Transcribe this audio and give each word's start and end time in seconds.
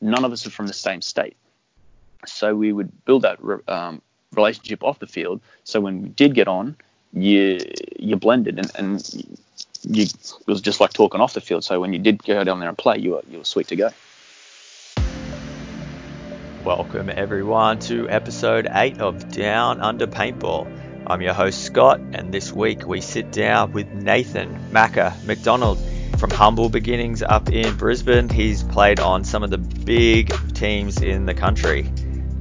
none 0.00 0.24
of 0.24 0.32
us 0.32 0.46
are 0.46 0.50
from 0.50 0.66
the 0.66 0.72
same 0.72 1.02
state. 1.02 1.36
So 2.26 2.54
we 2.54 2.72
would 2.72 3.04
build 3.04 3.22
that 3.22 3.38
um, 3.68 4.02
relationship 4.34 4.84
off 4.84 4.98
the 4.98 5.06
field. 5.06 5.40
So 5.64 5.80
when 5.80 6.02
we 6.02 6.08
did 6.08 6.34
get 6.34 6.48
on, 6.48 6.76
you 7.12 7.58
you 7.98 8.16
blended 8.16 8.58
and, 8.58 8.70
and 8.76 9.38
you 9.82 10.02
it 10.02 10.46
was 10.46 10.60
just 10.60 10.80
like 10.80 10.92
talking 10.92 11.20
off 11.20 11.34
the 11.34 11.40
field. 11.40 11.64
So 11.64 11.80
when 11.80 11.92
you 11.92 11.98
did 11.98 12.22
go 12.24 12.44
down 12.44 12.60
there 12.60 12.68
and 12.68 12.78
play, 12.78 12.98
you 12.98 13.12
were 13.12 13.22
you 13.30 13.38
were 13.38 13.44
sweet 13.44 13.68
to 13.68 13.76
go. 13.76 13.90
Welcome 16.64 17.08
everyone 17.08 17.78
to 17.80 18.08
episode 18.10 18.68
eight 18.72 19.00
of 19.00 19.32
Down 19.32 19.80
Under 19.80 20.06
Paintball. 20.06 20.70
I'm 21.06 21.22
your 21.22 21.32
host 21.32 21.64
Scott, 21.64 22.00
and 22.12 22.32
this 22.32 22.52
week 22.52 22.86
we 22.86 23.00
sit 23.00 23.32
down 23.32 23.72
with 23.72 23.88
Nathan 23.88 24.54
Macca 24.70 25.24
McDonald. 25.24 25.78
From 26.20 26.32
humble 26.32 26.68
beginnings 26.68 27.22
up 27.22 27.48
in 27.48 27.74
Brisbane, 27.76 28.28
he's 28.28 28.62
played 28.62 29.00
on 29.00 29.24
some 29.24 29.42
of 29.42 29.48
the 29.48 29.56
big 29.56 30.30
teams 30.52 31.00
in 31.00 31.24
the 31.24 31.32
country, 31.32 31.90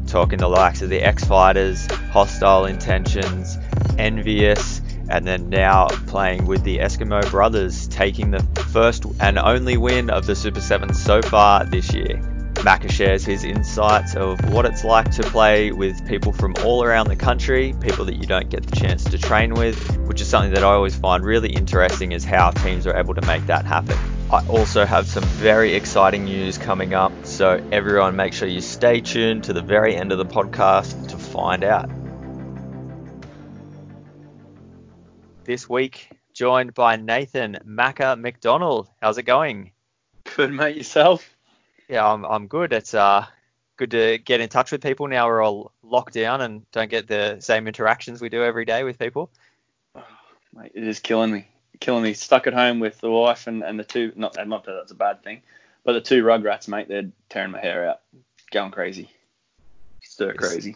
talking 0.05 0.37
the 0.37 0.49
likes 0.49 0.81
of 0.81 0.89
the 0.89 0.99
X 0.99 1.23
Fighters, 1.23 1.89
Hostile 2.11 2.65
Intentions, 2.65 3.57
Envious, 3.97 4.81
and 5.09 5.25
then 5.25 5.49
now 5.49 5.87
playing 6.07 6.45
with 6.45 6.61
the 6.63 6.79
Eskimo 6.79 7.31
Brothers, 7.31 7.87
taking 7.87 8.31
the 8.31 8.43
first 8.73 9.05
and 9.21 9.39
only 9.39 9.77
win 9.77 10.09
of 10.09 10.25
the 10.25 10.35
Super 10.35 10.59
7 10.59 10.93
so 10.93 11.21
far 11.21 11.63
this 11.63 11.93
year. 11.93 12.21
Macca 12.59 12.91
shares 12.91 13.23
his 13.23 13.45
insights 13.45 14.15
of 14.15 14.37
what 14.53 14.65
it's 14.65 14.83
like 14.83 15.09
to 15.11 15.23
play 15.23 15.71
with 15.71 16.05
people 16.05 16.33
from 16.33 16.53
all 16.65 16.83
around 16.83 17.07
the 17.07 17.15
country, 17.15 17.73
people 17.79 18.03
that 18.03 18.15
you 18.15 18.25
don't 18.25 18.49
get 18.49 18.63
the 18.67 18.75
chance 18.75 19.05
to 19.05 19.17
train 19.17 19.53
with, 19.53 19.97
which 20.07 20.19
is 20.19 20.27
something 20.27 20.53
that 20.53 20.63
I 20.63 20.73
always 20.73 20.93
find 20.93 21.23
really 21.23 21.49
interesting 21.53 22.11
is 22.11 22.25
how 22.25 22.51
teams 22.51 22.85
are 22.85 22.97
able 22.97 23.15
to 23.15 23.25
make 23.25 23.45
that 23.45 23.65
happen. 23.65 23.97
I 24.29 24.45
also 24.49 24.85
have 24.85 25.07
some 25.07 25.23
very 25.23 25.73
exciting 25.73 26.25
news 26.25 26.57
coming 26.57 26.93
up, 26.93 27.13
so 27.23 27.65
everyone 27.71 28.17
make 28.17 28.33
sure 28.33 28.47
you 28.47 28.59
stay 28.59 28.99
tuned 28.99 29.45
to 29.45 29.53
the 29.53 29.61
very 29.61 29.95
end 29.95 30.11
of 30.11 30.17
the 30.17 30.25
podcast 30.25 31.07
to 31.07 31.17
find 31.17 31.63
out. 31.63 31.89
This 35.45 35.69
week, 35.69 36.09
joined 36.33 36.73
by 36.73 36.97
Nathan 36.97 37.57
Macca 37.65 38.19
McDonald. 38.19 38.89
How's 39.01 39.17
it 39.17 39.23
going? 39.23 39.71
Good, 40.35 40.51
mate. 40.51 40.75
Yourself? 40.75 41.37
Yeah, 41.89 42.07
I'm 42.07 42.23
I'm 42.23 42.47
good. 42.47 42.71
It's 42.71 42.93
uh 42.93 43.25
good 43.77 43.91
to 43.91 44.19
get 44.19 44.41
in 44.41 44.49
touch 44.49 44.71
with 44.71 44.83
people 44.83 45.07
now. 45.07 45.27
We're 45.27 45.41
all 45.41 45.71
locked 45.81 46.13
down 46.13 46.41
and 46.41 46.69
don't 46.71 46.89
get 46.89 47.07
the 47.07 47.37
same 47.39 47.67
interactions 47.67 48.21
we 48.21 48.29
do 48.29 48.43
every 48.43 48.63
day 48.63 48.83
with 48.83 48.99
people. 48.99 49.31
Oh, 49.95 50.03
mate, 50.53 50.71
it 50.75 50.83
is 50.83 50.99
killing 50.99 51.31
me, 51.31 51.47
killing 51.79 52.03
me. 52.03 52.13
Stuck 52.13 52.45
at 52.45 52.53
home 52.53 52.79
with 52.79 53.01
the 53.01 53.09
wife 53.09 53.47
and, 53.47 53.63
and 53.63 53.79
the 53.79 53.83
two. 53.83 54.13
Not 54.15 54.37
not 54.47 54.65
that 54.65 54.73
that's 54.73 54.91
a 54.91 54.95
bad 54.95 55.23
thing, 55.23 55.41
but 55.83 55.93
the 55.93 56.01
two 56.01 56.23
rugrats, 56.23 56.67
mate. 56.67 56.87
They're 56.87 57.09
tearing 57.27 57.51
my 57.51 57.59
hair 57.59 57.89
out, 57.89 58.01
going 58.51 58.71
crazy, 58.71 59.09
stir 60.03 60.35
crazy. 60.35 60.75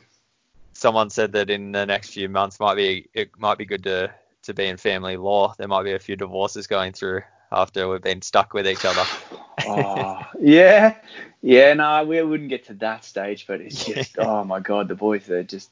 Someone 0.74 1.12
said 1.12 1.34
that 1.34 1.52
in 1.52 1.72
the 1.72 1.86
next 1.86 2.10
few 2.10 2.28
months 2.28 2.60
might 2.60 2.76
be 2.76 3.08
it 3.14 3.38
might 3.38 3.60
be 3.60 3.66
good 3.66 3.84
to 3.84 4.12
to 4.44 4.54
be 4.56 4.66
in 4.66 4.78
family 4.78 5.18
law. 5.18 5.54
There 5.60 5.68
might 5.68 5.84
be 5.84 5.94
a 5.94 6.00
few 6.00 6.16
divorces 6.16 6.66
going 6.66 6.94
through 6.94 7.22
after 7.54 7.88
we've 7.88 8.02
been 8.02 8.22
stuck 8.22 8.54
with 8.54 8.68
each 8.68 8.86
other. 8.86 9.06
oh, 9.68 10.20
yeah, 10.40 10.96
yeah. 11.42 11.74
No, 11.74 12.04
we 12.04 12.22
wouldn't 12.22 12.50
get 12.50 12.66
to 12.66 12.74
that 12.76 13.06
stage, 13.06 13.46
but 13.48 13.62
it's 13.62 13.86
just, 13.94 14.18
oh 14.20 14.44
my 14.44 14.60
god, 14.60 14.88
the 14.88 14.96
boys 14.96 15.30
are 15.30 15.44
just 15.44 15.70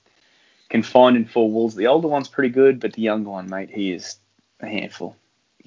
confined 0.69 1.17
in 1.17 1.25
four 1.25 1.49
walls. 1.49 1.75
The 1.75 1.88
older 1.88 2.07
one's 2.07 2.27
pretty 2.27 2.49
good, 2.49 2.79
but 2.79 2.93
the 2.93 3.01
younger 3.01 3.29
one, 3.29 3.49
mate, 3.49 3.69
he 3.69 3.91
is 3.91 4.17
a 4.59 4.67
handful. 4.67 5.15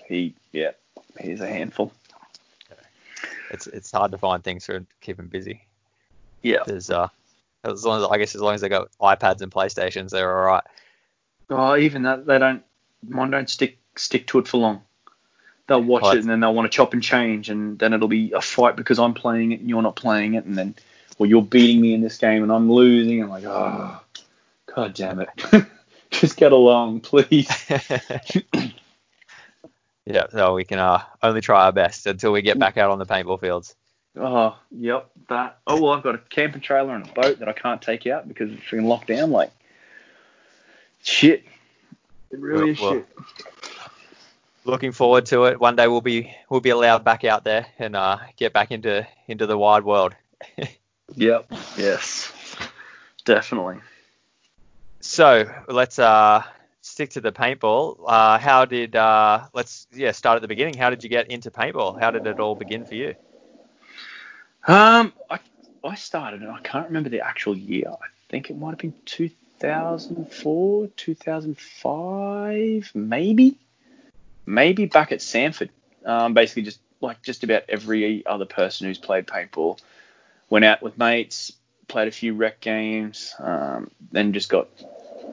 He, 0.07 0.35
yeah, 0.53 0.73
he 1.21 1.31
is 1.31 1.41
a 1.41 1.49
handful. 1.49 1.93
It's 3.51 3.67
it's 3.67 3.93
hard 3.93 4.11
to 4.13 4.19
find 4.19 4.43
things 4.43 4.67
to 4.67 4.85
keep 5.01 5.19
him 5.19 5.29
busy. 5.29 5.63
Yeah. 6.43 6.65
There's 6.67 6.91
uh, 6.91 7.09
as 7.63 7.85
long 7.85 8.03
as 8.03 8.09
I 8.11 8.19
guess 8.19 8.35
as 8.35 8.41
long 8.41 8.55
as 8.55 8.61
they 8.61 8.69
got 8.69 8.91
iPads 9.01 9.43
and 9.43 9.53
PlayStations, 9.53 10.11
they're 10.11 10.37
all 10.37 10.45
right. 10.45 10.65
Oh, 11.51 11.77
even 11.77 12.03
that 12.03 12.27
they 12.27 12.39
don't. 12.39 12.65
Mine 13.07 13.31
don't 13.31 13.49
stick 13.49 13.79
stick 13.97 14.27
to 14.29 14.39
it 14.39 14.49
for 14.49 14.59
long 14.59 14.83
they'll 15.67 15.83
watch 15.83 16.15
it 16.15 16.21
and 16.21 16.29
then 16.29 16.41
they'll 16.41 16.55
want 16.55 16.71
to 16.71 16.77
chop 16.77 16.93
and 16.93 17.03
change, 17.03 17.51
and 17.51 17.79
then 17.79 17.93
it'll 17.93 18.09
be 18.09 18.33
a 18.33 18.41
fight 18.41 18.77
because 18.77 18.99
I'm 18.99 19.15
playing 19.15 19.53
it 19.53 19.61
and 19.61 19.69
you're 19.69 19.83
not 19.83 19.97
playing 19.97 20.35
it, 20.35 20.45
and 20.45 20.57
then 20.57 20.75
well 21.19 21.29
you're 21.29 21.43
beating 21.43 21.81
me 21.81 21.95
in 21.95 22.01
this 22.01 22.19
game 22.19 22.43
and 22.43 22.53
I'm 22.53 22.71
losing. 22.71 23.23
I'm 23.23 23.31
like, 23.31 23.45
oh, 23.45 24.01
god 24.75 24.95
damn 24.95 25.21
it, 25.21 25.29
just 26.11 26.37
get 26.37 26.53
along, 26.53 27.01
please. 27.01 27.49
yeah, 30.05 30.27
so 30.31 30.55
we 30.55 30.65
can 30.65 30.79
uh, 30.79 31.03
only 31.23 31.41
try 31.41 31.65
our 31.65 31.73
best 31.73 32.07
until 32.07 32.33
we 32.33 32.43
get 32.43 32.59
back 32.59 32.77
out 32.77 32.91
on 32.91 32.99
the 32.99 33.07
paintball 33.07 33.41
fields. 33.41 33.75
Oh, 34.17 34.57
yep, 34.71 35.11
that. 35.29 35.59
Oh 35.67 35.81
well, 35.83 35.93
I've 35.93 36.05
got 36.05 36.15
a 36.15 36.19
camping 36.19 36.61
trailer 36.61 36.95
and 36.95 37.09
a 37.09 37.13
boat 37.13 37.41
that 37.41 37.49
I 37.49 37.53
can't 37.53 37.83
take 37.83 38.07
out 38.07 38.29
because 38.29 38.53
it's 38.53 38.71
been 38.71 38.85
locked 38.85 39.09
down. 39.09 39.31
Like, 39.33 39.51
shit. 41.03 41.43
It 42.31 42.41
really 42.41 42.71
is 42.71 42.81
well, 42.81 42.93
shit 42.93 43.09
looking 44.65 44.93
forward 44.93 45.27
to 45.27 45.45
it. 45.45 45.61
One 45.61 45.77
day 45.77 45.87
we'll 45.89 46.01
be 46.01 46.35
we'll 46.49 46.61
be 46.61 46.71
allowed 46.71 47.05
back 47.05 47.25
out 47.25 47.45
there 47.45 47.67
and 47.79 47.95
uh, 47.97 48.19
get 48.37 48.53
back 48.53 48.71
into 48.71 49.07
into 49.27 49.47
the 49.47 49.57
wide 49.57 49.85
world. 49.85 50.15
yep. 51.15 51.47
Yes. 51.77 52.33
Definitely. 53.25 53.77
So 55.01 55.51
let's 55.69 55.99
uh, 55.99 56.43
stick 56.81 57.11
to 57.11 57.21
the 57.21 57.33
paintball. 57.33 57.99
Uh, 58.07 58.39
how 58.39 58.65
did 58.65 58.97
uh, 58.97 59.45
let's 59.53 59.87
yeah 59.93 60.13
start 60.13 60.37
at 60.37 60.43
the 60.43 60.49
beginning. 60.49 60.75
How 60.75 60.91
did 60.91 61.03
you 61.05 61.11
get 61.11 61.31
into 61.31 61.51
paintball? 61.51 62.01
How 62.01 62.11
did 62.11 62.27
it 62.27 62.41
all 62.41 62.55
begin 62.55 62.85
for 62.85 62.95
you? 62.95 63.15
Um, 64.67 65.13
I 65.31 65.39
I 65.85 65.95
started 65.95 66.41
and 66.43 66.51
I 66.51 66.61
can't 66.61 66.87
remember 66.87 67.11
the 67.11 67.21
actual 67.21 67.57
year. 67.57 67.89
I 67.89 68.07
think 68.31 68.49
it 68.51 68.59
might 68.59 68.71
have 68.71 68.79
been 68.79 68.95
2004, 69.05 70.87
2005, 70.97 72.91
maybe 72.95 73.59
maybe 74.47 74.87
back 74.87 75.13
at 75.13 75.23
Sanford. 75.23 75.71
Um, 76.05 76.35
basically, 76.35 76.63
just 76.63 76.81
like 77.01 77.23
just 77.23 77.45
about 77.45 77.65
every 77.69 78.25
other 78.27 78.45
person 78.45 78.87
who's 78.87 78.99
played 78.99 79.27
paintball, 79.27 79.79
went 80.51 80.65
out 80.65 80.83
with 80.83 80.99
mates, 80.99 81.53
played 81.89 82.09
a 82.09 82.13
few 82.13 82.35
rec 82.35 82.61
games, 82.61 83.35
um, 83.39 83.91
then 84.13 84.33
just 84.33 84.49
got 84.49 84.69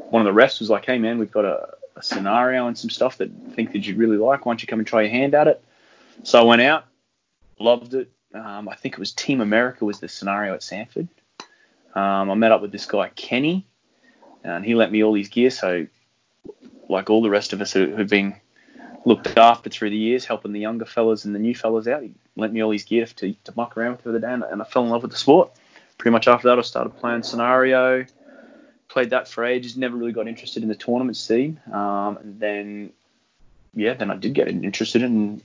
one 0.09 0.25
of 0.25 0.33
the 0.33 0.39
refs 0.39 0.59
was 0.59 0.69
like, 0.69 0.85
"Hey 0.85 0.97
man, 0.97 1.17
we've 1.17 1.31
got 1.31 1.45
a, 1.45 1.69
a 1.95 2.03
scenario 2.03 2.67
and 2.67 2.77
some 2.77 2.89
stuff 2.89 3.17
that 3.17 3.29
I 3.47 3.53
think 3.53 3.73
that 3.73 3.85
you'd 3.85 3.97
really 3.97 4.17
like. 4.17 4.45
Why 4.45 4.51
don't 4.51 4.61
you 4.61 4.67
come 4.67 4.79
and 4.79 4.87
try 4.87 5.01
your 5.01 5.11
hand 5.11 5.35
at 5.35 5.47
it?" 5.47 5.63
So 6.23 6.39
I 6.39 6.43
went 6.43 6.61
out, 6.61 6.85
loved 7.59 7.93
it. 7.93 8.11
Um, 8.33 8.69
I 8.69 8.75
think 8.75 8.93
it 8.93 8.99
was 8.99 9.11
Team 9.11 9.41
America 9.41 9.83
was 9.83 9.99
the 9.99 10.07
scenario 10.07 10.53
at 10.53 10.63
Sanford. 10.63 11.07
Um, 11.93 12.31
I 12.31 12.35
met 12.35 12.51
up 12.51 12.61
with 12.61 12.71
this 12.71 12.85
guy 12.85 13.09
Kenny, 13.09 13.67
and 14.43 14.63
he 14.63 14.75
lent 14.75 14.91
me 14.91 15.03
all 15.03 15.13
his 15.13 15.27
gear. 15.27 15.49
So, 15.49 15.87
like 16.87 17.09
all 17.09 17.21
the 17.21 17.29
rest 17.29 17.51
of 17.51 17.61
us 17.61 17.73
who, 17.73 17.93
who've 17.93 18.07
been 18.07 18.35
looked 19.05 19.37
after 19.37 19.69
through 19.69 19.89
the 19.89 19.97
years, 19.97 20.25
helping 20.25 20.51
the 20.51 20.59
younger 20.59 20.85
fellas 20.85 21.25
and 21.25 21.33
the 21.33 21.39
new 21.39 21.55
fellas 21.55 21.87
out. 21.87 22.03
He 22.03 22.11
lent 22.35 22.53
me 22.53 22.61
all 22.63 22.71
his 22.71 22.83
gear 22.83 23.05
to, 23.05 23.33
to 23.33 23.53
muck 23.55 23.77
around 23.77 23.93
with 23.93 24.03
the 24.03 24.09
other 24.09 24.19
day, 24.19 24.31
and, 24.31 24.43
and 24.43 24.61
I 24.61 24.65
fell 24.65 24.83
in 24.83 24.89
love 24.89 25.01
with 25.01 25.11
the 25.11 25.17
sport. 25.17 25.51
Pretty 25.97 26.11
much 26.11 26.27
after 26.27 26.47
that, 26.49 26.59
I 26.59 26.61
started 26.61 26.97
playing 26.97 27.23
scenario. 27.23 28.05
Played 28.89 29.11
that 29.11 29.27
for 29.27 29.45
ages. 29.45 29.77
Never 29.77 29.95
really 29.95 30.11
got 30.11 30.27
interested 30.27 30.63
in 30.63 30.69
the 30.69 30.75
tournament 30.75 31.15
scene. 31.15 31.59
Um, 31.71 32.17
and 32.17 32.39
then, 32.39 32.91
yeah, 33.73 33.93
then 33.93 34.11
I 34.11 34.17
did 34.17 34.33
get 34.33 34.47
interested 34.47 35.03
and 35.03 35.41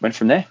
went 0.00 0.14
from 0.14 0.28
there. 0.28 0.46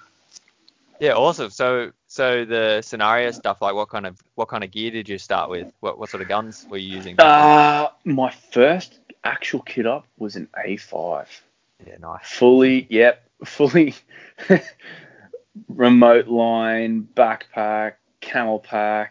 Yeah, 1.00 1.14
awesome. 1.14 1.52
So, 1.52 1.92
so 2.08 2.46
the 2.46 2.81
scenario 2.81 3.31
stuff, 3.31 3.62
like 3.62 3.75
what 3.75 3.90
kind 3.90 4.08
of 4.08 4.19
what 4.36 4.48
kind 4.48 4.64
of 4.64 4.72
gear 4.72 4.92
did 4.92 5.08
you 5.08 5.19
start 5.19 5.50
with? 5.50 5.72
What 5.80 6.00
what 6.00 6.09
sort 6.09 6.22
of 6.22 6.28
guns 6.28 6.66
were 6.69 6.78
you 6.78 6.96
using? 6.96 7.19
Uh, 7.19 7.90
my 8.04 8.31
first 8.52 8.98
actual 9.24 9.62
kit 9.62 9.86
up 9.86 10.06
was 10.18 10.36
an 10.36 10.48
A5. 10.58 11.28
Yeah, 11.86 11.98
nice. 12.00 12.22
Fully, 12.24 12.88
yep, 12.90 13.28
fully 13.46 13.96
remote 15.68 16.28
line, 16.28 17.08
backpack, 17.16 17.94
CamelBak. 18.22 19.10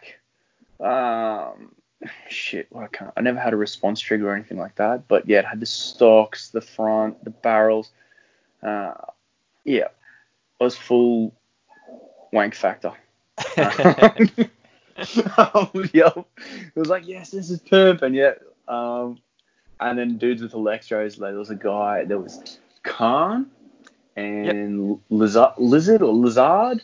Um, 0.79 1.71
shit, 2.29 2.67
well, 2.69 2.83
I 2.83 2.87
can't. 2.87 3.11
I 3.17 3.21
never 3.21 3.39
had 3.39 3.53
a 3.53 3.57
response 3.57 3.99
trigger 3.99 4.29
or 4.29 4.35
anything 4.35 4.57
like 4.57 4.75
that, 4.75 5.07
but 5.07 5.27
yeah, 5.27 5.39
it 5.39 5.45
had 5.45 5.59
the 5.59 5.65
stocks, 5.65 6.49
the 6.49 6.61
front, 6.61 7.23
the 7.23 7.29
barrels. 7.29 7.91
Uh, 8.61 8.93
yeah, 9.63 9.85
it 10.59 10.63
was 10.63 10.75
full 10.75 11.33
wank 12.31 12.55
factor. 12.55 12.93
oh, 13.57 14.13
yep. 15.93 16.17
It 16.75 16.79
was 16.79 16.89
like, 16.89 17.07
yes, 17.07 17.31
this 17.31 17.49
is 17.49 17.61
perp, 17.61 18.01
and 18.01 18.15
yet, 18.15 18.41
um, 18.67 19.19
and 19.79 19.97
then 19.97 20.17
dudes 20.17 20.41
with 20.41 20.53
electros. 20.53 21.19
Like, 21.19 21.31
there 21.31 21.39
was 21.39 21.49
a 21.49 21.55
guy. 21.55 22.05
There 22.05 22.19
was 22.19 22.59
Khan 22.87 23.51
and 24.15 24.89
yep. 24.89 24.97
Lizard, 25.09 25.51
Lizard 25.57 26.01
or 26.01 26.13
Lizard 26.13 26.83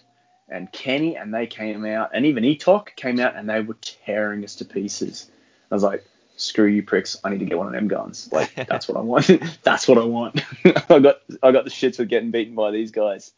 and 0.50 0.72
Kenny, 0.72 1.16
and 1.18 1.34
they 1.34 1.48
came 1.48 1.86
out, 1.86 2.12
and 2.14 2.26
even 2.26 2.44
Etok 2.44 2.96
came 2.96 3.20
out, 3.20 3.36
and 3.36 3.50
they 3.50 3.62
were 3.62 3.78
tearing 3.82 4.44
us 4.44 4.56
to 4.56 4.66
pieces. 4.66 5.32
I 5.72 5.76
was 5.76 5.84
like, 5.84 6.06
screw 6.38 6.68
you 6.68 6.84
pricks, 6.84 7.18
I 7.24 7.30
need 7.30 7.40
to 7.40 7.46
get 7.46 7.58
one 7.58 7.68
of 7.68 7.74
them 7.74 7.88
guns. 7.88 8.30
Like 8.32 8.54
that's 8.68 8.88
what 8.88 8.98
I 8.98 9.02
want. 9.02 9.30
that's 9.64 9.88
what 9.88 9.98
I 9.98 10.04
want. 10.04 10.42
I 10.90 11.00
got 11.00 11.18
I 11.42 11.52
got 11.52 11.64
the 11.64 11.72
shits 11.72 11.96
for 11.96 12.06
getting 12.06 12.32
beaten 12.32 12.56
by 12.56 12.72
these 12.72 12.92
guys. 12.92 13.32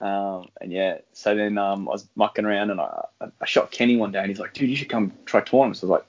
Um, 0.00 0.48
and 0.60 0.70
yeah, 0.70 0.98
so 1.12 1.34
then 1.34 1.58
um, 1.58 1.88
I 1.88 1.92
was 1.92 2.06
mucking 2.14 2.44
around 2.44 2.70
and 2.70 2.80
I, 2.80 3.06
I 3.20 3.46
shot 3.46 3.72
Kenny 3.72 3.96
one 3.96 4.12
day 4.12 4.20
and 4.20 4.28
he's 4.28 4.38
like, 4.38 4.54
dude, 4.54 4.70
you 4.70 4.76
should 4.76 4.88
come 4.88 5.12
try 5.24 5.40
tournaments. 5.40 5.82
I 5.82 5.86
was 5.86 5.90
like, 5.90 6.06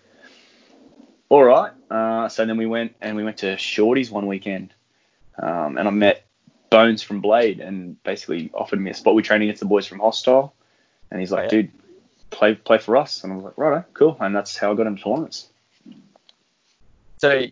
all 1.29 1.43
right. 1.43 1.71
Uh, 1.89 2.29
so 2.29 2.45
then 2.45 2.57
we 2.57 2.67
went 2.67 2.95
and 3.01 3.15
we 3.15 3.23
went 3.23 3.37
to 3.37 3.57
Shorty's 3.57 4.11
one 4.11 4.27
weekend. 4.27 4.73
Um, 5.41 5.77
and 5.77 5.87
I 5.87 5.91
met 5.91 6.25
Bones 6.69 7.01
from 7.01 7.21
Blade 7.21 7.59
and 7.59 8.01
basically 8.03 8.51
offered 8.53 8.79
me 8.79 8.91
a 8.91 8.93
spot. 8.93 9.15
We 9.15 9.23
trained 9.23 9.43
against 9.43 9.59
the 9.61 9.65
boys 9.65 9.87
from 9.87 9.99
Hostile. 9.99 10.53
And 11.11 11.19
he's 11.19 11.31
like, 11.31 11.39
Oh, 11.39 11.43
yeah. 11.43 11.49
dude, 11.63 11.71
play 12.29 12.55
play 12.55 12.77
for 12.77 12.97
us. 12.97 13.23
And 13.23 13.33
I 13.33 13.35
was 13.37 13.45
like, 13.45 13.57
right, 13.57 13.83
cool. 13.93 14.17
And 14.19 14.35
that's 14.35 14.55
how 14.57 14.71
I 14.71 14.75
got 14.75 14.87
into 14.87 15.01
tournaments. 15.03 15.47
So, 17.17 17.43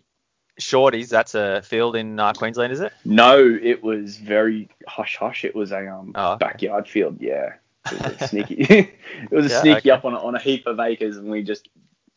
Shorties, 0.60 1.08
that's 1.08 1.34
a 1.34 1.62
field 1.62 1.96
in 1.96 2.18
uh, 2.18 2.32
Queensland, 2.32 2.72
is 2.72 2.80
it? 2.80 2.92
No, 3.04 3.38
it 3.62 3.82
was 3.82 4.16
very 4.16 4.68
hush 4.86 5.16
hush. 5.16 5.44
It 5.44 5.54
was 5.54 5.72
a 5.72 5.86
um, 5.88 6.12
Oh, 6.14 6.32
okay. 6.32 6.38
backyard 6.46 6.88
field. 6.88 7.18
Yeah, 7.20 7.54
it 7.90 7.92
was 8.02 8.22
a 8.22 8.28
sneaky. 8.28 8.56
it 8.68 9.30
was 9.30 9.46
a 9.46 9.50
Yeah, 9.50 9.60
sneaky 9.60 9.78
okay. 9.78 9.90
up 9.90 10.04
on 10.04 10.14
a, 10.14 10.18
on 10.18 10.34
a 10.34 10.40
heap 10.40 10.66
of 10.66 10.80
acres, 10.80 11.16
and 11.16 11.30
we 11.30 11.42
just 11.42 11.68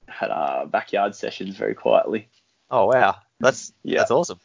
had 0.07 0.31
uh, 0.31 0.65
backyard 0.65 1.15
sessions 1.15 1.55
very 1.55 1.75
quietly. 1.75 2.29
Oh 2.69 2.85
wow, 2.87 3.17
that's 3.39 3.73
Yeah. 3.83 3.99
that's 3.99 4.11
awesome. 4.11 4.39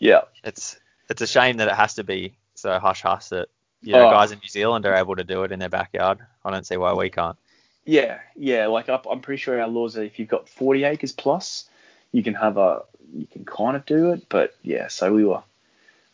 Yeah, 0.00 0.22
It's 0.42 0.78
it's 1.08 1.22
a 1.22 1.26
shame 1.26 1.58
that 1.58 1.68
it 1.68 1.74
has 1.74 1.94
to 1.94 2.04
be 2.04 2.34
so 2.54 2.78
hush 2.78 3.02
hush 3.02 3.26
that 3.28 3.48
you 3.82 3.92
know 3.92 4.08
Oh. 4.08 4.10
guys 4.10 4.32
in 4.32 4.38
New 4.38 4.48
Zealand 4.48 4.84
are 4.86 4.94
able 4.94 5.14
to 5.16 5.24
do 5.24 5.44
it 5.44 5.52
in 5.52 5.58
their 5.60 5.68
backyard. 5.68 6.18
I 6.44 6.50
don't 6.50 6.66
see 6.66 6.76
why 6.76 6.92
we 6.94 7.10
can't. 7.10 7.36
yeah, 7.84 8.18
yeah. 8.36 8.66
Like 8.66 8.88
I'm 8.88 9.20
pretty 9.20 9.40
sure 9.40 9.60
our 9.60 9.68
laws 9.68 9.96
are 9.96 10.02
if 10.02 10.18
you've 10.18 10.28
got 10.28 10.48
40 10.48 10.84
acres 10.84 11.12
plus, 11.12 11.68
you 12.12 12.22
can 12.22 12.34
have 12.34 12.56
a 12.56 12.82
you 13.14 13.26
can 13.26 13.44
kind 13.44 13.76
of 13.76 13.84
do 13.86 14.12
it. 14.12 14.28
But 14.28 14.54
yeah, 14.62 14.88
so 14.88 15.12
we 15.12 15.24
were 15.24 15.42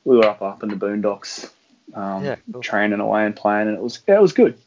we 0.05 0.17
were 0.17 0.27
up 0.27 0.43
up 0.43 0.63
in 0.63 0.69
the 0.69 0.77
boondocks, 0.77 1.51
um, 1.95 2.25
Yeah, 2.25 2.37
cool. 2.53 2.63
training 2.63 3.01
away 3.01 3.25
and 3.25 3.35
playing, 3.37 3.69
and 3.69 3.77
it 3.77 3.83
was 3.83 4.01
yeah, 4.09 4.17
it 4.17 4.23
was 4.23 4.33
good. 4.33 4.59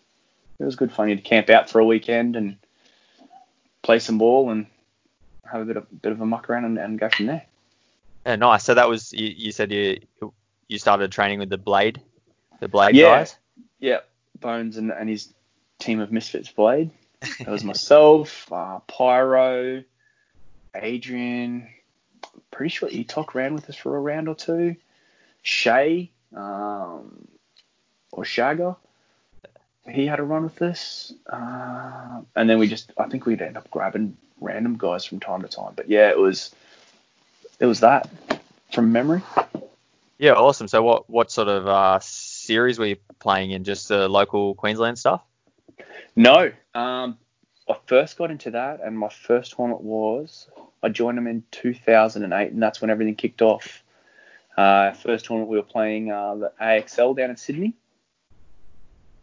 It 0.59 0.63
was 0.65 0.75
good 0.75 0.91
fun. 0.91 1.09
You'd 1.09 1.23
camp 1.23 1.49
out 1.49 1.69
for 1.69 1.79
a 1.79 1.85
weekend 1.85 2.35
and 2.35 2.57
play 3.81 3.99
some 3.99 4.17
ball 4.17 4.49
and 4.49 4.65
have 5.49 5.61
a 5.61 5.65
bit 5.65 5.77
of 5.77 6.01
bit 6.01 6.11
of 6.11 6.21
a 6.21 6.25
muck 6.25 6.49
around 6.49 6.65
and, 6.65 6.77
and 6.77 6.99
go 6.99 7.09
from 7.09 7.25
there. 7.27 7.45
Yeah, 8.25 8.35
nice. 8.35 8.63
So 8.63 8.73
that 8.73 8.89
was 8.89 9.13
you, 9.13 9.27
you 9.27 9.51
said 9.51 9.71
you 9.71 9.99
you 10.67 10.77
started 10.77 11.11
training 11.11 11.39
with 11.39 11.49
the 11.49 11.57
Blade, 11.57 12.01
the 12.59 12.67
Blade 12.67 12.95
Yeah. 12.95 13.19
guys. 13.19 13.35
Yeah, 13.79 13.99
Bones 14.39 14.77
and, 14.77 14.91
and 14.91 15.09
his 15.09 15.33
team 15.79 15.99
of 15.99 16.11
Misfits 16.11 16.51
Blade. 16.51 16.91
That 17.39 17.47
was 17.47 17.63
myself, 17.63 18.47
uh, 18.51 18.79
Pyro, 18.87 19.83
Adrian. 20.75 21.67
Pretty 22.51 22.69
sure 22.69 22.89
Etok 22.89 23.33
ran 23.33 23.53
with 23.53 23.69
us 23.69 23.75
for 23.75 23.95
a 23.95 23.99
round 23.99 24.27
or 24.27 24.35
two. 24.35 24.75
Shay, 25.41 26.11
um, 26.35 27.27
or 28.11 28.23
Shagger. 28.23 28.75
He 29.89 30.05
had 30.05 30.19
a 30.19 30.23
run 30.23 30.43
with 30.43 30.61
us. 30.61 31.13
Uh, 31.25 32.21
and 32.35 32.49
then 32.49 32.59
we 32.59 32.67
just, 32.67 32.91
I 32.97 33.07
think 33.07 33.25
we'd 33.25 33.41
end 33.41 33.57
up 33.57 33.71
grabbing 33.71 34.17
random 34.41 34.77
guys 34.77 35.05
from 35.05 35.19
time 35.19 35.41
to 35.41 35.47
time. 35.47 35.73
But 35.75 35.89
yeah, 35.89 36.09
it 36.09 36.17
was, 36.17 36.51
it 37.59 37.65
was 37.65 37.81
that 37.81 38.09
from 38.73 38.91
memory. 38.91 39.21
Yeah, 40.17 40.33
awesome. 40.33 40.67
So 40.67 40.83
what 40.83 41.09
what 41.09 41.31
sort 41.31 41.47
of 41.47 41.67
uh, 41.67 41.99
series 42.01 42.77
were 42.77 42.87
you 42.87 42.97
playing 43.19 43.51
in? 43.51 43.63
Just 43.63 43.87
the 43.87 44.09
local 44.09 44.55
Queensland 44.55 44.99
stuff? 44.99 45.21
No. 46.15 46.51
Um, 46.75 47.17
I 47.69 47.77
first 47.85 48.17
got 48.17 48.31
into 48.31 48.51
that, 48.51 48.81
and 48.83 48.97
my 48.97 49.09
first 49.09 49.55
tournament 49.55 49.83
was 49.83 50.49
I 50.83 50.89
joined 50.89 51.17
them 51.17 51.27
in 51.27 51.43
2008, 51.51 52.51
and 52.51 52.61
that's 52.61 52.81
when 52.81 52.89
everything 52.89 53.15
kicked 53.15 53.41
off. 53.41 53.83
Uh, 54.57 54.91
first 54.91 55.25
tournament 55.25 55.49
we 55.49 55.57
were 55.57 55.63
playing 55.63 56.11
uh, 56.11 56.35
the 56.35 56.51
AXL 56.61 57.15
down 57.15 57.29
in 57.29 57.37
Sydney. 57.37 57.75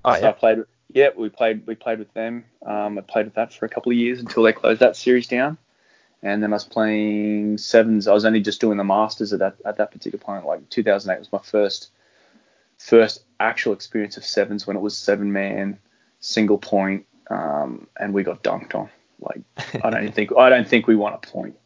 Oh 0.05 0.15
so 0.15 0.19
I 0.19 0.21
yeah. 0.21 0.33
played. 0.33 0.59
Yeah, 0.93 1.09
we 1.15 1.29
played. 1.29 1.67
We 1.67 1.75
played 1.75 1.99
with 1.99 2.13
them. 2.15 2.45
Um, 2.65 2.97
I 2.97 3.03
played 3.03 3.27
with 3.27 3.35
that 3.35 3.53
for 3.53 3.67
a 3.67 3.69
couple 3.69 3.93
of 3.93 3.99
years 3.99 4.21
until 4.21 4.45
they 4.45 4.53
closed 4.53 4.81
that 4.81 4.97
series 4.97 5.27
down. 5.27 5.59
And 6.27 6.43
then 6.43 6.53
I 6.53 6.57
was 6.57 6.65
playing 6.65 7.59
sevens. 7.59 8.09
I 8.09 8.13
was 8.13 8.25
only 8.25 8.41
just 8.41 8.61
doing 8.61 8.79
the 8.79 8.85
masters 8.85 9.33
at 9.33 9.39
that 9.39 9.57
at 9.65 9.77
that 9.79 9.93
particular 9.93 10.23
point. 10.23 10.47
Like 10.47 10.69
2008 10.71 11.19
was 11.19 11.33
my 11.33 11.39
first 11.39 11.91
first 12.79 13.25
actual 13.41 13.73
experience 13.73 14.17
of 14.17 14.25
sevens 14.25 14.67
when 14.67 14.77
it 14.77 14.81
was 14.81 14.97
seven 14.97 15.33
man 15.33 15.79
single 16.21 16.59
point, 16.59 17.07
um, 17.31 17.87
and 17.99 18.13
we 18.13 18.23
got 18.23 18.43
dunked 18.43 18.75
on. 18.75 18.91
Like 19.21 19.41
I 19.83 19.91
don't 19.91 20.15
think 20.15 20.31
I 20.37 20.49
don't 20.49 20.69
think 20.69 20.87
we 20.87 20.97
won 20.97 21.13
a 21.13 21.19
point. 21.19 21.57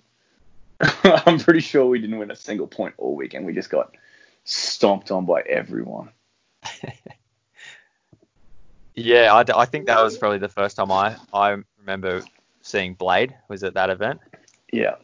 I'm 1.04 1.38
pretty 1.38 1.60
sure 1.60 1.86
we 1.86 1.98
didn't 1.98 2.18
win 2.18 2.30
a 2.30 2.36
single 2.36 2.66
point 2.66 2.94
all 2.98 3.16
weekend. 3.16 3.46
We 3.46 3.52
just 3.52 3.70
got 3.70 3.96
stomped 4.44 5.10
on 5.10 5.26
by 5.26 5.42
everyone. 5.42 6.10
Yeah, 8.94 9.32
I, 9.32 9.44
I 9.60 9.64
think 9.64 9.86
that 9.86 10.02
was 10.02 10.18
probably 10.18 10.38
the 10.38 10.48
first 10.48 10.76
time 10.76 10.90
I 10.92 11.16
I 11.32 11.56
remember 11.78 12.22
seeing 12.62 12.94
Blade 12.94 13.34
was 13.48 13.64
at 13.64 13.74
that 13.74 13.90
event. 13.90 14.20
Yeah. 14.72 14.96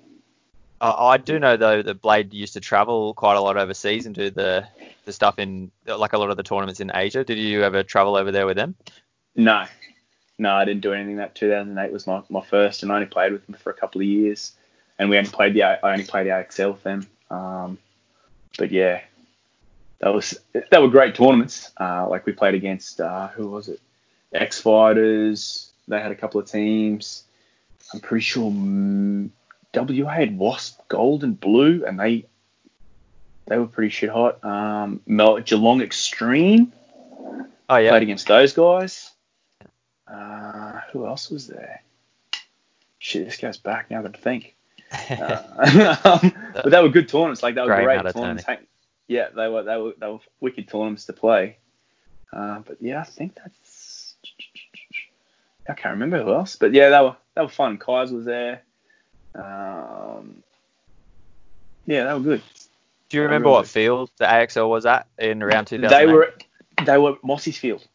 I 0.81 0.91
I 0.91 1.17
do 1.17 1.39
know 1.39 1.57
though 1.57 1.83
that 1.83 2.03
Blade 2.03 2.35
used 2.35 2.53
to 2.55 2.61
travel 2.61 3.15
quite 3.15 3.37
a 3.37 3.41
lot 3.41 3.57
overseas 3.57 4.07
and 4.07 4.15
do 4.15 4.31
the 4.31 4.67
the 5.05 5.13
stuff 5.13 5.39
in 5.39 5.71
like 5.87 6.13
a 6.13 6.19
lot 6.19 6.31
of 6.31 6.37
the 6.37 6.43
tournaments 6.43 6.81
in 6.81 6.91
Asia. 6.95 7.25
Did 7.25 7.39
you 7.39 7.63
ever 7.63 7.83
travel 7.83 8.17
over 8.17 8.31
there 8.31 8.47
with 8.47 8.57
them? 8.57 8.75
No, 9.35 9.67
no, 10.39 10.55
I 10.55 10.65
didn't 10.65 10.83
do 10.83 10.93
anything. 10.93 11.17
That 11.17 11.35
2008 11.35 11.93
was 11.93 12.07
my, 12.07 12.23
my 12.29 12.43
first, 12.43 12.83
and 12.83 12.93
I 12.93 12.97
only 12.97 13.07
played 13.07 13.33
with 13.33 13.47
them 13.47 13.57
for 13.57 13.71
a 13.71 13.75
couple 13.75 14.01
of 14.01 14.07
years. 14.07 14.53
And 14.99 15.11
we 15.11 15.19
only 15.19 15.31
played 15.31 15.55
the 15.55 15.63
I 15.63 15.93
only 15.93 16.05
played 16.05 16.27
the 16.27 16.31
AXL 16.31 16.73
with 16.73 16.83
them. 16.83 17.07
Um, 17.31 17.79
but 18.59 18.71
yeah, 18.71 19.03
that 19.99 20.13
was 20.13 20.39
that 20.53 20.83
were 20.83 20.89
great 20.89 21.15
tournaments. 21.15 21.71
Uh, 21.79 22.09
like 22.09 22.27
we 22.27 22.33
played 22.33 22.55
against 22.55 23.01
uh, 23.01 23.29
who 23.29 23.49
was 23.49 23.69
it? 23.69 23.81
X 24.33 24.61
Fighters. 24.61 25.71
They 25.89 26.01
had 26.01 26.13
a 26.13 26.17
couple 26.17 26.41
of 26.41 26.51
teams. 26.51 27.25
I'm 27.93 28.01
pretty 28.01 28.25
sure 28.25 28.51
WA 29.75 30.11
had 30.11 30.39
Wasp 30.39 30.81
Gold 30.89 31.25
and 31.25 31.39
Blue, 31.39 31.85
and 31.87 31.99
they 31.99 32.27
they 33.47 33.59
were 33.59 33.67
pretty 33.67 33.91
shit 33.91 34.11
hot. 34.11 34.43
Um, 34.45 35.01
Mel- 35.07 35.41
Geelong 35.41 35.81
Extreme 35.81 36.73
Oh 37.69 37.77
yeah. 37.77 37.91
played 37.91 38.03
against 38.03 38.27
those 38.29 38.53
guys. 38.53 39.11
Uh, 40.07 40.81
who 40.93 41.07
else 41.07 41.31
was 41.31 41.47
there? 41.49 41.83
Shit, 42.99 43.27
this 43.27 43.37
goes 43.39 43.57
back 43.57 43.91
now. 43.91 43.99
I've 43.99 44.05
got 44.05 44.15
to 44.15 44.21
think. 44.21 44.55
Uh, 45.11 45.97
um, 46.23 46.33
but 46.55 46.71
they 46.71 46.81
were 46.81 46.89
good 46.89 47.09
tournaments. 47.09 47.43
Like 47.43 47.57
they 47.57 47.61
were 47.61 47.67
Great 47.67 47.85
great 48.01 48.13
tournaments. 48.13 48.45
Hang- 48.45 48.67
Yeah, 49.09 49.29
they 49.35 49.49
were 49.49 49.65
they 49.65 49.77
were 49.77 49.93
they 49.99 50.07
were 50.07 50.21
wicked 50.41 50.69
tournaments 50.69 51.07
to 51.07 51.13
play. 51.13 51.59
Uh, 52.33 52.61
but 52.61 52.77
yeah, 52.81 53.01
I 53.01 53.05
think 53.05 53.35
that's. 53.35 54.15
I 55.69 55.75
can't 55.75 55.95
remember 55.95 56.23
who 56.23 56.33
else, 56.33 56.55
but 56.55 56.73
yeah, 56.73 56.91
they 56.91 57.01
were 57.01 57.17
they 57.35 57.43
were 57.43 57.49
fun. 57.49 57.79
Kai's 57.79 58.13
was 58.13 58.25
there. 58.25 58.63
Um, 59.37 60.43
yeah, 61.87 62.05
they 62.05 62.15
were 62.15 62.21
good. 62.21 62.43
Do 63.09 63.17
you 63.19 63.23
remember 63.25 63.51
what 63.51 63.69
field 63.69 64.11
the 64.17 64.25
AXL 64.25 64.69
was 64.69 64.87
at 64.87 65.07
in 65.19 65.43
around 65.43 65.67
2008? 65.67 66.07
They 66.07 66.13
were 66.13 66.35
they 66.85 66.99
were 66.99 67.17
Mossy's 67.23 67.57
Field. 67.57 67.87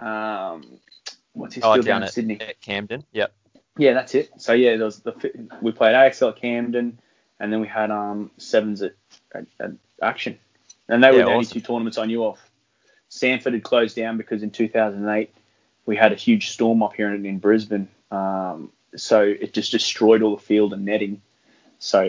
Um, 0.00 0.78
what's 1.32 1.54
his 1.54 1.64
oh, 1.64 1.74
field 1.74 1.86
down 1.86 1.94
down 1.94 2.02
in 2.02 2.08
at, 2.08 2.12
Sydney? 2.12 2.40
at 2.40 2.60
Camden. 2.60 3.04
Yep. 3.12 3.32
Yeah, 3.78 3.94
that's 3.94 4.14
it. 4.14 4.30
So 4.36 4.52
yeah, 4.52 4.76
there 4.76 4.84
was 4.84 5.00
the 5.00 5.14
we 5.62 5.72
played 5.72 5.94
AXL 5.94 6.32
at 6.32 6.36
Camden, 6.36 6.98
and 7.38 7.52
then 7.52 7.60
we 7.60 7.68
had 7.68 7.90
um 7.90 8.30
sevens 8.36 8.82
at, 8.82 8.94
at, 9.34 9.46
at 9.58 9.72
Action, 10.02 10.38
and 10.88 11.02
they 11.02 11.10
were 11.10 11.18
Yeah, 11.18 11.24
the 11.24 11.30
only 11.30 11.46
two 11.46 11.60
tournaments 11.60 11.96
I 11.96 12.06
knew 12.06 12.24
of. 12.24 12.38
Sanford 13.08 13.54
had 13.54 13.62
closed 13.62 13.96
down 13.96 14.18
because 14.18 14.42
in 14.42 14.50
2008 14.50 15.34
we 15.86 15.96
had 15.96 16.12
a 16.12 16.16
huge 16.16 16.50
storm 16.50 16.82
up 16.82 16.94
here 16.94 17.12
in, 17.12 17.26
in 17.26 17.38
Brisbane, 17.38 17.88
um, 18.10 18.70
so 18.96 19.22
it 19.22 19.52
just 19.52 19.72
destroyed 19.72 20.22
all 20.22 20.36
the 20.36 20.42
field 20.42 20.72
and 20.72 20.84
netting. 20.84 21.22
So 21.78 22.02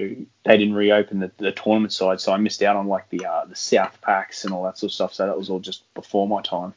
they 0.43 0.57
didn't 0.57 0.73
reopen 0.73 1.19
the, 1.19 1.31
the 1.38 1.51
tournament 1.53 1.93
side, 1.93 2.19
so 2.19 2.33
I 2.33 2.38
missed 2.38 2.61
out 2.61 2.75
on 2.75 2.88
like 2.88 3.09
the 3.09 3.25
uh, 3.25 3.45
the 3.45 3.55
South 3.55 4.01
packs 4.01 4.43
and 4.43 4.53
all 4.53 4.63
that 4.63 4.77
sort 4.77 4.89
of 4.89 4.93
stuff. 4.93 5.13
So 5.13 5.25
that 5.25 5.38
was 5.38 5.50
all 5.50 5.59
just 5.59 5.91
before 5.93 6.27
my 6.27 6.41
time. 6.41 6.73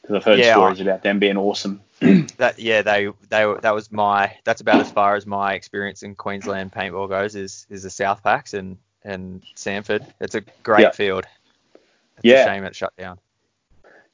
Because 0.00 0.16
I've 0.16 0.24
heard 0.24 0.38
Yeah, 0.38 0.54
stories 0.54 0.80
about 0.80 1.02
them 1.02 1.18
being 1.18 1.36
awesome. 1.36 1.80
That 2.38 2.58
yeah, 2.58 2.82
they 2.82 3.08
they 3.28 3.46
were, 3.46 3.60
that 3.60 3.74
was 3.74 3.90
my 3.92 4.36
that's 4.44 4.60
about 4.60 4.80
as 4.80 4.90
far 4.90 5.14
as 5.16 5.26
my 5.26 5.54
experience 5.54 6.02
in 6.02 6.14
Queensland 6.14 6.72
paintball 6.72 7.08
goes 7.08 7.34
is 7.36 7.66
is 7.70 7.82
the 7.84 7.90
South 7.90 8.22
Packs 8.22 8.54
and 8.54 8.78
and 9.04 9.42
Sanford. 9.54 10.04
It's 10.20 10.34
a 10.34 10.42
great 10.62 10.82
Yeah. 10.82 10.90
field. 10.90 11.26
It's 12.18 12.24
Yeah. 12.24 12.34
a 12.40 12.50
shame 12.50 12.64
it 12.64 12.74
shut 12.76 12.96
down. 12.96 13.18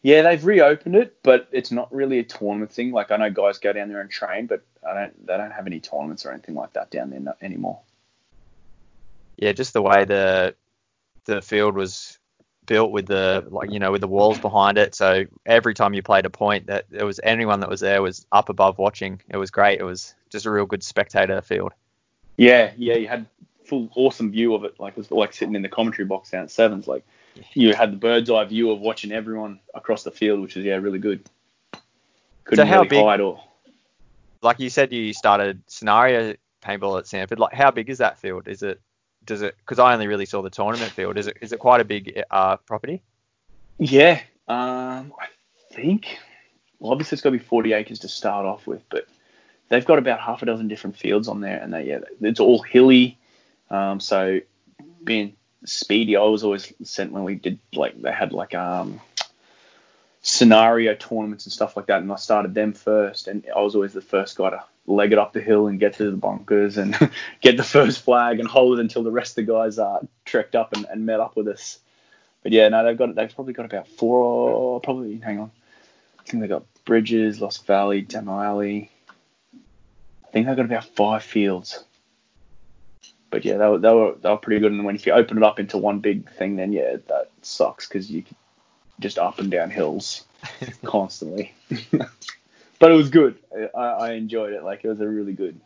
Yeah, 0.02 0.22
they've 0.22 0.44
reopened 0.44 0.94
it, 0.94 1.16
but 1.22 1.48
it's 1.50 1.72
not 1.72 1.92
really 1.92 2.20
a 2.20 2.24
tournament 2.24 2.72
thing. 2.72 2.92
Like 2.92 3.10
I 3.10 3.16
know 3.16 3.30
guys 3.30 3.58
go 3.58 3.72
down 3.72 3.88
there 3.88 4.00
and 4.00 4.10
train, 4.10 4.46
but 4.46 4.62
I 4.88 4.94
don't. 4.94 5.26
They 5.26 5.36
don't 5.36 5.50
have 5.50 5.66
any 5.66 5.80
tournaments 5.80 6.24
or 6.24 6.30
anything 6.30 6.54
like 6.54 6.72
that 6.74 6.90
down 6.90 7.10
there 7.10 7.20
no, 7.20 7.34
anymore. 7.42 7.80
Yeah, 9.36 9.52
just 9.52 9.72
the 9.72 9.82
way 9.82 10.04
the 10.04 10.54
the 11.24 11.42
field 11.42 11.74
was 11.74 12.18
built 12.66 12.92
with 12.92 13.06
the 13.06 13.44
like 13.50 13.72
you 13.72 13.80
know 13.80 13.90
with 13.90 14.00
the 14.00 14.08
walls 14.08 14.38
behind 14.38 14.78
it. 14.78 14.94
So 14.94 15.24
every 15.44 15.74
time 15.74 15.94
you 15.94 16.02
played 16.02 16.26
a 16.26 16.30
point, 16.30 16.66
that 16.68 16.84
there 16.90 17.06
was 17.06 17.18
anyone 17.24 17.60
that 17.60 17.68
was 17.68 17.80
there 17.80 18.00
was 18.00 18.24
up 18.30 18.50
above 18.50 18.78
watching. 18.78 19.20
It 19.28 19.36
was 19.36 19.50
great. 19.50 19.80
It 19.80 19.84
was 19.84 20.14
just 20.30 20.46
a 20.46 20.50
real 20.50 20.66
good 20.66 20.84
spectator 20.84 21.40
field. 21.40 21.72
Yeah, 22.36 22.72
yeah, 22.76 22.94
you 22.94 23.08
had 23.08 23.26
full 23.64 23.90
awesome 23.96 24.30
view 24.30 24.54
of 24.54 24.64
it. 24.64 24.78
Like 24.78 24.92
it 24.92 24.98
was 24.98 25.10
like 25.10 25.32
sitting 25.32 25.56
in 25.56 25.62
the 25.62 25.68
commentary 25.68 26.06
box 26.06 26.30
down 26.30 26.44
at 26.44 26.50
sevens. 26.52 26.86
Like 26.86 27.04
you 27.54 27.74
had 27.74 27.92
the 27.92 27.96
bird's 27.96 28.30
eye 28.30 28.44
view 28.44 28.70
of 28.70 28.80
watching 28.80 29.12
everyone 29.12 29.60
across 29.74 30.02
the 30.02 30.10
field, 30.10 30.40
which 30.40 30.56
was 30.56 30.64
yeah 30.64 30.76
really 30.76 30.98
good. 30.98 31.28
Couldn't 32.44 32.66
how 32.66 32.78
really 32.78 32.88
big- 32.88 33.04
hide 33.04 33.20
or 33.20 33.42
Like 34.42 34.58
you 34.60 34.70
said, 34.70 34.92
you 34.92 35.12
started 35.12 35.62
scenario 35.66 36.34
paintball 36.62 36.98
at 36.98 37.06
Sanford. 37.06 37.38
Like, 37.38 37.52
how 37.54 37.70
big 37.70 37.90
is 37.90 37.98
that 37.98 38.18
field? 38.18 38.48
Is 38.48 38.62
it? 38.62 38.80
Does 39.24 39.42
it? 39.42 39.56
Because 39.58 39.78
I 39.78 39.92
only 39.92 40.06
really 40.06 40.26
saw 40.26 40.42
the 40.42 40.50
tournament 40.50 40.90
field. 40.92 41.18
Is 41.18 41.26
it? 41.26 41.36
Is 41.40 41.52
it 41.52 41.58
quite 41.58 41.80
a 41.80 41.84
big 41.84 42.22
uh, 42.30 42.56
property? 42.58 43.02
Yeah, 43.78 44.20
um, 44.48 45.12
I 45.20 45.26
think. 45.72 46.18
Well, 46.78 46.92
obviously 46.92 47.16
it's 47.16 47.22
got 47.22 47.30
to 47.30 47.38
be 47.38 47.44
40 47.44 47.72
acres 47.72 47.98
to 48.00 48.08
start 48.08 48.46
off 48.46 48.66
with, 48.66 48.82
but 48.88 49.06
they've 49.68 49.84
got 49.84 49.98
about 49.98 50.20
half 50.20 50.42
a 50.42 50.46
dozen 50.46 50.68
different 50.68 50.96
fields 50.96 51.28
on 51.28 51.40
there, 51.40 51.60
and 51.60 51.72
they 51.72 51.84
yeah, 51.84 52.00
it's 52.20 52.40
all 52.40 52.62
hilly. 52.62 53.18
Um, 53.70 54.00
so 54.00 54.40
being 55.04 55.34
speedy, 55.64 56.16
I 56.16 56.22
was 56.22 56.44
always 56.44 56.72
sent 56.82 57.12
when 57.12 57.24
we 57.24 57.34
did 57.34 57.58
like 57.74 58.00
they 58.00 58.12
had 58.12 58.32
like 58.32 58.54
um 58.54 59.00
scenario 60.22 60.94
tournaments 60.94 61.46
and 61.46 61.52
stuff 61.52 61.76
like 61.76 61.86
that, 61.86 62.02
and 62.02 62.12
I 62.12 62.16
started 62.16 62.54
them 62.54 62.72
first, 62.72 63.28
and 63.28 63.44
I 63.54 63.60
was 63.60 63.74
always 63.74 63.92
the 63.92 64.00
first 64.00 64.36
guy 64.36 64.50
to 64.50 64.64
leg 64.86 65.12
it 65.12 65.18
up 65.18 65.32
the 65.32 65.40
hill 65.40 65.66
and 65.66 65.78
get 65.78 65.94
to 65.94 66.10
the 66.10 66.16
bunkers 66.16 66.78
and 66.78 66.96
get 67.40 67.56
the 67.56 67.62
first 67.62 68.02
flag 68.02 68.40
and 68.40 68.48
hold 68.48 68.78
it 68.78 68.82
until 68.82 69.02
the 69.02 69.10
rest 69.10 69.38
of 69.38 69.46
the 69.46 69.52
guys 69.52 69.78
uh, 69.78 70.00
trekked 70.24 70.54
up 70.54 70.72
and, 70.72 70.86
and 70.90 71.04
met 71.04 71.20
up 71.20 71.36
with 71.36 71.46
us. 71.48 71.78
But 72.42 72.52
yeah, 72.52 72.68
no, 72.68 72.84
they've 72.84 72.96
got 72.96 73.14
they've 73.14 73.34
probably 73.34 73.52
got 73.52 73.66
about 73.66 73.88
four, 73.88 74.20
or 74.50 74.80
probably 74.80 75.18
hang 75.18 75.40
on, 75.40 75.50
I 76.18 76.22
think 76.22 76.42
they 76.42 76.48
got 76.48 76.64
Bridges, 76.84 77.40
Lost 77.40 77.66
Valley, 77.66 78.02
Demo 78.02 78.40
Alley. 78.40 78.90
I 80.24 80.30
think 80.30 80.46
they've 80.46 80.56
got 80.56 80.66
about 80.66 80.84
five 80.84 81.22
fields. 81.22 81.84
But 83.30 83.44
yeah, 83.44 83.58
they 83.58 83.66
were, 83.66 83.78
they 83.78 83.92
were 83.92 84.14
they 84.20 84.28
were 84.30 84.36
pretty 84.38 84.60
good. 84.60 84.72
And 84.72 84.84
when 84.84 84.94
if 84.94 85.06
you 85.06 85.12
open 85.12 85.36
it 85.36 85.42
up 85.42 85.60
into 85.60 85.76
one 85.78 85.98
big 86.00 86.30
thing, 86.32 86.56
then 86.56 86.72
yeah, 86.72 86.96
that 87.08 87.30
sucks 87.42 87.86
because 87.86 88.10
you 88.10 88.24
just 89.00 89.18
up 89.18 89.38
and 89.38 89.50
down 89.50 89.70
hills 89.70 90.24
constantly. 90.84 91.52
but 92.78 92.90
it 92.90 92.94
was 92.94 93.10
good. 93.10 93.38
I, 93.76 93.80
I 93.80 94.12
enjoyed 94.12 94.52
it. 94.54 94.64
Like 94.64 94.84
it 94.84 94.88
was 94.88 95.00
a 95.00 95.08
really 95.08 95.34
good. 95.34 95.60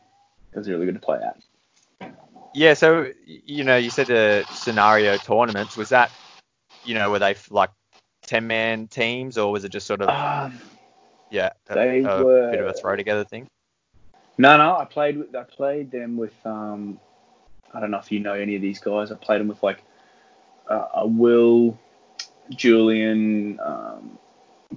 It 0.52 0.58
was 0.58 0.68
really 0.68 0.86
good 0.86 0.96
to 0.96 1.00
play 1.00 1.18
at. 1.20 2.12
Yeah. 2.54 2.74
So 2.74 3.12
you 3.24 3.64
know, 3.64 3.76
you 3.76 3.90
said 3.90 4.08
the 4.08 4.44
scenario 4.52 5.16
tournaments. 5.16 5.76
Was 5.76 5.90
that, 5.90 6.10
you 6.84 6.94
know, 6.94 7.10
were 7.10 7.20
they 7.20 7.36
like 7.50 7.70
ten 8.22 8.46
man 8.46 8.88
teams 8.88 9.38
or 9.38 9.52
was 9.52 9.64
it 9.64 9.70
just 9.70 9.86
sort 9.86 10.02
of 10.02 10.08
Um, 10.08 10.58
yeah 11.30 11.50
a, 11.68 11.74
they 11.74 12.00
a 12.02 12.24
were- 12.24 12.50
bit 12.50 12.60
of 12.60 12.66
a 12.66 12.72
throw 12.72 12.96
together 12.96 13.24
thing? 13.24 13.46
No, 14.38 14.56
no, 14.56 14.76
I 14.76 14.84
played 14.84 15.18
with 15.18 15.34
I 15.34 15.44
played 15.44 15.90
them 15.90 16.16
with 16.16 16.34
um 16.44 16.98
I 17.74 17.80
don't 17.80 17.90
know 17.90 17.98
if 17.98 18.12
you 18.12 18.20
know 18.20 18.34
any 18.34 18.56
of 18.56 18.62
these 18.62 18.78
guys. 18.78 19.10
I 19.10 19.14
played 19.14 19.40
them 19.40 19.48
with 19.48 19.62
like 19.62 19.82
uh, 20.68 20.88
a 20.94 21.06
Will, 21.06 21.78
Julian, 22.50 23.58
um, 23.60 24.18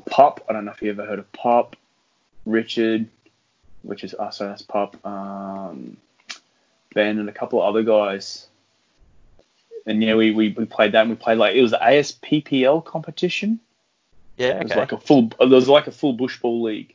Pop. 0.10 0.46
I 0.50 0.54
don't 0.54 0.66
know 0.66 0.72
if 0.72 0.82
you 0.82 0.90
ever 0.92 1.06
heard 1.06 1.20
of 1.20 1.32
Pop, 1.32 1.76
Richard, 2.46 3.08
which 3.82 4.04
is 4.04 4.16
oh, 4.18 4.30
sorry, 4.30 4.50
that's 4.52 4.62
Pop, 4.62 5.04
um, 5.06 5.98
Ben, 6.94 7.20
and 7.20 7.30
a 7.30 7.34
couple 7.34 7.62
of 7.62 7.68
other 7.68 7.84
guys. 7.84 8.48
And 9.86 10.02
yeah, 10.02 10.16
we, 10.16 10.32
we, 10.32 10.50
we 10.50 10.66
played 10.66 10.94
that. 10.94 11.02
and 11.02 11.10
We 11.10 11.16
played 11.16 11.38
like 11.38 11.56
it 11.56 11.62
was 11.62 11.72
the 11.72 11.80
ASPPL 11.82 12.86
competition. 12.86 13.60
Yeah. 14.38 14.60
It 14.60 14.64
was 14.64 14.76
like 14.76 14.92
a 14.92 15.00
full. 15.00 15.30
There 15.40 15.48
was 15.48 15.70
like 15.70 15.88
a 15.88 15.92
full 15.92 16.14
bush 16.14 16.40
ball 16.40 16.64
league. 16.64 16.94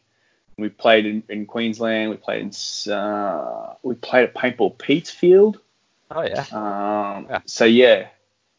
We 0.59 0.69
played 0.69 1.07
in, 1.07 1.23
in 1.29 1.47
Queensland. 1.47 2.11
We 2.11 2.17
played 2.17 2.43
in. 2.43 2.93
Uh, 2.93 3.75
we 3.83 3.95
played 3.95 4.25
at 4.25 4.35
Paintball 4.35 4.77
Pete's 4.79 5.11
Field. 5.11 5.61
Oh 6.11 6.23
yeah. 6.23 6.45
Um, 6.53 7.27
Yeah. 7.29 7.41
So 7.47 7.65
yeah, 7.65 8.09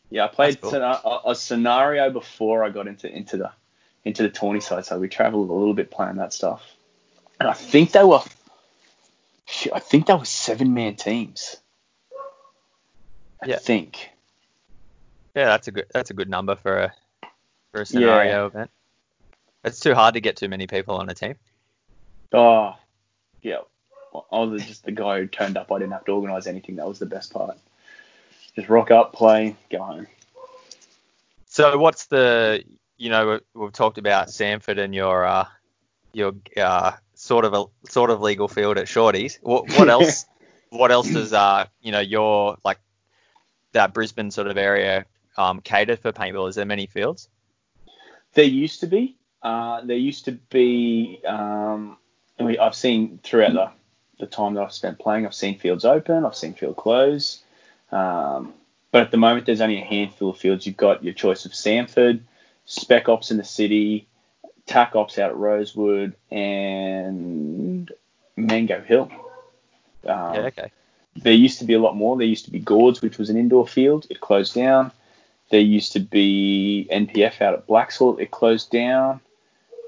yeah. 0.10 0.25
I 0.25 0.27
played 0.27 0.62
cool. 0.62 0.74
a, 0.75 1.22
a 1.25 1.36
scenario 1.36 2.10
before 2.10 2.63
I 2.63 2.70
got 2.70 2.88
into 2.88 3.08
into 3.10 3.38
the 3.38 3.51
into 4.03 4.24
the 4.24 4.29
tourney 4.29 4.62
side. 4.62 4.86
So 4.86 5.00
we 5.00 5.08
travelled 5.08 5.50
a 5.50 5.53
little 5.53 5.74
bit 5.74 5.91
playing 5.91 6.17
that 6.17 6.34
stuff. 6.34 6.63
And 7.39 7.50
I 7.50 7.53
think 7.53 7.91
they 7.91 8.03
were. 8.03 8.22
I 9.74 9.79
think 9.79 10.08
they 10.08 10.13
were 10.13 10.25
seven 10.25 10.74
man 10.74 10.96
teams. 10.96 11.58
I 13.43 13.48
Yeah. 13.48 13.58
think. 13.58 14.10
Yeah, 15.36 15.46
that's 15.46 15.67
a 15.67 15.72
good 15.72 15.86
that's 15.91 16.10
a 16.10 16.13
good 16.13 16.29
number 16.29 16.55
for 16.55 16.77
a 16.77 16.93
for 17.72 17.81
a 17.81 17.86
scenario 17.86 18.48
event. 18.48 18.70
It's 19.63 19.79
too 19.79 19.93
hard 19.93 20.15
to 20.15 20.22
get 20.22 20.38
too 20.38 20.50
many 20.50 20.67
people 20.67 20.96
on 20.96 21.10
a 21.10 21.13
team. 21.13 21.36
Oh, 22.34 22.75
yeah. 23.41 23.60
I 24.13 24.39
was 24.39 24.65
just 24.65 24.84
the 24.84 24.91
guy 24.91 25.20
who 25.20 25.27
turned 25.27 25.58
up. 25.58 25.72
I 25.72 25.80
didn't 25.80 25.94
have 25.94 26.06
to 26.06 26.12
organise 26.12 26.48
anything. 26.48 26.75
That 26.75 26.88
was 26.88 27.00
the 27.00 27.06
best 27.06 27.34
part. 27.34 27.58
Just 28.56 28.70
rock 28.70 28.91
up, 28.91 29.13
play, 29.13 29.56
go 29.70 29.82
home. 29.82 30.08
So 31.48 31.77
what's 31.77 32.06
the 32.08 32.63
you 32.98 33.10
know 33.10 33.39
we- 33.56 33.62
we've 33.62 33.72
talked 33.72 33.98
about 33.98 34.30
Sanford 34.30 34.77
and 34.80 34.94
your 34.94 35.25
uh 35.25 35.46
your 36.13 36.34
uh 36.58 36.94
sort 37.13 37.46
of 37.46 37.53
a 37.53 37.65
sort 37.89 38.10
of 38.10 38.22
legal 38.22 38.48
field 38.48 38.77
at 38.77 38.88
Shorty's. 38.88 39.39
What 39.41 39.70
what 39.77 39.89
else 39.96 40.25
what 40.70 40.91
else 40.91 41.10
does 41.12 41.34
uh 41.34 41.65
you 41.82 41.91
know 41.91 42.00
your 42.00 42.58
like 42.63 42.80
that 43.74 43.94
Brisbane 43.94 44.32
sort 44.32 44.48
of 44.48 44.58
area 44.58 45.06
um 45.38 45.62
cater 45.62 45.96
for 45.96 46.12
paintball? 46.12 46.50
Is 46.50 46.56
there 46.56 46.65
many 46.65 46.88
fields? 46.88 47.30
There 48.34 48.46
used 48.46 48.80
to 48.82 48.88
be. 48.88 49.18
Uh, 49.41 49.82
there 49.84 49.98
used 49.98 50.25
to 50.25 50.34
be. 50.34 51.20
Um, 51.25 51.98
I 52.39 52.44
mean, 52.44 52.60
I've 52.60 52.75
seen 52.75 53.20
throughout 53.24 53.53
the, 53.53 53.72
the 54.22 54.28
time 54.28 54.54
that 54.54 54.63
I've 54.63 54.72
spent 54.72 55.00
playing, 55.00 55.25
I've 55.25 55.34
seen 55.34 55.60
fields 55.60 55.84
open, 55.84 56.25
I've 56.25 56.36
seen 56.36 56.54
field 56.54 56.78
close. 56.78 57.44
Um, 57.92 58.54
but 58.92 59.01
at 59.01 59.12
the 59.12 59.18
moment, 59.18 59.46
there's 59.46 59.62
only 59.62 59.82
a 59.82 59.86
handful 59.86 60.30
of 60.30 60.38
fields. 60.38 60.66
You've 60.66 60.78
got 60.78 61.04
your 61.04 61.13
choice 61.13 61.46
of 61.46 61.54
Sanford, 61.54 62.24
Spec 62.66 63.10
Ops 63.10 63.32
in 63.32 63.38
the 63.38 63.44
city, 63.44 64.08
TAC 64.66 64.96
Ops 64.96 65.18
out 65.18 65.32
at 65.32 65.38
Rosewood, 65.38 66.16
and 66.30 67.92
Mango 68.36 68.82
Hill. 68.82 69.12
Um, 70.06 70.34
yeah, 70.34 70.42
okay. 70.42 70.72
there 71.16 71.34
used 71.34 71.60
to 71.60 71.66
be 71.66 71.74
a 71.74 71.80
lot 71.80 71.96
more. 71.96 72.18
There 72.18 72.25
used 72.25 72.46
to 72.46 72.51
be 72.51 72.60
Gord's, 72.60 73.01
which 73.01 73.18
was 73.18 73.30
an 73.30 73.38
indoor 73.38 73.68
field. 73.68 74.08
It 74.10 74.22
closed 74.22 74.56
down. 74.56 74.92
There 75.50 75.60
used 75.60 75.94
to 75.94 76.00
be 76.00 76.88
NPF 76.92 77.42
out 77.42 77.54
at 77.54 77.68
Blacksall. 77.68 78.20
It 78.20 78.32
closed 78.32 78.72
down. 78.72 79.20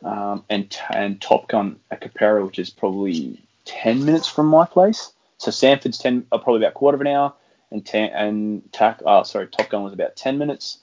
Um, 0.04 0.44
and 0.50 0.78
and 0.90 1.22
Top 1.22 1.48
Gun 1.48 1.80
at 1.90 2.02
Capera, 2.02 2.46
which 2.46 2.60
is 2.60 2.70
probably 2.70 3.42
10 3.66 4.06
minutes 4.06 4.28
from 4.28 4.48
my 4.48 4.66
place. 4.66 5.12
So 5.38 5.52
Sanford's 5.52 5.98
10, 5.98 6.28
uh, 6.32 6.38
probably 6.38 6.62
about 6.62 6.70
a 6.72 6.76
quarter 6.76 6.96
of 6.96 7.02
an 7.02 7.08
hour, 7.08 7.34
and 7.72 7.86
ten, 7.86 8.12
and 8.12 8.72
Tac, 8.72 9.02
oh 9.06 9.24
sorry, 9.24 9.48
Top 9.48 9.70
Gun 9.70 9.84
was 9.84 9.94
about 9.94 10.16
10 10.16 10.38
minutes 10.38 10.78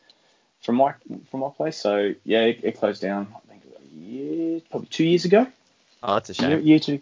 from 0.61 0.75
my 0.77 0.93
from 1.31 1.41
my 1.41 1.49
place. 1.51 1.77
So 1.77 2.15
yeah, 2.25 2.41
it, 2.41 2.61
it 2.63 2.79
closed 2.79 3.01
down. 3.01 3.29
I 3.35 3.49
think 3.49 3.63
a 3.65 3.97
year, 3.97 4.61
probably 4.71 4.89
two 4.89 5.05
years 5.05 5.25
ago. 5.25 5.47
Oh, 6.03 6.15
that's 6.15 6.31
a 6.31 6.35
shame. 6.35 6.61
year 6.63 6.79
two. 6.79 7.01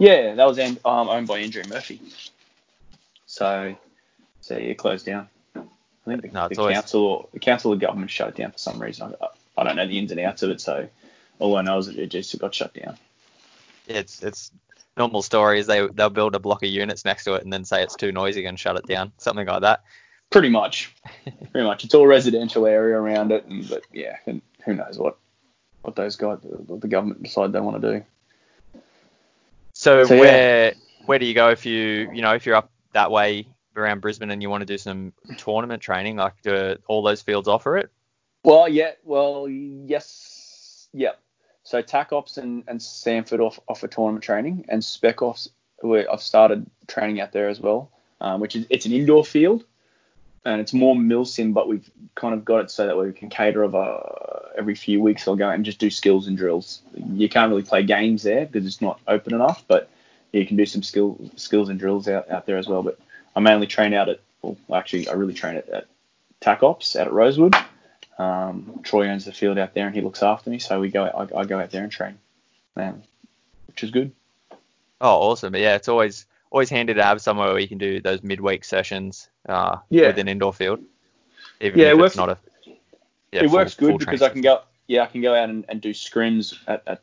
Yeah, 0.00 0.34
that 0.34 0.44
was 0.46 0.58
um, 0.58 0.78
owned 0.84 1.26
by 1.28 1.38
Andrew 1.38 1.62
Murphy. 1.68 2.00
So, 3.26 3.76
so 4.40 4.54
yeah, 4.54 4.70
it 4.70 4.78
closed 4.78 5.06
down. 5.06 5.28
I 5.56 5.60
think 6.06 6.22
the, 6.22 6.28
No, 6.28 6.48
the 6.48 6.56
always- 6.58 6.74
council 6.74 7.02
or 7.04 7.28
the 7.32 7.38
council 7.40 7.72
or 7.72 7.76
government 7.76 8.10
shut 8.10 8.28
it 8.28 8.34
down 8.36 8.52
for 8.52 8.58
some 8.58 8.78
reason. 8.80 9.14
I, 9.20 9.26
I 9.56 9.64
don't 9.64 9.76
know 9.76 9.86
the 9.86 9.98
ins 9.98 10.10
and 10.10 10.20
outs 10.20 10.42
of 10.42 10.50
it, 10.50 10.60
so 10.60 10.88
all 11.38 11.56
I 11.56 11.62
know 11.62 11.78
is 11.78 11.86
that 11.86 11.96
it 11.98 12.08
just 12.08 12.36
got 12.38 12.54
shut 12.54 12.74
down. 12.74 12.96
It's 13.86 14.22
it's 14.22 14.50
normal 14.98 15.22
story 15.22 15.60
is 15.60 15.66
they 15.66 15.86
they'll 15.86 16.10
build 16.10 16.34
a 16.34 16.38
block 16.38 16.62
of 16.62 16.68
units 16.68 17.04
next 17.04 17.24
to 17.24 17.34
it 17.34 17.44
and 17.44 17.52
then 17.52 17.64
say 17.64 17.82
it's 17.82 17.96
too 17.96 18.12
noisy 18.12 18.44
and 18.44 18.58
shut 18.58 18.76
it 18.76 18.86
down, 18.86 19.12
something 19.18 19.46
like 19.46 19.62
that. 19.62 19.84
Pretty 20.30 20.50
much, 20.50 20.94
pretty 21.52 21.66
much. 21.66 21.84
It's 21.84 21.94
all 21.94 22.06
residential 22.06 22.66
area 22.66 22.96
around 22.96 23.32
it, 23.32 23.46
and 23.46 23.66
but 23.68 23.82
yeah, 23.92 24.16
and 24.26 24.42
who 24.64 24.74
knows 24.74 24.98
what 24.98 25.16
what 25.82 25.96
those 25.96 26.16
guys, 26.16 26.38
what 26.42 26.80
the 26.80 26.88
government 26.88 27.22
decide 27.22 27.52
they 27.52 27.60
want 27.60 27.80
to 27.80 27.98
do. 27.98 28.04
So, 29.72 30.04
So, 30.04 30.14
yeah. 30.14 30.20
where 30.20 30.74
where 31.06 31.18
do 31.18 31.24
you 31.24 31.34
go 31.34 31.48
if 31.50 31.64
you 31.64 32.10
you 32.12 32.20
know 32.20 32.34
if 32.34 32.44
you're 32.44 32.56
up 32.56 32.70
that 32.92 33.10
way 33.10 33.46
around 33.76 34.00
Brisbane 34.00 34.30
and 34.30 34.42
you 34.42 34.50
want 34.50 34.60
to 34.60 34.66
do 34.66 34.76
some 34.76 35.12
tournament 35.38 35.80
training? 35.80 36.16
Like, 36.16 36.34
do 36.42 36.76
all 36.88 37.02
those 37.02 37.22
fields 37.22 37.48
offer 37.48 37.78
it? 37.78 37.90
Well, 38.44 38.68
yeah, 38.68 38.92
well, 39.04 39.48
yes, 39.48 40.88
yeah. 40.92 41.12
So 41.68 41.82
TAC 41.82 42.14
Ops 42.14 42.38
and, 42.38 42.64
and 42.66 42.82
Sanford 42.82 43.40
off, 43.40 43.60
offer 43.68 43.88
tournament 43.88 44.24
training, 44.24 44.64
and 44.70 44.82
Spec 44.82 45.20
Ops, 45.20 45.50
I've 45.84 46.22
started 46.22 46.64
training 46.86 47.20
out 47.20 47.32
there 47.32 47.50
as 47.50 47.60
well, 47.60 47.90
um, 48.22 48.40
which 48.40 48.56
is 48.56 48.64
it's 48.70 48.86
an 48.86 48.92
indoor 48.92 49.22
field, 49.22 49.64
and 50.46 50.62
it's 50.62 50.72
more 50.72 50.94
milsim, 50.94 51.52
but 51.52 51.68
we've 51.68 51.90
kind 52.14 52.32
of 52.32 52.42
got 52.42 52.62
it 52.62 52.70
so 52.70 52.86
that 52.86 52.96
we 52.96 53.12
can 53.12 53.28
cater 53.28 53.62
of 53.62 53.74
a, 53.74 54.48
every 54.56 54.74
few 54.74 55.02
weeks 55.02 55.28
I'll 55.28 55.36
go 55.36 55.50
and 55.50 55.62
just 55.62 55.78
do 55.78 55.90
skills 55.90 56.26
and 56.26 56.38
drills. 56.38 56.80
You 56.94 57.28
can't 57.28 57.50
really 57.50 57.64
play 57.64 57.82
games 57.82 58.22
there 58.22 58.46
because 58.46 58.66
it's 58.66 58.80
not 58.80 58.98
open 59.06 59.34
enough, 59.34 59.62
but 59.68 59.90
you 60.32 60.46
can 60.46 60.56
do 60.56 60.64
some 60.64 60.82
skill 60.82 61.20
skills 61.36 61.68
and 61.68 61.78
drills 61.78 62.08
out, 62.08 62.30
out 62.30 62.46
there 62.46 62.56
as 62.56 62.66
well. 62.66 62.82
But 62.82 62.98
I 63.36 63.40
mainly 63.40 63.66
train 63.66 63.92
out 63.92 64.08
at, 64.08 64.20
well, 64.40 64.56
actually 64.72 65.06
I 65.06 65.12
really 65.12 65.34
train 65.34 65.56
at, 65.56 65.68
at 65.68 65.86
TAC 66.40 66.62
Ops 66.62 66.96
out 66.96 67.08
at 67.08 67.12
Rosewood. 67.12 67.54
Um, 68.18 68.80
Troy 68.82 69.08
owns 69.08 69.24
the 69.24 69.32
field 69.32 69.58
out 69.58 69.74
there 69.74 69.86
and 69.86 69.94
he 69.94 70.00
looks 70.00 70.22
after 70.22 70.50
me, 70.50 70.58
so 70.58 70.80
we 70.80 70.88
go. 70.90 71.04
I, 71.04 71.40
I 71.40 71.44
go 71.44 71.60
out 71.60 71.70
there 71.70 71.82
and 71.84 71.92
train, 71.92 72.18
um, 72.76 73.02
which 73.68 73.84
is 73.84 73.90
good. 73.90 74.10
Oh, 75.00 75.30
awesome! 75.30 75.54
Yeah, 75.54 75.76
it's 75.76 75.88
always 75.88 76.26
always 76.50 76.68
handy 76.70 76.94
to 76.94 77.02
have 77.04 77.20
somewhere 77.20 77.48
where 77.48 77.58
you 77.60 77.68
can 77.68 77.78
do 77.78 78.00
those 78.00 78.22
midweek 78.22 78.64
sessions 78.64 79.28
uh, 79.48 79.76
Yeah. 79.90 80.08
with 80.08 80.18
an 80.18 80.28
indoor 80.28 80.52
field, 80.52 80.80
even 81.60 81.78
Yeah, 81.78 81.88
if 81.90 81.96
we're- 81.96 82.06
it's 82.06 82.16
not 82.16 82.30
a 82.30 82.38
Yeah, 82.66 82.72
it 83.42 83.48
full- 83.48 83.52
works 83.58 83.74
good 83.74 83.98
because 83.98 84.22
I 84.22 84.30
can 84.30 84.40
go. 84.40 84.62
Yeah, 84.88 85.02
I 85.02 85.06
can 85.06 85.20
go 85.20 85.34
out 85.34 85.50
and, 85.50 85.66
and 85.68 85.80
do 85.82 85.90
scrims 85.92 86.58
at, 86.66 86.82
at 86.86 87.00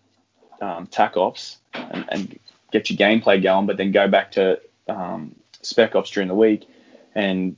um, 0.60 0.88
tac 0.88 1.16
ops 1.16 1.58
and, 1.76 2.04
and 2.10 2.40
get 2.72 2.90
your 2.90 2.98
gameplay 2.98 3.42
going, 3.42 3.68
but 3.68 3.78
then 3.78 3.92
go 3.92 4.08
back 4.08 4.32
to 4.32 4.60
um, 4.90 5.36
spec 5.62 5.94
ops 5.96 6.10
during 6.10 6.28
the 6.28 6.34
week 6.36 6.68
and 7.14 7.56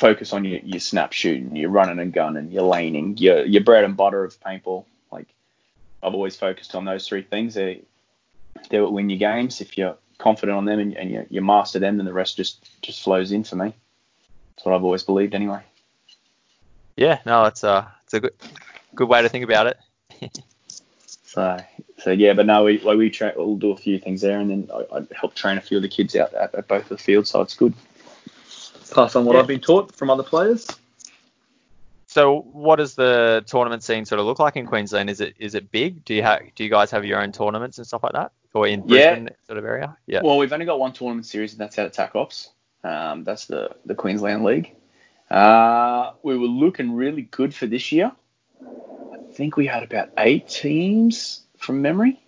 focus 0.00 0.32
on 0.32 0.44
your, 0.44 0.60
your 0.60 0.80
snap 0.80 1.12
shooting, 1.12 1.54
your 1.54 1.68
running 1.68 1.98
and 1.98 2.12
gunning, 2.12 2.50
your 2.50 2.62
laning, 2.62 3.18
your 3.18 3.44
your 3.44 3.62
bread 3.62 3.84
and 3.84 3.96
butter 3.96 4.24
of 4.24 4.40
paintball. 4.40 4.86
Like 5.12 5.28
I've 6.02 6.14
always 6.14 6.36
focused 6.36 6.74
on 6.74 6.86
those 6.86 7.06
three 7.06 7.22
things. 7.22 7.54
They 7.54 7.82
they 8.70 8.80
will 8.80 8.92
win 8.92 9.10
your 9.10 9.18
games 9.18 9.60
if 9.60 9.76
you're 9.76 9.96
confident 10.18 10.56
on 10.56 10.64
them 10.64 10.78
and, 10.78 10.96
and 10.96 11.10
you, 11.10 11.26
you 11.30 11.40
master 11.40 11.78
them, 11.78 11.96
then 11.98 12.06
the 12.06 12.12
rest 12.12 12.36
just 12.36 12.82
just 12.82 13.02
flows 13.02 13.30
in 13.30 13.44
for 13.44 13.56
me. 13.56 13.74
That's 14.56 14.64
what 14.64 14.74
I've 14.74 14.84
always 14.84 15.02
believed 15.02 15.34
anyway. 15.34 15.60
Yeah, 16.96 17.20
no, 17.26 17.44
it's 17.44 17.62
a 17.62 17.92
it's 18.04 18.14
a 18.14 18.20
good 18.20 18.34
good 18.94 19.08
way 19.08 19.22
to 19.22 19.28
think 19.28 19.44
about 19.44 19.66
it. 19.66 19.78
So, 21.30 21.58
so 21.98 22.10
yeah, 22.10 22.32
but 22.32 22.46
no, 22.46 22.64
we 22.64 22.80
like 22.80 22.98
we 22.98 23.08
tra- 23.08 23.34
we'll 23.36 23.54
do 23.54 23.70
a 23.70 23.76
few 23.76 24.00
things 24.00 24.20
there, 24.20 24.40
and 24.40 24.50
then 24.50 24.68
I, 24.74 24.96
I 24.96 25.06
help 25.14 25.36
train 25.36 25.58
a 25.58 25.60
few 25.60 25.76
of 25.76 25.82
the 25.84 25.88
kids 25.88 26.16
out 26.16 26.34
at, 26.34 26.52
at 26.56 26.66
both 26.66 26.82
of 26.82 26.88
the 26.88 26.98
fields, 26.98 27.30
so 27.30 27.40
it's 27.40 27.54
good. 27.54 27.72
Pass 28.90 29.16
on 29.16 29.24
what 29.24 29.34
Yeah. 29.34 29.40
I've 29.40 29.46
been 29.46 29.60
taught 29.60 29.94
from 29.94 30.10
other 30.10 30.22
players. 30.22 30.66
So, 32.06 32.40
what 32.52 32.76
does 32.76 32.96
the 32.96 33.44
tournament 33.46 33.84
scene 33.84 34.04
sort 34.04 34.18
of 34.18 34.26
look 34.26 34.40
like 34.40 34.56
in 34.56 34.66
Queensland? 34.66 35.08
Is 35.08 35.20
it 35.20 35.34
is 35.38 35.54
it 35.54 35.70
big? 35.70 36.04
Do 36.04 36.12
you 36.12 36.22
have 36.22 36.40
do 36.56 36.64
you 36.64 36.70
guys 36.70 36.90
have 36.90 37.04
your 37.04 37.20
own 37.22 37.30
tournaments 37.30 37.78
and 37.78 37.86
stuff 37.86 38.02
like 38.02 38.14
that, 38.14 38.32
or 38.52 38.66
in 38.66 38.80
Yeah. 38.80 39.14
Brisbane 39.14 39.30
sort 39.46 39.58
of 39.58 39.64
area? 39.64 39.96
Yeah. 40.06 40.20
Well, 40.24 40.36
we've 40.36 40.52
only 40.52 40.66
got 40.66 40.80
one 40.80 40.92
tournament 40.92 41.26
series, 41.26 41.52
and 41.52 41.60
that's 41.60 41.78
out 41.78 41.86
at 41.86 41.92
TAC 41.92 42.16
Ops. 42.16 42.50
Um, 42.82 43.22
that's 43.22 43.46
the 43.46 43.70
the 43.86 43.94
Queensland 43.94 44.42
League. 44.42 44.74
Uh, 45.30 46.12
we 46.24 46.36
were 46.36 46.48
looking 46.48 46.94
really 46.94 47.22
good 47.22 47.54
for 47.54 47.66
this 47.66 47.92
year. 47.92 48.10
I 48.60 49.32
think 49.32 49.56
we 49.56 49.66
had 49.66 49.84
about 49.84 50.08
eight 50.18 50.48
teams 50.48 51.42
from 51.58 51.80
memory. 51.80 52.20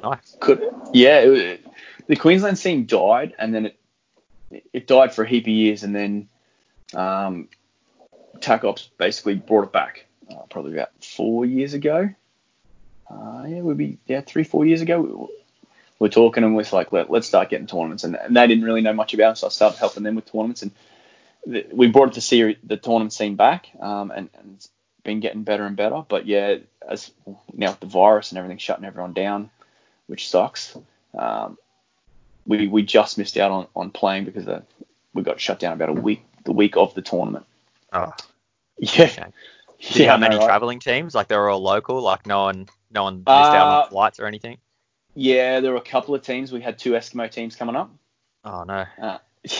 Nice. 0.00 0.36
Could 0.38 0.62
yeah, 0.92 1.18
it, 1.22 1.66
the 2.06 2.14
Queensland 2.14 2.56
scene 2.56 2.86
died, 2.86 3.34
and 3.40 3.52
then 3.52 3.66
it 3.66 3.76
it 4.50 4.86
died 4.86 5.14
for 5.14 5.24
a 5.24 5.28
heap 5.28 5.44
of 5.44 5.48
years, 5.48 5.82
and 5.82 5.94
then 5.94 6.28
um, 6.94 7.48
TAC 8.40 8.64
Ops 8.64 8.88
basically 8.98 9.34
brought 9.34 9.64
it 9.64 9.72
back. 9.72 10.06
Uh, 10.30 10.42
probably 10.50 10.72
about 10.72 10.90
four 11.02 11.46
years 11.46 11.72
ago. 11.74 12.10
Uh, 13.08 13.44
yeah, 13.46 13.60
we'd 13.60 13.76
be 13.76 13.98
yeah 14.06 14.20
three 14.20 14.42
four 14.44 14.66
years 14.66 14.80
ago. 14.80 15.00
We, 15.00 15.08
were- 16.00 16.08
talking 16.08 16.44
and 16.44 16.54
we're 16.54 16.64
like 16.72 16.92
Let, 16.92 17.10
let's 17.10 17.26
start 17.26 17.48
getting 17.48 17.66
tournaments, 17.66 18.04
and, 18.04 18.16
and 18.16 18.36
they 18.36 18.46
didn't 18.46 18.64
really 18.64 18.80
know 18.82 18.92
much 18.92 19.14
about 19.14 19.32
it, 19.32 19.36
so 19.38 19.46
I 19.46 19.50
started 19.50 19.78
helping 19.78 20.02
them 20.02 20.16
with 20.16 20.30
tournaments, 20.30 20.62
and 20.62 20.72
the, 21.46 21.64
we 21.72 21.86
brought 21.86 22.12
the 22.12 22.20
series 22.20 22.56
the 22.64 22.76
tournament 22.76 23.12
scene 23.12 23.36
back, 23.36 23.68
um, 23.80 24.10
and, 24.10 24.28
and 24.38 24.54
it's 24.56 24.68
been 25.04 25.20
getting 25.20 25.42
better 25.42 25.64
and 25.64 25.76
better. 25.76 26.04
But 26.06 26.26
yeah, 26.26 26.56
as 26.86 27.10
now 27.52 27.70
with 27.70 27.80
the 27.80 27.86
virus 27.86 28.30
and 28.30 28.38
everything 28.38 28.58
shutting 28.58 28.84
everyone 28.84 29.12
down, 29.12 29.50
which 30.06 30.28
sucks. 30.28 30.76
Um, 31.16 31.56
we 32.46 32.66
we 32.68 32.82
just 32.82 33.18
missed 33.18 33.36
out 33.36 33.50
on, 33.50 33.66
on 33.74 33.90
playing 33.90 34.24
because 34.24 34.46
uh, 34.48 34.62
we 35.14 35.22
got 35.22 35.40
shut 35.40 35.58
down 35.58 35.72
about 35.72 35.88
a 35.88 35.92
week 35.94 36.24
the 36.44 36.52
week 36.52 36.76
of 36.76 36.94
the 36.94 37.02
tournament. 37.02 37.44
Oh, 37.92 38.12
Yeah, 38.78 39.06
shame. 39.06 39.32
Did 39.80 39.96
yeah, 39.96 40.10
have 40.12 40.20
many 40.20 40.36
right? 40.36 40.44
traveling 40.46 40.80
teams? 40.80 41.14
Like 41.14 41.28
they 41.28 41.36
were 41.36 41.48
all 41.50 41.60
local. 41.60 42.00
Like 42.00 42.26
no 42.26 42.44
one 42.44 42.68
no 42.90 43.04
one 43.04 43.18
missed 43.18 43.54
out 43.54 43.68
Uh, 43.68 43.70
on 43.84 43.88
flights 43.90 44.20
or 44.20 44.26
anything. 44.26 44.58
Yeah, 45.14 45.60
there 45.60 45.72
were 45.72 45.78
a 45.78 45.82
couple 45.82 46.14
of 46.14 46.22
teams. 46.22 46.52
We 46.52 46.60
had 46.60 46.78
two 46.78 46.92
Eskimo 46.92 47.30
teams 47.30 47.56
coming 47.56 47.76
up. 47.76 47.90
Oh 48.44 48.64
no. 48.64 48.86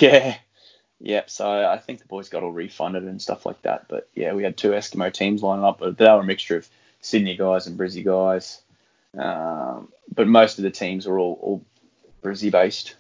Yeah. 0.01 0.37
Yep. 1.01 1.31
So 1.31 1.69
I 1.69 1.79
think 1.79 2.01
the 2.01 2.07
boys 2.07 2.29
got 2.31 2.43
all 2.43 2.53
refunded 2.53 3.05
and 3.05 3.21
stuff 3.21 3.45
like 3.47 3.61
that. 3.63 3.87
But 3.89 4.09
yeah, 4.15 4.33
we 4.33 4.43
had 4.43 4.57
two 4.57 4.71
Eskimo 4.71 5.13
teams 5.13 5.43
lining 5.43 5.65
up, 5.65 5.79
but 5.79 5.99
they 5.99 6.05
were 6.07 6.21
a 6.21 6.25
mixture 6.25 6.57
of 6.57 6.69
Sydney 7.03 7.37
guys 7.37 7.67
and 7.67 7.79
Brizzy 7.79 8.05
guys. 8.05 8.61
Um, 9.17 9.89
but 10.15 10.27
most 10.27 10.59
of 10.59 10.65
the 10.65 10.71
teams 10.71 11.07
were 11.07 11.19
all, 11.19 11.39
all 11.43 11.65
Brizzy 12.23 12.51
based, 12.51 12.97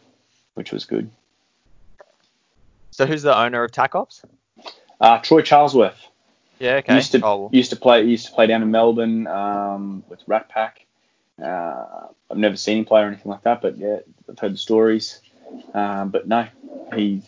which 0.55 0.73
was 0.73 0.85
good. 0.85 1.11
So 2.91 3.07
who's 3.07 3.23
the 3.23 3.37
owner 3.37 3.63
of 3.63 3.73
TAC 3.73 3.95
Ops? 3.95 4.23
Uh, 5.01 5.19
Troy 5.19 5.43
Charlesworth 5.43 5.97
Yeah. 6.59 6.77
Okay. 6.77 6.95
used 6.95 7.13
to 7.13 7.21
oh, 7.23 7.37
well. 7.37 7.51
used 7.53 7.71
to 7.71 7.77
play 7.77 8.05
used 8.05 8.27
to 8.27 8.33
play 8.33 8.47
down 8.47 8.63
in 8.63 8.71
Melbourne 8.71 9.27
um, 9.27 10.03
with 10.09 10.21
Rat 10.27 10.49
Pack. 10.49 10.87
Uh, 11.43 12.07
I've 12.31 12.39
never 12.39 12.57
seen 12.57 12.79
him 12.79 12.85
play 12.87 13.03
or 13.03 13.07
anything 13.07 13.31
like 13.31 13.43
that, 13.43 13.61
but 13.61 13.77
yeah, 13.77 13.99
I've 14.29 14.39
heard 14.39 14.55
the 14.55 14.59
stories. 14.59 15.21
Um, 15.75 16.09
but 16.09 16.27
no, 16.27 16.47
he 16.95 17.23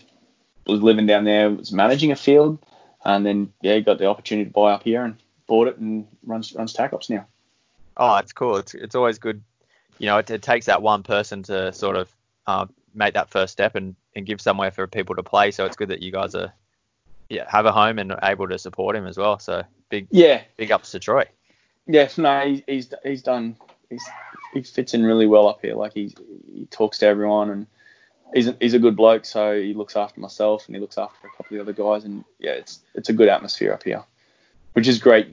was 0.66 0.82
living 0.82 1.06
down 1.06 1.24
there, 1.24 1.50
was 1.50 1.72
managing 1.72 2.12
a 2.12 2.16
field, 2.16 2.58
and 3.04 3.24
then 3.24 3.52
yeah, 3.60 3.78
got 3.80 3.98
the 3.98 4.06
opportunity 4.06 4.46
to 4.46 4.52
buy 4.52 4.72
up 4.72 4.84
here 4.84 5.04
and 5.04 5.16
bought 5.46 5.68
it 5.68 5.78
and 5.78 6.06
runs 6.24 6.54
runs 6.54 6.72
TAC 6.72 6.92
Ops 6.94 7.10
now. 7.10 7.26
Oh, 7.96 8.16
it's 8.16 8.32
cool. 8.32 8.56
It's 8.56 8.74
it's 8.74 8.94
always 8.94 9.18
good. 9.18 9.42
You 9.98 10.06
know, 10.06 10.18
it, 10.18 10.30
it 10.30 10.42
takes 10.42 10.66
that 10.66 10.82
one 10.82 11.02
person 11.02 11.42
to 11.44 11.72
sort 11.72 11.96
of 11.96 12.14
uh, 12.46 12.66
make 12.94 13.14
that 13.14 13.30
first 13.30 13.52
step 13.52 13.74
and, 13.74 13.94
and 14.14 14.26
give 14.26 14.40
somewhere 14.40 14.70
for 14.70 14.86
people 14.86 15.16
to 15.16 15.22
play. 15.22 15.50
So 15.50 15.64
it's 15.64 15.76
good 15.76 15.88
that 15.88 16.02
you 16.02 16.12
guys 16.12 16.34
are 16.34 16.52
yeah 17.28 17.44
have 17.48 17.66
a 17.66 17.72
home 17.72 17.98
and 17.98 18.14
able 18.22 18.48
to 18.48 18.58
support 18.58 18.96
him 18.96 19.06
as 19.06 19.18
well. 19.18 19.38
So 19.38 19.62
big 19.90 20.08
Yeah, 20.10 20.42
big 20.56 20.72
ups 20.72 20.92
to 20.92 20.98
Troy. 20.98 21.24
yeah, 21.86 22.08
no, 22.16 22.40
he, 22.40 22.64
he's 22.66 22.92
he's 23.02 23.22
done. 23.22 23.56
He's, 23.90 24.04
he 24.54 24.62
fits 24.62 24.94
in 24.94 25.04
really 25.04 25.26
well 25.26 25.48
up 25.48 25.60
here. 25.62 25.74
Like 25.74 25.94
he 25.94 26.14
he 26.46 26.66
talks 26.70 26.98
to 26.98 27.06
everyone 27.06 27.50
and 27.50 27.66
he's 28.34 28.48
a, 28.48 28.56
he's 28.60 28.74
a 28.74 28.78
good 28.78 28.96
bloke. 28.96 29.24
So 29.24 29.60
he 29.60 29.74
looks 29.74 29.96
after 29.96 30.20
myself 30.20 30.66
and 30.66 30.76
he 30.76 30.80
looks 30.80 30.98
after 30.98 31.26
a 31.26 31.30
couple 31.30 31.58
of 31.58 31.66
the 31.66 31.72
other 31.72 31.72
guys. 31.72 32.04
And 32.04 32.24
yeah, 32.38 32.52
it's 32.52 32.80
it's 32.94 33.08
a 33.08 33.12
good 33.12 33.28
atmosphere 33.28 33.72
up 33.72 33.82
here, 33.82 34.02
which 34.72 34.88
is 34.88 34.98
great. 34.98 35.32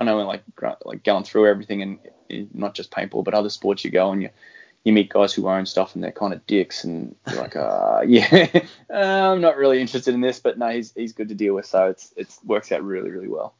You 0.00 0.06
look- 0.06 0.18
you- 0.18 0.22
I 0.22 0.22
know 0.22 0.26
like 0.26 0.42
like 0.84 1.04
going 1.04 1.24
through 1.24 1.48
everything 1.48 1.82
and 1.82 1.98
eh, 2.30 2.44
not 2.52 2.74
just 2.74 2.90
paintball 2.90 3.24
but 3.24 3.34
other 3.34 3.50
sports 3.50 3.84
you 3.84 3.90
go 3.90 4.10
and 4.10 4.22
you 4.22 4.30
you 4.84 4.92
meet 4.92 5.08
guys 5.08 5.32
who 5.32 5.48
own 5.48 5.64
stuff 5.66 5.94
and 5.94 6.04
they're 6.04 6.12
kind 6.12 6.34
of 6.34 6.46
dicks 6.46 6.84
and 6.84 7.14
you're 7.28 7.40
like 7.40 7.56
uh 7.56 8.02
yeah 8.06 8.48
uh, 8.92 9.32
I'm 9.32 9.40
not 9.40 9.56
really 9.56 9.80
interested 9.80 10.14
in 10.14 10.20
this 10.20 10.40
but 10.40 10.58
no 10.58 10.68
he's 10.68 10.92
he's 10.94 11.12
good 11.12 11.28
to 11.30 11.34
deal 11.34 11.54
with 11.54 11.66
so 11.66 11.86
it's 11.86 12.12
it's 12.16 12.38
works 12.44 12.70
out 12.72 12.82
really 12.82 13.10
really 13.10 13.28
well. 13.28 13.54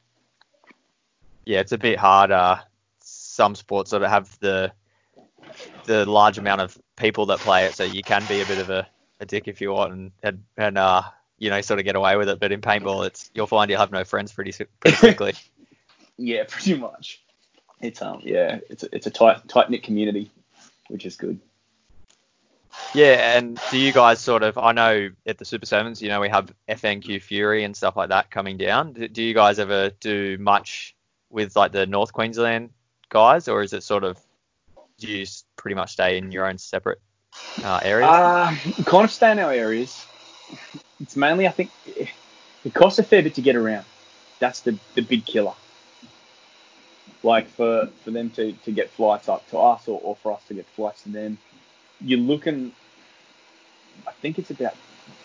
Yeah, 1.47 1.61
it's 1.61 1.73
a 1.73 1.79
bit 1.79 1.99
hard. 1.99 2.31
Uh, 2.31 2.57
some 3.01 3.55
sports 3.55 3.90
sort 3.90 4.03
of 4.03 4.11
have 4.11 4.38
the 4.40 4.73
the 5.85 6.07
large 6.07 6.38
amount 6.38 6.62
of 6.62 6.79
people 6.97 7.27
that 7.27 7.38
play 7.40 7.66
it, 7.66 7.75
so 7.75 7.85
you 7.85 8.03
can 8.03 8.25
be 8.29 8.40
a 8.40 8.47
bit 8.47 8.59
of 8.59 8.70
a, 8.70 8.87
a 9.20 9.27
dick 9.27 9.47
if 9.47 9.61
you 9.61 9.73
want 9.73 9.92
and 9.92 10.11
and, 10.23 10.42
and 10.57 10.79
uh, 10.79 11.03
you 11.38 11.51
know 11.51 11.61
sort 11.61 11.79
of 11.79 11.85
get 11.85 11.97
away 11.97 12.16
with 12.16 12.29
it. 12.31 12.40
But 12.40 12.53
in 12.53 12.62
paintball, 12.62 13.07
it's 13.07 13.31
you'll 13.35 13.47
find 13.47 13.70
you'll 13.70 13.81
have 13.81 13.92
no 13.92 14.05
friends 14.05 14.33
pretty 14.33 14.53
pretty 14.81 14.97
quickly. 15.14 15.35
Yeah, 16.16 16.44
pretty 16.48 16.74
much. 16.74 17.20
It's 17.81 18.00
um 18.00 18.20
yeah, 18.22 18.61
it's 18.70 18.83
a, 18.83 18.94
it's 18.94 19.07
a 19.07 19.11
tight 19.11 19.46
tight 19.48 19.70
knit 19.70 19.83
community, 19.83 20.31
which 20.88 21.05
is 21.05 21.16
good. 21.16 21.40
Yeah, 22.92 23.37
and 23.37 23.61
do 23.70 23.79
you 23.79 23.92
guys 23.92 24.20
sort 24.20 24.42
of? 24.42 24.59
I 24.59 24.72
know 24.72 25.11
at 25.27 25.38
the 25.38 25.44
Super 25.44 25.66
Sevens, 25.66 26.03
you 26.03 26.09
know, 26.09 26.20
we 26.20 26.29
have 26.29 26.53
FNQ 26.68 27.22
Fury 27.22 27.64
and 27.64 27.77
stuff 27.77 27.96
like 27.96 28.09
that 28.09 28.31
coming 28.31 28.57
down. 28.57 28.92
Do, 28.92 29.09
do 29.09 29.22
you 29.22 29.35
guys 29.35 29.59
ever 29.59 29.90
do 30.00 30.38
much 30.38 30.94
with 31.31 31.57
like 31.57 31.72
the 31.72 31.87
North 31.87 32.12
Queensland 32.12 32.70
guys, 33.09 33.48
or 33.48 33.62
is 33.62 33.72
it 33.72 33.83
sort 33.83 34.05
of 34.05 34.18
do 34.98 35.09
you 35.09 35.27
pretty 35.57 35.74
much 35.74 35.92
stay 35.92 36.18
in 36.18 36.31
your 36.31 36.46
own 36.46 36.59
separate 36.59 37.00
uh, 37.62 37.81
areas? 37.83 38.09
Uh, 38.09 38.57
kind 38.85 39.05
of 39.05 39.11
stay 39.11 39.33
in 39.33 39.38
our 39.38 39.53
areas. 39.53 40.05
It's 41.00 41.16
mainly 41.16 41.46
I 41.46 41.50
think 41.50 41.70
it 42.64 42.74
costs 42.74 42.98
a 42.98 43.03
fair 43.03 43.22
bit 43.22 43.35
to 43.35 43.42
get 43.42 43.57
around. 43.57 43.85
That's 44.38 44.61
the 44.61 44.79
the 44.94 45.03
big 45.03 45.24
killer. 45.27 45.55
Like 47.24 47.48
for 47.48 47.88
for 48.04 48.10
them 48.10 48.30
to, 48.30 48.52
to 48.52 48.70
get 48.70 48.90
flights 48.90 49.28
up 49.28 49.48
to 49.50 49.58
us 49.58 49.88
or, 49.88 49.98
or 50.02 50.14
for 50.16 50.32
us 50.32 50.42
to 50.48 50.54
get 50.54 50.66
flights 50.76 51.02
to 51.02 51.08
them, 51.08 51.38
you're 52.00 52.20
looking. 52.20 52.70
I 54.06 54.12
think 54.12 54.38
it's 54.38 54.50
about 54.50 54.76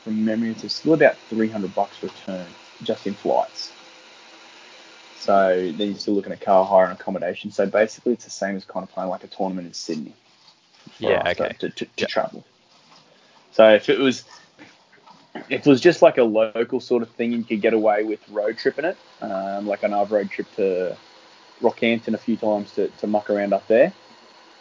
from 0.04 0.24
memory, 0.24 0.52
it's 0.52 0.74
still 0.74 0.94
about 0.94 1.18
three 1.30 1.50
hundred 1.50 1.76
bucks 1.76 2.02
return 2.02 2.48
just 2.84 3.06
in 3.06 3.14
flights. 3.14 3.74
So 5.16 5.74
then 5.76 5.90
you're 5.90 5.96
still 5.96 6.14
looking 6.14 6.32
at 6.32 6.40
car 6.40 6.64
hire 6.66 6.86
and 6.86 6.98
accommodation. 6.98 7.52
So 7.52 7.66
basically, 7.66 8.14
it's 8.14 8.24
the 8.24 8.32
same 8.32 8.56
as 8.56 8.64
kind 8.64 8.84
of 8.84 8.90
playing 8.92 9.10
like 9.10 9.26
a 9.26 9.28
tournament 9.28 9.68
in 9.68 9.74
Sydney. 9.74 10.14
Yeah, 11.00 11.22
okay. 11.28 11.54
To, 11.60 11.70
to, 11.70 11.86
to 11.86 12.06
travel. 12.06 12.46
So 13.52 13.74
if 13.74 13.90
it 13.90 14.00
was, 14.00 14.24
if 15.50 15.66
it 15.66 15.66
was 15.68 15.82
just 15.82 16.02
like 16.02 16.18
a 16.18 16.24
local 16.24 16.80
sort 16.80 17.04
of 17.04 17.10
thing, 17.12 17.34
you 17.34 17.44
could 17.44 17.62
get 17.62 17.74
away 17.74 18.04
with 18.04 18.20
road 18.30 18.58
tripping 18.58 18.86
it. 18.86 18.98
Um, 19.22 19.68
like 19.68 19.84
I 19.84 19.88
know 19.88 20.02
I've 20.02 20.12
road 20.12 20.32
trip 20.32 20.50
to 20.56 20.96
Rockhampton 21.62 22.14
a 22.14 22.18
few 22.18 22.38
times 22.38 22.72
to, 22.74 22.88
to 22.88 23.08
muck 23.08 23.30
around 23.30 23.54
up 23.54 23.68
there. 23.68 23.94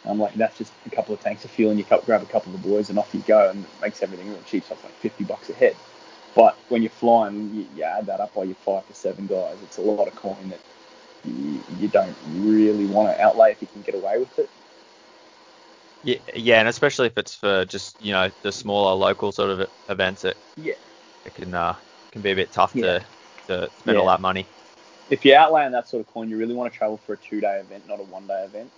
Um, 0.05 0.19
like 0.19 0.33
that's 0.35 0.57
just 0.57 0.73
a 0.85 0.89
couple 0.89 1.13
of 1.13 1.19
tanks 1.19 1.43
of 1.45 1.51
fuel 1.51 1.71
and 1.71 1.79
you 1.79 1.85
grab 1.85 2.21
a 2.23 2.25
couple 2.25 2.53
of 2.53 2.61
the 2.61 2.67
boys 2.67 2.89
and 2.89 2.97
off 2.97 3.13
you 3.13 3.21
go 3.21 3.49
and 3.49 3.63
it 3.63 3.81
makes 3.81 4.01
everything 4.01 4.29
real 4.29 4.39
cheap. 4.45 4.63
So 4.63 4.73
it's 4.73 4.83
like 4.83 4.93
50 4.93 5.23
bucks 5.25 5.49
a 5.49 5.53
head. 5.53 5.75
But 6.35 6.57
when 6.69 6.81
you're 6.81 6.91
flying, 6.91 7.53
you, 7.53 7.65
you 7.75 7.83
add 7.83 8.05
that 8.05 8.19
up 8.19 8.33
by 8.33 8.43
your 8.45 8.55
five 8.55 8.87
to 8.87 8.93
seven 8.93 9.27
guys. 9.27 9.57
It's 9.63 9.77
a 9.77 9.81
lot 9.81 10.07
of 10.07 10.15
coin 10.15 10.49
that 10.49 10.59
you, 11.25 11.61
you 11.79 11.87
don't 11.89 12.15
really 12.37 12.85
want 12.85 13.09
to 13.15 13.21
outlay 13.21 13.51
if 13.51 13.61
you 13.61 13.67
can 13.67 13.81
get 13.81 13.95
away 13.95 14.17
with 14.19 14.39
it. 14.39 14.49
Yeah, 16.03 16.15
yeah, 16.33 16.59
and 16.59 16.69
especially 16.69 17.07
if 17.07 17.17
it's 17.17 17.35
for 17.35 17.65
just 17.65 18.01
you 18.01 18.13
know 18.13 18.31
the 18.41 18.51
smaller 18.53 18.95
local 18.95 19.31
sort 19.33 19.49
of 19.49 19.69
events, 19.89 20.23
it 20.23 20.37
Yeah. 20.55 20.75
it 21.25 21.33
can 21.33 21.53
uh 21.53 21.75
can 22.11 22.21
be 22.21 22.31
a 22.31 22.35
bit 22.35 22.51
tough 22.53 22.73
Yeah. 22.73 22.83
to 22.83 23.05
to 23.47 23.69
spend 23.79 23.97
all 23.97 24.07
that 24.07 24.21
money. 24.21 24.47
If 25.09 25.25
you're 25.25 25.37
outlaying 25.37 25.71
that 25.71 25.87
sort 25.87 26.05
of 26.05 26.13
coin, 26.13 26.29
you 26.29 26.37
really 26.37 26.53
want 26.53 26.71
to 26.71 26.77
travel 26.77 26.97
for 26.97 27.13
a 27.13 27.17
two 27.17 27.41
day 27.41 27.59
event, 27.59 27.87
not 27.87 27.99
a 27.99 28.03
one 28.03 28.27
day 28.27 28.43
event. 28.43 28.69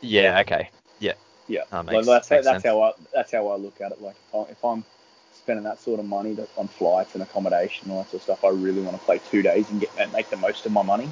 Yeah. 0.00 0.40
Okay. 0.40 0.70
Yeah. 1.00 1.14
Yeah, 1.48 1.62
That 1.70 1.86
like 1.86 2.04
that's 2.04 2.30
makes 2.30 2.44
that's 2.44 2.64
how 2.64 2.82
I 2.82 2.92
that's 3.14 3.32
how 3.32 3.48
I 3.48 3.56
look 3.56 3.80
at 3.80 3.90
it. 3.92 4.02
Like 4.02 4.16
if, 4.28 4.34
I, 4.34 4.42
if 4.50 4.64
I'm 4.64 4.84
spending 5.32 5.64
that 5.64 5.80
sort 5.80 5.98
of 5.98 6.06
money 6.06 6.34
that 6.34 6.48
on 6.58 6.68
flights 6.68 7.14
and 7.14 7.22
accommodation 7.22 7.86
and 7.86 7.92
all 7.92 8.02
that 8.02 8.10
sort 8.10 8.20
of 8.20 8.22
stuff, 8.22 8.44
I 8.44 8.48
really 8.48 8.82
want 8.82 8.98
to 8.98 9.04
play 9.04 9.18
two 9.30 9.40
days 9.40 9.70
and 9.70 9.80
get 9.80 9.90
and 9.98 10.12
make 10.12 10.28
the 10.28 10.36
most 10.36 10.66
of 10.66 10.72
my 10.72 10.82
money, 10.82 11.10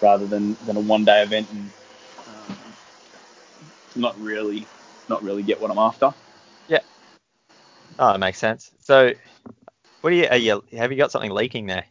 rather 0.00 0.26
than 0.26 0.56
than 0.66 0.76
a 0.76 0.80
one 0.80 1.04
day 1.04 1.22
event 1.22 1.46
and 1.52 1.70
um, 2.26 2.56
not 3.94 4.20
really 4.20 4.66
not 5.08 5.22
really 5.22 5.44
get 5.44 5.60
what 5.60 5.70
I'm 5.70 5.78
after. 5.78 6.12
Yeah. 6.66 6.80
Oh, 8.00 8.12
that 8.12 8.18
makes 8.18 8.38
sense. 8.38 8.72
So, 8.80 9.12
what 10.00 10.10
do 10.10 10.16
you, 10.16 10.26
are 10.26 10.36
you 10.36 10.64
have 10.76 10.90
you 10.90 10.98
got 10.98 11.12
something 11.12 11.30
leaking 11.30 11.66
there? 11.66 11.84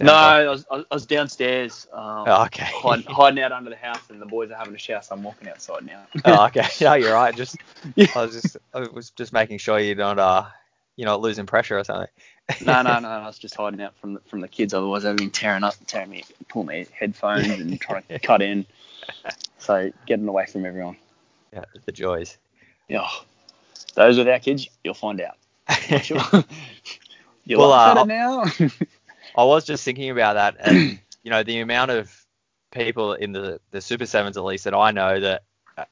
No, 0.00 0.12
I 0.12 0.48
was 0.48 0.64
I 0.70 0.84
was 0.92 1.06
downstairs. 1.06 1.86
Um, 1.92 2.24
Oh, 2.26 2.44
okay. 2.44 2.68
hiding, 2.72 3.06
hiding 3.06 3.42
out 3.42 3.52
under 3.52 3.70
the 3.70 3.76
house, 3.76 4.02
and 4.10 4.20
the 4.20 4.26
boys 4.26 4.50
are 4.50 4.56
having 4.56 4.74
a 4.74 4.78
shower, 4.78 5.02
so 5.02 5.14
I'm 5.14 5.22
walking 5.22 5.48
outside 5.48 5.84
now. 5.86 6.06
oh, 6.24 6.46
okay. 6.46 6.66
No, 6.80 6.94
you're 6.94 7.14
right. 7.14 7.34
Just 7.34 7.56
Yeah. 7.96 8.06
I 8.14 8.22
was 8.22 8.32
just 8.32 8.56
I 8.74 8.80
was 8.80 9.10
just 9.10 9.32
making 9.32 9.58
sure 9.58 9.78
you're 9.78 9.96
not 9.96 10.18
uh 10.18 10.44
you're 10.96 11.06
not 11.06 11.20
losing 11.20 11.46
pressure 11.46 11.78
or 11.78 11.84
something. 11.84 12.08
no, 12.64 12.82
no, 12.82 12.98
no. 13.00 13.08
I 13.08 13.26
was 13.26 13.38
just 13.38 13.54
hiding 13.56 13.80
out 13.80 13.96
from 13.96 14.14
the, 14.14 14.20
from 14.20 14.40
the 14.40 14.48
kids. 14.48 14.74
Otherwise, 14.74 15.04
they've 15.04 15.16
been 15.16 15.30
tearing 15.30 15.64
up, 15.64 15.74
tearing 15.86 16.10
me, 16.10 16.24
pulling 16.48 16.66
my 16.66 16.86
headphones 16.92 17.48
and 17.48 17.80
trying 17.80 18.02
to 18.08 18.18
cut 18.18 18.42
in. 18.42 18.66
So 19.58 19.90
getting 20.06 20.28
away 20.28 20.46
from 20.46 20.66
everyone. 20.66 20.96
Yeah, 21.52 21.64
the 21.84 21.92
joys. 21.92 22.36
Yeah. 22.88 23.08
Those 23.94 24.18
without 24.18 24.42
kids, 24.42 24.68
you'll 24.84 24.94
find 24.94 25.20
out. 25.20 25.36
Sure. 26.02 26.20
you 27.44 27.58
Well, 27.58 27.72
uh, 27.72 28.04
now. 28.04 28.44
I 29.36 29.44
was 29.44 29.64
just 29.64 29.84
thinking 29.84 30.10
about 30.10 30.34
that, 30.34 30.56
and 30.60 30.98
you 31.22 31.30
know, 31.30 31.42
the 31.42 31.60
amount 31.60 31.90
of 31.90 32.26
people 32.70 33.14
in 33.14 33.32
the 33.32 33.60
the 33.70 33.80
Super 33.80 34.06
Sevens, 34.06 34.36
at 34.36 34.44
least 34.44 34.64
that 34.64 34.74
I 34.74 34.90
know, 34.90 35.20
that 35.20 35.42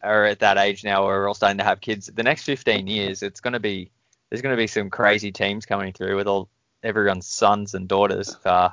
are 0.03 0.25
at 0.25 0.41
that 0.41 0.59
age 0.59 0.85
now, 0.85 1.05
we're 1.05 1.29
all 1.29 1.35
starting 1.35 1.59
to 1.59 1.65
have 1.65 1.81
kids. 1.81 2.07
The 2.07 2.23
next 2.23 2.45
15 2.45 2.87
years, 2.87 3.23
it's 3.23 3.41
going 3.41 3.53
to 3.53 3.61
be 3.61 3.91
there's 4.31 4.43
going 4.43 4.55
to 4.55 4.61
be 4.61 4.67
some 4.67 4.91
crazy 4.91 5.33
teams 5.33 5.67
coming 5.67 5.93
through 5.93 6.17
with 6.17 6.27
all 6.27 6.49
everyone's 6.83 7.27
sons 7.27 7.75
and 7.75 7.89
daughters. 7.89 8.37
Uh, 8.45 8.71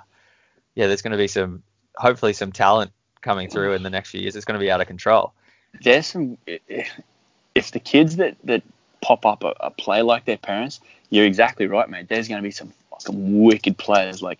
yeah, 0.76 0.88
there's 0.88 1.02
going 1.02 1.12
to 1.12 1.18
be 1.18 1.28
some 1.28 1.64
hopefully 1.96 2.34
some 2.34 2.52
talent 2.52 2.92
coming 3.22 3.50
through 3.50 3.74
in 3.74 3.84
the 3.84 3.90
next 3.90 4.10
few 4.12 4.22
years. 4.22 4.36
It's 4.36 4.46
going 4.46 4.60
to 4.60 4.64
be 4.64 4.72
out 4.72 4.82
of 4.82 4.88
control. 4.88 5.34
There's 5.82 6.08
some. 6.08 6.38
If 6.48 7.72
the 7.72 7.80
kids 7.80 8.18
that 8.18 8.36
that 8.44 8.64
pop 9.02 9.26
up 9.26 9.44
a, 9.44 9.54
a 9.60 9.72
play 9.72 10.02
like 10.02 10.26
their 10.26 10.38
parents, 10.38 10.80
you're 11.10 11.26
exactly 11.26 11.68
right, 11.68 11.90
mate. 11.90 12.08
There's 12.10 12.28
going 12.28 12.42
to 12.42 12.48
be 12.48 12.52
some 12.52 12.74
fucking 12.92 13.44
wicked 13.44 13.78
players. 13.78 14.22
Like 14.22 14.40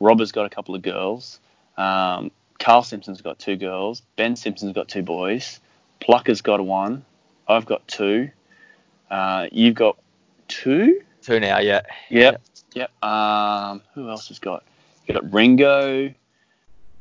Robber's 0.00 0.32
got 0.32 0.46
a 0.46 0.50
couple 0.50 0.74
of 0.74 0.82
girls. 0.82 1.40
Um, 1.76 2.30
Carl 2.58 2.82
Simpson's 2.82 3.22
got 3.22 3.38
two 3.38 3.56
girls. 3.56 4.02
Ben 4.16 4.36
Simpson's 4.36 4.72
got 4.72 4.88
two 4.88 5.02
boys. 5.02 5.60
Plucker's 6.00 6.42
got 6.42 6.64
one. 6.64 7.04
I've 7.46 7.66
got 7.66 7.86
two. 7.88 8.30
Uh, 9.10 9.46
you've 9.50 9.74
got 9.74 9.96
two. 10.48 11.00
Two 11.22 11.40
now, 11.40 11.58
yeah. 11.58 11.82
Yep. 12.10 12.42
Yep. 12.74 13.04
Um, 13.04 13.82
who 13.94 14.08
else 14.08 14.28
has 14.28 14.38
got? 14.38 14.64
You 15.06 15.14
got 15.14 15.32
Ringo. 15.32 16.12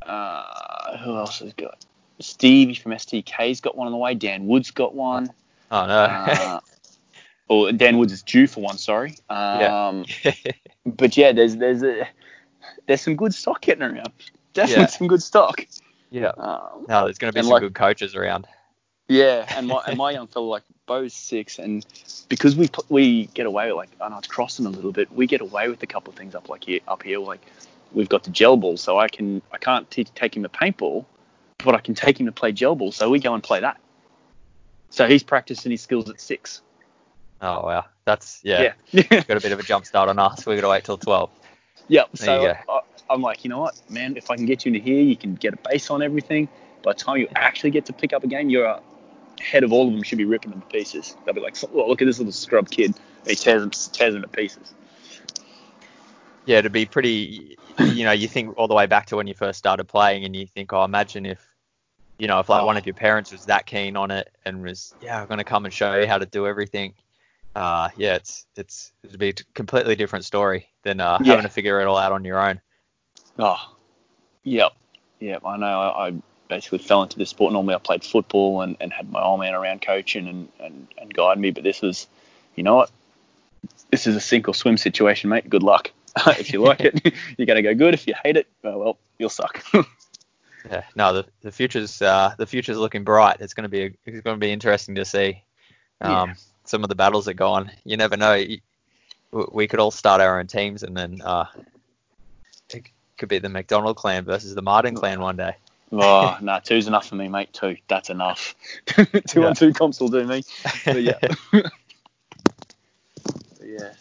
Uh, 0.01 0.97
who 0.97 1.17
else 1.17 1.39
has 1.39 1.53
got? 1.53 1.85
Stevie 2.19 2.75
from 2.75 2.93
STK's 2.93 3.61
got 3.61 3.75
one 3.75 3.87
on 3.87 3.91
the 3.91 3.97
way. 3.97 4.15
Dan 4.15 4.47
Wood's 4.47 4.71
got 4.71 4.95
one. 4.95 5.31
Oh 5.69 5.85
no. 5.85 5.93
Uh, 5.93 6.59
or 7.49 7.71
Dan 7.71 7.97
Woods 7.97 8.13
is 8.13 8.23
due 8.23 8.47
for 8.47 8.61
one. 8.61 8.77
Sorry. 8.77 9.15
Yeah. 9.29 9.87
Um, 9.89 10.05
But 10.87 11.17
yeah, 11.17 11.33
there's 11.33 11.57
there's 11.57 11.83
a 11.83 12.07
there's 12.87 13.01
some 13.01 13.15
good 13.15 13.33
stock 13.33 13.61
getting 13.61 13.83
around. 13.83 14.11
Definitely 14.53 14.83
Yeah. 14.83 14.87
some 14.87 15.07
good 15.07 15.23
stock. 15.23 15.65
yeah. 16.09 16.27
Um, 16.37 16.85
No, 16.87 17.03
there's 17.05 17.17
going 17.17 17.31
to 17.31 17.35
be 17.37 17.41
some 17.43 17.51
like- 17.51 17.61
good 17.61 17.75
coaches 17.75 18.15
around. 18.15 18.47
Yeah, 19.09 19.45
and 19.55 19.67
my 19.67 19.81
and 19.87 19.97
my 19.97 20.11
young 20.11 20.27
fella 20.27 20.45
like 20.45 20.63
Bo's 20.85 21.13
six, 21.13 21.59
and 21.59 21.85
because 22.27 22.57
we 22.57 22.69
we 22.89 23.27
get 23.27 23.45
away 23.45 23.67
with 23.67 23.75
like 23.77 23.89
I 24.01 24.09
know 24.09 24.17
it's 24.17 24.27
crossing 24.27 24.65
a 24.65 24.69
little 24.69 24.91
bit, 24.91 25.09
we 25.13 25.27
get 25.27 25.39
away 25.39 25.69
with 25.69 25.81
a 25.81 25.87
couple 25.87 26.11
of 26.11 26.17
things 26.19 26.35
up 26.35 26.49
like 26.49 26.65
here 26.65 26.81
up 26.89 27.03
here. 27.03 27.19
Like 27.19 27.39
we've 27.93 28.09
got 28.09 28.23
the 28.25 28.31
gel 28.31 28.57
ball, 28.57 28.75
so 28.75 28.99
I 28.99 29.07
can 29.07 29.41
I 29.53 29.57
can't 29.59 29.89
t- 29.89 30.03
take 30.03 30.35
him 30.35 30.43
to 30.43 30.49
paintball, 30.49 31.05
but 31.63 31.73
I 31.73 31.79
can 31.79 31.95
take 31.95 32.19
him 32.19 32.25
to 32.25 32.33
play 32.33 32.51
gel 32.51 32.75
ball, 32.75 32.91
so 32.91 33.09
we 33.09 33.19
go 33.19 33.33
and 33.33 33.41
play 33.41 33.61
that. 33.61 33.79
So 34.89 35.07
he's 35.07 35.23
practicing 35.23 35.71
his 35.71 35.81
skills 35.81 36.09
at 36.09 36.19
six. 36.19 36.61
Oh 37.41 37.65
wow, 37.65 37.85
that's 38.03 38.41
yeah. 38.43 38.73
Yeah. 38.91 39.03
Got 39.03 39.37
a 39.37 39.39
bit 39.39 39.51
of 39.53 39.59
a 39.59 39.63
jump 39.63 39.85
start 39.85 40.09
on 40.09 40.19
us. 40.19 40.45
We 40.45 40.55
got 40.55 40.61
to 40.63 40.69
wait 40.69 40.83
till 40.83 40.97
12. 40.97 41.29
Yep. 41.87 42.09
There 42.13 42.25
So 42.67 42.73
I, 42.73 42.79
I'm 43.09 43.21
like, 43.21 43.43
you 43.43 43.49
know 43.49 43.59
what, 43.59 43.79
man? 43.89 44.17
If 44.17 44.29
I 44.29 44.35
can 44.35 44.45
get 44.45 44.65
you 44.65 44.73
into 44.73 44.83
here, 44.83 45.01
you 45.01 45.15
can 45.15 45.35
get 45.35 45.53
a 45.53 45.57
base 45.69 45.89
on 45.89 46.01
everything. 46.01 46.47
By 46.83 46.93
the 46.93 46.99
time 46.99 47.17
you 47.17 47.27
actually 47.35 47.71
get 47.71 47.85
to 47.85 47.93
pick 47.93 48.13
up 48.13 48.23
a 48.23 48.27
game, 48.27 48.49
you're 48.49 48.79
ahead 49.39 49.63
of 49.63 49.71
all 49.71 49.87
of 49.87 49.93
them. 49.93 50.03
Should 50.03 50.17
be 50.17 50.25
ripping 50.25 50.51
them 50.51 50.61
to 50.61 50.67
pieces. 50.67 51.15
They'll 51.25 51.33
be 51.33 51.41
like, 51.41 51.55
well, 51.71 51.87
look 51.87 52.01
at 52.01 52.05
this 52.05 52.19
little 52.19 52.33
scrub 52.33 52.69
kid. 52.69 52.93
He 53.25 53.35
tears 53.35 53.61
them, 53.61 53.71
tears 53.71 54.13
them 54.13 54.21
to 54.21 54.27
pieces. 54.27 54.73
Yeah, 56.45 56.61
to 56.61 56.69
be 56.69 56.85
pretty. 56.85 57.57
You 57.79 58.05
know, 58.05 58.11
you 58.11 58.27
think 58.27 58.57
all 58.57 58.67
the 58.67 58.73
way 58.73 58.87
back 58.87 59.05
to 59.07 59.17
when 59.17 59.27
you 59.27 59.33
first 59.33 59.59
started 59.59 59.85
playing, 59.85 60.25
and 60.25 60.35
you 60.35 60.47
think, 60.47 60.73
oh, 60.73 60.83
imagine 60.83 61.25
if, 61.25 61.45
you 62.17 62.27
know, 62.27 62.39
if 62.39 62.49
like 62.49 62.63
Oh. 62.63 62.65
one 62.65 62.75
of 62.77 62.85
your 62.85 62.95
parents 62.95 63.31
was 63.31 63.45
that 63.45 63.65
keen 63.65 63.95
on 63.95 64.09
it 64.09 64.29
and 64.45 64.63
was, 64.63 64.95
yeah, 65.01 65.21
I'm 65.21 65.27
going 65.27 65.37
to 65.37 65.43
come 65.43 65.65
and 65.65 65.73
show 65.73 65.95
you 65.95 66.07
how 66.07 66.17
to 66.17 66.25
do 66.25 66.47
everything. 66.47 66.95
Uh, 67.57 67.89
yeah, 67.97 68.13
it's 68.15 68.45
it's 68.55 68.91
it'd 69.03 69.19
be 69.19 69.29
a 69.29 69.33
completely 69.55 69.95
different 69.95 70.25
story 70.25 70.67
than 70.83 70.99
uh, 70.99 71.17
Yeah. 71.21 71.31
having 71.31 71.43
to 71.43 71.49
figure 71.49 71.81
it 71.81 71.87
all 71.87 71.97
out 71.97 72.11
on 72.11 72.23
your 72.23 72.39
own. 72.39 72.61
Oh, 73.39 73.57
yep, 74.43 74.73
yep. 75.19 75.43
I 75.43 75.57
know. 75.57 75.65
I, 75.65 76.07
I 76.07 76.13
basically 76.49 76.77
fell 76.77 77.01
into 77.01 77.17
this 77.17 77.29
sport. 77.31 77.53
Normally, 77.53 77.73
I 77.73 77.79
played 77.79 78.03
football 78.03 78.61
and, 78.61 78.77
and 78.79 78.93
had 78.93 79.11
my 79.11 79.23
old 79.23 79.39
man 79.39 79.55
around 79.55 79.81
coaching 79.81 80.27
and, 80.27 80.49
and, 80.59 80.87
and 80.99 81.11
guiding 81.11 81.41
me. 81.41 81.49
But 81.49 81.63
this 81.63 81.81
was, 81.81 82.05
you 82.55 82.63
know 82.63 82.75
what? 82.75 82.91
This 83.91 84.05
is 84.05 84.15
a 84.15 84.21
sink 84.21 84.47
or 84.47 84.53
swim 84.53 84.77
situation, 84.77 85.31
mate. 85.31 85.49
Good 85.49 85.63
luck. 85.63 85.91
if 86.27 86.53
you 86.53 86.61
like 86.61 86.81
it, 86.81 87.13
you're 87.37 87.47
gonna 87.47 87.63
go 87.63 87.73
good. 87.73 87.95
If 87.95 88.05
you 88.05 88.13
hate 88.23 88.37
it, 88.37 88.45
oh, 88.63 88.77
well, 88.77 88.97
you'll 89.17 89.29
suck. 89.29 89.63
Yeah, 90.69 90.83
no, 90.95 91.13
the 91.13 91.25
the 91.41 91.51
future's 91.51 92.01
uh, 92.03 92.35
the 92.37 92.45
future's 92.45 92.77
looking 92.77 93.03
bright. 93.03 93.37
It's 93.39 93.53
going 93.55 93.63
to 93.63 93.69
be 93.69 93.97
it's 94.05 94.21
going 94.21 94.35
to 94.35 94.39
be 94.39 94.51
interesting 94.51 94.93
to 94.95 95.05
see 95.05 95.43
um, 96.01 96.11
Yeah. 96.29 96.33
Some 96.67 96.83
of 96.83 96.89
the 96.89 96.95
battles 96.95 97.25
that 97.25 97.33
go 97.35 97.51
on. 97.51 97.71
You 97.85 97.97
never 97.97 98.17
know. 98.17 98.43
We 99.31 99.67
could 99.67 99.79
all 99.79 99.91
start 99.91 100.21
our 100.21 100.39
own 100.39 100.47
teams, 100.47 100.83
and 100.83 100.95
then 100.95 101.21
uh, 101.23 101.45
it 102.69 102.85
could 103.17 103.29
be 103.29 103.39
the 103.39 103.49
McDonald 103.49 103.97
clan 103.97 104.23
versus 104.25 104.55
the 104.55 104.61
Martin 104.61 104.95
clan 104.95 105.19
one 105.19 105.35
day. 105.37 105.55
oh, 105.91 106.37
no, 106.41 106.59
two's 106.63 106.87
enough 106.87 107.07
for 107.07 107.15
me, 107.15 107.27
mate. 107.27 107.51
Two, 107.53 107.77
that's 107.87 108.09
enough. 108.09 108.55
two 108.85 109.05
Yeah. 109.41 109.47
on 109.47 109.55
two 109.55 109.73
comps 109.73 109.99
will 109.99 110.07
do 110.09 110.25
me. 110.25 110.43
But 110.85 111.03
yeah, 111.03 111.19
But 111.51 111.71
yeah. 113.65 113.93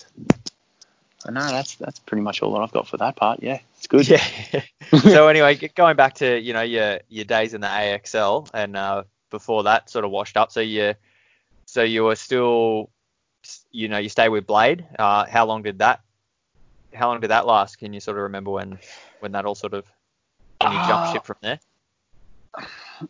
But 1.25 1.35
no, 1.35 1.41
that's 1.41 1.75
that's 1.75 1.99
pretty 1.99 2.23
much 2.23 2.41
all 2.43 2.53
that 2.55 2.61
I've 2.61 2.73
got 2.73 2.87
for 2.87 2.99
that 2.99 3.17
part. 3.17 3.43
Yeah, 3.43 3.59
it's 3.77 3.89
good. 3.89 4.09
yeah. 4.09 4.23
so 5.01 5.27
anyway, 5.29 5.57
going 5.75 5.97
back 5.97 6.15
to 6.17 6.39
you 6.39 6.53
know 6.53 6.63
your 6.63 7.01
your 7.09 7.25
days 7.25 7.53
in 7.55 7.61
the 7.61 7.67
AXL 7.67 8.49
and 8.55 8.77
uh, 8.77 9.03
before 9.31 9.65
that 9.65 9.91
sort 9.91 10.05
of 10.05 10.13
washed 10.13 10.37
up. 10.37 10.53
So 10.53 10.61
you 10.61 10.95
so 11.67 11.83
you 11.83 12.05
were 12.05 12.17
still 12.17 12.91
you 13.71 13.89
know 13.89 13.99
you 13.99 14.09
stay 14.09 14.29
with 14.29 14.47
Blade. 14.47 14.85
Uh, 14.99 15.27
how 15.27 15.45
long 15.47 15.63
did 15.63 15.79
that 15.79 16.01
how 16.95 17.09
long 17.09 17.21
did 17.21 17.31
that 17.31 17.47
last? 17.47 17.79
Can 17.79 17.93
you 17.93 18.01
sort 18.01 18.17
of 18.17 18.23
remember 18.23 18.51
when 18.51 18.79
when 19.21 19.33
that 19.33 19.45
all 19.45 19.55
sort 19.55 19.75
of 19.75 19.85
when 20.61 20.73
you 20.73 20.79
Uh, 20.79 21.13
ship 21.13 21.25
from 21.25 21.37
there? 21.43 21.61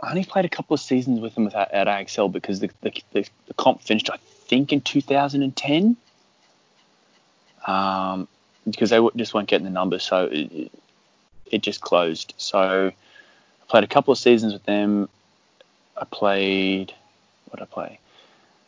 I 0.00 0.10
only 0.10 0.24
played 0.24 0.44
a 0.44 0.50
couple 0.50 0.74
of 0.74 0.80
seasons 0.80 1.20
with 1.20 1.34
them 1.34 1.46
at, 1.46 1.72
at 1.72 1.86
AXL 1.86 2.30
because 2.30 2.60
the, 2.60 2.70
the, 2.82 2.92
the, 3.12 3.26
the 3.46 3.54
comp 3.54 3.80
finished, 3.80 4.10
I 4.10 4.18
think, 4.18 4.70
in 4.72 4.82
2010. 4.82 5.96
Um, 7.66 8.28
because 8.66 8.90
they 8.90 9.00
just 9.16 9.32
weren't 9.32 9.48
getting 9.48 9.64
the 9.64 9.70
numbers, 9.70 10.02
so 10.02 10.28
it, 10.30 10.70
it 11.50 11.62
just 11.62 11.80
closed. 11.80 12.34
So 12.36 12.92
I 12.92 13.66
played 13.68 13.84
a 13.84 13.86
couple 13.86 14.12
of 14.12 14.18
seasons 14.18 14.52
with 14.52 14.64
them. 14.64 15.08
I 15.96 16.04
played, 16.04 16.92
what 17.54 17.60
did 17.60 17.68
I 17.70 17.74
play? 17.86 17.98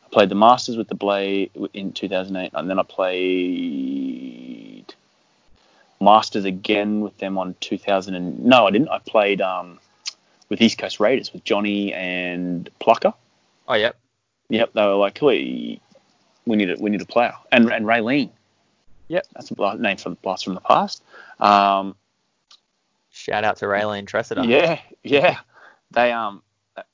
I 0.04 0.08
played 0.10 0.28
the 0.28 0.36
Masters 0.36 0.76
with 0.76 0.86
the 0.86 0.94
Blade 0.94 1.50
in 1.74 1.92
2008, 1.92 2.52
and 2.54 2.70
then 2.70 2.78
I 2.78 2.84
played 2.84 4.14
Masters 6.00 6.44
again 6.44 7.00
with 7.00 7.18
them 7.18 7.36
on 7.36 7.56
2000. 7.60 8.14
And, 8.14 8.44
no, 8.44 8.68
I 8.68 8.70
didn't. 8.70 8.90
I 8.90 9.00
played 9.00 9.40
um, 9.40 9.80
with 10.48 10.60
East 10.60 10.78
Coast 10.78 11.00
Raiders 11.00 11.32
with 11.32 11.42
Johnny 11.42 11.92
and 11.92 12.70
Plucker. 12.78 13.12
Oh 13.66 13.74
yeah, 13.74 13.90
Yep, 14.50 14.74
they 14.74 14.86
were 14.86 14.94
like, 14.94 15.18
we 15.20 15.80
we 16.46 16.56
need 16.56 16.70
a 16.70 16.76
we 16.78 16.90
need 16.90 17.02
a 17.02 17.06
player, 17.06 17.34
and 17.50 17.68
and 17.72 17.86
Raylene. 17.86 18.30
Yep. 19.08 19.26
that's 19.34 19.50
a 19.50 19.76
name 19.78 19.96
for 19.96 20.10
the 20.10 20.16
blast 20.16 20.44
from 20.44 20.54
the 20.54 20.60
past. 20.60 21.02
Um, 21.40 21.96
shout 23.10 23.42
out 23.42 23.56
to 23.56 23.64
Raylene 23.64 24.06
Tressida. 24.06 24.46
yeah, 24.46 24.80
yeah. 25.02 25.38
They 25.90 26.12
um, 26.12 26.42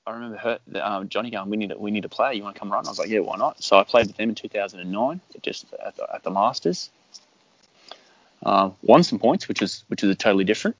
I 0.07 0.11
remember 0.13 0.37
her, 0.37 0.59
um, 0.81 1.09
Johnny 1.09 1.31
going, 1.31 1.51
we 1.51 1.57
need 1.57 1.73
a, 1.73 1.79
we 1.79 1.91
need 1.91 2.05
a 2.05 2.09
player. 2.09 2.33
You 2.33 2.43
want 2.43 2.55
to 2.55 2.61
come 2.61 2.71
run? 2.73 2.87
I 2.87 2.91
was 2.91 2.99
like, 2.99 3.09
yeah, 3.09 3.21
why 3.21 3.37
not? 3.37 3.63
So 3.63 3.79
I 3.79 3.85
played 3.85 4.07
with 4.07 4.17
them 4.17 4.29
in 4.29 4.35
2009, 4.35 5.21
just 5.43 5.73
at 5.85 5.97
the, 5.97 6.15
at 6.15 6.23
the 6.23 6.31
Masters. 6.31 6.91
Uh, 8.43 8.71
won 8.83 9.03
some 9.03 9.19
points, 9.19 9.49
which 9.49 9.63
is 9.63 9.85
which 9.89 10.03
is 10.03 10.11
a 10.11 10.15
totally 10.15 10.45
different. 10.45 10.77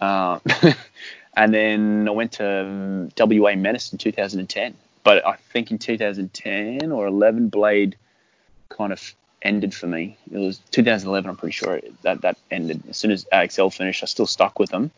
Uh, 0.00 0.38
and 1.36 1.54
then 1.54 2.06
I 2.08 2.12
went 2.12 2.32
to 2.32 2.60
um, 2.66 3.10
WA 3.18 3.54
Menace 3.54 3.92
in 3.92 3.98
2010. 3.98 4.74
But 5.02 5.26
I 5.26 5.36
think 5.52 5.70
in 5.70 5.78
2010 5.78 6.90
or 6.90 7.06
11, 7.06 7.50
Blade 7.50 7.96
kind 8.70 8.92
of 8.92 9.14
ended 9.42 9.74
for 9.74 9.86
me. 9.86 10.16
It 10.32 10.38
was 10.38 10.58
2011, 10.70 11.28
I'm 11.28 11.36
pretty 11.36 11.52
sure 11.52 11.80
that 12.02 12.22
that 12.22 12.38
ended. 12.50 12.82
As 12.88 12.96
soon 12.96 13.10
as 13.10 13.26
AXL 13.26 13.72
finished, 13.72 14.02
I 14.02 14.06
still 14.06 14.26
stuck 14.26 14.58
with 14.58 14.70
them. 14.70 14.90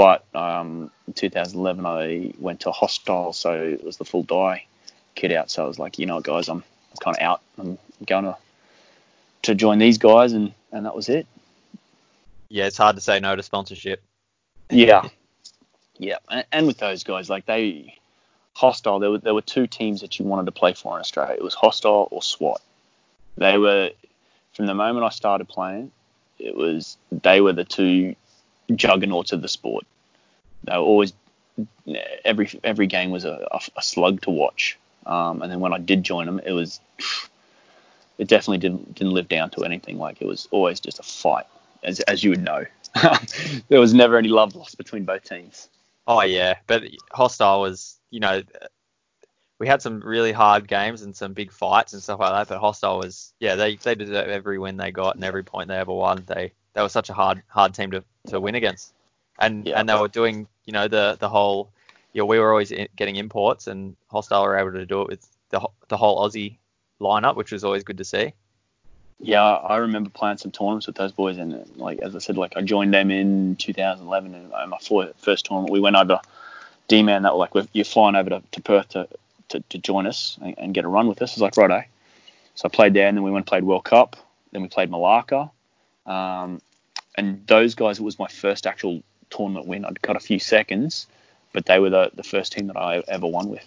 But 0.00 0.24
um, 0.34 0.90
in 1.06 1.12
2011, 1.12 1.84
I 1.84 2.32
went 2.38 2.60
to 2.60 2.70
Hostile, 2.70 3.34
so 3.34 3.52
it 3.52 3.84
was 3.84 3.98
the 3.98 4.06
full 4.06 4.22
die 4.22 4.64
kit 5.14 5.30
out. 5.30 5.50
So 5.50 5.62
I 5.62 5.68
was 5.68 5.78
like, 5.78 5.98
you 5.98 6.06
know, 6.06 6.22
guys, 6.22 6.48
I'm, 6.48 6.64
I'm 6.90 6.96
kind 7.00 7.18
of 7.18 7.22
out. 7.22 7.42
I'm 7.58 7.76
going 8.06 8.24
to 8.24 8.34
to 9.42 9.54
join 9.54 9.78
these 9.78 9.98
guys, 9.98 10.32
and 10.32 10.54
and 10.72 10.86
that 10.86 10.96
was 10.96 11.10
it. 11.10 11.26
Yeah, 12.48 12.64
it's 12.64 12.78
hard 12.78 12.96
to 12.96 13.02
say 13.02 13.20
no 13.20 13.36
to 13.36 13.42
sponsorship. 13.42 14.02
Yeah, 14.70 15.06
yeah, 15.98 16.16
and, 16.30 16.46
and 16.50 16.66
with 16.66 16.78
those 16.78 17.04
guys, 17.04 17.28
like 17.28 17.44
they 17.44 17.98
hostile. 18.54 19.00
There 19.00 19.10
were 19.10 19.18
there 19.18 19.34
were 19.34 19.42
two 19.42 19.66
teams 19.66 20.00
that 20.00 20.18
you 20.18 20.24
wanted 20.24 20.46
to 20.46 20.52
play 20.52 20.72
for 20.72 20.96
in 20.96 21.00
Australia. 21.00 21.34
It 21.34 21.44
was 21.44 21.52
hostile 21.52 22.08
or 22.10 22.22
SWAT. 22.22 22.62
They 23.36 23.58
were 23.58 23.90
from 24.54 24.64
the 24.64 24.74
moment 24.74 25.04
I 25.04 25.10
started 25.10 25.46
playing. 25.46 25.92
It 26.38 26.56
was 26.56 26.96
they 27.12 27.42
were 27.42 27.52
the 27.52 27.66
two 27.66 28.16
juggernauts 28.70 29.32
of 29.32 29.42
the 29.42 29.48
sport. 29.48 29.86
They 30.64 30.72
were 30.72 30.78
always 30.78 31.12
every 32.24 32.48
every 32.64 32.86
game 32.86 33.10
was 33.10 33.24
a, 33.24 33.46
a 33.76 33.82
slug 33.82 34.22
to 34.22 34.30
watch. 34.30 34.78
Um, 35.06 35.42
and 35.42 35.50
then 35.50 35.60
when 35.60 35.72
I 35.72 35.78
did 35.78 36.02
join 36.02 36.26
them, 36.26 36.40
it 36.44 36.52
was 36.52 36.80
it 38.18 38.28
definitely 38.28 38.58
didn't 38.58 38.94
didn't 38.94 39.14
live 39.14 39.28
down 39.28 39.50
to 39.50 39.64
anything. 39.64 39.98
Like 39.98 40.20
it 40.20 40.26
was 40.26 40.48
always 40.50 40.80
just 40.80 40.98
a 40.98 41.02
fight, 41.02 41.46
as 41.82 42.00
as 42.00 42.22
you 42.22 42.30
would 42.30 42.42
know. 42.42 42.64
there 43.68 43.80
was 43.80 43.94
never 43.94 44.16
any 44.16 44.28
love 44.28 44.54
lost 44.54 44.76
between 44.76 45.04
both 45.04 45.24
teams. 45.24 45.68
Oh 46.06 46.22
yeah, 46.22 46.56
but 46.66 46.82
hostile 47.12 47.62
was 47.62 47.96
you 48.10 48.20
know 48.20 48.42
we 49.58 49.66
had 49.66 49.82
some 49.82 50.00
really 50.00 50.32
hard 50.32 50.66
games 50.68 51.02
and 51.02 51.14
some 51.14 51.34
big 51.34 51.52
fights 51.52 51.92
and 51.92 52.02
stuff 52.02 52.20
like 52.20 52.32
that. 52.32 52.48
But 52.48 52.60
hostile 52.60 52.98
was 52.98 53.32
yeah 53.40 53.54
they 53.54 53.76
they 53.76 53.94
deserve 53.94 54.28
every 54.28 54.58
win 54.58 54.76
they 54.76 54.90
got 54.90 55.14
and 55.14 55.24
every 55.24 55.44
point 55.44 55.68
they 55.68 55.76
ever 55.76 55.92
won. 55.92 56.24
They 56.26 56.52
they 56.74 56.82
were 56.82 56.88
such 56.88 57.10
a 57.10 57.14
hard 57.14 57.42
hard 57.48 57.74
team 57.74 57.90
to, 57.92 58.04
to 58.28 58.40
win 58.40 58.54
against, 58.54 58.92
and 59.38 59.66
yeah, 59.66 59.78
and 59.78 59.88
they 59.88 59.94
were 59.94 60.08
doing 60.08 60.46
you 60.64 60.72
know 60.72 60.88
the 60.88 61.16
the 61.20 61.28
whole 61.28 61.70
yeah 62.12 62.22
we 62.22 62.38
were 62.38 62.50
always 62.50 62.72
getting 62.96 63.16
imports 63.16 63.66
and 63.66 63.96
hostile 64.08 64.44
were 64.44 64.56
able 64.56 64.72
to 64.72 64.86
do 64.86 65.02
it 65.02 65.08
with 65.08 65.26
the 65.50 65.60
the 65.88 65.96
whole 65.96 66.26
Aussie 66.26 66.56
lineup, 67.00 67.36
which 67.36 67.52
was 67.52 67.64
always 67.64 67.84
good 67.84 67.98
to 67.98 68.04
see. 68.04 68.32
Yeah, 69.22 69.42
I 69.44 69.76
remember 69.76 70.08
playing 70.08 70.38
some 70.38 70.50
tournaments 70.50 70.86
with 70.86 70.96
those 70.96 71.12
boys, 71.12 71.36
and 71.36 71.70
like 71.76 71.98
as 71.98 72.16
I 72.16 72.20
said, 72.20 72.38
like 72.38 72.56
I 72.56 72.62
joined 72.62 72.94
them 72.94 73.10
in 73.10 73.56
2011, 73.56 74.34
and 74.34 74.52
uh, 74.52 74.66
my 74.66 74.78
first 75.18 75.44
tournament 75.44 75.72
we 75.72 75.80
went 75.80 75.96
over 75.96 76.20
D-man 76.88 77.22
that 77.22 77.36
like 77.36 77.50
you're 77.72 77.84
flying 77.84 78.16
over 78.16 78.30
to, 78.30 78.42
to 78.50 78.62
Perth 78.62 78.88
to, 78.90 79.08
to, 79.50 79.60
to, 79.60 79.78
join 79.78 80.06
us 80.06 80.38
and, 80.42 80.54
and, 80.58 80.74
get 80.74 80.84
a 80.84 80.88
run 80.88 81.06
with 81.06 81.20
us. 81.22 81.32
It's 81.32 81.40
like 81.40 81.56
righto. 81.56 81.84
So 82.54 82.66
I 82.66 82.68
played 82.74 82.94
there, 82.94 83.08
and 83.08 83.16
then 83.16 83.22
we 83.22 83.30
went 83.30 83.42
and 83.42 83.46
played 83.46 83.64
World 83.64 83.84
Cup. 83.84 84.16
Then 84.52 84.62
we 84.62 84.68
played 84.68 84.90
Malacca, 84.90 85.50
um, 86.06 86.60
and 87.16 87.46
those 87.46 87.74
guys. 87.74 87.98
It 87.98 88.02
was 88.02 88.18
my 88.18 88.28
first 88.28 88.66
actual 88.66 89.02
tournament 89.30 89.66
win. 89.66 89.84
I'd 89.84 90.00
got 90.02 90.16
a 90.16 90.20
few 90.20 90.38
seconds, 90.38 91.06
but 91.52 91.66
they 91.66 91.78
were 91.78 91.90
the, 91.90 92.10
the 92.14 92.22
first 92.22 92.52
team 92.52 92.66
that 92.68 92.76
I 92.76 93.02
ever 93.08 93.26
won 93.26 93.48
with. 93.48 93.66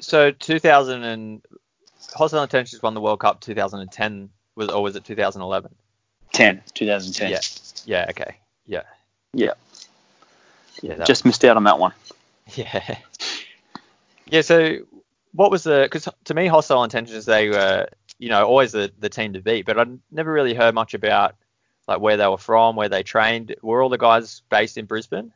So 0.00 0.30
2000 0.30 1.02
and 1.02 1.42
Hostile 2.14 2.42
Intentions 2.42 2.82
won 2.82 2.94
the 2.94 3.00
World 3.00 3.20
Cup 3.20 3.40
2010 3.40 4.30
was 4.54 4.68
or 4.68 4.82
was 4.82 4.96
it 4.96 5.04
2011? 5.04 5.74
10, 6.32 6.62
2010. 6.74 7.30
Yeah. 7.30 7.40
Yeah. 7.84 8.06
Okay. 8.10 8.36
Yeah. 8.66 8.82
Yeah. 9.32 9.52
Yeah. 10.82 11.04
Just 11.04 11.24
missed 11.24 11.44
out 11.44 11.56
on 11.56 11.64
that 11.64 11.78
one. 11.78 11.92
Yeah. 12.56 12.98
Yeah. 14.26 14.40
So 14.40 14.78
what 15.32 15.50
was 15.52 15.62
the? 15.62 15.82
Because 15.84 16.08
to 16.24 16.34
me, 16.34 16.48
Hostile 16.48 16.82
Intentions 16.82 17.24
they 17.24 17.48
were 17.48 17.86
you 18.22 18.28
know 18.28 18.46
always 18.46 18.70
the 18.70 18.92
the 19.00 19.08
team 19.08 19.32
to 19.32 19.40
beat, 19.40 19.66
but 19.66 19.80
I 19.80 19.86
never 20.12 20.32
really 20.32 20.54
heard 20.54 20.76
much 20.76 20.94
about 20.94 21.34
like 21.88 22.00
where 22.00 22.16
they 22.16 22.28
were 22.28 22.38
from, 22.38 22.76
where 22.76 22.88
they 22.88 23.02
trained. 23.02 23.56
Were 23.62 23.82
all 23.82 23.88
the 23.88 23.98
guys 23.98 24.42
based 24.48 24.78
in 24.78 24.86
Brisbane? 24.86 25.32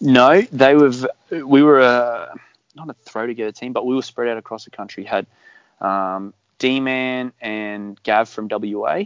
No, 0.00 0.40
they 0.40 0.74
were. 0.74 0.92
We 1.30 1.62
were 1.62 1.80
a 1.80 2.34
not 2.74 2.88
a 2.88 2.94
throw 2.94 3.26
together 3.26 3.52
team, 3.52 3.74
but 3.74 3.84
we 3.84 3.94
were 3.94 4.00
spread 4.00 4.28
out 4.28 4.38
across 4.38 4.64
the 4.64 4.70
country. 4.70 5.04
Had 5.04 5.26
um, 5.82 6.32
D 6.58 6.80
Man 6.80 7.34
and 7.42 8.02
Gav 8.02 8.30
from 8.30 8.48
WA. 8.50 9.02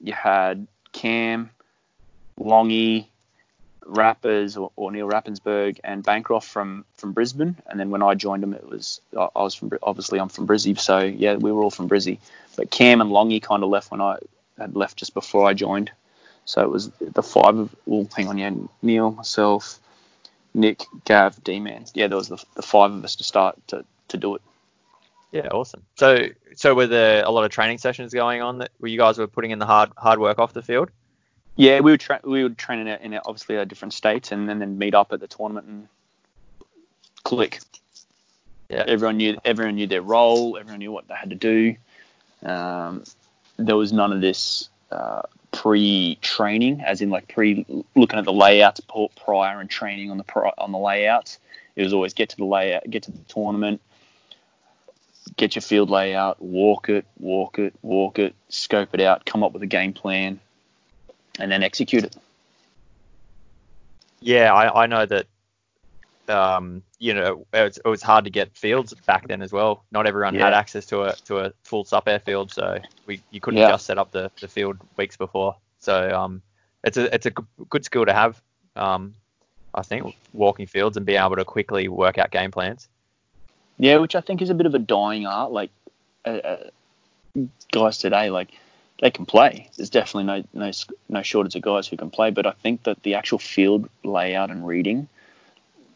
You 0.00 0.12
had 0.12 0.68
Cam, 0.92 1.50
Longy, 2.38 3.08
Rappers 3.86 4.56
or, 4.56 4.70
or, 4.76 4.92
Neil 4.92 5.08
Rappensberg 5.08 5.78
and 5.84 6.02
Bancroft 6.02 6.48
from 6.48 6.84
from 6.96 7.12
Brisbane. 7.12 7.56
And 7.66 7.78
then 7.78 7.90
when 7.90 8.02
I 8.02 8.14
joined 8.14 8.42
them, 8.42 8.54
it 8.54 8.68
was 8.68 9.00
I, 9.16 9.28
was 9.34 9.54
from 9.54 9.72
obviously 9.82 10.18
I'm 10.18 10.28
from 10.28 10.46
Brizzy, 10.46 10.78
so 10.78 11.00
yeah, 11.00 11.36
we 11.36 11.52
were 11.52 11.62
all 11.62 11.70
from 11.70 11.88
Brizzy. 11.88 12.18
But 12.56 12.70
Cam 12.70 13.00
and 13.00 13.10
Longy 13.10 13.42
kind 13.42 13.62
of 13.62 13.70
left 13.70 13.90
when 13.90 14.00
I 14.00 14.18
had 14.58 14.76
left 14.76 14.98
just 14.98 15.14
before 15.14 15.46
I 15.46 15.54
joined. 15.54 15.90
So 16.44 16.62
it 16.62 16.70
was 16.70 16.90
the 17.00 17.22
five 17.22 17.56
of 17.56 17.74
well, 17.86 18.08
hang 18.16 18.28
on, 18.28 18.38
yeah, 18.38 18.50
Neil, 18.82 19.12
myself, 19.12 19.78
Nick, 20.54 20.84
Gav, 21.04 21.42
D 21.44 21.60
Man. 21.60 21.84
Yeah, 21.94 22.08
there 22.08 22.16
was 22.16 22.28
the, 22.28 22.42
the 22.56 22.62
five 22.62 22.92
of 22.92 23.04
us 23.04 23.16
to 23.16 23.24
start 23.24 23.56
to, 23.68 23.84
to 24.08 24.16
do 24.16 24.34
it. 24.34 24.42
Yeah, 25.32 25.48
awesome. 25.48 25.84
So, 25.94 26.26
so 26.56 26.74
were 26.74 26.88
there 26.88 27.24
a 27.24 27.30
lot 27.30 27.44
of 27.44 27.50
training 27.50 27.78
sessions 27.78 28.12
going 28.12 28.42
on 28.42 28.58
that 28.58 28.70
where 28.78 28.90
you 28.90 28.98
guys 28.98 29.16
were 29.16 29.28
putting 29.28 29.52
in 29.52 29.58
the 29.60 29.66
hard 29.66 29.90
hard 29.96 30.18
work 30.18 30.38
off 30.38 30.52
the 30.52 30.62
field? 30.62 30.90
Yeah, 31.56 31.80
we 31.80 31.90
would 31.90 32.00
tra- 32.00 32.20
we 32.24 32.42
would 32.42 32.56
train 32.56 32.80
in, 32.80 32.88
a, 32.88 32.96
in 32.96 33.14
a, 33.14 33.20
obviously 33.24 33.58
our 33.58 33.64
different 33.64 33.92
states, 33.92 34.32
and 34.32 34.48
then, 34.48 34.58
then 34.58 34.78
meet 34.78 34.94
up 34.94 35.12
at 35.12 35.20
the 35.20 35.26
tournament 35.26 35.66
and 35.66 35.88
click. 37.22 37.60
Yeah. 38.68 38.84
Everyone 38.86 39.16
knew 39.16 39.36
everyone 39.44 39.74
knew 39.74 39.86
their 39.86 40.02
role. 40.02 40.56
Everyone 40.56 40.78
knew 40.78 40.92
what 40.92 41.08
they 41.08 41.14
had 41.14 41.30
to 41.30 41.36
do. 41.36 41.76
Um, 42.44 43.04
there 43.56 43.76
was 43.76 43.92
none 43.92 44.12
of 44.12 44.20
this 44.20 44.68
uh, 44.90 45.22
pre-training, 45.52 46.80
as 46.80 47.02
in 47.02 47.10
like 47.10 47.28
pre 47.28 47.66
looking 47.94 48.18
at 48.18 48.24
the 48.24 48.32
layouts 48.32 48.80
prior 49.16 49.60
and 49.60 49.68
training 49.68 50.10
on 50.10 50.18
the 50.18 50.24
on 50.58 50.72
the 50.72 50.78
layouts. 50.78 51.38
It 51.76 51.82
was 51.82 51.92
always 51.92 52.14
get 52.14 52.30
to 52.30 52.36
the 52.36 52.44
layout, 52.44 52.88
get 52.88 53.04
to 53.04 53.10
the 53.10 53.18
tournament, 53.28 53.80
get 55.36 55.54
your 55.54 55.62
field 55.62 55.90
layout, 55.90 56.40
walk 56.40 56.88
it, 56.88 57.06
walk 57.18 57.58
it, 57.58 57.74
walk 57.82 58.18
it, 58.18 58.34
scope 58.48 58.90
it 58.92 59.00
out, 59.00 59.24
come 59.24 59.42
up 59.42 59.52
with 59.52 59.62
a 59.62 59.66
game 59.66 59.92
plan, 59.92 60.40
and 61.38 61.50
then 61.50 61.62
execute 61.62 62.04
it. 62.04 62.16
Yeah, 64.20 64.52
I, 64.52 64.84
I 64.84 64.86
know 64.86 65.06
that. 65.06 65.26
Um, 66.28 66.84
you 67.00 67.12
know, 67.12 67.44
it 67.52 67.62
was, 67.64 67.78
it 67.78 67.88
was, 67.88 68.02
hard 68.02 68.24
to 68.24 68.30
get 68.30 68.56
fields 68.56 68.94
back 69.04 69.26
then 69.26 69.42
as 69.42 69.50
well. 69.50 69.82
Not 69.90 70.06
everyone 70.06 70.36
yeah. 70.36 70.44
had 70.44 70.52
access 70.52 70.86
to 70.86 71.02
a 71.02 71.16
to 71.24 71.38
a 71.38 71.52
full 71.64 71.84
Sup'Air 71.84 72.22
field, 72.22 72.52
so 72.52 72.78
we 73.06 73.20
you 73.32 73.40
couldn't 73.40 73.58
yeah. 73.58 73.70
just 73.70 73.86
set 73.86 73.98
up 73.98 74.12
the, 74.12 74.30
the 74.40 74.46
field 74.46 74.76
weeks 74.96 75.16
before. 75.16 75.56
So 75.80 76.16
um, 76.16 76.40
it's 76.84 76.96
a 76.96 77.12
it's 77.12 77.26
a 77.26 77.30
good 77.30 77.84
skill 77.84 78.06
to 78.06 78.12
have. 78.12 78.40
Um, 78.76 79.14
I 79.74 79.82
think 79.82 80.16
walking 80.32 80.66
fields 80.66 80.96
and 80.96 81.04
being 81.04 81.20
able 81.20 81.36
to 81.36 81.44
quickly 81.44 81.88
work 81.88 82.18
out 82.18 82.30
game 82.30 82.50
plans. 82.50 82.88
Yeah, 83.78 83.96
which 83.96 84.14
I 84.14 84.20
think 84.20 84.42
is 84.42 84.50
a 84.50 84.54
bit 84.54 84.66
of 84.66 84.74
a 84.74 84.78
dying 84.78 85.26
art. 85.26 85.52
Like 85.52 85.70
uh, 86.24 86.28
uh, 86.28 86.70
guys 87.72 87.98
today, 87.98 88.30
like 88.30 88.52
they 89.00 89.10
can 89.10 89.26
play. 89.26 89.68
There's 89.76 89.90
definitely 89.90 90.24
no 90.24 90.44
no 90.52 90.70
no 91.08 91.22
shortage 91.22 91.56
of 91.56 91.62
guys 91.62 91.88
who 91.88 91.96
can 91.96 92.10
play, 92.10 92.30
but 92.30 92.46
I 92.46 92.52
think 92.52 92.84
that 92.84 93.02
the 93.02 93.14
actual 93.14 93.38
field 93.38 93.88
layout 94.04 94.50
and 94.50 94.66
reading, 94.66 95.08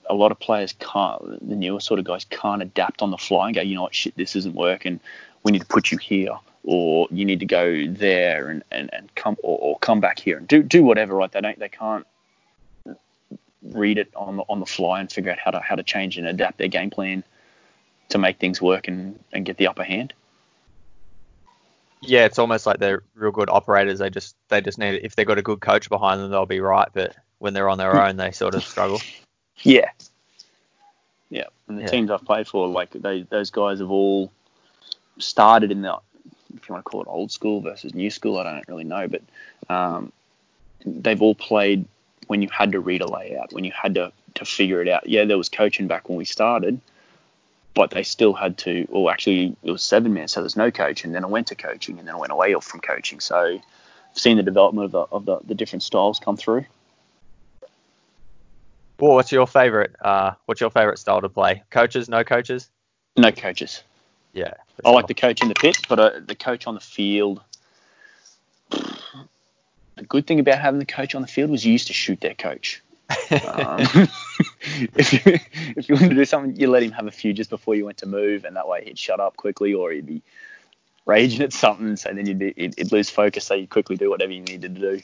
a 0.09 0.15
lot 0.15 0.33
of 0.33 0.41
players 0.41 0.75
can't. 0.79 1.47
The 1.47 1.55
newer 1.55 1.81
sort 1.81 2.01
of 2.01 2.07
guys 2.07 2.25
can't 2.25 2.63
adapt 2.63 3.03
on 3.03 3.11
the 3.11 3.19
fly 3.19 3.47
and 3.47 3.55
go, 3.55 3.63
you 3.63 3.75
know 3.75 3.83
what, 3.83 3.95
shit, 3.95 4.17
this 4.17 4.35
isn't 4.37 4.55
working. 4.55 5.01
We 5.43 5.53
need 5.53 5.61
to 5.61 5.67
put 5.67 5.93
you 5.93 5.99
here, 5.99 6.33
or 6.65 7.07
you 7.11 7.27
need 7.27 7.41
to 7.41 7.47
go 7.47 7.87
there 7.87 8.49
and, 8.49 8.65
and, 8.71 8.89
and 8.95 9.15
come 9.15 9.37
or, 9.43 9.59
or 9.61 9.79
come 9.79 10.01
back 10.01 10.19
here 10.19 10.39
and 10.39 10.49
do 10.49 10.63
do 10.63 10.83
whatever. 10.83 11.15
Right? 11.15 11.31
They 11.31 11.43
don't. 11.43 11.59
They 11.59 11.69
can't 11.69 12.07
read 13.63 13.99
it 13.99 14.11
on 14.17 14.37
the 14.37 14.43
on 14.49 14.61
the 14.61 14.67
fly 14.67 15.01
and 15.01 15.13
figure 15.13 15.31
out 15.31 15.39
how 15.39 15.51
to 15.51 15.61
how 15.61 15.75
to 15.75 15.83
change 15.83 16.17
and 16.17 16.27
adapt 16.27 16.57
their 16.59 16.69
game 16.69 16.91
plan 16.91 17.23
to 18.11 18.19
make 18.19 18.39
things 18.39 18.61
work 18.61 18.89
and, 18.89 19.19
and 19.33 19.45
get 19.45 19.57
the 19.57 19.67
upper 19.67 19.85
hand. 19.85 20.13
Yeah, 22.07 22.25
it's 22.25 22.39
almost 22.39 22.67
like 22.67 22.79
they're 22.79 23.03
real 23.15 23.33
good 23.33 23.51
operators. 23.51 23.99
They 23.99 24.11
just 24.11 24.37
they 24.49 24.61
just 24.61 24.79
need 24.79 25.01
if 25.03 25.17
they've 25.17 25.27
got 25.27 25.39
a 25.39 25.43
good 25.43 25.61
coach 25.61 25.89
behind 25.89 26.21
them, 26.21 26.31
they'll 26.31 26.47
be 26.47 26.61
right. 26.61 26.89
But 26.93 27.17
when 27.39 27.55
they're 27.55 27.69
on 27.69 27.79
their 27.79 28.01
own, 28.01 28.17
they 28.17 28.31
sort 28.31 28.55
of 28.55 28.65
struggle. 28.65 29.01
Yeah, 29.63 29.89
yeah. 31.31 31.45
And 31.69 31.79
the 31.79 31.83
yeah. 31.83 31.89
teams 31.89 32.11
I've 32.11 32.25
played 32.25 32.49
for, 32.49 32.67
like 32.67 32.91
they 32.91 33.23
those 33.23 33.51
guys 33.51 33.79
have 33.79 33.91
all 33.91 34.33
started 35.19 35.71
in 35.71 35.81
the 35.81 35.97
if 36.57 36.69
you 36.69 36.73
want 36.73 36.85
to 36.85 36.91
call 36.91 37.03
it 37.03 37.09
old 37.09 37.31
school 37.31 37.61
versus 37.61 37.95
new 37.95 38.11
school, 38.11 38.39
I 38.39 38.43
don't 38.43 38.69
really 38.69 38.85
know, 38.85 39.09
but 39.09 39.23
um, 39.69 40.13
they've 40.85 41.23
all 41.23 41.35
played 41.35 41.87
when 42.27 42.43
you 42.43 42.49
had 42.49 42.73
to 42.73 42.81
read 42.81 43.01
a 43.01 43.07
layout, 43.07 43.53
when 43.53 43.65
you 43.65 43.73
had 43.73 43.95
to 43.95 44.13
to 44.35 44.45
figure 44.45 44.83
it 44.83 44.89
out. 44.89 45.09
Yeah, 45.09 45.25
there 45.25 45.39
was 45.39 45.49
coaching 45.49 45.87
back 45.87 46.09
when 46.09 46.19
we 46.19 46.25
started, 46.25 46.81
but 47.75 47.91
they 47.91 48.03
still 48.03 48.33
had 48.33 48.57
to. 48.59 48.87
Well, 48.89 49.11
actually, 49.11 49.57
it 49.63 49.71
was 49.71 49.83
seven 49.83 50.15
minutes, 50.15 50.33
so 50.33 50.41
there's 50.41 50.57
no 50.57 50.71
coaching. 50.71 51.13
Then 51.13 51.25
I 51.25 51.29
went 51.29 51.49
to 51.49 51.55
coaching, 51.55 51.99
and 51.99 52.07
then 52.07 52.15
I 52.15 52.19
went 52.19 52.33
away 52.33 52.55
from 52.61 52.81
coaching. 52.81 53.21
So 53.21 53.37
I've 53.37 54.19
seen 54.19 54.37
the 54.37 54.43
development 54.43 54.87
of 54.87 54.93
the 54.93 55.01
of 55.11 55.25
the, 55.27 55.39
the 55.47 55.55
different 55.55 55.83
styles 55.83 56.21
come 56.21 56.37
through. 56.37 56.65
Well, 59.01 59.15
what's 59.15 59.33
your 59.33 59.47
favorite? 59.47 59.95
Uh, 60.01 60.33
what's 60.47 60.61
your 60.61 60.71
favorite 60.71 60.99
style 60.99 61.21
to 61.21 61.29
play? 61.29 61.63
Coaches, 61.71 62.09
no 62.09 62.23
coaches? 62.23 62.71
No 63.17 63.33
coaches. 63.33 63.83
Yeah. 64.33 64.55
I 64.85 64.91
like 64.91 65.09
the 65.09 65.15
coach 65.15 65.43
in 65.43 65.49
the 65.49 65.55
pit, 65.55 65.79
but 65.89 65.99
uh, 65.99 66.21
the 66.25 66.35
coach 66.35 66.67
on 66.67 66.75
the 66.75 66.81
field. 66.81 67.41
The 68.71 70.03
good 70.09 70.27
thing 70.27 70.41
about 70.41 70.59
having 70.59 70.81
the 70.81 70.87
coach 70.87 71.15
on 71.15 71.23
the 71.23 71.29
field 71.29 71.51
was 71.51 71.65
you 71.65 71.73
used 71.73 71.89
to 71.89 71.93
shoot 71.93 72.21
their 72.21 72.35
coach. 72.35 72.83
Um, 73.31 73.79
if 74.95 75.13
you 75.13 75.21
if 75.77 75.89
you 75.89 75.95
wanted 75.95 76.11
to 76.11 76.15
do 76.15 76.25
something, 76.25 76.57
you 76.57 76.69
let 76.69 76.83
him 76.83 76.93
have 76.93 77.07
a 77.07 77.11
few 77.11 77.33
just 77.33 77.51
before 77.51 77.75
you 77.75 77.85
went 77.85 77.99
to 77.99 78.07
move, 78.07 78.45
and 78.45 78.57
that 78.57 78.69
way 78.69 78.85
he'd 78.85 78.99
shut 78.99 79.21
up 79.21 79.37
quickly, 79.37 79.75
or 79.75 79.93
he'd 79.93 80.07
be 80.07 80.23
raging 81.07 81.43
at 81.43 81.53
something. 81.53 81.97
So 81.97 82.13
then 82.13 82.27
you'd, 82.27 82.41
you'd, 82.57 82.79
you'd 82.79 82.93
lose 82.93 83.11
focus, 83.11 83.45
so 83.45 83.55
you 83.55 83.67
quickly 83.67 83.97
do 83.97 84.11
whatever 84.11 84.33
you 84.33 84.43
needed 84.43 84.75
to 84.77 84.81
do. 84.81 85.03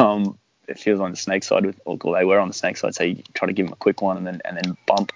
Um, 0.00 0.38
if 0.66 0.84
he 0.84 0.90
was 0.90 1.00
on 1.00 1.10
the 1.10 1.16
snake 1.16 1.44
side, 1.44 1.64
with, 1.64 1.80
or 1.84 1.96
they 1.96 2.24
were 2.24 2.38
on 2.38 2.48
the 2.48 2.54
snake 2.54 2.76
side, 2.76 2.94
so 2.94 3.04
you 3.04 3.22
try 3.34 3.46
to 3.46 3.52
give 3.52 3.66
him 3.66 3.72
a 3.72 3.76
quick 3.76 4.02
one 4.02 4.16
and 4.16 4.26
then 4.26 4.40
and 4.44 4.56
then 4.56 4.76
bump, 4.86 5.12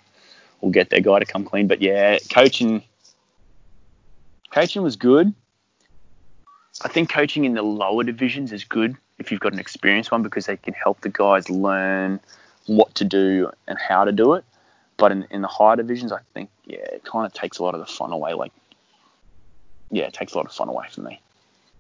or 0.61 0.71
get 0.71 0.91
their 0.91 1.01
guy 1.01 1.19
to 1.19 1.27
come 1.27 1.45
clean. 1.45 1.67
But 1.67 1.83
yeah, 1.83 2.19
coaching 2.31 2.83
coaching 4.51 4.83
was 4.83 4.97
good. 4.97 5.35
I 6.83 6.89
think 6.89 7.11
coaching 7.11 7.45
in 7.45 7.55
the 7.55 7.63
lower 7.63 8.03
divisions 8.03 8.53
is 8.53 8.65
good 8.65 8.97
if 9.23 9.31
you've 9.31 9.41
got 9.41 9.53
an 9.53 9.59
experienced 9.61 10.11
one 10.11 10.23
because 10.23 10.47
they 10.47 10.57
can 10.57 10.75
help 10.75 11.01
the 11.01 11.09
guys 11.09 11.49
learn 11.49 12.19
what 12.67 12.95
to 12.97 13.05
do 13.05 13.51
and 13.69 13.79
how 13.79 14.05
to 14.05 14.13
do 14.13 14.35
it. 14.35 14.45
But 14.97 15.13
in, 15.13 15.27
in 15.31 15.43
the 15.43 15.49
higher 15.49 15.77
divisions, 15.77 16.13
I 16.13 16.21
think 16.35 16.51
yeah, 16.67 16.79
it 16.93 17.05
kind 17.05 17.25
of 17.25 17.33
takes 17.33 17.59
a 17.59 17.63
lot 17.65 17.75
of 17.75 17.81
the 17.81 17.87
fun 17.87 18.13
away. 18.13 18.35
Like 18.35 18.53
yeah, 19.91 20.05
it 20.05 20.13
takes 20.13 20.35
a 20.35 20.37
lot 20.37 20.47
of 20.47 20.53
fun 20.53 20.69
away 20.69 20.87
from 20.91 21.05
me. 21.05 21.21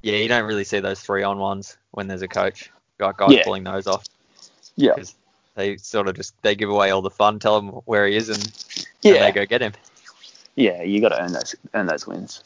Yeah, 0.03 0.17
you 0.17 0.29
don't 0.29 0.45
really 0.45 0.65
see 0.65 0.81
those 0.81 1.01
three 1.01 1.23
on 1.23 1.39
ones 1.39 1.77
when 1.93 2.09
there's 2.09 2.23
a 2.23 2.29
coach. 2.29 2.71
Got 2.99 3.17
guys 3.17 3.35
Yeah. 3.35 3.45
pulling 3.45 3.65
those 3.65 3.87
off. 3.87 4.05
Yeah, 4.77 4.95
'Cause 4.95 5.15
They 5.55 5.77
sort 5.77 6.09
of 6.09 6.17
just 6.17 6.35
they 6.43 6.55
give 6.55 6.71
away 6.71 6.91
all 6.91 7.03
the 7.03 7.11
fun, 7.11 7.39
tell 7.39 7.59
him 7.59 7.69
where 7.85 8.07
he 8.07 8.17
is, 8.17 8.29
and, 8.31 8.39
and 8.43 8.87
yeah, 9.03 9.27
they 9.27 9.33
go 9.33 9.45
get 9.45 9.61
him. 9.61 9.73
yeah. 10.55 10.83
You 10.83 11.01
got 11.01 11.11
to 11.11 11.23
earn 11.23 11.33
those 11.33 11.55
earn 11.75 11.87
those 11.87 12.07
wins. 12.07 12.43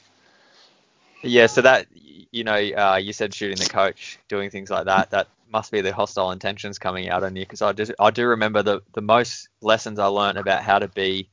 Yeah, 1.27 1.47
so 1.47 1.63
that 1.63 1.87
you 1.95 2.45
know, 2.45 2.55
uh, 2.55 2.97
you 3.03 3.13
said 3.13 3.35
shooting 3.35 3.59
the 3.59 3.67
coach, 3.67 4.19
doing 4.29 4.51
things 4.51 4.71
like 4.71 4.87
that. 4.87 5.11
That 5.11 5.29
must 5.51 5.73
be 5.73 5.81
the 5.81 5.93
hostile 5.93 6.31
intentions 6.33 6.79
coming 6.79 7.09
out 7.09 7.25
on 7.25 7.37
you, 7.37 7.43
because 7.45 7.63
I 7.63 7.73
do 7.73 7.85
I 7.99 8.11
do 8.11 8.27
remember 8.29 8.63
the 8.63 8.83
the 8.95 9.03
most 9.03 9.49
lessons 9.63 9.99
I 9.99 10.07
learned 10.07 10.39
about 10.39 10.63
how 10.63 10.79
to 10.79 10.89
be 10.89 11.31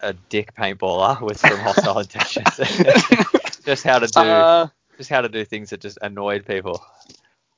a 0.00 0.12
dick 0.14 0.54
paintballer 0.54 1.20
was 1.20 1.42
from 1.44 1.60
hostile 1.62 1.98
intentions. 2.00 2.60
just 3.64 3.84
how 3.84 3.98
to 3.98 4.08
do 4.08 4.44
Uh, 4.44 4.68
just 4.96 5.10
how 5.10 5.22
to 5.22 5.28
do 5.28 5.44
things 5.44 5.70
that 5.70 5.80
just 5.80 5.98
annoyed 6.02 6.46
people. 6.46 6.84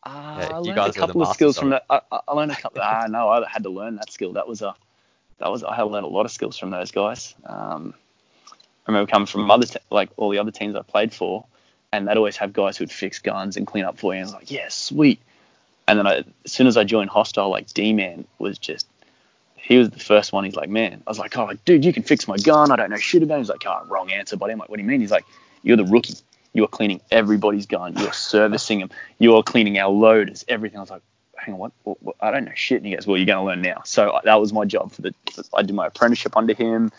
Uh, 0.05 0.09
Yeah, 0.35 0.53
I 0.53 0.59
you 0.63 0.73
learned 0.73 0.85
guys 0.85 0.97
a 0.97 0.99
couple 0.99 1.23
of 1.23 1.29
skills 1.29 1.59
from 1.59 1.71
that. 1.71 1.85
I, 1.91 2.01
I- 2.29 2.35
learned 2.35 2.53
a 2.53 2.57
couple. 2.57 2.81
ah, 2.83 3.07
no, 3.09 3.29
I 3.29 3.49
had 3.49 3.65
to 3.65 3.71
learn 3.71 3.97
that 3.97 4.13
skill. 4.13 4.33
That 4.35 4.49
was 4.49 4.63
a, 4.63 4.75
that 5.39 5.51
was 5.51 5.63
I 5.65 5.75
had 5.77 5.83
to 5.83 5.89
learn 5.89 6.05
a 6.05 6.09
lot 6.09 6.27
of 6.27 6.33
skills 6.33 6.59
from 6.59 6.71
those 6.71 6.93
guys. 6.93 7.35
Um, 7.45 7.95
I 8.87 8.91
remember 8.91 9.11
coming 9.11 9.27
from 9.27 9.51
other 9.51 9.67
te- 9.67 9.79
like 9.91 10.11
all 10.17 10.31
the 10.31 10.39
other 10.39 10.51
teams 10.51 10.75
I 10.75 10.83
played 10.83 11.13
for, 11.13 11.45
and 11.93 12.09
they'd 12.09 12.17
always 12.17 12.37
have 12.39 12.53
guys 12.53 12.77
who'd 12.77 12.91
fix 12.91 13.19
guns 13.21 13.57
and 13.57 13.67
clean 13.67 13.85
up 13.85 13.99
for 13.99 14.13
you. 14.13 14.21
And 14.21 14.29
I 14.29 14.33
was 14.33 14.35
like, 14.35 14.51
yeah, 14.51 14.67
sweet. 14.69 15.21
And 15.87 15.99
then 15.99 16.07
I, 16.07 16.25
as 16.45 16.53
soon 16.53 16.67
as 16.67 16.77
I 16.77 16.85
joined 16.85 17.11
Hostile, 17.11 17.49
like 17.51 17.73
D 17.73 17.93
Man 17.93 18.25
was 18.39 18.59
just, 18.59 18.87
he 19.57 19.79
was 19.79 19.91
the 19.91 20.01
first 20.01 20.33
one. 20.33 20.45
He's 20.45 20.57
like, 20.57 20.69
man, 20.69 21.03
I 21.07 21.11
was 21.11 21.19
like, 21.19 21.37
oh, 21.39 21.53
dude, 21.65 21.85
you 21.85 21.93
can 21.93 22.03
fix 22.03 22.27
my 22.27 22.37
gun. 22.37 22.71
I 22.73 22.77
don't 22.77 22.91
know 22.91 22.97
shit 22.97 23.23
about. 23.23 23.37
it. 23.37 23.39
He's 23.39 23.49
like, 23.49 23.65
oh, 23.67 23.83
wrong 23.87 24.11
answer, 24.11 24.37
buddy. 24.37 24.53
I'm 24.53 24.59
like, 24.59 24.69
what 24.69 24.77
do 24.77 24.83
you 24.83 24.89
mean? 24.89 25.01
He's 25.01 25.11
like, 25.11 25.25
you're 25.63 25.77
the 25.77 25.85
rookie. 25.85 26.15
You 26.53 26.65
are 26.65 26.69
cleaning 26.69 27.01
everybody's 27.11 27.67
gun. 27.67 27.97
You 27.97 28.07
are 28.09 28.13
servicing 28.13 28.81
them. 28.81 28.91
You 29.19 29.37
are 29.37 29.43
cleaning 29.43 29.79
our 29.79 29.91
loaders. 29.91 30.45
Everything. 30.49 30.79
I 30.79 30.81
was 30.81 30.91
like, 30.91 31.03
hang 31.37 31.55
on, 31.55 31.61
what? 31.61 31.73
what, 31.85 32.03
what? 32.03 32.17
I 32.21 32.31
don't 32.31 32.45
know 32.45 32.53
shit. 32.55 32.79
And 32.79 32.87
he 32.87 32.95
goes, 32.95 33.07
well, 33.07 33.17
you're 33.17 33.27
going 33.27 33.39
to 33.39 33.45
learn 33.45 33.63
now. 33.63 33.83
So 33.85 34.11
uh, 34.11 34.21
that 34.25 34.41
was 34.41 34.53
my 34.53 34.65
job 34.65 34.93
for 34.93 35.03
the. 35.03 35.15
I 35.55 35.63
did 35.63 35.75
my 35.75 35.87
apprenticeship 35.87 36.37
under 36.37 36.55
him. 36.55 36.91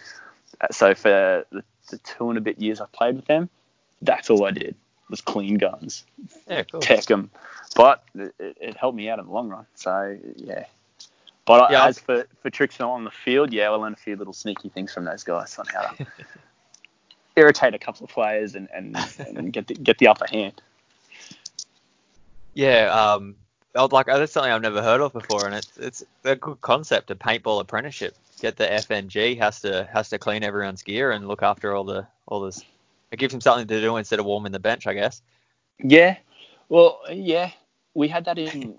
Uh, 0.59 0.67
So 0.71 0.95
for 0.95 1.45
the, 1.51 1.63
the 1.93 1.99
two 1.99 2.29
and 2.29 2.37
a 2.37 2.41
bit 2.41 2.59
years 2.59 2.81
I 2.81 2.85
played 2.91 3.15
with 3.15 3.25
them, 3.25 3.49
that's 4.01 4.29
all 4.29 4.45
I 4.45 4.51
did 4.51 4.75
was 5.09 5.21
clean 5.21 5.57
guns, 5.57 6.03
Yeah, 6.49 6.63
cool. 6.63 6.81
tech 6.81 7.05
them. 7.05 7.29
But 7.75 8.03
it, 8.15 8.33
it 8.39 8.77
helped 8.77 8.97
me 8.97 9.09
out 9.09 9.19
in 9.19 9.25
the 9.25 9.31
long 9.31 9.49
run. 9.49 9.65
So 9.75 10.17
yeah. 10.35 10.65
But 11.45 11.71
Yeah, 11.71 11.85
as 11.85 11.99
for, 11.99 12.25
for 12.41 12.49
tricks 12.49 12.79
on 12.79 13.03
the 13.03 13.11
field, 13.11 13.51
yeah, 13.51 13.69
I 13.69 13.75
learned 13.75 13.95
a 13.95 13.99
few 13.99 14.15
little 14.15 14.33
sneaky 14.33 14.69
things 14.69 14.93
from 14.93 15.05
those 15.05 15.23
guys 15.23 15.57
on 15.59 15.65
how 15.67 15.81
to 15.81 16.07
irritate 17.35 17.73
a 17.73 17.79
couple 17.79 18.05
of 18.05 18.09
players 18.11 18.55
and, 18.55 18.69
and, 18.73 18.95
and 19.19 19.51
get 19.51 19.67
the, 19.67 19.73
get 19.75 19.97
the 19.97 20.07
upper 20.07 20.25
hand. 20.31 20.61
Yeah, 22.53 22.85
um, 22.93 23.35
like 23.75 24.05
that's 24.05 24.31
something 24.31 24.51
I've 24.51 24.61
never 24.61 24.81
heard 24.81 25.01
of 25.01 25.11
before, 25.13 25.45
and 25.45 25.55
it's 25.55 25.75
it's 25.77 26.03
a 26.23 26.35
good 26.35 26.61
concept. 26.61 27.09
A 27.09 27.15
paintball 27.15 27.59
apprenticeship. 27.59 28.15
Get 28.43 28.57
the 28.57 28.65
FNG 28.65 29.37
has 29.37 29.61
to 29.61 29.87
has 29.93 30.09
to 30.09 30.17
clean 30.17 30.43
everyone's 30.43 30.83
gear 30.83 31.11
and 31.11 31.29
look 31.29 31.41
after 31.41 31.73
all 31.73 31.85
the 31.85 32.05
all 32.27 32.41
this. 32.41 32.61
It 33.09 33.17
gives 33.17 33.33
him 33.33 33.39
something 33.39 33.65
to 33.65 33.79
do 33.79 33.95
instead 33.95 34.19
of 34.19 34.25
warming 34.25 34.51
the 34.51 34.59
bench, 34.59 34.85
I 34.85 34.93
guess. 34.93 35.21
Yeah, 35.79 36.17
well, 36.67 36.99
yeah, 37.09 37.51
we 37.93 38.09
had 38.09 38.25
that 38.25 38.37
in. 38.37 38.75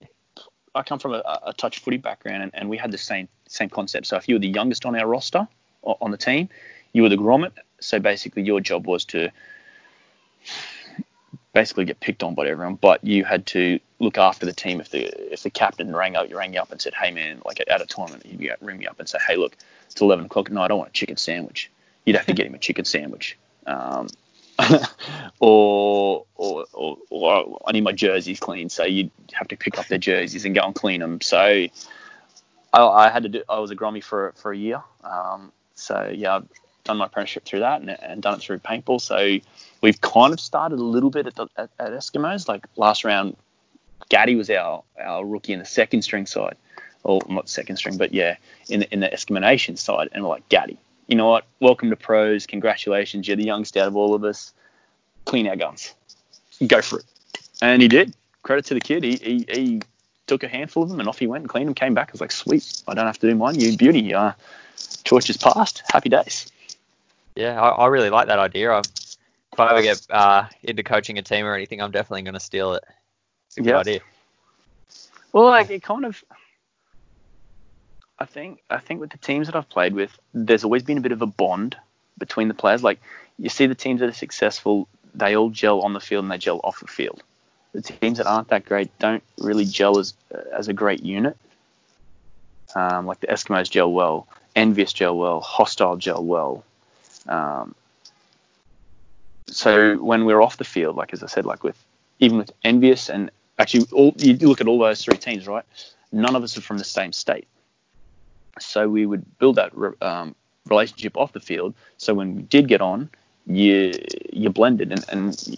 I 0.74 0.83
come 0.83 0.98
from 0.98 1.14
a, 1.14 1.40
a 1.46 1.55
touch 1.55 1.79
footy 1.79 1.96
background, 1.96 2.42
and, 2.42 2.50
and 2.55 2.68
we 2.68 2.77
had 2.77 2.90
the 2.90 2.98
same 2.98 3.27
same 3.48 3.70
concept. 3.70 4.07
So 4.07 4.18
if 4.18 4.29
you 4.29 4.35
were 4.35 4.40
the 4.40 4.48
youngest 4.48 4.85
on 4.85 4.94
our 4.96 5.07
roster 5.07 5.48
on 5.83 6.11
the 6.11 6.18
team, 6.18 6.50
you 6.92 7.00
were 7.00 7.09
the 7.09 7.16
grommet. 7.16 7.53
So 7.81 7.98
basically, 7.98 8.42
your 8.42 8.61
job 8.61 8.87
was 8.87 9.07
to 9.07 9.33
basically 11.55 11.87
get 11.87 12.01
picked 12.01 12.23
on 12.23 12.35
by 12.35 12.47
everyone, 12.47 12.75
but 12.75 13.03
you 13.03 13.25
had 13.25 13.47
to 13.47 13.81
look 14.01 14.19
after 14.19 14.45
the 14.45 14.53
team. 14.53 14.81
If 14.81 14.90
the 14.90 15.33
if 15.33 15.43
the 15.43 15.51
captain 15.51 15.95
rang 15.97 16.17
up, 16.17 16.29
you 16.29 16.37
rang 16.37 16.53
you 16.53 16.61
up 16.61 16.71
and 16.71 16.81
said, 16.81 16.93
"Hey 16.93 17.11
man, 17.11 17.40
like 17.47 17.61
at 17.67 17.81
a 17.81 17.87
tournament, 17.87 18.27
he'd 18.27 18.51
ring 18.61 18.79
me 18.79 18.87
up 18.87 18.99
and 18.99 19.09
say, 19.09 19.19
"Hey, 19.27 19.37
look, 19.37 19.57
it's 19.87 20.01
11 20.01 20.27
o'clock 20.27 20.47
at 20.47 20.53
night. 20.53 20.71
I 20.71 20.75
want 20.75 20.90
a 20.90 20.93
chicken 20.93 21.17
sandwich." 21.17 21.71
You'd 22.05 22.17
have 22.17 22.27
to 22.27 22.35
get 22.35 22.47
him 22.47 22.55
a 22.55 22.59
chicken 22.59 22.85
sandwich. 22.85 23.38
Um, 23.67 24.09
or, 25.40 26.27
or, 26.37 26.67
or, 26.73 26.99
or 27.09 27.62
I 27.67 27.73
need 27.73 27.83
my 27.83 27.93
jerseys 27.93 28.38
clean, 28.38 28.69
so 28.69 28.85
you'd 28.85 29.11
have 29.33 29.49
to 29.49 29.57
pick 29.57 29.79
up 29.79 29.87
their 29.87 29.99
jerseys 29.99 30.45
and 30.45 30.55
go 30.55 30.61
and 30.62 30.75
clean 30.75 31.01
them. 31.01 31.23
So 31.23 31.38
I, 31.38 31.69
I 32.73 33.09
had 33.09 33.23
to 33.23 33.29
do. 33.31 33.43
I 33.49 33.59
was 33.61 33.71
a 33.71 33.77
grommy 33.77 34.03
for 34.03 34.33
for 34.37 34.53
a 34.53 34.57
year. 34.57 34.83
Um, 35.03 35.51
so 35.75 36.12
yeah, 36.14 36.40
done 36.85 36.99
my 36.99 37.07
apprenticeship 37.07 37.44
through 37.44 37.61
that 37.61 37.81
and, 37.81 37.90
and 37.90 38.23
done 38.23 38.35
it 38.35 38.40
through 38.40 38.59
paintball. 38.59 39.01
So 39.01 39.38
we've 39.81 40.01
kind 40.01 40.33
of 40.33 40.40
started 40.40 40.79
a 40.79 40.83
little 40.83 41.11
bit 41.11 41.27
at, 41.27 41.35
the, 41.35 41.49
at, 41.57 41.70
at 41.79 41.92
Eskimos. 41.92 42.49
Like 42.49 42.66
last 42.77 43.05
round, 43.05 43.37
Gaddy 44.11 44.37
was 44.37 44.51
our 44.51 44.83
our 45.03 45.25
rookie 45.25 45.53
in 45.53 45.59
the 45.59 45.64
second 45.64 46.03
string 46.03 46.27
side, 46.27 46.57
or 47.03 47.20
not 47.29 47.49
second 47.49 47.77
string, 47.77 47.97
but 47.97 48.12
yeah, 48.12 48.37
in 48.68 48.81
the, 48.81 48.92
in 48.92 49.01
the 49.01 49.09
Eskimo 49.09 49.40
Nation 49.40 49.77
side, 49.77 50.09
and 50.12 50.23
we're 50.23 50.31
like 50.31 50.49
Gaddy. 50.49 50.79
You 51.07 51.16
know 51.16 51.29
what? 51.29 51.44
Welcome 51.61 51.90
to 51.90 51.97
pros. 51.97 52.47
Congratulations. 52.47 53.29
You're 53.29 53.37
the 53.37 53.44
youngest 53.44 53.77
out 53.77 53.88
of 53.88 53.97
all 53.97 54.14
of 54.14 54.25
us. 54.25 54.53
Clean 55.27 55.47
our 55.49 55.57
guns. 55.57 55.94
Go 56.66 56.81
for 56.81 57.01
it. 57.01 57.05
And 57.61 57.83
he 57.83 57.88
did. 57.88 58.14
Credit 58.42 58.64
to 58.66 58.75
the 58.75 58.81
kid. 58.81 59.05
He, 59.05 59.16
he, 59.16 59.47
he 59.51 59.83
took 60.27 60.42
a 60.42 60.49
handful 60.49 60.83
of 60.83 60.88
them 60.88 61.01
and 61.01 61.09
off 61.09 61.18
he 61.18 61.27
went 61.27 61.42
and 61.42 61.49
cleaned 61.49 61.68
them. 61.68 61.75
Came 61.75 61.92
back. 61.92 62.09
I 62.09 62.12
was 62.12 62.20
like, 62.23 62.33
sweet. 62.33 62.83
I 62.88 62.94
don't 62.94 63.07
have 63.07 63.18
to 63.18 63.29
do 63.29 63.35
mine. 63.35 63.61
You 63.61 63.77
beauty. 63.77 64.14
Uh, 64.14 64.33
torch 65.05 65.29
is 65.29 65.37
passed. 65.37 65.83
Happy 65.88 66.09
days. 66.09 66.51
Yeah, 67.37 67.61
I, 67.61 67.70
I 67.70 67.87
really 67.87 68.11
like 68.11 68.29
that 68.29 68.38
idea. 68.38 68.73
I, 68.73 68.79
if 68.79 69.61
I 69.61 69.70
ever 69.70 69.83
get 69.83 70.07
uh, 70.11 70.47
into 70.62 70.83
coaching 70.83 71.18
a 71.18 71.23
team 71.23 71.47
or 71.47 71.55
anything, 71.55 71.81
I'm 71.81 71.90
definitely 71.90 72.23
going 72.23 72.35
to 72.35 72.40
steal 72.40 72.75
it. 72.75 72.85
It's 73.49 73.59
a 73.59 73.61
good 73.61 73.70
Yeah. 73.70 73.79
idea. 73.79 74.01
Well, 75.33 75.47
like 75.47 75.70
it 75.70 75.83
kind 75.83 76.05
of. 76.05 76.23
I 78.18 78.27
think 78.27 78.62
I 78.70 78.79
think 78.79 79.01
with 79.01 79.11
the 79.11 79.18
teams 79.18 79.49
that 79.49 79.57
I've 79.57 79.68
played 79.68 79.92
with, 79.94 80.16
there's 80.33 80.62
always 80.62 80.85
been 80.85 80.99
a 80.99 81.01
bit 81.01 81.11
of 81.11 81.23
a 81.23 81.27
bond 81.27 81.77
between 82.18 82.47
the 82.47 82.55
players. 82.55 82.85
Like 82.85 83.01
you 83.38 83.49
see 83.49 83.66
the 83.66 83.75
teams 83.75 84.01
that 84.01 84.09
are 84.09 84.12
successful, 84.12 84.87
they 85.12 85.37
all 85.37 85.51
gel 85.51 85.81
on 85.81 85.92
the 85.92 86.01
field 86.01 86.25
and 86.25 86.31
they 86.31 86.38
gel 86.38 86.61
off 86.62 86.79
the 86.79 86.87
field. 86.87 87.25
The 87.73 87.83
teams 87.83 88.18
that 88.18 88.27
aren't 88.29 88.49
that 88.49 88.64
great 88.64 88.97
don't 89.01 89.24
really 89.39 89.64
gel 89.64 89.99
as 89.99 90.14
as 90.53 90.68
a 90.68 90.72
great 90.72 91.03
unit. 91.03 91.37
Um, 92.76 93.07
like 93.07 93.18
the 93.18 93.26
Eskimos 93.26 93.68
gel 93.68 93.93
well, 93.93 94.28
Envious 94.55 94.93
gel 94.93 95.16
well, 95.18 95.41
Hostile 95.41 95.97
gel 95.97 96.24
well. 96.24 96.64
Um, 97.29 97.75
so 99.49 99.97
when 99.97 100.25
we're 100.25 100.43
off 100.43 100.57
the 100.57 100.64
field, 100.64 100.97
like 100.97 101.12
as 101.12 101.22
I 101.22 101.27
said, 101.27 101.47
like 101.47 101.62
with 101.62 101.83
even 102.20 102.39
with 102.39 102.51
Envious 102.64 103.09
and 103.09 103.31
actually 103.59 103.87
all 103.93 104.14
you 104.18 104.35
look 104.37 104.61
at 104.61 104.66
all 104.66 104.79
those 104.79 105.05
three 105.05 105.16
teams, 105.16 105.47
right? 105.47 105.64
None 106.12 106.37
of 106.37 106.43
us 106.43 106.57
are 106.57 106.61
from 106.61 106.79
the 106.79 106.85
same 106.85 107.12
state, 107.12 107.47
so 108.59 108.89
we 108.89 109.07
would 109.07 109.39
build 109.39 109.57
that 109.57 109.77
re- 109.77 109.97
um, 110.01 110.35
relationship 110.68 111.16
off 111.16 111.33
the 111.33 111.41
field. 111.41 111.75
So 111.99 112.14
when 112.14 112.37
we 112.37 112.43
did 112.43 112.68
get 112.68 112.81
on, 112.81 113.11
you 113.47 113.93
you 114.33 114.51
blended 114.51 114.93
and, 114.93 115.05
and 115.11 115.49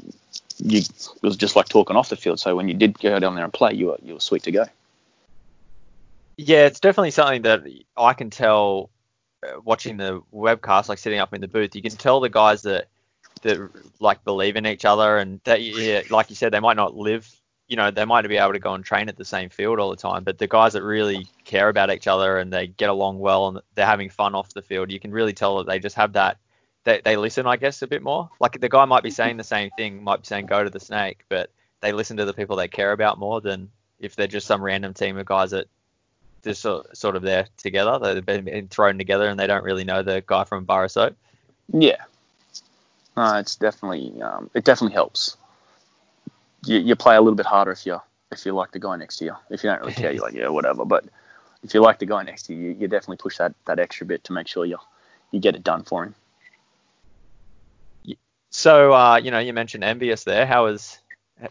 you 0.59 0.79
it 0.79 1.23
was 1.23 1.37
just 1.37 1.57
like 1.57 1.69
talking 1.69 1.97
off 1.97 2.09
the 2.09 2.17
field. 2.17 2.41
So 2.41 2.57
when 2.57 2.69
you 2.69 2.75
did 2.75 2.99
go 2.99 3.19
down 3.19 3.35
there 3.35 3.45
and 3.45 3.53
play, 3.53 3.75
you 3.75 3.87
were 3.87 3.99
you 4.03 4.15
were 4.15 4.21
sweet 4.21 4.43
to 4.45 4.51
go. 4.51 4.65
Yeah, 6.39 6.67
it's 6.67 6.81
definitely 6.81 7.13
something 7.13 7.43
that 7.43 7.65
I 7.97 8.13
can 8.13 8.31
tell 8.31 8.91
watching 9.65 9.97
the 9.97 10.23
webcast, 10.33 10.89
like 10.89 10.99
sitting 10.99 11.19
up 11.19 11.35
in 11.35 11.41
the 11.41 11.49
booth. 11.49 11.75
You 11.75 11.83
can 11.83 11.93
tell 11.93 12.21
the 12.21 12.29
guys 12.29 12.63
that 12.63 12.89
that 13.43 13.71
like 14.01 14.25
believe 14.25 14.57
in 14.57 14.67
each 14.67 14.85
other 14.85 15.19
and 15.19 15.41
that 15.45 15.63
yeah, 15.63 16.03
like 16.11 16.31
you 16.31 16.37
said, 16.37 16.53
they 16.53 16.61
might 16.61 16.77
not 16.77 16.97
live. 16.97 17.31
You 17.69 17.77
know, 17.77 17.91
they 17.91 18.05
might 18.05 18.27
be 18.29 18.37
able 18.37 18.53
to 18.53 18.59
go 18.61 18.75
and 18.75 18.85
train 18.85 19.09
at 19.09 19.17
the 19.17 19.25
same 19.25 19.51
field 19.51 19.81
all 19.81 19.91
the 19.91 19.97
time, 19.97 20.23
but 20.23 20.39
the 20.39 20.47
guys 20.47 20.75
that 20.75 20.83
really 20.83 21.27
care 21.45 21.69
about 21.69 21.91
each 21.91 22.07
other 22.07 22.39
and 22.39 22.53
they 22.53 22.69
get 22.69 22.91
along 22.91 23.19
well 23.19 23.49
and 23.49 23.61
they're 23.75 23.87
having 23.87 24.09
fun 24.09 24.37
off 24.37 24.55
the 24.55 24.63
field, 24.63 24.91
you 24.91 25.01
can 25.01 25.11
really 25.11 25.33
tell 25.33 25.59
that 25.59 25.67
they 25.67 25.81
just 25.81 25.97
have 25.97 26.13
that. 26.13 26.39
They, 26.85 27.01
they 27.05 27.17
listen, 27.17 27.47
I 27.47 27.57
guess, 27.57 27.83
a 27.83 27.89
bit 27.89 28.03
more. 28.03 28.31
Like 28.39 28.61
the 28.61 28.69
guy 28.69 28.85
might 28.85 29.03
be 29.03 29.11
saying 29.11 29.37
the 29.37 29.45
same 29.45 29.71
thing, 29.77 30.05
might 30.05 30.21
be 30.21 30.27
saying 30.27 30.47
go 30.47 30.63
to 30.63 30.71
the 30.71 30.79
snake, 30.79 31.25
but 31.29 31.51
they 31.81 31.91
listen 31.91 32.17
to 32.19 32.25
the 32.25 32.33
people 32.33 32.55
they 32.55 32.69
care 32.69 32.93
about 32.93 33.19
more 33.19 33.41
than 33.41 33.71
if 33.99 34.15
they're 34.15 34.29
just 34.29 34.47
some 34.47 34.63
random 34.63 34.95
team 34.95 35.19
of 35.19 35.27
guys 35.27 35.51
that 35.51 35.67
just 36.47 36.63
sort, 36.63 36.97
sort 36.97 37.17
of 37.17 37.23
there 37.23 37.47
together. 37.59 37.99
They've 37.99 38.45
been 38.45 38.69
thrown 38.69 38.97
together 38.97 39.29
and 39.29 39.39
they 39.39 39.47
don't 39.47 39.65
really 39.65 39.85
know 39.85 40.03
the 40.03 40.23
guy 40.27 40.45
from 40.45 40.65
Bar 40.65 40.85
of 40.85 40.93
Soap. 40.93 41.17
Yeah. 41.73 42.03
No, 43.17 43.37
it's 43.37 43.57
definitely 43.57 44.21
um, 44.23 44.51
it 44.55 44.65
definitely 44.65 44.95
helps. 44.95 45.37
You, 46.65 46.79
you 46.79 46.97
play 46.97 47.17
a 47.17 47.21
little 47.21 47.37
bit 47.37 47.47
harder 47.47 47.73
if 47.73 47.85
you 47.85 48.01
if 48.31 48.45
you 48.45 48.53
like 48.53 48.73
the 48.73 48.79
guy 48.79 48.97
next 48.97 49.19
to 49.19 49.25
you. 49.25 49.35
If 49.51 49.63
you 49.65 49.71
don't 49.71 49.81
really 49.81 49.95
care, 49.95 50.13
you're 50.13 50.23
like 50.23 50.35
yeah 50.35 50.49
whatever. 50.49 50.85
But 50.85 51.05
if 51.63 51.75
you 51.75 51.81
like 51.81 51.99
the 51.99 52.07
guy 52.07 52.23
next 52.23 52.45
to 52.45 52.55
you, 52.55 52.61
you, 52.61 52.77
you 52.81 52.89
definitely 52.89 53.17
push 53.17 53.39
that, 53.39 53.55
that 53.67 53.79
extra 53.79 54.07
bit 54.07 54.25
to 54.25 54.33
make 54.33 54.49
sure 54.49 54.65
you 54.65 54.79
you 55.31 55.41
get 55.41 55.55
it 55.55 55.65
done 55.65 55.83
for 55.83 56.05
him. 56.05 56.15
So 58.51 58.93
uh, 58.93 59.17
you 59.17 59.31
know 59.31 59.39
you 59.39 59.53
mentioned 59.53 59.85
envious 59.85 60.25
there. 60.25 60.47
How 60.47 60.65
was 60.65 60.99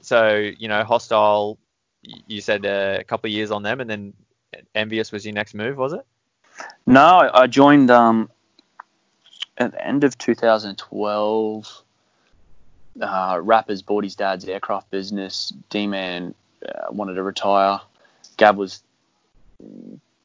so 0.01 0.37
you 0.37 0.67
know 0.67 0.83
hostile? 0.83 1.57
You 2.01 2.41
said 2.41 2.65
uh, 2.65 2.97
a 2.99 3.03
couple 3.03 3.27
of 3.27 3.33
years 3.33 3.49
on 3.49 3.63
them, 3.63 3.81
and 3.81 3.89
then 3.89 4.13
envious 4.73 5.11
was 5.11 5.25
your 5.25 5.33
next 5.33 5.53
move, 5.53 5.77
was 5.77 5.93
it? 5.93 6.05
No, 6.85 7.29
I 7.33 7.47
joined 7.47 7.91
um, 7.91 8.29
at 9.57 9.71
the 9.71 9.85
end 9.85 10.03
of 10.03 10.17
2012. 10.17 11.83
Uh, 13.01 13.39
Rappers 13.41 13.81
bought 13.81 14.03
his 14.03 14.15
dad's 14.15 14.45
aircraft 14.45 14.89
business. 14.89 15.51
D-Man 15.69 16.33
uh, 16.67 16.91
wanted 16.91 17.15
to 17.15 17.23
retire. 17.23 17.81
Gab 18.37 18.57
was 18.57 18.81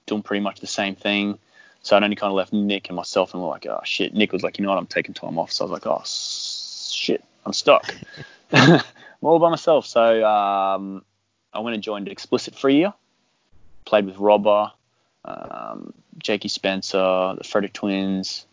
doing 0.06 0.22
pretty 0.22 0.42
much 0.42 0.60
the 0.60 0.66
same 0.66 0.94
thing. 0.94 1.38
So 1.82 1.96
I'd 1.96 2.04
only 2.04 2.16
kind 2.16 2.30
of 2.30 2.36
left 2.36 2.52
Nick 2.52 2.88
and 2.88 2.96
myself, 2.96 3.32
and 3.32 3.42
we're 3.42 3.48
like, 3.48 3.66
oh 3.66 3.80
shit. 3.84 4.14
Nick 4.14 4.32
was 4.32 4.42
like, 4.42 4.58
you 4.58 4.64
know 4.64 4.70
what, 4.70 4.78
I'm 4.78 4.86
taking 4.86 5.14
time 5.14 5.38
off. 5.38 5.50
So 5.52 5.64
I 5.64 5.70
was 5.70 5.72
like, 5.72 5.86
oh 5.86 6.02
shit, 6.04 7.24
I'm 7.46 7.52
stuck. 7.52 7.94
I'm 8.52 8.82
all 9.22 9.38
by 9.38 9.48
myself. 9.48 9.86
So 9.86 10.24
um, 10.24 11.04
I 11.52 11.60
went 11.60 11.74
and 11.74 11.82
joined 11.82 12.08
Explicit 12.08 12.54
for 12.54 12.68
a 12.68 12.72
year. 12.72 12.94
Played 13.85 14.07
with 14.07 14.18
Robber, 14.18 14.70
um, 15.24 15.93
Jakey 16.18 16.49
Spencer, 16.49 17.35
the 17.37 17.45
Frederick 17.45 17.72
Twins, 17.72 18.47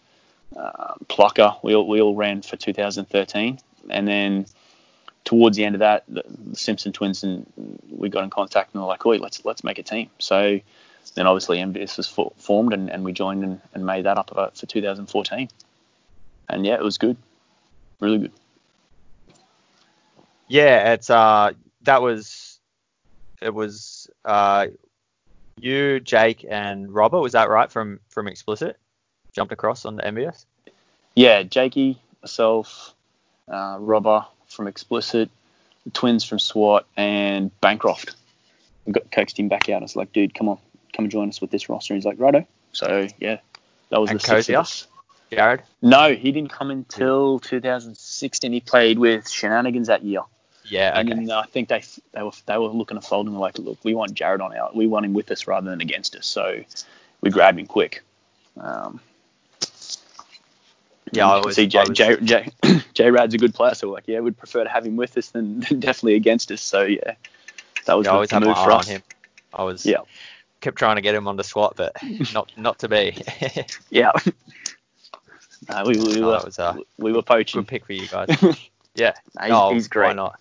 uh, 0.56 0.96
Plucker. 1.08 1.56
We 1.64 1.76
all, 1.76 1.88
we 1.88 2.02
all 2.02 2.16
ran 2.16 2.42
for 2.42 2.56
2013, 2.56 3.60
and 3.90 4.08
then 4.08 4.46
towards 5.28 5.58
the 5.58 5.66
end 5.66 5.76
of 5.76 5.80
that, 5.80 6.06
the, 6.08 6.24
the 6.28 6.56
Simpson 6.56 6.94
twins 6.94 7.22
and 7.24 7.46
we 7.90 8.08
got 8.08 8.24
in 8.24 8.30
contact 8.30 8.74
and 8.74 8.82
were 8.82 8.88
like, 8.88 9.06
"Oi, 9.06 9.18
let's 9.18 9.44
let's 9.44 9.64
make 9.64 9.78
a 9.78 9.84
team." 9.84 10.10
So 10.20 10.60
then 11.16 11.28
obviously 11.28 11.60
Envious 11.60 11.98
was 11.98 12.08
for, 12.08 12.32
formed 12.38 12.74
and, 12.74 12.90
and 12.90 13.04
we 13.04 13.12
joined 13.12 13.44
and, 13.44 13.60
and 13.74 13.86
made 13.86 14.06
that 14.06 14.18
up 14.18 14.30
for 14.30 14.66
2014. 14.66 15.50
And 16.50 16.66
yeah, 16.66 16.76
it 16.76 16.84
was 16.84 16.98
good, 16.98 17.18
really 18.00 18.20
good. 18.20 18.32
Yeah, 20.48 20.94
it's 20.94 21.10
uh 21.10 21.52
that 21.82 22.02
was 22.02 22.60
it 23.42 23.54
was 23.54 24.10
uh 24.24 24.68
you, 25.60 26.00
Jake, 26.00 26.46
and 26.50 26.94
Robert. 26.94 27.20
Was 27.20 27.34
that 27.34 27.50
right 27.50 27.72
from 27.72 28.00
from 28.10 28.28
Explicit? 28.28 28.78
Jumped 29.34 29.54
across 29.54 29.86
on 29.86 29.96
the 29.96 30.06
Envious. 30.06 30.46
Yeah, 31.16 31.44
Jakey, 31.44 32.00
myself, 32.22 32.94
uh, 33.48 33.78
Robber 33.80 34.26
from 34.48 34.68
Explicit, 34.68 35.30
the 35.84 35.92
twins 35.92 36.24
from 36.24 36.40
SWAT, 36.40 36.86
and 36.96 37.52
Bancroft. 37.62 38.16
We 38.86 38.94
got 38.94 39.12
coaxed 39.12 39.40
him 39.40 39.50
back 39.50 39.70
out. 39.70 39.82
I 39.82 39.86
was 39.86 39.96
like, 39.96 40.14
dude, 40.14 40.34
come 40.34 40.50
on, 40.50 40.58
come 40.94 41.06
and 41.06 41.12
join 41.12 41.30
us 41.30 41.42
with 41.42 41.52
this 41.52 41.70
roster. 41.70 41.94
And 41.94 42.02
he's 42.02 42.06
like, 42.06 42.20
righto. 42.20 42.46
So 42.72 43.08
yeah, 43.20 43.40
that 43.90 44.00
was 44.00 44.12
and 44.12 44.20
the 44.20 44.38
of 44.38 44.50
us. 44.50 44.88
Jared. 45.32 45.64
No, 45.82 46.14
he 46.16 46.32
didn't 46.32 46.52
come 46.52 46.72
until 46.72 47.40
2016. 47.40 48.54
He 48.54 48.62
played 48.62 48.98
with 48.98 49.30
Shenanigans 49.30 49.88
that 49.88 50.04
year. 50.04 50.22
Yeah. 50.70 51.00
And 51.00 51.10
Okay. 51.10 51.20
then 51.20 51.32
uh, 51.32 51.40
I 51.40 51.46
think 51.46 51.70
they 51.70 51.84
they 52.14 52.24
were 52.24 52.32
they 52.46 52.58
were 52.58 52.68
looking 52.68 53.00
to 53.00 53.06
fold 53.08 53.28
and 53.28 53.36
were 53.36 53.42
like, 53.42 53.58
look, 53.60 53.78
we 53.84 53.94
want 53.94 54.14
Jared 54.14 54.42
on 54.42 54.56
our, 54.56 54.70
we 54.74 54.88
want 54.88 55.06
him 55.06 55.14
with 55.14 55.32
us 55.32 55.48
rather 55.48 55.70
than 55.70 55.82
against 55.82 56.16
us. 56.16 56.26
So 56.26 56.64
we 57.22 57.30
grabbed 57.30 57.60
him 57.60 57.68
quick. 57.68 58.04
Um, 58.60 59.00
Yeah, 61.12 61.30
I 61.32 61.42
can 61.42 61.54
see 61.54 61.68
J, 61.68 61.80
I 61.80 61.84
was- 61.86 61.98
J, 61.98 62.18
J, 62.22 62.52
J 62.94 63.12
Rad's 63.12 63.34
a 63.34 63.38
good 63.38 63.54
player, 63.54 63.74
so 63.76 63.88
we're 63.88 63.94
like, 63.94 64.08
yeah, 64.08 64.20
we'd 64.20 64.38
prefer 64.38 64.64
to 64.64 64.70
have 64.70 64.86
him 64.86 64.98
with 64.98 65.18
us 65.18 65.30
than 65.32 65.60
definitely 65.60 66.16
against 66.16 66.52
us. 66.52 66.62
So 66.62 66.82
yeah, 66.84 67.16
that 67.86 67.94
was 67.98 68.06
Yeah, 68.06 68.12
I 68.12 68.14
the, 68.14 68.16
always 68.16 68.30
the 68.30 68.36
had 68.36 68.42
my 68.42 68.48
move 68.48 68.58
for 68.58 68.72
on 68.72 68.80
us. 68.80 68.88
him. 68.88 69.04
I 69.54 69.64
was 69.64 69.86
Yeah, 69.86 70.00
kept 70.62 70.78
trying 70.78 70.98
to 70.98 71.02
get 71.02 71.16
him 71.16 71.28
on 71.28 71.38
the 71.38 71.44
squat, 71.44 71.74
but 71.78 71.96
not 72.34 72.52
not 72.58 72.80
to 72.80 72.90
be. 72.90 73.16
yeah. 73.90 74.12
no, 75.70 75.84
we, 75.86 75.98
we, 75.98 76.22
were 76.22 76.42
was 76.44 76.60
a 76.60 76.78
we 76.98 77.14
were 77.14 77.22
poaching. 77.22 77.62
Good 77.62 77.68
pick 77.68 77.86
for 77.86 77.94
you 77.94 78.08
guys. 78.08 78.28
Yeah. 78.96 79.14
No, 79.40 79.44
he's, 79.46 79.54
oh, 79.54 79.74
he's 79.74 79.88
Why 79.88 79.92
great. 79.92 80.16
not? 80.16 80.40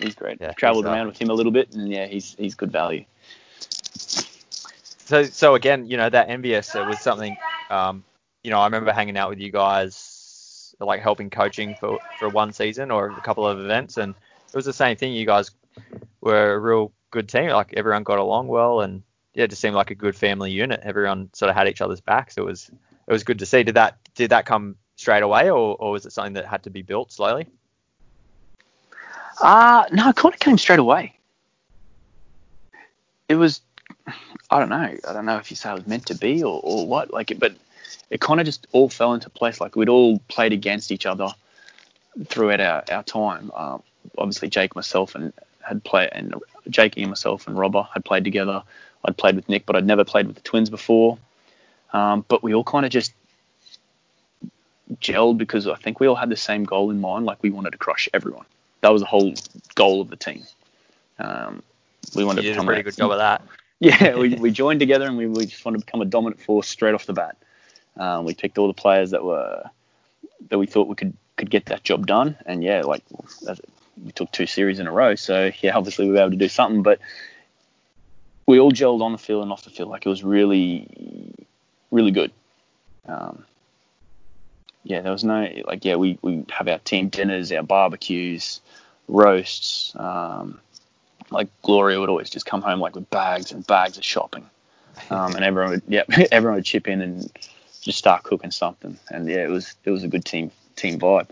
He's 0.00 0.14
great. 0.14 0.38
Yeah, 0.40 0.52
Traveled 0.52 0.86
uh, 0.86 0.90
around 0.90 1.08
with 1.08 1.20
him 1.20 1.30
a 1.30 1.34
little 1.34 1.52
bit, 1.52 1.74
and 1.74 1.90
yeah, 1.90 2.06
he's 2.06 2.34
he's 2.38 2.54
good 2.54 2.72
value. 2.72 3.04
So 5.04 5.24
so 5.24 5.54
again, 5.54 5.86
you 5.86 5.96
know 5.96 6.08
that 6.08 6.28
envious 6.28 6.74
it 6.74 6.86
was 6.86 7.00
something. 7.00 7.36
Um, 7.68 8.04
you 8.42 8.50
know, 8.50 8.58
I 8.58 8.64
remember 8.64 8.92
hanging 8.92 9.16
out 9.16 9.28
with 9.28 9.38
you 9.38 9.52
guys, 9.52 10.74
like 10.80 11.00
helping 11.00 11.30
coaching 11.30 11.74
for 11.74 11.98
for 12.18 12.28
one 12.28 12.52
season 12.52 12.90
or 12.90 13.10
a 13.10 13.20
couple 13.20 13.46
of 13.46 13.60
events, 13.60 13.98
and 13.98 14.14
it 14.48 14.54
was 14.54 14.64
the 14.64 14.72
same 14.72 14.96
thing. 14.96 15.12
You 15.12 15.26
guys 15.26 15.50
were 16.20 16.54
a 16.54 16.58
real 16.58 16.92
good 17.10 17.28
team. 17.28 17.50
Like 17.50 17.74
everyone 17.76 18.02
got 18.04 18.18
along 18.18 18.48
well, 18.48 18.80
and 18.80 19.02
yeah, 19.34 19.44
it 19.44 19.50
just 19.50 19.60
seemed 19.60 19.74
like 19.74 19.90
a 19.90 19.94
good 19.94 20.16
family 20.16 20.50
unit. 20.50 20.80
Everyone 20.82 21.30
sort 21.34 21.50
of 21.50 21.56
had 21.56 21.68
each 21.68 21.80
other's 21.80 22.00
backs. 22.00 22.38
It 22.38 22.44
was 22.44 22.70
it 23.06 23.12
was 23.12 23.24
good 23.24 23.40
to 23.40 23.46
see. 23.46 23.62
Did 23.62 23.74
that 23.74 23.98
did 24.14 24.30
that 24.30 24.46
come 24.46 24.76
straight 24.96 25.22
away, 25.22 25.50
or, 25.50 25.76
or 25.76 25.92
was 25.92 26.06
it 26.06 26.12
something 26.12 26.34
that 26.34 26.46
had 26.46 26.62
to 26.64 26.70
be 26.70 26.82
built 26.82 27.12
slowly? 27.12 27.46
Uh 29.40 29.84
no, 29.92 30.10
it 30.10 30.16
kind 30.16 30.34
of 30.34 30.40
came 30.40 30.58
straight 30.58 30.78
away. 30.78 31.14
It 33.28 33.36
was, 33.36 33.60
I 34.50 34.58
don't 34.58 34.68
know, 34.68 34.76
I 35.08 35.12
don't 35.12 35.24
know 35.24 35.36
if 35.36 35.50
you 35.50 35.56
say 35.56 35.70
it 35.70 35.74
was 35.74 35.86
meant 35.86 36.06
to 36.06 36.14
be 36.14 36.42
or, 36.42 36.60
or 36.62 36.86
what, 36.86 37.12
like, 37.12 37.32
but 37.38 37.54
it 38.10 38.20
kind 38.20 38.40
of 38.40 38.46
just 38.46 38.66
all 38.72 38.88
fell 38.88 39.14
into 39.14 39.30
place. 39.30 39.60
Like 39.60 39.76
we'd 39.76 39.88
all 39.88 40.18
played 40.28 40.52
against 40.52 40.90
each 40.90 41.06
other 41.06 41.28
throughout 42.26 42.60
our, 42.60 42.84
our 42.90 43.02
time. 43.04 43.50
Um, 43.54 43.82
obviously, 44.18 44.48
Jake, 44.48 44.74
myself, 44.74 45.14
and 45.14 45.32
had 45.62 45.82
played, 45.84 46.10
and 46.12 46.34
Jake 46.68 46.96
and 46.96 47.08
myself 47.08 47.46
and 47.46 47.56
Robber 47.56 47.86
had 47.94 48.04
played 48.04 48.24
together. 48.24 48.62
I'd 49.04 49.16
played 49.16 49.36
with 49.36 49.48
Nick, 49.48 49.64
but 49.64 49.76
I'd 49.76 49.86
never 49.86 50.04
played 50.04 50.26
with 50.26 50.36
the 50.36 50.42
twins 50.42 50.68
before. 50.68 51.18
Um, 51.92 52.24
but 52.28 52.42
we 52.42 52.54
all 52.54 52.64
kind 52.64 52.84
of 52.84 52.92
just 52.92 53.12
gelled 55.00 55.38
because 55.38 55.66
I 55.66 55.76
think 55.76 56.00
we 56.00 56.06
all 56.06 56.16
had 56.16 56.28
the 56.28 56.36
same 56.36 56.64
goal 56.64 56.90
in 56.90 57.00
mind. 57.00 57.26
Like 57.26 57.42
we 57.42 57.50
wanted 57.50 57.70
to 57.70 57.78
crush 57.78 58.08
everyone. 58.12 58.44
That 58.82 58.90
was 58.90 59.02
the 59.02 59.06
whole 59.06 59.34
goal 59.74 60.00
of 60.00 60.08
the 60.08 60.16
team. 60.16 60.44
Um, 61.18 61.62
we 62.14 62.24
wanted 62.24 62.44
You 62.44 62.50
to 62.50 62.54
did 62.54 62.62
a 62.62 62.66
pretty 62.66 62.82
good 62.82 62.96
job 62.96 63.10
of 63.10 63.18
that. 63.18 63.42
yeah, 63.80 64.16
we, 64.16 64.34
we 64.40 64.50
joined 64.50 64.80
together 64.80 65.06
and 65.06 65.16
we, 65.16 65.26
we 65.26 65.46
just 65.46 65.64
wanted 65.64 65.80
to 65.80 65.86
become 65.86 66.02
a 66.02 66.06
dominant 66.06 66.40
force 66.40 66.68
straight 66.68 66.94
off 66.94 67.06
the 67.06 67.12
bat. 67.12 67.36
Um, 67.96 68.24
we 68.24 68.34
picked 68.34 68.58
all 68.58 68.68
the 68.68 68.74
players 68.74 69.10
that 69.10 69.24
were 69.24 69.64
that 70.48 70.58
we 70.58 70.66
thought 70.66 70.88
we 70.88 70.94
could 70.94 71.14
could 71.36 71.50
get 71.50 71.66
that 71.66 71.84
job 71.84 72.06
done, 72.06 72.36
and 72.46 72.62
yeah, 72.62 72.82
like 72.82 73.02
we 74.04 74.12
took 74.12 74.30
two 74.32 74.46
series 74.46 74.78
in 74.78 74.86
a 74.86 74.92
row. 74.92 75.14
So 75.14 75.50
yeah, 75.60 75.76
obviously 75.76 76.06
we 76.06 76.12
were 76.12 76.20
able 76.20 76.30
to 76.30 76.36
do 76.36 76.48
something, 76.48 76.82
but 76.82 77.00
we 78.46 78.58
all 78.58 78.72
gelled 78.72 79.02
on 79.02 79.12
the 79.12 79.18
field 79.18 79.42
and 79.42 79.52
off 79.52 79.64
the 79.64 79.70
field. 79.70 79.90
Like 79.90 80.06
it 80.06 80.08
was 80.08 80.24
really, 80.24 81.34
really 81.90 82.10
good. 82.10 82.32
Um, 83.06 83.44
yeah, 84.84 85.00
there 85.00 85.12
was 85.12 85.24
no 85.24 85.48
like 85.66 85.84
yeah, 85.84 85.96
we 85.96 86.18
we 86.22 86.44
have 86.50 86.68
our 86.68 86.78
team 86.78 87.08
dinners, 87.08 87.52
our 87.52 87.62
barbecues, 87.62 88.60
roasts. 89.10 89.92
Um, 89.96 90.60
like 91.30 91.48
Gloria 91.62 92.00
would 92.00 92.08
always 92.08 92.30
just 92.30 92.46
come 92.46 92.62
home 92.62 92.80
like 92.80 92.94
with 92.94 93.08
bags 93.10 93.52
and 93.52 93.66
bags 93.66 93.98
of 93.98 94.04
shopping, 94.04 94.48
um, 95.10 95.34
and 95.34 95.44
everyone 95.44 95.70
would 95.70 95.82
yeah 95.88 96.02
everyone 96.32 96.56
would 96.56 96.64
chip 96.64 96.88
in 96.88 97.00
and 97.00 97.30
just 97.80 97.98
start 97.98 98.22
cooking 98.22 98.50
something, 98.50 98.98
and 99.10 99.28
yeah, 99.28 99.44
it 99.44 99.50
was 99.50 99.74
it 99.84 99.90
was 99.90 100.04
a 100.04 100.08
good 100.08 100.24
team 100.24 100.50
team 100.76 100.98
vibe. 100.98 101.28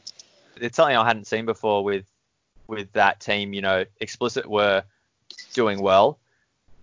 it's 0.56 0.76
something 0.76 0.96
I 0.96 1.06
hadn't 1.06 1.26
seen 1.26 1.46
before 1.46 1.82
with 1.84 2.04
with 2.66 2.92
that 2.92 3.20
team. 3.20 3.52
You 3.52 3.62
know, 3.62 3.84
explicit 4.00 4.46
were 4.46 4.84
doing 5.54 5.80
well. 5.80 6.18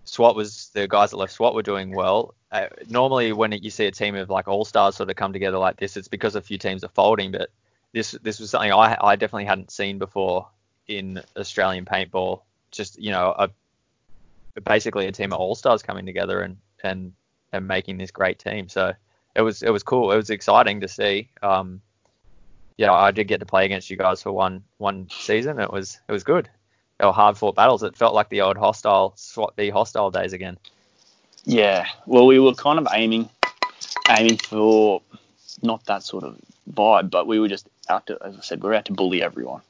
SWAT 0.04 0.36
was 0.36 0.70
the 0.72 0.86
guys 0.86 1.10
that 1.10 1.16
left 1.16 1.32
SWAT 1.32 1.54
were 1.54 1.62
doing 1.62 1.92
well. 1.92 2.34
Uh, 2.52 2.68
normally, 2.88 3.32
when 3.32 3.50
you 3.52 3.70
see 3.70 3.86
a 3.86 3.90
team 3.90 4.14
of 4.14 4.30
like 4.30 4.46
all 4.46 4.64
stars 4.64 4.96
sort 4.96 5.10
of 5.10 5.16
come 5.16 5.32
together 5.32 5.58
like 5.58 5.78
this, 5.78 5.96
it's 5.96 6.06
because 6.06 6.36
a 6.36 6.40
few 6.40 6.58
teams 6.58 6.84
are 6.84 6.88
folding. 6.88 7.32
But 7.32 7.50
this 7.92 8.12
this 8.22 8.38
was 8.38 8.50
something 8.50 8.72
I 8.72 8.96
I 9.00 9.16
definitely 9.16 9.46
hadn't 9.46 9.70
seen 9.70 9.98
before 9.98 10.46
in 10.88 11.22
Australian 11.36 11.84
paintball. 11.84 12.42
Just 12.70 12.98
you 12.98 13.10
know, 13.10 13.34
a 13.36 13.50
basically 14.60 15.06
a 15.06 15.12
team 15.12 15.32
of 15.32 15.40
all 15.40 15.54
stars 15.54 15.82
coming 15.82 16.06
together 16.06 16.40
and 16.40 16.56
and 16.82 17.12
and 17.52 17.66
making 17.66 17.98
this 17.98 18.10
great 18.10 18.38
team. 18.38 18.68
So 18.68 18.92
it 19.34 19.42
was 19.42 19.62
it 19.62 19.70
was 19.70 19.82
cool. 19.82 20.12
It 20.12 20.16
was 20.16 20.30
exciting 20.30 20.80
to 20.80 20.88
see. 20.88 21.30
Um, 21.42 21.80
yeah, 22.76 22.92
I 22.92 23.10
did 23.10 23.28
get 23.28 23.40
to 23.40 23.46
play 23.46 23.64
against 23.64 23.90
you 23.90 23.96
guys 23.96 24.22
for 24.22 24.32
one 24.32 24.64
one 24.78 25.08
season. 25.10 25.60
It 25.60 25.72
was 25.72 25.98
it 26.08 26.12
was 26.12 26.24
good. 26.24 26.48
They 26.98 27.06
were 27.06 27.12
hard 27.12 27.36
fought 27.36 27.54
battles. 27.54 27.82
It 27.82 27.96
felt 27.96 28.14
like 28.14 28.30
the 28.30 28.40
old 28.40 28.56
hostile 28.56 29.12
SWAT 29.16 29.54
B 29.56 29.70
hostile 29.70 30.10
days 30.10 30.32
again. 30.32 30.58
Yeah. 31.44 31.86
Well, 32.06 32.26
we 32.26 32.38
were 32.38 32.54
kind 32.54 32.78
of 32.78 32.88
aiming 32.92 33.28
aiming 34.08 34.38
for 34.38 35.02
not 35.62 35.84
that 35.86 36.02
sort 36.02 36.24
of 36.24 36.38
vibe, 36.72 37.10
but 37.10 37.26
we 37.26 37.38
were 37.38 37.48
just 37.48 37.68
out 37.88 38.06
to, 38.06 38.18
as 38.24 38.36
I 38.36 38.40
said, 38.40 38.62
we 38.62 38.70
are 38.70 38.74
out 38.74 38.86
to 38.86 38.92
bully 38.92 39.22
everyone. 39.22 39.62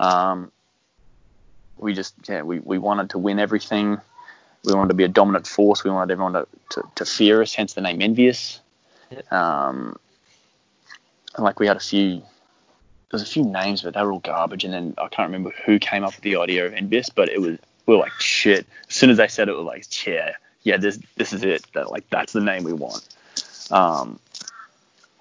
Um, 0.00 0.50
we 1.76 1.94
just, 1.94 2.14
yeah, 2.28 2.42
we, 2.42 2.58
we 2.58 2.78
wanted 2.78 3.10
to 3.10 3.18
win 3.18 3.38
everything. 3.38 4.00
We 4.64 4.74
wanted 4.74 4.88
to 4.88 4.94
be 4.94 5.04
a 5.04 5.08
dominant 5.08 5.46
force. 5.46 5.84
We 5.84 5.90
wanted 5.90 6.12
everyone 6.12 6.32
to, 6.32 6.46
to, 6.70 6.82
to 6.96 7.04
fear 7.04 7.42
us, 7.42 7.54
hence 7.54 7.74
the 7.74 7.82
name 7.82 8.02
Envious. 8.02 8.60
Um, 9.30 9.96
like 11.38 11.60
we 11.60 11.66
had 11.66 11.76
a 11.76 11.80
few, 11.80 12.22
there's 13.10 13.22
a 13.22 13.26
few 13.26 13.44
names, 13.44 13.82
but 13.82 13.94
they 13.94 14.02
were 14.02 14.12
all 14.12 14.18
garbage. 14.20 14.64
And 14.64 14.72
then 14.72 14.94
I 14.98 15.08
can't 15.08 15.28
remember 15.28 15.52
who 15.64 15.78
came 15.78 16.02
up 16.02 16.14
with 16.14 16.22
the 16.22 16.36
idea 16.36 16.66
of 16.66 16.72
Envious, 16.72 17.10
but 17.10 17.28
it 17.28 17.40
was, 17.40 17.58
we 17.86 17.94
were 17.94 18.00
like, 18.00 18.12
shit. 18.18 18.66
As 18.88 18.94
soon 18.94 19.10
as 19.10 19.16
they 19.18 19.28
said 19.28 19.48
it, 19.48 19.52
we 19.52 19.58
were 19.58 19.64
like, 19.64 20.06
yeah, 20.06 20.32
yeah, 20.62 20.76
this, 20.76 20.98
this 21.16 21.32
is 21.32 21.42
it. 21.42 21.64
That, 21.74 21.90
like, 21.90 22.08
that's 22.10 22.32
the 22.32 22.40
name 22.40 22.64
we 22.64 22.72
want. 22.72 23.06
Um, 23.70 24.18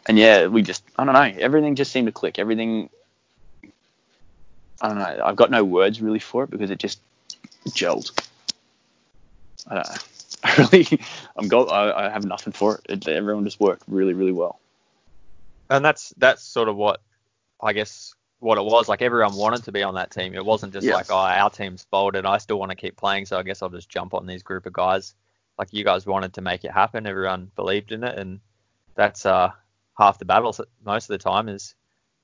and 0.06 0.18
yeah, 0.18 0.48
we 0.48 0.62
just, 0.62 0.84
I 0.98 1.06
don't 1.06 1.14
know, 1.14 1.42
everything 1.42 1.76
just 1.76 1.92
seemed 1.92 2.08
to 2.08 2.12
click. 2.12 2.40
Everything, 2.40 2.90
I 4.82 4.88
don't 4.88 4.98
know, 4.98 5.22
I've 5.24 5.36
got 5.36 5.52
no 5.52 5.64
words 5.64 6.02
really 6.02 6.20
for 6.20 6.44
it 6.44 6.50
because 6.50 6.72
it 6.72 6.80
just 6.80 7.00
gelled. 7.70 8.12
I 9.68 9.76
don't 9.76 9.90
know. 9.90 10.02
I 10.44 10.70
really, 10.72 11.02
I'm 11.36 11.48
go, 11.48 11.66
I, 11.66 12.08
I 12.08 12.10
have 12.10 12.26
nothing 12.26 12.54
for 12.54 12.76
it. 12.88 13.08
it. 13.08 13.08
Everyone 13.08 13.44
just 13.44 13.60
worked 13.60 13.84
really, 13.88 14.14
really 14.14 14.32
well. 14.32 14.60
And 15.70 15.84
that's 15.84 16.14
that's 16.18 16.44
sort 16.44 16.70
of 16.70 16.76
what 16.78 17.02
I 17.62 17.74
guess 17.74 18.16
what 18.40 18.58
it 18.58 18.64
was. 18.64 18.88
Like 18.88 19.02
everyone 19.02 19.36
wanted 19.36 19.66
to 19.66 19.72
be 19.72 19.84
on 19.84 19.96
that 19.96 20.12
team. 20.12 20.34
It 20.34 20.46
wasn't 20.46 20.74
just 20.74 20.88
like, 20.88 21.08
oh, 21.12 21.18
our 21.18 21.50
team's 21.50 21.86
folded. 21.92 22.26
I 22.26 22.38
still 22.38 22.58
want 22.58 22.72
to 22.72 22.76
keep 22.76 22.96
playing, 22.96 23.26
so 23.26 23.38
I 23.38 23.44
guess 23.44 23.62
I'll 23.62 23.70
just 23.70 23.90
jump 23.90 24.14
on 24.14 24.26
these 24.26 24.44
group 24.44 24.66
of 24.66 24.74
guys. 24.74 25.14
Like 25.58 25.74
you 25.74 25.84
guys 25.84 26.06
wanted 26.06 26.34
to 26.36 26.42
make 26.42 26.64
it 26.64 26.72
happen. 26.72 27.06
Everyone 27.06 27.52
believed 27.56 27.92
in 27.92 28.04
it, 28.04 28.18
and 28.18 28.40
that's 28.96 29.26
uh 29.26 29.52
half 29.98 30.18
the 30.18 30.26
battle 30.26 30.56
most 30.86 31.10
of 31.10 31.14
the 31.14 31.18
time 31.18 31.50
is 31.50 31.76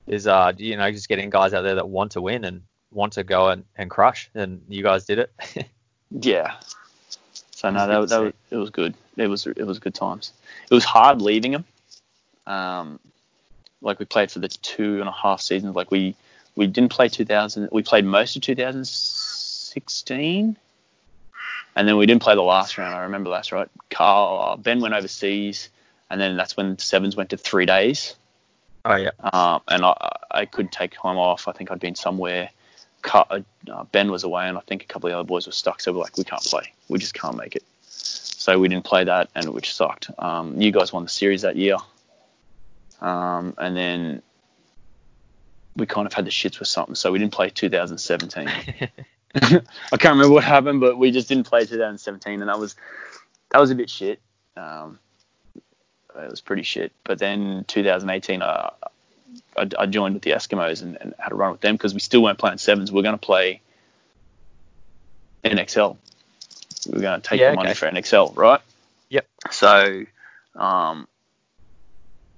is 0.06 0.26
uh 0.26 0.52
you 0.56 0.76
know 0.76 0.90
just 0.90 1.08
getting 1.08 1.30
guys 1.30 1.54
out 1.54 1.62
there 1.62 1.76
that 1.76 1.88
want 1.88 2.12
to 2.12 2.20
win 2.20 2.44
and 2.44 2.62
want 2.92 3.14
to 3.14 3.24
go 3.24 3.48
and, 3.48 3.64
and 3.76 3.90
crush 3.90 4.30
and 4.34 4.62
you 4.68 4.82
guys 4.82 5.04
did 5.04 5.18
it. 5.18 5.32
Yeah. 6.10 6.54
So 7.50 7.70
no 7.70 7.86
that, 7.86 8.08
that 8.10 8.20
was, 8.20 8.32
it 8.50 8.56
was 8.56 8.70
good. 8.70 8.94
It 9.16 9.26
was 9.26 9.46
it 9.46 9.66
was 9.66 9.78
good 9.78 9.94
times. 9.94 10.32
It 10.70 10.74
was 10.74 10.84
hard 10.84 11.22
leaving 11.22 11.52
them. 11.52 11.64
Um 12.46 13.00
like 13.82 13.98
we 13.98 14.04
played 14.04 14.30
for 14.30 14.38
the 14.38 14.48
two 14.48 15.00
and 15.00 15.08
a 15.08 15.12
half 15.12 15.40
seasons. 15.40 15.74
Like 15.74 15.90
we 15.90 16.14
we 16.54 16.66
didn't 16.66 16.92
play 16.92 17.08
2000 17.08 17.70
we 17.72 17.82
played 17.82 18.04
most 18.04 18.36
of 18.36 18.42
2016 18.42 20.56
and 21.74 21.88
then 21.88 21.96
we 21.96 22.06
didn't 22.06 22.22
play 22.22 22.34
the 22.34 22.42
last 22.42 22.78
round. 22.78 22.94
I 22.94 23.02
remember 23.02 23.30
that's 23.30 23.52
right? 23.52 23.68
Carl 23.90 24.42
uh, 24.42 24.56
ben 24.56 24.80
went 24.80 24.94
overseas 24.94 25.70
and 26.08 26.20
then 26.20 26.36
that's 26.36 26.56
when 26.56 26.78
sevens 26.78 27.16
went 27.16 27.30
to 27.30 27.36
three 27.36 27.66
days. 27.66 28.14
Oh 28.86 28.96
yeah. 28.96 29.10
Um, 29.32 29.60
and 29.68 29.84
I, 29.84 30.16
I 30.30 30.44
could 30.44 30.70
take 30.70 30.92
time 30.92 31.18
off. 31.18 31.48
I 31.48 31.52
think 31.52 31.70
I'd 31.70 31.80
been 31.80 31.96
somewhere. 31.96 32.50
Cut, 33.02 33.44
uh, 33.70 33.84
ben 33.90 34.10
was 34.10 34.22
away, 34.24 34.48
and 34.48 34.56
I 34.56 34.60
think 34.60 34.82
a 34.82 34.86
couple 34.86 35.08
of 35.08 35.12
the 35.12 35.18
other 35.18 35.26
boys 35.26 35.46
were 35.46 35.52
stuck. 35.52 35.80
So 35.80 35.92
we're 35.92 36.00
like, 36.00 36.16
we 36.16 36.24
can't 36.24 36.42
play. 36.42 36.72
We 36.88 36.98
just 36.98 37.14
can't 37.14 37.36
make 37.36 37.56
it. 37.56 37.64
So 37.82 38.58
we 38.58 38.68
didn't 38.68 38.84
play 38.84 39.02
that, 39.04 39.28
and 39.34 39.52
which 39.52 39.74
sucked. 39.74 40.10
Um, 40.18 40.60
you 40.60 40.70
guys 40.70 40.92
won 40.92 41.02
the 41.02 41.08
series 41.08 41.42
that 41.42 41.56
year, 41.56 41.76
um, 43.00 43.54
and 43.58 43.76
then 43.76 44.22
we 45.74 45.84
kind 45.86 46.06
of 46.06 46.12
had 46.12 46.24
the 46.24 46.30
shits 46.30 46.60
with 46.60 46.68
something, 46.68 46.94
so 46.94 47.10
we 47.10 47.18
didn't 47.18 47.32
play 47.32 47.50
2017. 47.50 48.48
I 49.34 49.96
can't 49.98 50.14
remember 50.14 50.30
what 50.30 50.44
happened, 50.44 50.80
but 50.80 50.96
we 50.96 51.10
just 51.10 51.28
didn't 51.28 51.44
play 51.44 51.64
2017, 51.64 52.40
and 52.40 52.48
that 52.48 52.58
was 52.58 52.76
that 53.50 53.58
was 53.58 53.70
a 53.70 53.74
bit 53.74 53.90
shit. 53.90 54.20
Um, 54.56 54.98
it 56.18 56.30
was 56.30 56.40
pretty 56.40 56.62
shit. 56.62 56.92
But 57.04 57.18
then 57.18 57.64
2018, 57.68 58.42
uh, 58.42 58.70
I, 59.56 59.68
I, 59.78 59.86
joined 59.86 60.14
with 60.14 60.22
the 60.22 60.30
Eskimos 60.30 60.82
and, 60.82 60.96
and, 61.00 61.14
had 61.18 61.32
a 61.32 61.34
run 61.34 61.52
with 61.52 61.60
them 61.60 61.74
because 61.74 61.94
we 61.94 62.00
still 62.00 62.22
weren't 62.22 62.38
playing 62.38 62.58
sevens. 62.58 62.92
We 62.92 63.00
are 63.00 63.02
going 63.02 63.14
to 63.14 63.18
play 63.18 63.60
NXL. 65.44 65.96
We 66.86 66.92
were 66.94 67.00
going 67.00 67.20
to 67.20 67.28
take 67.28 67.40
yeah, 67.40 67.50
the 67.50 67.56
money 67.56 67.70
okay. 67.70 67.78
for 67.78 67.86
NXL, 67.90 68.36
right? 68.36 68.60
Yep. 69.08 69.26
So, 69.50 70.04
um, 70.54 71.08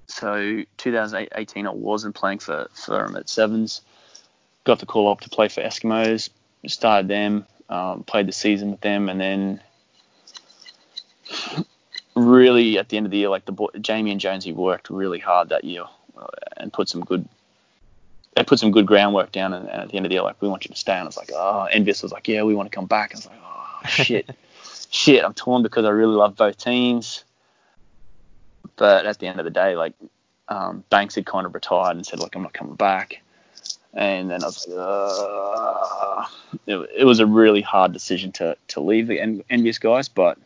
so 0.07 0.63
2018, 0.77 1.67
I 1.67 1.71
wasn't 1.71 2.15
playing 2.15 2.39
for, 2.39 2.67
for 2.73 3.05
them 3.05 3.15
at 3.15 3.29
sevens. 3.29 3.81
Got 4.63 4.79
the 4.79 4.85
call 4.85 5.11
up 5.11 5.21
to 5.21 5.29
play 5.29 5.47
for 5.47 5.61
Eskimos. 5.61 6.29
Started 6.67 7.07
them, 7.07 7.45
um, 7.69 8.03
played 8.03 8.27
the 8.27 8.33
season 8.33 8.71
with 8.71 8.81
them, 8.81 9.07
and 9.07 9.21
then 9.21 9.61
really 12.19 12.77
at 12.77 12.89
the 12.89 12.97
end 12.97 13.05
of 13.05 13.11
the 13.11 13.17
year, 13.17 13.29
like 13.29 13.45
the 13.45 13.51
boy, 13.51 13.67
Jamie 13.81 14.11
and 14.11 14.19
Jonesy 14.19 14.53
worked 14.53 14.89
really 14.89 15.19
hard 15.19 15.49
that 15.49 15.63
year 15.63 15.85
uh, 16.17 16.27
and 16.57 16.71
put 16.71 16.89
some 16.89 17.01
good. 17.03 17.27
They 18.35 18.43
put 18.43 18.59
some 18.59 18.71
good 18.71 18.85
groundwork 18.85 19.31
down, 19.31 19.53
and, 19.53 19.67
and, 19.67 19.81
at 19.81 19.89
the 19.89 19.97
end 19.97 20.05
of 20.05 20.09
the 20.09 20.15
year, 20.15 20.21
like 20.21 20.41
we 20.41 20.47
want 20.47 20.63
you 20.65 20.69
to 20.69 20.79
stay. 20.79 20.93
And 20.93 21.01
I 21.01 21.05
was 21.05 21.17
like, 21.17 21.31
oh, 21.33 21.67
Envious 21.71 22.03
was 22.03 22.11
like, 22.11 22.27
yeah, 22.27 22.43
we 22.43 22.55
want 22.55 22.71
to 22.71 22.75
come 22.75 22.85
back. 22.85 23.13
And 23.13 23.17
I 23.17 23.19
was 23.19 23.25
like, 23.27 23.39
oh 23.43 23.87
shit, 24.03 24.29
shit. 24.91 25.23
I'm 25.23 25.33
torn 25.33 25.63
because 25.63 25.85
I 25.85 25.89
really 25.89 26.15
love 26.15 26.35
both 26.35 26.57
teams, 26.57 27.23
but 28.75 29.05
at 29.05 29.19
the 29.19 29.27
end 29.27 29.39
of 29.39 29.45
the 29.45 29.51
day, 29.51 29.75
like 29.75 29.93
um, 30.47 30.83
Banks 30.89 31.15
had 31.15 31.25
kind 31.25 31.45
of 31.45 31.53
retired 31.53 31.95
and 31.95 32.05
said, 32.05 32.19
like, 32.19 32.35
I'm 32.35 32.43
not 32.43 32.53
coming 32.53 32.75
back. 32.75 33.21
And 33.93 34.29
then 34.29 34.43
I 34.43 34.45
was 34.45 34.67
like, 34.67 34.77
uh, 34.79 36.25
it, 36.67 36.89
it 36.99 37.03
was 37.05 37.19
a 37.19 37.25
really 37.25 37.61
hard 37.61 37.91
decision 37.91 38.31
to 38.33 38.55
to 38.69 38.81
leave 38.81 39.07
the 39.07 39.19
Envious 39.49 39.79
guys, 39.79 40.07
but 40.07 40.37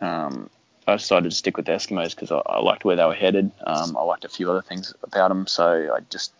um, 0.00 0.50
I 0.86 0.96
decided 0.96 1.30
to 1.30 1.36
stick 1.36 1.56
with 1.56 1.66
the 1.66 1.72
Eskimos 1.72 2.10
because 2.10 2.32
I, 2.32 2.38
I, 2.46 2.60
liked 2.60 2.84
where 2.84 2.96
they 2.96 3.04
were 3.04 3.14
headed. 3.14 3.50
Um, 3.64 3.96
I 3.96 4.02
liked 4.02 4.24
a 4.24 4.28
few 4.28 4.50
other 4.50 4.62
things 4.62 4.94
about 5.02 5.28
them, 5.28 5.46
so 5.46 5.94
I 5.94 6.00
just 6.10 6.32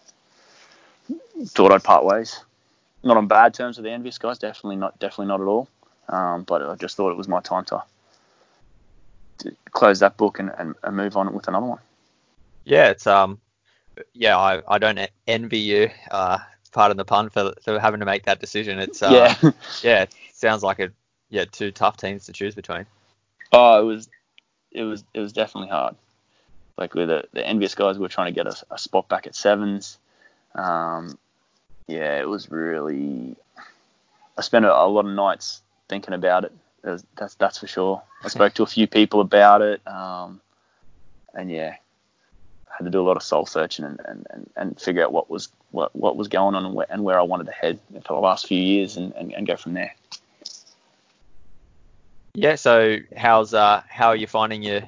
thought 1.47 1.72
I'd 1.72 1.84
part 1.84 2.05
ways. 2.05 2.41
Not 3.03 3.16
on 3.16 3.28
bad 3.28 3.55
terms 3.55 3.76
with 3.76 3.84
the 3.84 3.91
Envious 3.91 4.18
guys, 4.18 4.38
definitely 4.38 4.76
not, 4.76 4.99
definitely 4.99 5.26
not 5.26 5.41
at 5.41 5.47
all. 5.47 5.68
Um, 6.09 6.43
but 6.43 6.62
I 6.62 6.74
just 6.74 6.97
thought 6.97 7.11
it 7.11 7.16
was 7.16 7.28
my 7.28 7.41
time 7.41 7.64
to, 7.66 7.82
to 9.38 9.57
close 9.70 10.01
that 10.01 10.16
book 10.16 10.38
and, 10.38 10.51
and, 10.59 10.74
and, 10.82 10.97
move 10.97 11.16
on 11.16 11.32
with 11.32 11.47
another 11.47 11.66
one. 11.66 11.78
Yeah, 12.64 12.91
it's 12.91 13.07
um, 13.07 13.41
yeah, 14.12 14.36
I, 14.36 14.62
I 14.66 14.78
don't 14.78 14.99
envy 15.26 15.61
you. 15.61 15.91
Uh, 16.11 16.38
pardon 16.72 16.97
the 16.97 17.05
pun 17.05 17.30
for, 17.30 17.55
for 17.62 17.78
having 17.78 18.01
to 18.01 18.07
make 18.07 18.24
that 18.24 18.41
decision. 18.41 18.78
It's 18.78 19.03
uh, 19.03 19.36
yeah, 19.43 19.51
yeah, 19.82 20.03
it 20.03 20.14
sounds 20.34 20.62
like 20.62 20.80
a 20.80 20.91
yeah 21.28 21.45
two 21.45 21.70
tough 21.70 21.97
teams 21.97 22.26
to 22.26 22.32
choose 22.32 22.55
between. 22.55 22.86
Oh, 23.53 23.80
it 23.80 23.84
was 23.84 24.09
it 24.72 24.84
was 24.84 25.04
it 25.14 25.20
was 25.20 25.32
definitely 25.32 25.70
hard. 25.70 25.96
Like 26.76 26.94
with 26.94 27.08
the, 27.08 27.24
the 27.32 27.46
envious 27.46 27.74
guys, 27.74 27.96
we 27.96 28.02
were 28.02 28.08
trying 28.08 28.32
to 28.32 28.34
get 28.34 28.46
a, 28.46 28.56
a 28.70 28.78
spot 28.78 29.08
back 29.08 29.26
at 29.26 29.34
sevens. 29.34 29.98
Um, 30.54 31.18
yeah, 31.86 32.18
it 32.18 32.28
was 32.28 32.50
really. 32.50 33.36
I 34.38 34.42
spent 34.42 34.64
a, 34.64 34.74
a 34.74 34.86
lot 34.86 35.04
of 35.04 35.12
nights 35.12 35.62
thinking 35.88 36.14
about 36.14 36.44
it. 36.44 36.52
Was, 36.82 37.04
that's 37.16 37.34
that's 37.34 37.58
for 37.58 37.66
sure. 37.66 38.02
I 38.22 38.28
spoke 38.36 38.54
to 38.54 38.62
a 38.62 38.66
few 38.66 38.86
people 38.86 39.20
about 39.20 39.60
it, 39.60 39.86
um, 39.86 40.40
and 41.34 41.50
yeah, 41.50 41.76
I 42.70 42.74
had 42.78 42.84
to 42.84 42.90
do 42.90 43.00
a 43.00 43.06
lot 43.06 43.16
of 43.16 43.22
soul 43.22 43.44
searching 43.44 43.84
and, 43.84 44.00
and, 44.06 44.26
and, 44.30 44.50
and 44.56 44.80
figure 44.80 45.04
out 45.04 45.12
what 45.12 45.28
was 45.28 45.48
what, 45.72 45.94
what 45.94 46.16
was 46.16 46.28
going 46.28 46.54
on 46.54 46.64
and 46.64 46.74
where, 46.74 46.86
and 46.88 47.04
where 47.04 47.18
I 47.18 47.22
wanted 47.22 47.46
to 47.46 47.52
head 47.52 47.78
for 48.06 48.14
the 48.14 48.20
last 48.20 48.46
few 48.46 48.60
years 48.60 48.96
and, 48.96 49.12
and, 49.14 49.32
and 49.34 49.46
go 49.46 49.56
from 49.56 49.74
there. 49.74 49.94
Yeah. 52.35 52.55
So 52.55 52.99
how's 53.16 53.55
uh 53.55 53.83
how 53.89 54.09
are 54.09 54.16
you 54.16 54.26
finding 54.26 54.62
your 54.62 54.83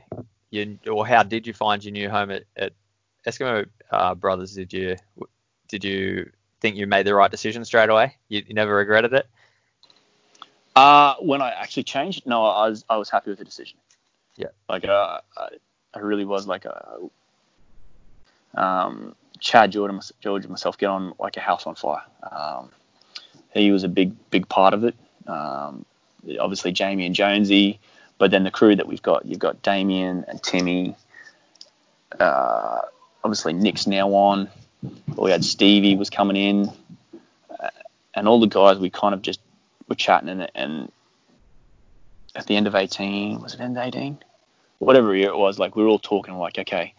your 0.50 0.66
or 0.90 1.06
how 1.06 1.22
did 1.22 1.46
you 1.46 1.52
find 1.52 1.84
your 1.84 1.92
new 1.92 2.08
home 2.08 2.30
at, 2.30 2.44
at 2.56 2.72
Eskimo 3.26 3.66
uh, 3.90 4.14
Brothers? 4.14 4.54
Did 4.54 4.72
you 4.72 4.96
did 5.68 5.84
you 5.84 6.30
think 6.60 6.76
you 6.76 6.86
made 6.86 7.06
the 7.06 7.14
right 7.14 7.30
decision 7.30 7.64
straight 7.64 7.88
away? 7.88 8.16
You, 8.28 8.42
you 8.46 8.54
never 8.54 8.76
regretted 8.76 9.12
it? 9.12 9.26
Uh, 10.74 11.16
when 11.20 11.42
I 11.42 11.50
actually 11.50 11.82
changed, 11.82 12.26
no, 12.26 12.44
I 12.44 12.68
was 12.68 12.84
I 12.88 12.96
was 12.96 13.10
happy 13.10 13.30
with 13.30 13.38
the 13.38 13.44
decision. 13.44 13.78
Yeah. 14.36 14.48
Like 14.68 14.84
uh, 14.84 15.20
I, 15.36 15.48
I 15.94 15.98
really 15.98 16.24
was 16.24 16.46
like 16.46 16.64
a 16.64 16.98
um, 18.54 19.14
Chad 19.38 19.72
George 19.72 19.90
and, 19.90 20.10
George 20.20 20.44
and 20.44 20.50
myself 20.50 20.78
get 20.78 20.86
on 20.86 21.14
like 21.18 21.36
a 21.36 21.40
house 21.40 21.66
on 21.66 21.74
fire. 21.74 22.02
Um, 22.30 22.70
he 23.52 23.70
was 23.70 23.84
a 23.84 23.88
big 23.88 24.14
big 24.30 24.48
part 24.48 24.72
of 24.72 24.84
it. 24.84 24.94
Um, 25.26 25.84
obviously 26.38 26.72
Jamie 26.72 27.06
and 27.06 27.14
Jonesy, 27.14 27.80
but 28.18 28.30
then 28.30 28.44
the 28.44 28.50
crew 28.50 28.76
that 28.76 28.86
we've 28.86 29.02
got, 29.02 29.26
you've 29.26 29.38
got 29.38 29.62
Damien 29.62 30.24
and 30.28 30.42
Timmy. 30.42 30.96
Uh, 32.18 32.80
obviously 33.24 33.52
Nick's 33.52 33.86
now 33.86 34.08
on. 34.14 34.48
We 35.16 35.30
had 35.30 35.44
Stevie 35.44 35.96
was 35.96 36.10
coming 36.10 36.36
in, 36.36 36.72
uh, 37.58 37.68
and 38.14 38.26
all 38.26 38.40
the 38.40 38.46
guys 38.46 38.78
we 38.78 38.90
kind 38.90 39.14
of 39.14 39.22
just 39.22 39.40
were 39.88 39.94
chatting 39.94 40.28
and, 40.28 40.50
and 40.54 40.92
at 42.34 42.46
the 42.46 42.56
end 42.56 42.66
of 42.66 42.74
18, 42.74 43.40
was 43.40 43.54
it 43.54 43.60
end 43.60 43.76
of 43.76 43.84
18? 43.84 44.18
Whatever 44.78 45.14
year 45.14 45.28
it 45.28 45.36
was, 45.36 45.58
like 45.58 45.76
we 45.76 45.82
were 45.82 45.88
all 45.88 45.98
talking 45.98 46.34
like, 46.34 46.58
okay, 46.58 46.94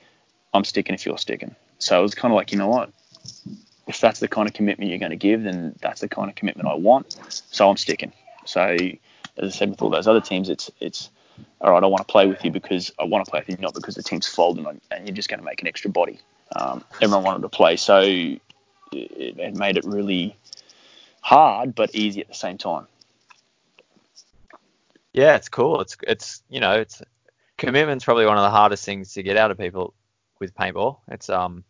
I'm 0.54 0.64
sticking 0.64 0.96
if 0.96 1.06
you're 1.06 1.18
sticking. 1.18 1.56
So 1.80 2.00
it 2.00 2.04
was 2.04 2.16
kind 2.16 2.32
of 2.32 2.36
like, 2.36 2.52
you 2.52 2.58
know 2.58 2.68
what? 2.68 2.92
If 3.88 4.00
that's 4.00 4.20
the 4.20 4.28
kind 4.28 4.48
of 4.48 4.54
commitment 4.54 4.90
you're 4.90 5.00
going 5.00 5.10
to 5.10 5.18
give, 5.18 5.44
then 5.44 5.76
that's 5.82 6.02
the 6.02 6.08
kind 6.08 6.30
of 6.30 6.36
commitment 6.36 6.70
I 6.70 6.76
want. 6.76 7.18
So 7.30 7.70
I'm 7.70 7.78
sticking. 7.78 8.14
So 8.46 8.78
as 9.38 9.54
I 9.54 9.58
said 9.58 9.70
with 9.70 9.82
all 9.82 9.90
those 9.90 10.08
other 10.08 10.22
teams, 10.22 10.50
it's 10.50 10.72
it's 10.80 11.10
all 11.62 11.72
right. 11.72 11.84
I 11.84 11.88
want 11.88 12.08
to 12.08 12.12
play 12.12 12.28
with 12.28 12.44
you 12.44 12.52
because 12.52 12.92
I 13.00 13.04
want 13.06 13.26
to 13.26 13.32
play 13.32 13.42
with 13.42 13.50
you, 13.50 13.62
not 13.62 13.74
because 13.74 13.96
the 13.96 14.04
team's 14.04 14.28
folding 14.28 14.66
and 14.66 15.08
you're 15.08 15.16
just 15.16 15.30
going 15.30 15.40
to 15.40 15.46
make 15.46 15.62
an 15.62 15.68
extra 15.68 15.90
body. 15.90 16.20
Um, 16.56 16.84
everyone 17.02 17.24
wanted 17.24 17.42
to 17.42 17.50
play, 17.50 17.78
so 17.78 18.02
it, 18.02 18.42
it 18.92 19.56
made 19.56 19.78
it 19.78 19.86
really 19.86 20.36
hard 21.22 21.74
but 21.74 21.96
easy 21.96 22.22
at 22.22 22.28
the 22.28 22.34
same 22.34 22.58
time. 22.58 22.86
Yeah, 25.14 25.36
it's 25.36 25.50
cool. 25.50 25.82
It's 25.82 25.98
it's 26.04 26.44
you 26.50 26.60
know 26.60 26.74
it's 26.80 27.02
commitment's 27.58 28.04
probably 28.04 28.26
one 28.26 28.38
of 28.38 28.44
the 28.44 28.50
hardest 28.50 28.84
things 28.84 29.14
to 29.14 29.24
get 29.24 29.38
out 29.38 29.52
of 29.52 29.58
people 29.58 29.94
with 30.40 30.56
paintball. 30.56 30.98
It's 31.08 31.30
um 31.30 31.64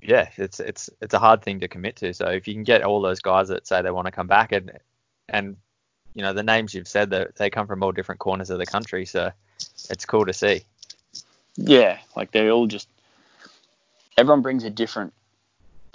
yeah, 0.00 0.28
it's 0.36 0.60
it's 0.60 0.90
it's 1.00 1.14
a 1.14 1.18
hard 1.18 1.42
thing 1.42 1.60
to 1.60 1.68
commit 1.68 1.96
to. 1.96 2.12
So 2.14 2.26
if 2.26 2.48
you 2.48 2.54
can 2.54 2.64
get 2.64 2.82
all 2.82 3.00
those 3.00 3.20
guys 3.20 3.48
that 3.48 3.66
say 3.66 3.82
they 3.82 3.90
want 3.90 4.06
to 4.06 4.12
come 4.12 4.26
back 4.26 4.52
and 4.52 4.72
and 5.28 5.56
you 6.14 6.22
know 6.22 6.32
the 6.32 6.42
names 6.42 6.74
you've 6.74 6.88
said 6.88 7.10
that 7.10 7.36
they 7.36 7.50
come 7.50 7.66
from 7.66 7.82
all 7.82 7.92
different 7.92 8.18
corners 8.18 8.50
of 8.50 8.58
the 8.58 8.66
country, 8.66 9.06
so 9.06 9.32
it's 9.90 10.04
cool 10.04 10.26
to 10.26 10.32
see. 10.32 10.62
Yeah, 11.56 11.98
like 12.16 12.32
they 12.32 12.50
all 12.50 12.66
just 12.66 12.88
everyone 14.16 14.42
brings 14.42 14.64
a 14.64 14.70
different 14.70 15.12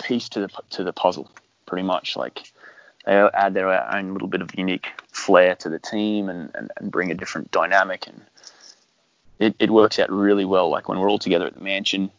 piece 0.02 0.30
to 0.30 0.42
the 0.42 0.50
to 0.72 0.84
the 0.84 0.94
puzzle, 0.94 1.30
pretty 1.66 1.84
much. 1.84 2.16
Like 2.16 2.52
they 3.06 3.14
add 3.14 3.54
their 3.54 3.96
own 3.96 4.14
little 4.14 4.28
bit 4.28 4.42
of 4.42 4.56
unique 4.58 4.88
flair 5.12 5.56
to 5.56 5.70
the 5.70 5.80
team 5.80 6.30
and, 6.30 6.52
and, 6.56 6.72
and 6.78 6.92
bring 6.92 7.10
a 7.10 7.16
different 7.16 7.52
dynamic 7.52 8.06
and 8.08 8.22
it, 9.40 9.56
it 9.60 9.70
works 9.70 10.00
out 10.00 10.12
really 10.12 10.46
well. 10.46 10.70
Like 10.70 10.90
when 10.90 11.00
we're 11.00 11.10
all 11.10 11.20
together 11.20 11.46
at 11.46 11.54
the 11.54 11.62
mansion, 11.62 12.12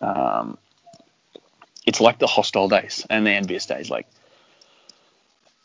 um, 0.00 0.56
it's 1.86 2.00
like 2.00 2.18
the 2.18 2.26
hostile 2.26 2.68
days 2.68 3.06
and 3.10 3.26
the 3.26 3.30
envious 3.30 3.66
days. 3.66 3.90
Like 3.90 4.06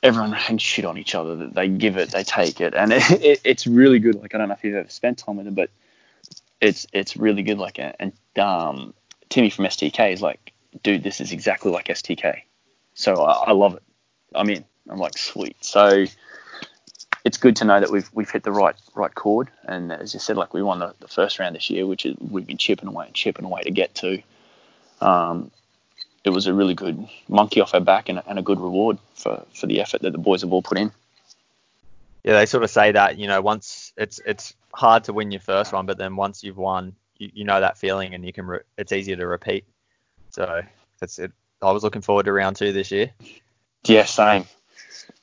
everyone 0.03 0.33
hangs 0.33 0.61
shit 0.61 0.85
on 0.85 0.97
each 0.97 1.15
other. 1.15 1.47
They 1.47 1.69
give 1.69 1.97
it, 1.97 2.11
they 2.11 2.23
take 2.23 2.61
it, 2.61 2.75
and 2.75 2.93
it, 2.93 3.11
it, 3.23 3.41
it's 3.43 3.65
really 3.65 3.99
good. 3.99 4.15
Like 4.15 4.35
I 4.35 4.37
don't 4.37 4.49
know 4.49 4.53
if 4.53 4.63
you've 4.63 4.75
ever 4.75 4.89
spent 4.89 5.17
time 5.17 5.37
with 5.37 5.45
them, 5.45 5.55
but 5.55 5.71
it's 6.61 6.85
it's 6.93 7.17
really 7.17 7.41
good. 7.41 7.57
Like 7.57 7.79
and 7.79 8.13
um, 8.37 8.93
Timmy 9.29 9.49
from 9.49 9.65
STK 9.65 10.13
is 10.13 10.21
like, 10.21 10.53
dude, 10.83 11.03
this 11.03 11.21
is 11.21 11.31
exactly 11.31 11.71
like 11.71 11.87
STK. 11.87 12.41
So 12.93 13.15
I, 13.23 13.45
I 13.47 13.51
love 13.53 13.75
it. 13.75 13.83
I'm 14.35 14.49
in. 14.49 14.65
I'm 14.89 14.99
like, 14.99 15.17
sweet. 15.17 15.63
So 15.63 16.05
it's 17.23 17.37
good 17.37 17.55
to 17.57 17.65
know 17.65 17.79
that 17.79 17.89
we've 17.89 18.09
we've 18.13 18.29
hit 18.29 18.43
the 18.43 18.51
right 18.51 18.75
right 18.93 19.13
chord. 19.15 19.49
And 19.63 19.91
as 19.91 20.13
you 20.13 20.19
said, 20.19 20.37
like 20.37 20.53
we 20.53 20.61
won 20.61 20.79
the, 20.79 20.93
the 20.99 21.07
first 21.07 21.39
round 21.39 21.55
this 21.55 21.69
year, 21.69 21.87
which 21.87 22.05
is, 22.05 22.15
we've 22.19 22.45
been 22.45 22.57
chipping 22.57 22.89
away 22.89 23.07
and 23.07 23.15
chipping 23.15 23.45
away 23.45 23.63
to 23.63 23.71
get 23.71 23.95
to. 23.95 24.21
Um, 25.01 25.51
it 26.23 26.29
was 26.29 26.47
a 26.47 26.53
really 26.53 26.73
good 26.73 27.07
monkey 27.27 27.61
off 27.61 27.73
our 27.73 27.81
back 27.81 28.09
and, 28.09 28.21
and 28.27 28.39
a 28.39 28.41
good 28.41 28.59
reward 28.59 28.97
for, 29.15 29.43
for 29.53 29.67
the 29.67 29.81
effort 29.81 30.01
that 30.01 30.11
the 30.11 30.17
boys 30.17 30.41
have 30.41 30.53
all 30.53 30.61
put 30.61 30.77
in. 30.77 30.91
Yeah, 32.23 32.33
they 32.33 32.45
sort 32.45 32.63
of 32.63 32.69
say 32.69 32.93
that 32.93 33.17
you 33.17 33.27
know 33.27 33.41
once 33.41 33.91
it's 33.97 34.19
it's 34.25 34.53
hard 34.73 35.03
to 35.05 35.13
win 35.13 35.31
your 35.31 35.41
first 35.41 35.73
one, 35.73 35.85
but 35.85 35.97
then 35.97 36.15
once 36.15 36.43
you've 36.43 36.57
won, 36.57 36.95
you, 37.17 37.29
you 37.33 37.43
know 37.43 37.59
that 37.59 37.77
feeling 37.77 38.13
and 38.13 38.25
you 38.25 38.31
can 38.31 38.47
re- 38.47 38.59
it's 38.77 38.93
easier 38.93 39.17
to 39.17 39.27
repeat. 39.27 39.65
So 40.29 40.61
that's 40.99 41.19
it. 41.19 41.33
I 41.61 41.71
was 41.71 41.83
looking 41.83 42.01
forward 42.01 42.25
to 42.25 42.33
round 42.33 42.55
two 42.55 42.71
this 42.71 42.91
year. 42.91 43.11
Yeah, 43.83 44.05
same. 44.05 44.45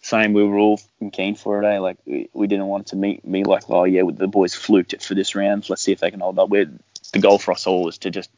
Same. 0.02 0.34
We 0.34 0.44
were 0.44 0.58
all 0.58 0.80
keen 1.12 1.36
for 1.36 1.62
it. 1.62 1.66
Eh? 1.66 1.78
Like 1.78 1.96
we, 2.04 2.28
we 2.34 2.46
didn't 2.46 2.66
want 2.66 2.88
to 2.88 2.96
meet 2.96 3.24
me 3.24 3.44
like, 3.44 3.68
oh 3.68 3.84
yeah, 3.84 4.02
the 4.06 4.28
boys 4.28 4.54
fluked 4.54 4.92
it 4.92 5.02
for 5.02 5.14
this 5.14 5.34
round. 5.34 5.68
Let's 5.70 5.82
see 5.82 5.92
if 5.92 6.00
they 6.00 6.10
can 6.10 6.20
hold 6.20 6.38
up. 6.38 6.50
We're, 6.50 6.70
the 7.12 7.18
goal 7.18 7.38
for 7.38 7.52
us 7.52 7.66
all 7.66 7.88
is 7.88 7.98
to 7.98 8.10
just 8.10 8.30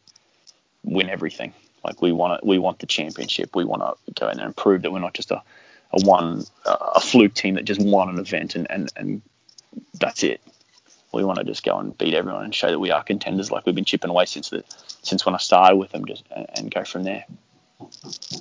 win 0.84 1.08
everything. 1.08 1.52
Like 1.84 2.00
we 2.00 2.12
want 2.12 2.38
it, 2.38 2.46
we 2.46 2.58
want 2.58 2.78
the 2.78 2.86
championship. 2.86 3.54
We 3.54 3.64
want 3.64 3.82
to 3.82 4.12
go 4.20 4.28
in 4.28 4.36
there 4.36 4.46
and 4.46 4.56
prove 4.56 4.82
that 4.82 4.92
we're 4.92 5.00
not 5.00 5.14
just 5.14 5.30
a, 5.30 5.42
a 5.92 6.04
one 6.04 6.44
a 6.64 7.00
fluke 7.00 7.34
team 7.34 7.54
that 7.54 7.64
just 7.64 7.80
won 7.80 8.08
an 8.08 8.18
event 8.18 8.54
and, 8.54 8.70
and, 8.70 8.92
and 8.96 9.22
that's 9.94 10.22
it. 10.22 10.40
We 11.12 11.24
want 11.24 11.38
to 11.38 11.44
just 11.44 11.64
go 11.64 11.78
and 11.78 11.96
beat 11.98 12.14
everyone 12.14 12.44
and 12.44 12.54
show 12.54 12.70
that 12.70 12.78
we 12.78 12.90
are 12.90 13.02
contenders, 13.02 13.50
like 13.50 13.66
we've 13.66 13.74
been 13.74 13.84
chipping 13.84 14.10
away 14.10 14.24
since 14.24 14.50
the 14.50 14.64
since 15.02 15.26
when 15.26 15.34
I 15.34 15.38
started 15.38 15.76
with 15.76 15.90
them, 15.90 16.06
just 16.06 16.24
and, 16.34 16.46
and 16.54 16.70
go 16.70 16.84
from 16.84 17.04
there. 17.04 17.24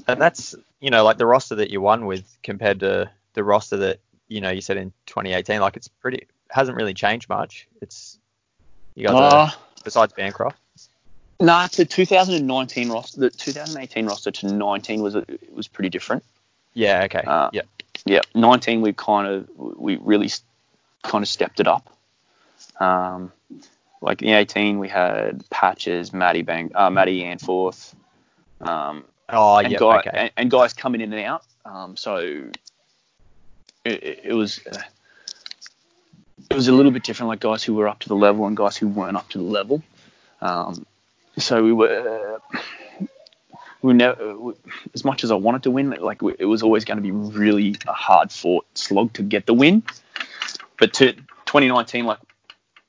And 0.08 0.22
that's 0.22 0.56
you 0.80 0.89
know 0.89 1.04
like 1.04 1.18
the 1.18 1.26
roster 1.26 1.56
that 1.56 1.70
you 1.70 1.82
won 1.82 2.06
with 2.06 2.38
compared 2.44 2.80
to 2.82 3.10
the 3.34 3.44
roster 3.44 3.78
that 3.78 4.00
you 4.30 4.39
know 4.39 4.52
you 4.52 4.62
said 4.62 4.78
in 4.78 4.94
2018. 5.08 5.60
Like 5.60 5.76
it's 5.76 5.88
pretty 5.89 6.28
hasn't 6.50 6.78
really 6.78 6.94
changed 6.94 7.28
much. 7.28 7.68
It's 7.82 8.18
you 8.96 9.08
guys 9.08 9.16
uh, 9.16 9.36
are, 9.36 9.54
besides 9.84 10.14
Bancroft. 10.14 10.58
No, 11.42 11.48
nah, 11.48 11.68
the 11.68 11.86
2019 11.86 12.92
roster, 12.92 13.20
the 13.20 13.30
2018 13.32 14.06
roster 14.06 14.30
to 14.30 14.54
19 14.54 15.02
was 15.02 15.18
was 15.52 15.68
pretty 15.68 15.89
different. 15.89 16.24
Yeah. 16.76 17.04
Okay. 17.06 17.24
Uh, 17.26 17.50
yeah. 17.52 17.64
Yeah. 18.06 18.22
19 18.36 18.82
we 18.82 18.94
kind 18.94 19.28
of 19.28 19.50
we 19.58 19.96
really 19.98 20.30
kind 21.02 21.24
of 21.24 21.28
stepped 21.28 21.60
it 21.60 21.68
up. 21.68 21.92
Um, 22.80 23.32
like 24.02 24.22
in 24.22 24.30
18 24.30 24.78
we 24.78 24.88
had 24.88 25.44
Patches, 25.50 26.14
Matty 26.14 26.44
Bang, 26.44 26.72
uh, 26.76 26.92
Matty 26.92 27.24
Anforth, 27.24 27.96
um, 28.62 29.04
oh 29.30 29.60
yeah, 29.62 29.78
guy, 29.80 30.00
okay. 30.00 30.12
and, 30.14 30.32
and, 30.38 30.52
guys 30.52 30.74
coming 30.74 31.02
in 31.02 31.12
and 31.12 31.26
out. 31.26 31.44
Um, 31.66 31.98
so 31.98 32.18
it, 33.84 34.22
it 34.24 34.34
was 34.34 34.60
uh, 34.72 34.78
it 36.52 36.56
was 36.56 36.68
a 36.68 36.72
little 36.72 36.92
bit 36.92 37.04
different, 37.04 37.30
like 37.30 37.39
guys 37.39 37.64
who 37.64 37.74
were 37.74 37.88
up 37.88 38.00
to 38.00 38.10
the 38.10 38.16
level 38.16 38.46
and 38.46 38.56
guys 38.56 38.78
who 38.78 38.88
weren't 38.88 39.18
up 39.18 39.30
to 39.30 39.39
the 39.39 39.44
level. 39.44 39.82
Um, 40.42 40.86
so 41.38 41.63
we 41.63 41.73
were 41.73 42.39
uh, 42.51 42.57
we 43.82 43.93
never 43.93 44.53
as 44.93 45.03
much 45.03 45.23
as 45.23 45.32
I 45.32 45.36
wanted 45.36 45.63
to 45.63 45.71
win, 45.71 45.89
like 45.89 46.21
it 46.39 46.45
was 46.45 46.63
always 46.63 46.86
going 46.86 46.97
to 46.97 47.01
be 47.01 47.11
really 47.11 47.75
a 47.88 47.93
hard 47.93 48.32
fought 48.32 48.65
slog 48.75 49.13
to 49.13 49.23
get 49.23 49.45
the 49.45 49.53
win. 49.53 49.84
But 50.77 50.93
to 50.95 51.13
2019, 51.13 52.05
like 52.05 52.19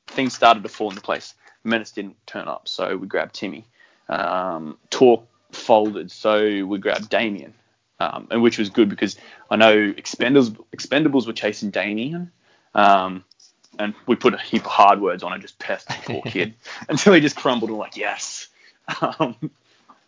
things 0.09 0.35
started 0.35 0.63
to 0.63 0.69
fall 0.69 0.91
into 0.91 1.03
place. 1.03 1.35
Menace 1.65 1.93
didn't 1.93 2.17
turn 2.27 2.49
up, 2.49 2.69
so 2.69 2.97
we 2.97 3.07
grabbed 3.07 3.35
Timmy. 3.35 3.67
Um, 4.09 4.79
Talk 4.91 5.27
folded, 5.53 6.11
so 6.11 6.65
we 6.67 6.79
grabbed 6.79 7.09
Damien, 7.09 7.55
um, 8.01 8.29
and 8.31 8.43
which 8.43 8.59
was 8.59 8.69
good 8.69 8.89
because 8.89 9.17
I 9.51 9.57
know 9.57 9.93
Expendables, 9.93 10.57
Expendables 10.77 11.27
were 11.27 11.33
chasing 11.33 11.71
Damien, 11.71 12.33
um, 12.75 13.25
and 13.79 13.95
we 14.07 14.17
put 14.17 14.35
a 14.35 14.39
heap 14.39 14.65
of 14.65 14.71
hard 14.71 15.01
words 15.01 15.23
on 15.23 15.33
it, 15.33 15.41
just 15.41 15.59
pestered 15.59 15.97
the 15.97 16.13
poor 16.15 16.23
kid 16.23 16.55
until 16.89 17.13
he 17.13 17.21
just 17.21 17.37
crumbled 17.37 17.71
and 17.71 17.79
like 17.79 17.97
yes, 17.97 18.49
um, 19.01 19.37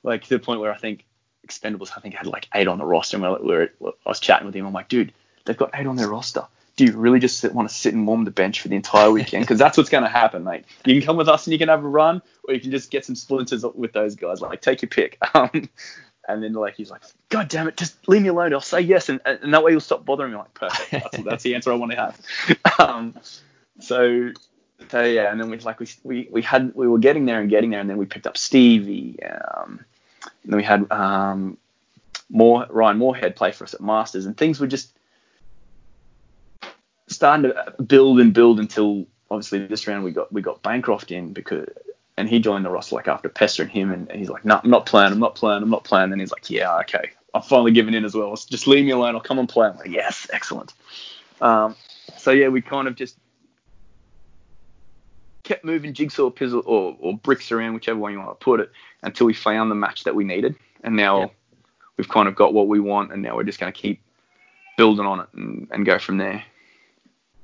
like 0.03 0.25
to 0.25 0.31
the 0.31 0.39
point 0.39 0.61
where 0.61 0.73
I 0.73 0.79
think 0.79 1.05
Expendables 1.47 1.91
I 1.97 2.01
think 2.01 2.15
had 2.15 2.27
like 2.27 2.49
eight 2.55 2.69
on 2.69 2.79
the 2.79 2.85
roster, 2.85 3.17
and 3.17 3.45
we 3.45 3.55
were, 3.55 3.71
I 3.83 4.09
was 4.09 4.21
chatting 4.21 4.47
with 4.47 4.55
him. 4.55 4.67
I'm 4.67 4.73
like, 4.73 4.89
dude, 4.89 5.12
they've 5.45 5.57
got 5.57 5.71
eight 5.75 5.87
on 5.87 5.97
their 5.97 6.09
roster 6.09 6.47
do 6.77 6.85
you 6.85 6.93
really 6.97 7.21
just 7.21 7.39
sit, 7.39 7.55
want 7.55 7.69
to 7.69 7.75
sit 7.75 7.95
and 7.95 8.07
warm 8.07 8.25
the 8.25 8.31
bench 8.31 8.61
for 8.61 8.69
the 8.69 8.77
entire 8.77 9.11
weekend? 9.11 9.45
Because 9.45 9.59
that's 9.59 9.77
what's 9.77 9.91
going 9.91 10.05
to 10.05 10.11
happen, 10.11 10.43
mate. 10.45 10.65
You 10.85 10.95
can 10.95 11.07
come 11.07 11.17
with 11.17 11.29
us 11.29 11.47
and 11.47 11.53
you 11.53 11.59
can 11.59 11.69
have 11.69 11.85
a 11.85 11.89
run, 11.89 12.23
or 12.49 12.55
you 12.55 12.61
can 12.61 12.71
just 12.71 12.91
get 12.91 13.05
some 13.05 13.15
splinters 13.15 13.65
with 13.75 13.93
those 13.93 14.15
guys. 14.17 14.41
Like, 14.41 14.61
take 14.61 14.83
your 14.83 14.89
pick. 14.89 15.19
Um, 15.35 15.69
and 16.27 16.43
then 16.43 16.55
like 16.55 16.75
he's 16.75 16.91
like, 16.91 17.03
God 17.29 17.49
damn 17.49 17.69
it, 17.69 17.77
just 17.77 18.09
leave 18.09 18.23
me 18.23 18.29
alone. 18.29 18.55
I'll 18.55 18.61
say 18.62 18.81
yes, 18.81 19.11
and, 19.11 19.21
and 19.27 19.53
that 19.53 19.62
way 19.62 19.73
you'll 19.73 19.81
stop 19.81 20.07
bothering 20.07 20.31
me. 20.31 20.39
I'm 20.39 20.45
like, 20.45 20.55
perfect. 20.55 20.91
That's, 20.91 21.25
that's 21.25 21.43
the 21.43 21.55
answer 21.55 21.71
I 21.71 21.75
want 21.75 21.93
to 21.93 21.99
have. 21.99 22.79
Um, 22.79 23.15
so, 23.81 24.31
so 24.91 25.03
yeah, 25.03 25.31
and 25.31 25.41
then 25.41 25.51
we 25.51 25.59
like 25.59 25.81
we, 25.81 25.89
we 26.03 26.29
we 26.31 26.43
had 26.43 26.75
we 26.75 26.89
were 26.89 26.99
getting 26.99 27.27
there 27.27 27.41
and 27.41 27.51
getting 27.51 27.70
there, 27.70 27.81
and 27.81 27.89
then 27.89 27.97
we 27.97 28.07
picked 28.07 28.27
up 28.27 28.37
Stevie. 28.37 29.18
Um, 29.22 29.85
and 30.22 30.53
then 30.53 30.57
we 30.57 30.62
had 30.62 30.91
um, 30.91 31.57
more 32.31 32.66
Ryan 32.68 32.99
Moorhead 32.99 33.37
play 33.37 33.53
for 33.53 33.64
us 33.64 33.75
at 33.75 33.81
Masters, 33.81 34.27
and 34.27 34.37
things 34.37 34.61
were 34.61 34.66
just 34.66 34.91
starting 37.09 37.51
to 37.51 37.83
build 37.83 38.20
and 38.20 38.33
build 38.33 38.59
until 38.59 39.07
obviously 39.31 39.66
this 39.66 39.87
round 39.87 40.05
we 40.05 40.11
got 40.11 40.33
we 40.33 40.43
got 40.43 40.62
Bancroft 40.62 41.11
in 41.11 41.33
because 41.33 41.68
and 42.16 42.29
he 42.29 42.39
joined 42.39 42.64
the 42.64 42.70
roster 42.70 42.95
like 42.95 43.09
after 43.09 43.29
pestering 43.29 43.68
him 43.68 43.91
and 43.91 44.11
he's 44.12 44.29
like, 44.29 44.45
no, 44.45 44.61
I'm 44.62 44.70
not 44.70 44.87
playing, 44.87 45.12
I'm 45.12 45.18
not 45.18 45.35
playing, 45.35 45.62
I'm 45.62 45.70
not 45.70 45.85
playing. 45.85 46.12
And 46.12 46.20
he's 46.20 46.31
like, 46.31 46.49
yeah, 46.49 46.79
okay, 46.81 47.11
I'm 47.35 47.43
finally 47.43 47.72
giving 47.72 47.95
in 47.95 48.05
as 48.05 48.14
well. 48.14 48.35
Just 48.37 48.66
leave 48.66 48.85
me 48.85 48.93
alone. 48.93 49.14
I'll 49.14 49.20
come 49.20 49.39
and 49.39 49.49
play. 49.49 49.68
I'm 49.68 49.77
like, 49.77 49.91
yes, 49.91 50.29
excellent. 50.33 50.72
Um, 51.41 51.75
so 52.16 52.31
yeah, 52.31 52.49
we 52.49 52.62
kind 52.62 52.87
of 52.87 52.95
just 52.95 53.16
kept 55.45 55.65
moving 55.65 55.93
jigsaw 55.93 56.31
puzzle 56.31 56.63
or, 56.67 56.97
or 56.99 57.17
bricks 57.17 57.53
around, 57.53 57.75
whichever 57.75 57.99
way 57.99 58.13
you 58.13 58.19
want 58.19 58.31
to 58.31 58.45
put 58.45 58.61
it, 58.61 58.73
until 59.03 59.27
we 59.27 59.35
found 59.35 59.71
the 59.71 59.75
match 59.77 60.05
that 60.05 60.15
we 60.15 60.25
needed. 60.25 60.57
And 60.83 60.97
now 60.97 61.21
yeah. 61.21 61.27
we've 61.97 62.09
kind 62.09 62.29
of 62.29 62.35
got 62.35 62.53
what 62.53 62.67
we 62.67 62.81
want, 62.81 63.13
and 63.13 63.23
now 63.23 63.37
we're 63.37 63.45
just 63.45 63.61
going 63.61 63.73
to 63.73 63.79
keep 63.79 64.03
building 64.77 65.07
on 65.07 65.21
it 65.21 65.29
and, 65.35 65.69
and 65.71 65.87
go 65.87 65.99
from 65.99 66.19
there. 66.19 66.43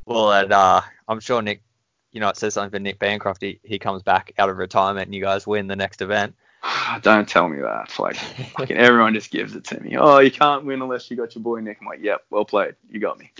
Well, 0.07 0.33
and 0.33 0.53
uh, 0.53 0.81
I'm 1.07 1.21
sure 1.21 1.41
Nick, 1.41 1.63
you 2.11 2.21
know, 2.21 2.29
it 2.29 2.37
says 2.37 2.55
something 2.55 2.71
for 2.71 2.83
Nick 2.83 2.99
Bancroft. 2.99 3.43
He, 3.43 3.61
he 3.63 3.79
comes 3.79 4.03
back 4.03 4.33
out 4.39 4.51
of 4.51 4.57
retirement 4.57 5.07
and 5.07 5.15
you 5.15 5.23
guys 5.23 5.47
win 5.47 5.69
the 5.69 5.77
next 5.77 6.03
event. 6.03 6.35
Don't 7.03 7.29
tell 7.29 7.49
me 7.49 7.61
that. 7.61 7.99
Like, 7.99 8.17
fucking 8.57 8.77
everyone 8.77 9.15
just 9.15 9.31
gives 9.31 9.55
it 9.55 9.65
to 9.65 9.81
me. 9.81 9.97
Oh, 9.97 10.19
you 10.19 10.31
can't 10.31 10.65
win 10.65 10.83
unless 10.83 11.11
you 11.11 11.17
got 11.17 11.35
your 11.35 11.43
boy 11.43 11.61
Nick. 11.61 11.79
I'm 11.81 11.87
like, 11.87 12.03
yep, 12.03 12.23
well 12.31 12.45
played. 12.45 12.75
You 12.91 13.01
got 13.01 13.19
me. 13.19 13.33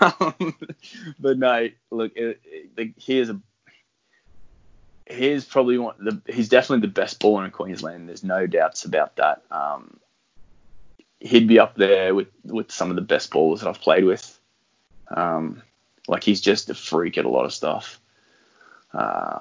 but 1.18 1.38
no, 1.38 1.68
look, 1.90 2.12
it, 2.16 2.40
it, 2.76 2.94
here's 2.96 3.30
a. 3.30 3.40
he's 5.08 5.44
probably 5.44 5.78
one. 5.78 5.94
The, 5.98 6.20
he's 6.32 6.48
definitely 6.48 6.86
the 6.86 6.92
best 6.92 7.20
baller 7.20 7.44
in 7.44 7.50
Queensland. 7.50 8.08
There's 8.08 8.24
no 8.24 8.46
doubts 8.46 8.84
about 8.84 9.16
that. 9.16 9.42
Um, 9.50 9.98
he'd 11.20 11.48
be 11.48 11.58
up 11.58 11.74
there 11.74 12.14
with 12.14 12.28
with 12.44 12.70
some 12.70 12.90
of 12.90 12.96
the 12.96 13.02
best 13.02 13.30
ballers 13.30 13.60
that 13.60 13.68
I've 13.68 13.80
played 13.80 14.04
with. 14.04 14.38
Um, 15.08 15.62
like 16.06 16.24
he's 16.24 16.40
just 16.40 16.70
a 16.70 16.74
freak 16.74 17.18
at 17.18 17.24
a 17.24 17.30
lot 17.30 17.44
of 17.44 17.52
stuff. 17.52 18.00
Uh, 18.92 19.40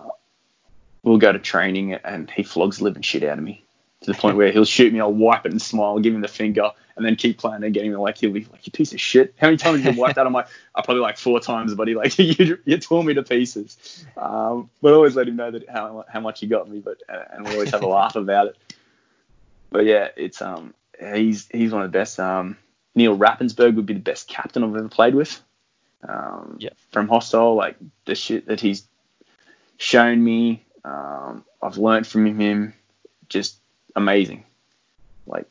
we'll 1.03 1.17
go 1.17 1.31
to 1.31 1.39
training 1.39 1.93
and 1.93 2.29
he 2.29 2.43
flogs 2.43 2.77
the 2.77 2.83
living 2.83 3.01
shit 3.01 3.23
out 3.23 3.37
of 3.37 3.43
me 3.43 3.63
to 4.01 4.11
the 4.11 4.17
point 4.17 4.37
where 4.37 4.51
he'll 4.51 4.65
shoot 4.65 4.93
me, 4.93 4.99
I'll 4.99 5.13
wipe 5.13 5.45
it 5.45 5.51
and 5.51 5.61
smile, 5.61 5.99
give 5.99 6.13
him 6.13 6.21
the 6.21 6.27
finger, 6.27 6.71
and 6.97 7.05
then 7.05 7.15
keep 7.15 7.37
playing 7.37 7.63
and 7.63 7.73
getting 7.73 7.91
me 7.91 7.97
like 7.97 8.17
he'll 8.17 8.31
be 8.31 8.45
like 8.51 8.65
you 8.65 8.71
piece 8.71 8.91
of 8.91 8.99
shit. 8.99 9.33
How 9.37 9.47
many 9.47 9.57
times 9.57 9.83
have 9.83 9.95
you 9.95 10.01
wiped 10.01 10.17
out? 10.17 10.25
I'm 10.25 10.33
like, 10.33 10.47
I 10.75 10.81
probably 10.81 11.01
like 11.01 11.17
four 11.17 11.39
times, 11.39 11.73
buddy. 11.75 11.93
Like 11.93 12.17
you, 12.19 12.57
you 12.65 12.77
tore 12.77 13.03
me 13.03 13.13
to 13.13 13.23
pieces. 13.23 14.05
Um, 14.17 14.69
but 14.81 14.91
I 14.91 14.95
always 14.95 15.15
let 15.15 15.27
him 15.27 15.35
know 15.35 15.51
that 15.51 15.69
how 15.69 16.03
how 16.09 16.19
much 16.19 16.39
he 16.39 16.47
got 16.47 16.67
me, 16.67 16.79
but 16.79 17.01
and 17.07 17.45
we 17.45 17.53
always 17.53 17.69
have 17.69 17.83
a 17.83 17.87
laugh 17.87 18.15
about 18.15 18.47
it. 18.47 18.57
But 19.69 19.85
yeah, 19.85 20.09
it's 20.17 20.41
um 20.41 20.73
he's 20.99 21.47
he's 21.51 21.71
one 21.71 21.83
of 21.83 21.91
the 21.91 21.97
best. 21.97 22.19
Um, 22.19 22.57
Neil 22.95 23.15
Rappensberg 23.15 23.75
would 23.75 23.85
be 23.85 23.93
the 23.93 23.99
best 23.99 24.27
captain 24.27 24.63
I've 24.63 24.75
ever 24.75 24.89
played 24.89 25.13
with. 25.13 25.39
Um, 26.07 26.57
yeah. 26.59 26.71
From 26.91 27.07
Hostile, 27.07 27.53
like 27.55 27.75
the 28.05 28.15
shit 28.15 28.47
that 28.47 28.59
he's 28.59 28.87
shown 29.77 30.23
me, 30.23 30.65
um, 30.83 31.45
I've 31.61 31.77
learned 31.77 32.07
from 32.07 32.25
him. 32.39 32.73
Just 33.29 33.57
amazing. 33.95 34.45
Like 35.27 35.45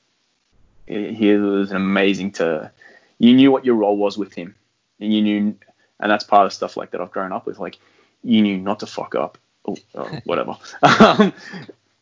he 0.86 1.34
was 1.34 1.72
amazing 1.72 2.32
to. 2.32 2.70
You 3.18 3.34
knew 3.34 3.50
what 3.50 3.64
your 3.64 3.76
role 3.76 3.96
was 3.96 4.18
with 4.18 4.34
him, 4.34 4.54
and 5.00 5.12
you 5.12 5.22
knew, 5.22 5.56
and 6.00 6.10
that's 6.10 6.24
part 6.24 6.46
of 6.46 6.52
stuff 6.52 6.76
like 6.76 6.90
that 6.90 7.00
I've 7.00 7.10
grown 7.10 7.32
up 7.32 7.46
with. 7.46 7.58
Like 7.58 7.78
you 8.22 8.42
knew 8.42 8.58
not 8.58 8.80
to 8.80 8.86
fuck 8.86 9.14
up, 9.14 9.38
or, 9.64 9.76
or 9.94 10.06
whatever. 10.24 10.56
um, 10.82 11.32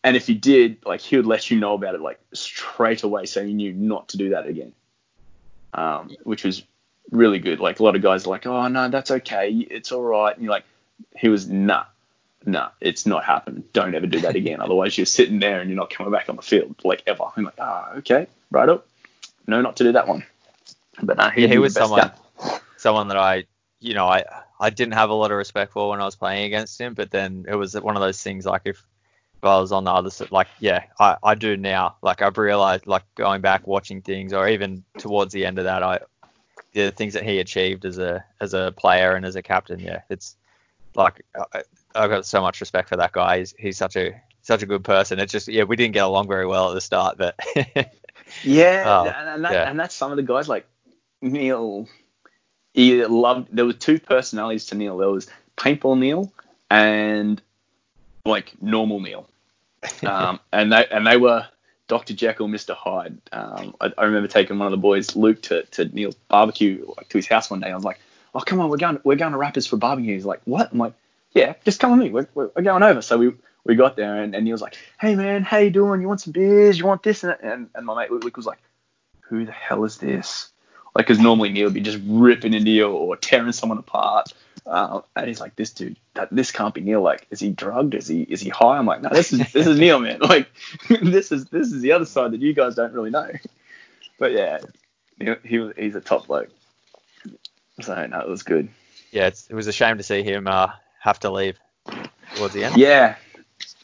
and 0.03 0.17
if 0.17 0.29
you 0.29 0.35
did, 0.35 0.85
like 0.85 1.01
he 1.01 1.17
would 1.17 1.27
let 1.27 1.51
you 1.51 1.59
know 1.59 1.75
about 1.75 1.95
it 1.95 2.01
like 2.01 2.21
straight 2.33 3.03
away, 3.03 3.27
so 3.27 3.41
you 3.41 3.55
knew 3.55 3.73
not 3.73 4.09
to 4.09 4.17
do 4.17 4.31
that 4.31 4.47
again. 4.47 4.73
Um, 5.73 6.15
which 6.23 6.45
was 6.45 6.63
really 7.11 7.39
good. 7.39 7.59
Like 7.61 7.81
a 7.81 7.83
lot 7.83 7.97
of 7.97 8.03
guys 8.03 8.27
are 8.27 8.31
like, 8.31 8.47
oh 8.47 8.69
no, 8.69 8.89
that's 8.89 9.11
okay, 9.11 9.51
it's 9.51 9.93
all 9.93 10.03
right, 10.03 10.35
and 10.35 10.45
you're 10.45 10.53
like, 10.53 10.65
he 11.17 11.29
was 11.29 11.49
nah, 11.49 11.85
nah, 12.45 12.71
it's 12.81 13.07
not 13.07 13.25
happening. 13.25 13.65
Don't 13.73 13.95
ever 13.95 14.07
do 14.07 14.21
that 14.21 14.37
again. 14.43 14.61
Otherwise, 14.61 14.97
you're 14.99 15.07
sitting 15.07 15.39
there 15.39 15.61
and 15.61 15.71
you're 15.71 15.79
not 15.79 15.91
coming 15.91 16.13
back 16.13 16.29
on 16.29 16.37
the 16.37 16.43
field 16.43 16.77
like 16.85 17.03
ever. 17.07 17.25
I'm 17.37 17.45
like, 17.45 17.55
ah, 17.59 17.91
oh, 17.93 17.99
okay, 17.99 18.27
right 18.55 18.69
up. 18.69 18.87
No, 19.47 19.61
not 19.61 19.77
to 19.77 19.85
do 19.85 19.93
that 19.93 20.09
one. 20.09 20.25
But 21.03 21.19
uh, 21.19 21.31
yeah, 21.37 21.49
he 21.49 21.59
was 21.59 21.75
someone, 21.75 22.11
someone 22.77 23.09
that 23.09 23.17
I, 23.17 23.45
you 23.81 23.95
know, 23.95 24.07
I, 24.07 24.25
I 24.59 24.71
didn't 24.71 24.95
have 24.95 25.11
a 25.11 25.15
lot 25.15 25.31
of 25.31 25.37
respect 25.37 25.73
for 25.73 25.91
when 25.91 26.01
I 26.01 26.05
was 26.05 26.17
playing 26.17 26.45
against 26.47 26.81
him. 26.81 26.95
But 26.95 27.11
then 27.11 27.45
it 27.49 27.57
was 27.57 27.79
one 27.79 27.97
of 27.97 28.01
those 28.01 28.23
things 28.23 28.47
like 28.47 28.63
if, 28.65 28.77
if 29.37 29.45
I 29.45 29.59
was 29.59 29.73
on 29.73 29.85
the 29.85 29.93
other 29.93 30.11
side, 30.11 30.31
like 30.33 30.47
yeah, 30.61 30.85
I, 30.99 31.17
I 31.23 31.35
do 31.35 31.57
now. 31.57 31.97
Like 32.01 32.23
I've 32.23 32.39
realized, 32.39 32.87
like 32.87 33.03
going 33.17 33.43
back 33.43 33.67
watching 33.67 34.01
things, 34.01 34.33
or 34.33 34.49
even 34.49 34.85
towards 34.99 35.35
the 35.35 35.45
end 35.45 35.59
of 35.59 35.65
that, 35.65 35.83
I, 35.83 36.01
the 36.73 36.91
things 36.91 37.15
that 37.15 37.25
he 37.25 37.41
achieved 37.41 37.85
as 37.85 37.99
a 37.99 38.25
as 38.41 38.55
a 38.55 38.73
player 38.77 39.15
and 39.15 39.27
as 39.27 39.37
a 39.37 39.43
captain, 39.43 39.81
yeah, 39.81 40.03
it's 40.09 40.37
like 40.95 41.25
I've 41.95 42.11
got 42.11 42.25
so 42.25 42.41
much 42.41 42.61
respect 42.61 42.89
for 42.89 42.97
that 42.97 43.13
guy. 43.13 43.39
He's, 43.39 43.55
he's 43.59 43.77
such 43.77 43.97
a 43.97 44.21
such 44.43 44.63
a 44.63 44.67
good 44.67 44.85
person. 44.85 45.19
It's 45.19 45.33
just 45.33 45.49
yeah, 45.49 45.65
we 45.65 45.77
didn't 45.77 45.95
get 45.95 46.05
along 46.05 46.29
very 46.29 46.47
well 46.47 46.71
at 46.71 46.75
the 46.75 46.81
start, 46.81 47.19
but 47.19 47.39
yeah, 48.45 48.85
oh, 48.87 49.09
and, 49.09 49.45
that, 49.45 49.53
yeah. 49.53 49.71
and 49.71 49.79
that's 49.79 49.95
some 49.95 50.11
of 50.11 50.17
the 50.17 50.23
guys 50.23 50.49
like 50.49 50.67
Neil. 51.23 51.89
He 52.73 53.05
loved. 53.05 53.49
There 53.53 53.67
were 53.67 53.73
two 53.73 53.99
personalities 53.99 54.67
to 54.67 54.75
Neil. 54.75 54.97
There 54.99 55.11
was 55.11 55.29
paintball 55.57 55.99
Neil 55.99 56.33
and 56.71 57.41
like 58.25 58.53
normal 58.61 59.01
Neil, 59.01 59.29
um, 60.07 60.41
and 60.53 60.73
they 60.73 60.87
and 60.91 61.07
they 61.07 61.17
were 61.17 61.47
Dr. 61.89 62.15
Jekyll, 62.15 62.49
Mr. 62.49 62.75
Hyde. 62.75 63.19
Um, 63.33 63.75
I, 63.81 63.93
I, 63.99 64.05
remember 64.05 64.29
taking 64.29 64.59
one 64.59 64.67
of 64.67 64.71
the 64.73 64.79
boys, 64.79 65.15
Luke, 65.15 65.43
to, 65.43 65.63
to 65.63 65.85
Neil's 65.85 66.15
barbecue, 66.29 66.85
like 66.97 67.09
to 67.11 67.19
his 67.19 67.27
house 67.27 67.51
one 67.51 67.61
day. 67.61 67.71
I 67.71 67.75
was 67.75 67.85
like, 67.85 68.01
"Oh, 68.35 68.41
come 68.41 68.61
on, 68.61 68.71
we're 68.71 68.79
going, 68.79 69.01
we're 69.05 69.17
going 69.17 69.33
to 69.33 69.39
Rappers 69.39 69.67
for 69.67 69.77
barbecue." 69.77 70.15
He's 70.15 70.25
like, 70.25 70.41
"What?" 70.45 70.73
I'm 70.73 70.79
like, 70.79 70.95
yeah, 71.35 71.55
just 71.65 71.81
come 71.81 71.91
with 71.91 72.01
me. 72.01 72.11
We're, 72.11 72.29
we're, 72.35 72.63
going 72.63 72.83
over. 72.83 73.03
So 73.03 73.19
we 73.19 73.35
we 73.65 73.75
got 73.75 73.97
there 73.97 74.23
and, 74.23 74.35
and 74.35 74.47
he 74.47 74.53
was 74.53 74.63
like, 74.63 74.77
hey 75.01 75.15
man, 75.15 75.43
how 75.43 75.59
you 75.59 75.71
doing? 75.71 76.01
You 76.01 76.09
want 76.09 76.21
some 76.21 76.33
beers? 76.33 76.79
You 76.79 76.87
want 76.87 77.03
this? 77.03 77.25
And 77.25 77.37
and, 77.43 77.69
and 77.75 77.85
my 77.87 78.03
mate 78.03 78.11
Luke 78.11 78.37
was 78.37 78.47
like, 78.47 78.61
who 79.21 79.45
the 79.45 79.53
hell 79.53 79.85
is 79.85 79.99
this? 79.99 80.51
Like, 80.95 81.07
because 81.07 81.19
normally 81.19 81.51
Neil 81.51 81.65
would 81.65 81.75
be 81.75 81.81
just 81.81 81.99
ripping 82.07 82.55
into 82.55 82.71
you 82.71 82.87
or 82.89 83.17
tearing 83.17 83.51
someone 83.53 83.79
apart. 83.79 84.33
Uh, 84.65 85.01
and 85.17 85.27
he's 85.27 85.41
like, 85.41 85.57
this 85.57 85.71
dude, 85.71 85.97
that, 86.15 86.29
this 86.31 86.53
can't 86.53 86.73
be 86.73 86.81
Neil. 86.81 87.03
Like, 87.03 87.27
is 87.31 87.41
he 87.41 87.51
drugged? 87.51 87.95
Is 87.95 88.07
he 88.07 88.23
is 88.23 88.41
he 88.41 88.49
high? 88.49 88.79
I'm 88.79 88.87
like, 88.87 89.03
no, 89.03 89.11
this 89.11 89.33
is 89.33 89.41
this 89.53 89.67
is 89.67 89.79
Neil, 89.79 89.99
man. 89.99 90.21
Like, 90.23 90.49
this 90.89 91.33
is 91.33 91.47
this 91.47 91.73
is 91.73 91.83
the 91.83 91.93
other 91.93 92.07
side 92.07 92.31
that 92.31 92.41
you 92.41 92.55
guys 92.55 92.75
don't 92.75 92.93
really 92.93 93.11
know. 93.11 93.31
But 94.17 94.31
yeah, 94.31 94.61
he, 95.19 95.35
he 95.43 95.71
he's 95.77 95.97
a 95.97 96.01
top 96.01 96.29
bloke. 96.29 96.49
So 97.81 98.07
no, 98.07 98.21
it 98.21 98.29
was 98.29 98.45
good. 98.45 98.69
Yeah, 99.11 99.27
it 99.27 99.53
was 99.53 99.67
a 99.67 99.73
shame 99.73 99.97
to 99.97 100.05
see 100.05 100.23
him 100.23 100.47
uh, 100.47 100.69
have 101.05 101.21
to 101.21 101.31
leave 101.31 101.59
towards 102.35 102.55
the 102.55 102.65
end. 102.65 102.79
Yeah, 102.79 103.17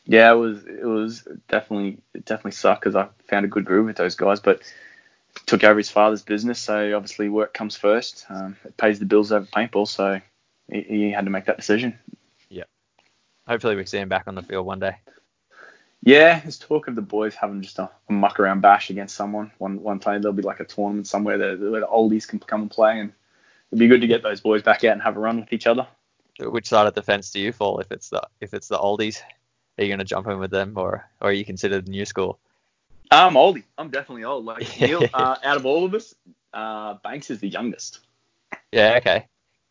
yeah, 0.06 0.32
it 0.32 0.36
was 0.36 0.64
it 0.64 0.86
was 0.86 1.28
definitely 1.48 1.98
it 2.14 2.24
definitely 2.24 2.52
sucked 2.52 2.80
because 2.80 2.96
I 2.96 3.08
found 3.28 3.44
a 3.44 3.48
good 3.48 3.66
groove 3.66 3.86
with 3.86 3.96
those 3.96 4.14
guys, 4.14 4.40
but 4.40 4.62
took 5.44 5.62
over 5.62 5.76
his 5.76 5.90
father's 5.90 6.22
business, 6.22 6.58
so 6.58 6.96
obviously 6.96 7.28
work 7.28 7.52
comes 7.52 7.76
first. 7.76 8.24
Um, 8.30 8.56
it 8.64 8.76
pays 8.78 8.98
the 8.98 9.04
bills 9.04 9.32
over 9.32 9.44
paintball, 9.44 9.86
so 9.86 10.22
he, 10.72 10.80
he, 10.80 11.10
had 11.10 11.26
to 11.26 11.30
make 11.30 11.44
that 11.44 11.58
decision. 11.58 11.98
Yeah. 12.48 12.64
Hopefully 13.46 13.76
we 13.76 13.84
see 13.84 13.98
him 13.98 14.08
back 14.08 14.26
on 14.26 14.34
the 14.34 14.42
field 14.42 14.64
one 14.64 14.80
day. 14.80 14.96
Yeah, 16.02 16.40
there's 16.40 16.58
talk 16.58 16.88
of 16.88 16.94
the 16.94 17.02
boys 17.02 17.34
having 17.34 17.60
just 17.60 17.78
a, 17.78 17.90
a 18.08 18.12
muck 18.12 18.40
around 18.40 18.62
bash 18.62 18.88
against 18.88 19.14
someone. 19.14 19.52
One 19.58 19.82
one 19.82 20.00
time 20.00 20.22
there'll 20.22 20.34
be 20.34 20.42
like 20.42 20.60
a 20.60 20.64
tournament 20.64 21.06
somewhere 21.06 21.36
that, 21.36 21.60
where 21.60 21.82
the 21.82 21.86
oldies 21.86 22.26
can 22.26 22.38
come 22.38 22.62
and 22.62 22.70
play, 22.70 22.98
and 22.98 23.12
it'd 23.70 23.78
be 23.78 23.88
good 23.88 24.00
to 24.00 24.06
get 24.06 24.22
those 24.22 24.40
boys 24.40 24.62
back 24.62 24.84
out 24.84 24.92
and 24.92 25.02
have 25.02 25.18
a 25.18 25.20
run 25.20 25.40
with 25.40 25.52
each 25.52 25.66
other 25.66 25.86
which 26.41 26.68
side 26.68 26.86
of 26.86 26.95
the 26.95 27.03
fence 27.03 27.30
do 27.30 27.41
you 27.41 27.53
fall 27.53 27.80
if 27.80 27.91
it's 27.93 28.11
the 28.11 28.22
if 28.41 28.55
it's 28.55 28.68
the 28.68 28.78
oldies? 28.78 29.20
Are 29.78 29.84
you 29.84 29.88
going 29.88 29.99
to 29.99 30.05
jump 30.05 30.26
in 30.26 30.38
with 30.38 30.51
them, 30.51 30.74
or, 30.76 31.09
or 31.20 31.30
are 31.30 31.32
you 31.32 31.45
considered 31.45 31.88
new 31.88 32.05
school? 32.05 32.38
I'm 33.11 33.34
oldie. 33.34 33.64
I'm 33.78 33.91
definitely 33.91 34.24
old. 34.24 34.45
Like 34.45 34.66
Neil, 34.80 35.05
uh, 35.14 35.36
out 35.43 35.57
of 35.57 35.66
all 35.66 35.84
of 35.84 35.95
us, 35.95 36.14
uh, 36.53 36.95
Banks 37.03 37.30
is 37.30 37.41
the 37.41 37.49
youngest. 37.49 38.01
Yeah. 38.72 38.97
Okay. 38.99 39.26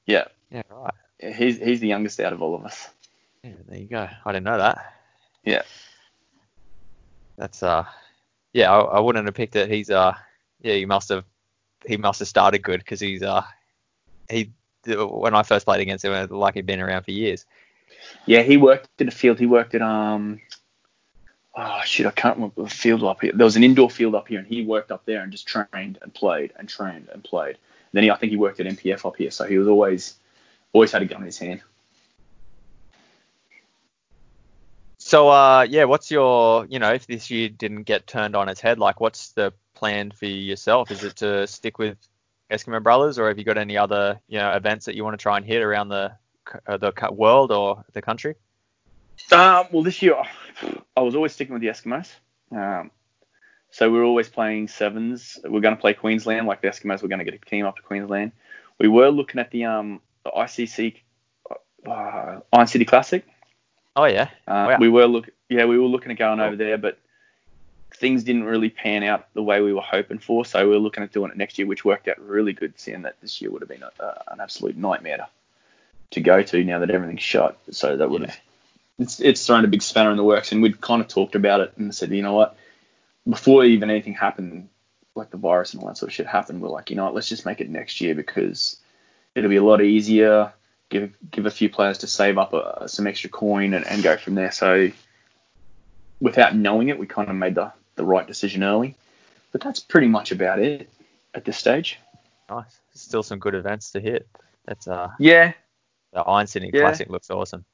Yeah. 0.06 0.26
Yeah. 0.52 0.64
Right. 0.70 0.94
He's 1.36 1.60
he's 1.60 1.80
the 1.80 1.88
youngest 1.88 2.20
out 2.20 2.34
of 2.34 2.42
all 2.42 2.56
of 2.56 2.66
us. 2.66 2.90
Yeah. 3.44 3.52
There 3.68 3.78
you 3.78 3.88
go. 3.88 4.08
I 4.26 4.32
didn't 4.32 4.46
know 4.46 4.58
that. 4.58 4.94
Yeah. 5.44 5.62
That's 7.38 7.64
uh. 7.64 7.86
Yeah, 8.52 8.72
I, 8.72 8.80
I 8.80 9.00
wouldn't 9.00 9.26
have 9.26 9.36
picked 9.36 9.56
it. 9.56 9.70
He's 9.70 9.90
uh. 9.90 10.14
Yeah, 10.62 10.74
he 10.74 10.86
must 10.86 11.10
have. 11.10 11.24
He 11.86 11.98
must 11.98 12.20
have 12.20 12.28
started 12.28 12.64
good 12.64 12.80
because 12.80 13.00
he's 13.00 13.24
uh. 13.24 13.44
He 14.30 14.52
when 14.86 15.36
I 15.36 15.44
first 15.44 15.66
played 15.66 15.82
against 15.82 16.06
him, 16.06 16.28
like 16.30 16.56
he'd 16.56 16.66
been 16.66 16.82
around 16.82 17.04
for 17.04 17.12
years. 17.12 17.46
Yeah, 18.26 18.42
he 18.42 18.58
worked 18.58 18.90
in 19.00 19.08
a 19.08 19.12
field. 19.12 19.40
He 19.40 19.46
worked 19.46 19.76
at 19.76 19.82
um. 19.82 20.42
Oh 21.56 21.82
shit, 21.84 22.06
I 22.06 22.12
can't 22.12 22.36
remember 22.36 22.64
the 22.64 22.70
field 22.70 23.04
up 23.04 23.22
here. 23.22 23.32
There 23.34 23.44
was 23.44 23.56
an 23.56 23.64
indoor 23.64 23.90
field 23.90 24.16
up 24.16 24.28
here, 24.28 24.40
and 24.40 24.48
he 24.48 24.64
worked 24.64 24.92
up 24.92 25.06
there 25.06 25.22
and 25.22 25.32
just 25.32 25.48
trained 25.48 25.98
and 26.02 26.14
played 26.14 26.54
and 26.58 26.70
trained 26.70 27.10
and 27.12 27.24
played. 27.24 27.56
And 27.56 27.94
then 27.94 28.04
he, 28.04 28.12
I 28.12 28.18
think 28.18 28.30
he 28.30 28.38
worked 28.38 28.60
at 28.60 28.68
MPF 28.68 29.06
up 29.06 29.18
here, 29.18 29.32
so 29.32 29.46
he 29.46 29.58
was 29.58 29.68
always 29.68 30.16
always 30.74 30.92
had 30.92 31.02
a 31.02 31.06
gun 31.06 31.22
in 31.22 31.26
his 31.26 31.38
hand. 31.38 31.62
So 35.00 35.30
uh, 35.30 35.66
yeah, 35.68 35.86
what's 35.86 36.12
your 36.12 36.66
you 36.68 36.80
know 36.80 36.94
if 36.94 37.08
this 37.08 37.32
year 37.32 37.50
didn't 37.50 37.84
get 37.84 38.06
turned 38.06 38.36
on 38.36 38.48
its 38.48 38.62
head, 38.62 38.80
like 38.80 39.00
what's 39.00 39.30
the 39.32 39.54
plan 39.74 40.12
for 40.12 40.28
yourself? 40.28 40.92
Is 40.92 41.04
it 41.04 41.16
to 41.18 41.48
stick 41.48 41.80
with 41.80 41.98
Eskimo 42.52 42.82
Brothers, 42.82 43.20
or 43.20 43.28
have 43.28 43.38
you 43.38 43.44
got 43.44 43.58
any 43.58 43.78
other 43.78 44.20
you 44.28 44.40
know 44.40 44.52
events 44.52 44.86
that 44.86 44.96
you 44.96 45.04
want 45.04 45.14
to 45.18 45.22
try 45.22 45.38
and 45.38 45.46
hit 45.46 45.62
around 45.62 45.90
the 45.90 46.12
uh, 46.68 46.78
the 46.78 46.94
world 47.12 47.52
or 47.52 47.84
the 47.94 48.02
country? 48.02 48.36
Um, 49.32 49.68
well, 49.72 49.84
this 49.84 50.02
year 50.02 50.16
I 50.96 51.02
was 51.02 51.16
always 51.16 51.34
sticking 51.34 51.54
with 51.54 51.62
the 51.62 51.68
Eskimos. 51.68 52.10
Um, 52.52 52.92
so 53.72 53.90
we 53.92 54.00
are 54.00 54.04
always 54.04 54.30
playing 54.30 54.68
sevens. 54.68 55.38
We're 55.44 55.60
going 55.60 55.76
to 55.76 55.82
play 55.82 55.94
Queensland, 55.94 56.48
like 56.48 56.62
the 56.62 56.70
Eskimos. 56.70 57.04
We're 57.04 57.10
going 57.10 57.20
to 57.20 57.26
get 57.26 57.36
a 57.36 57.50
team 57.50 57.66
up 57.66 57.76
to 57.76 57.82
Queensland. 57.84 58.32
We 58.80 58.88
were 58.88 59.10
looking 59.10 59.40
at 59.40 59.52
the 59.52 59.66
um 59.66 60.02
the 60.24 60.32
ICC 60.32 60.96
uh, 61.86 62.40
Iron 62.52 62.68
City 62.68 62.86
Classic. 62.86 63.26
Oh 63.96 64.06
yeah. 64.06 64.30
Uh, 64.48 64.72
wow. 64.72 64.78
We 64.80 64.90
were 64.90 65.06
look 65.06 65.30
yeah 65.50 65.66
we 65.66 65.78
were 65.78 65.88
looking 65.88 66.12
at 66.12 66.18
going 66.18 66.40
over 66.40 66.56
there, 66.56 66.78
but 66.78 67.00
things 68.00 68.24
didn't 68.24 68.46
really 68.46 68.70
pan 68.70 69.04
out 69.04 69.28
the 69.34 69.44
way 69.44 69.62
we 69.62 69.74
were 69.74 69.82
hoping 69.82 70.20
for. 70.20 70.46
So 70.46 70.68
we 70.68 70.76
are 70.76 70.80
looking 70.80 71.04
at 71.04 71.12
doing 71.12 71.32
it 71.32 71.38
next 71.38 71.58
year, 71.58 71.68
which 71.68 71.84
worked 71.84 72.08
out 72.08 72.20
really 72.20 72.54
good, 72.54 72.80
seeing 72.80 73.02
that 73.02 73.20
this 73.22 73.42
year 73.42 73.52
would 73.52 73.62
have 73.62 73.70
been 73.70 73.84
a, 73.84 73.92
a, 74.04 74.24
an 74.32 74.40
absolute 74.40 74.78
nightmare 74.78 75.18
to, 75.18 75.28
to, 76.12 76.22
go 76.22 76.42
to 76.42 76.64
now 76.64 76.80
that 76.80 76.90
everything's 76.90 77.22
shut. 77.22 77.58
So 77.72 77.98
that 77.98 78.10
would 78.10 78.22
have 78.22 78.30
yeah. 78.30 79.04
it's 79.04 79.20
it's 79.20 79.46
thrown 79.46 79.66
a 79.66 79.68
big 79.68 79.82
spanner 79.82 80.12
in 80.12 80.18
the 80.18 80.24
works, 80.24 80.52
and 80.52 80.62
we'd 80.62 80.80
kind 80.80 81.02
of 81.02 81.10
talked 81.10 81.36
about 81.36 81.60
it 81.60 81.74
and 81.78 81.94
said, 81.94 82.12
you 82.12 82.24
know 82.24 82.34
what, 82.34 82.56
before 83.28 83.66
even 83.66 83.90
anything 83.90 84.14
happened, 84.14 84.70
like 85.14 85.30
the 85.30 85.38
virus 85.38 85.74
and 85.74 85.82
all 85.84 85.90
that 85.90 85.98
sort 85.98 86.10
of 86.10 86.14
shit 86.14 86.26
happened, 86.28 86.62
we're 86.62 86.70
like, 86.70 86.90
you 86.90 86.96
know 86.96 87.04
what, 87.04 87.16
let's 87.16 87.30
just 87.30 87.46
make 87.46 87.60
it 87.60 87.70
next 87.70 88.00
year 88.00 88.16
because 88.16 88.78
it'll 89.36 89.50
be 89.50 89.58
a 89.58 89.64
lot 89.64 89.82
easier. 89.82 90.54
give 90.88 91.14
give 91.32 91.46
a 91.46 91.52
few 91.52 91.70
players 91.70 91.98
to 92.00 92.08
save 92.08 92.38
up 92.38 92.54
a, 92.54 92.88
some 92.88 93.08
extra 93.08 93.30
coin 93.30 93.74
and, 93.74 93.86
and 93.86 94.02
go 94.04 94.16
from 94.16 94.36
there. 94.36 94.52
So 94.52 94.90
without 96.22 96.56
knowing 96.56 96.90
it, 96.90 96.98
we 96.98 97.08
kind 97.08 97.30
of 97.30 97.36
made 97.36 97.56
the, 97.56 97.74
the 98.00 98.06
right 98.06 98.26
decision 98.26 98.64
early. 98.64 98.96
But 99.52 99.60
that's 99.62 99.82
pretty 99.82 100.08
much 100.08 100.32
about 100.32 100.60
it 100.60 100.90
at 101.36 101.44
this 101.44 101.58
stage. 101.58 102.00
Nice. 102.50 102.80
Still 102.96 103.24
some 103.24 103.40
good 103.40 103.54
events 103.56 103.92
to 103.92 104.00
hit. 104.00 104.28
That's 104.66 104.88
uh 104.88 105.10
yeah. 105.20 105.52
The 106.14 106.22
Iron 106.22 106.48
City 106.48 106.72
Yeah. 106.74 106.80
Classic 106.82 107.10
looks 107.10 107.30
awesome. 107.30 107.66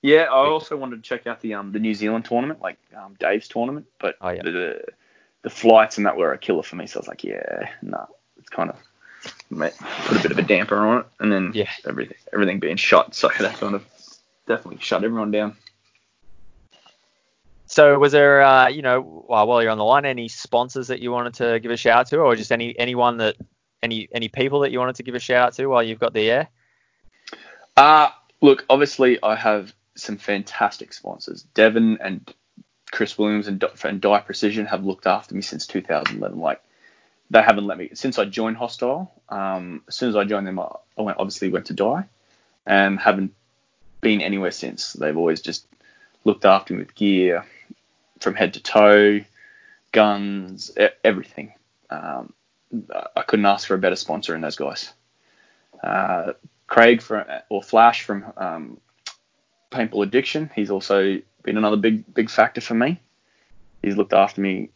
Yeah, 0.00 0.22
I 0.30 0.46
also 0.46 0.76
wanted 0.76 1.02
to 1.02 1.02
check 1.02 1.26
out 1.26 1.40
the 1.40 1.54
um 1.54 1.72
the 1.72 1.80
New 1.80 1.92
Zealand 1.92 2.24
tournament, 2.24 2.60
like 2.60 2.78
um, 2.96 3.16
Dave's 3.18 3.48
tournament, 3.48 3.86
but 3.98 4.14
Oh, 4.20 4.28
yeah. 4.30 4.42
the 4.42 4.84
the 5.42 5.50
flights 5.50 5.96
and 5.98 6.06
that 6.06 6.16
were 6.16 6.32
a 6.32 6.38
killer 6.38 6.62
for 6.62 6.76
me. 6.76 6.86
So 6.86 6.98
I 6.98 7.00
was 7.00 7.08
like, 7.08 7.24
yeah, 7.24 7.68
no, 7.82 8.06
it's 8.38 8.48
kind 8.48 8.70
of 8.70 8.76
put 9.50 10.18
a 10.18 10.22
bit 10.22 10.30
of 10.30 10.38
a 10.38 10.42
damper 10.42 10.76
on 10.76 10.98
it, 11.00 11.06
and 11.18 11.32
then 11.32 11.50
Yeah. 11.52 11.70
everything 11.84 12.16
everything 12.32 12.60
being 12.60 12.76
shut, 12.76 13.12
so 13.16 13.28
that 13.40 13.56
kind 13.56 13.74
of 13.74 13.84
definitely 14.46 14.80
shut 14.80 15.02
everyone 15.02 15.32
down. 15.32 15.56
So 17.68 17.98
was 17.98 18.12
there, 18.12 18.40
uh, 18.42 18.68
you 18.68 18.80
know, 18.80 19.02
while 19.02 19.62
you're 19.62 19.70
on 19.70 19.76
the 19.76 19.84
line, 19.84 20.06
any 20.06 20.28
sponsors 20.28 20.88
that 20.88 21.00
you 21.00 21.12
wanted 21.12 21.34
to 21.34 21.60
give 21.60 21.70
a 21.70 21.76
shout 21.76 22.00
out 22.00 22.06
to, 22.08 22.18
or 22.18 22.34
just 22.34 22.50
any 22.50 22.76
anyone 22.78 23.18
that 23.18 23.36
any 23.82 24.08
any 24.10 24.28
people 24.28 24.60
that 24.60 24.72
you 24.72 24.78
wanted 24.78 24.96
to 24.96 25.02
give 25.02 25.14
a 25.14 25.20
shout 25.20 25.48
out 25.48 25.54
to 25.54 25.66
while 25.66 25.82
you've 25.82 25.98
got 25.98 26.14
the 26.14 26.30
air? 26.30 26.48
Uh, 27.76 28.08
look, 28.40 28.64
obviously 28.70 29.22
I 29.22 29.36
have 29.36 29.74
some 29.96 30.16
fantastic 30.16 30.94
sponsors. 30.94 31.42
Devon 31.54 31.98
and 32.00 32.34
Chris 32.90 33.18
Williams 33.18 33.48
and, 33.48 33.62
and 33.84 34.00
Dye 34.00 34.20
Precision 34.20 34.64
have 34.64 34.84
looked 34.84 35.06
after 35.06 35.34
me 35.34 35.42
since 35.42 35.66
2011. 35.66 36.38
Like, 36.38 36.62
they 37.28 37.42
haven't 37.42 37.66
let 37.66 37.76
me, 37.76 37.90
since 37.92 38.18
I 38.18 38.24
joined 38.24 38.56
Hostile, 38.56 39.12
um, 39.28 39.82
as 39.88 39.94
soon 39.94 40.08
as 40.08 40.16
I 40.16 40.24
joined 40.24 40.46
them, 40.46 40.58
I 40.58 40.68
I 40.96 41.02
went, 41.02 41.18
obviously 41.18 41.50
went 41.50 41.66
to 41.66 41.74
Dye 41.74 42.04
and 42.64 42.98
haven't 42.98 43.34
been 44.00 44.22
anywhere 44.22 44.52
since. 44.52 44.94
They've 44.94 45.16
always 45.16 45.42
just 45.42 45.66
looked 46.24 46.46
after 46.46 46.72
me 46.72 46.80
with 46.80 46.94
gear 46.94 47.44
from 48.20 48.34
head 48.34 48.54
to 48.54 48.62
toe, 48.62 49.20
guns, 49.92 50.70
everything. 51.04 51.52
Um, 51.90 52.32
I 53.16 53.22
couldn't 53.22 53.46
ask 53.46 53.66
for 53.66 53.74
a 53.74 53.78
better 53.78 53.96
sponsor 53.96 54.34
in 54.34 54.40
those 54.40 54.56
guys. 54.56 54.92
Uh, 55.82 56.32
Craig 56.66 57.00
from 57.00 57.24
or 57.48 57.62
Flash 57.62 58.02
from 58.02 58.24
um, 58.36 58.80
Paintball 59.70 60.04
Addiction. 60.04 60.50
He's 60.54 60.70
also 60.70 61.20
been 61.42 61.56
another 61.56 61.76
big 61.76 62.12
big 62.12 62.28
factor 62.30 62.60
for 62.60 62.74
me. 62.74 63.00
He's 63.82 63.96
looked 63.96 64.12
after 64.12 64.40
me 64.40 64.70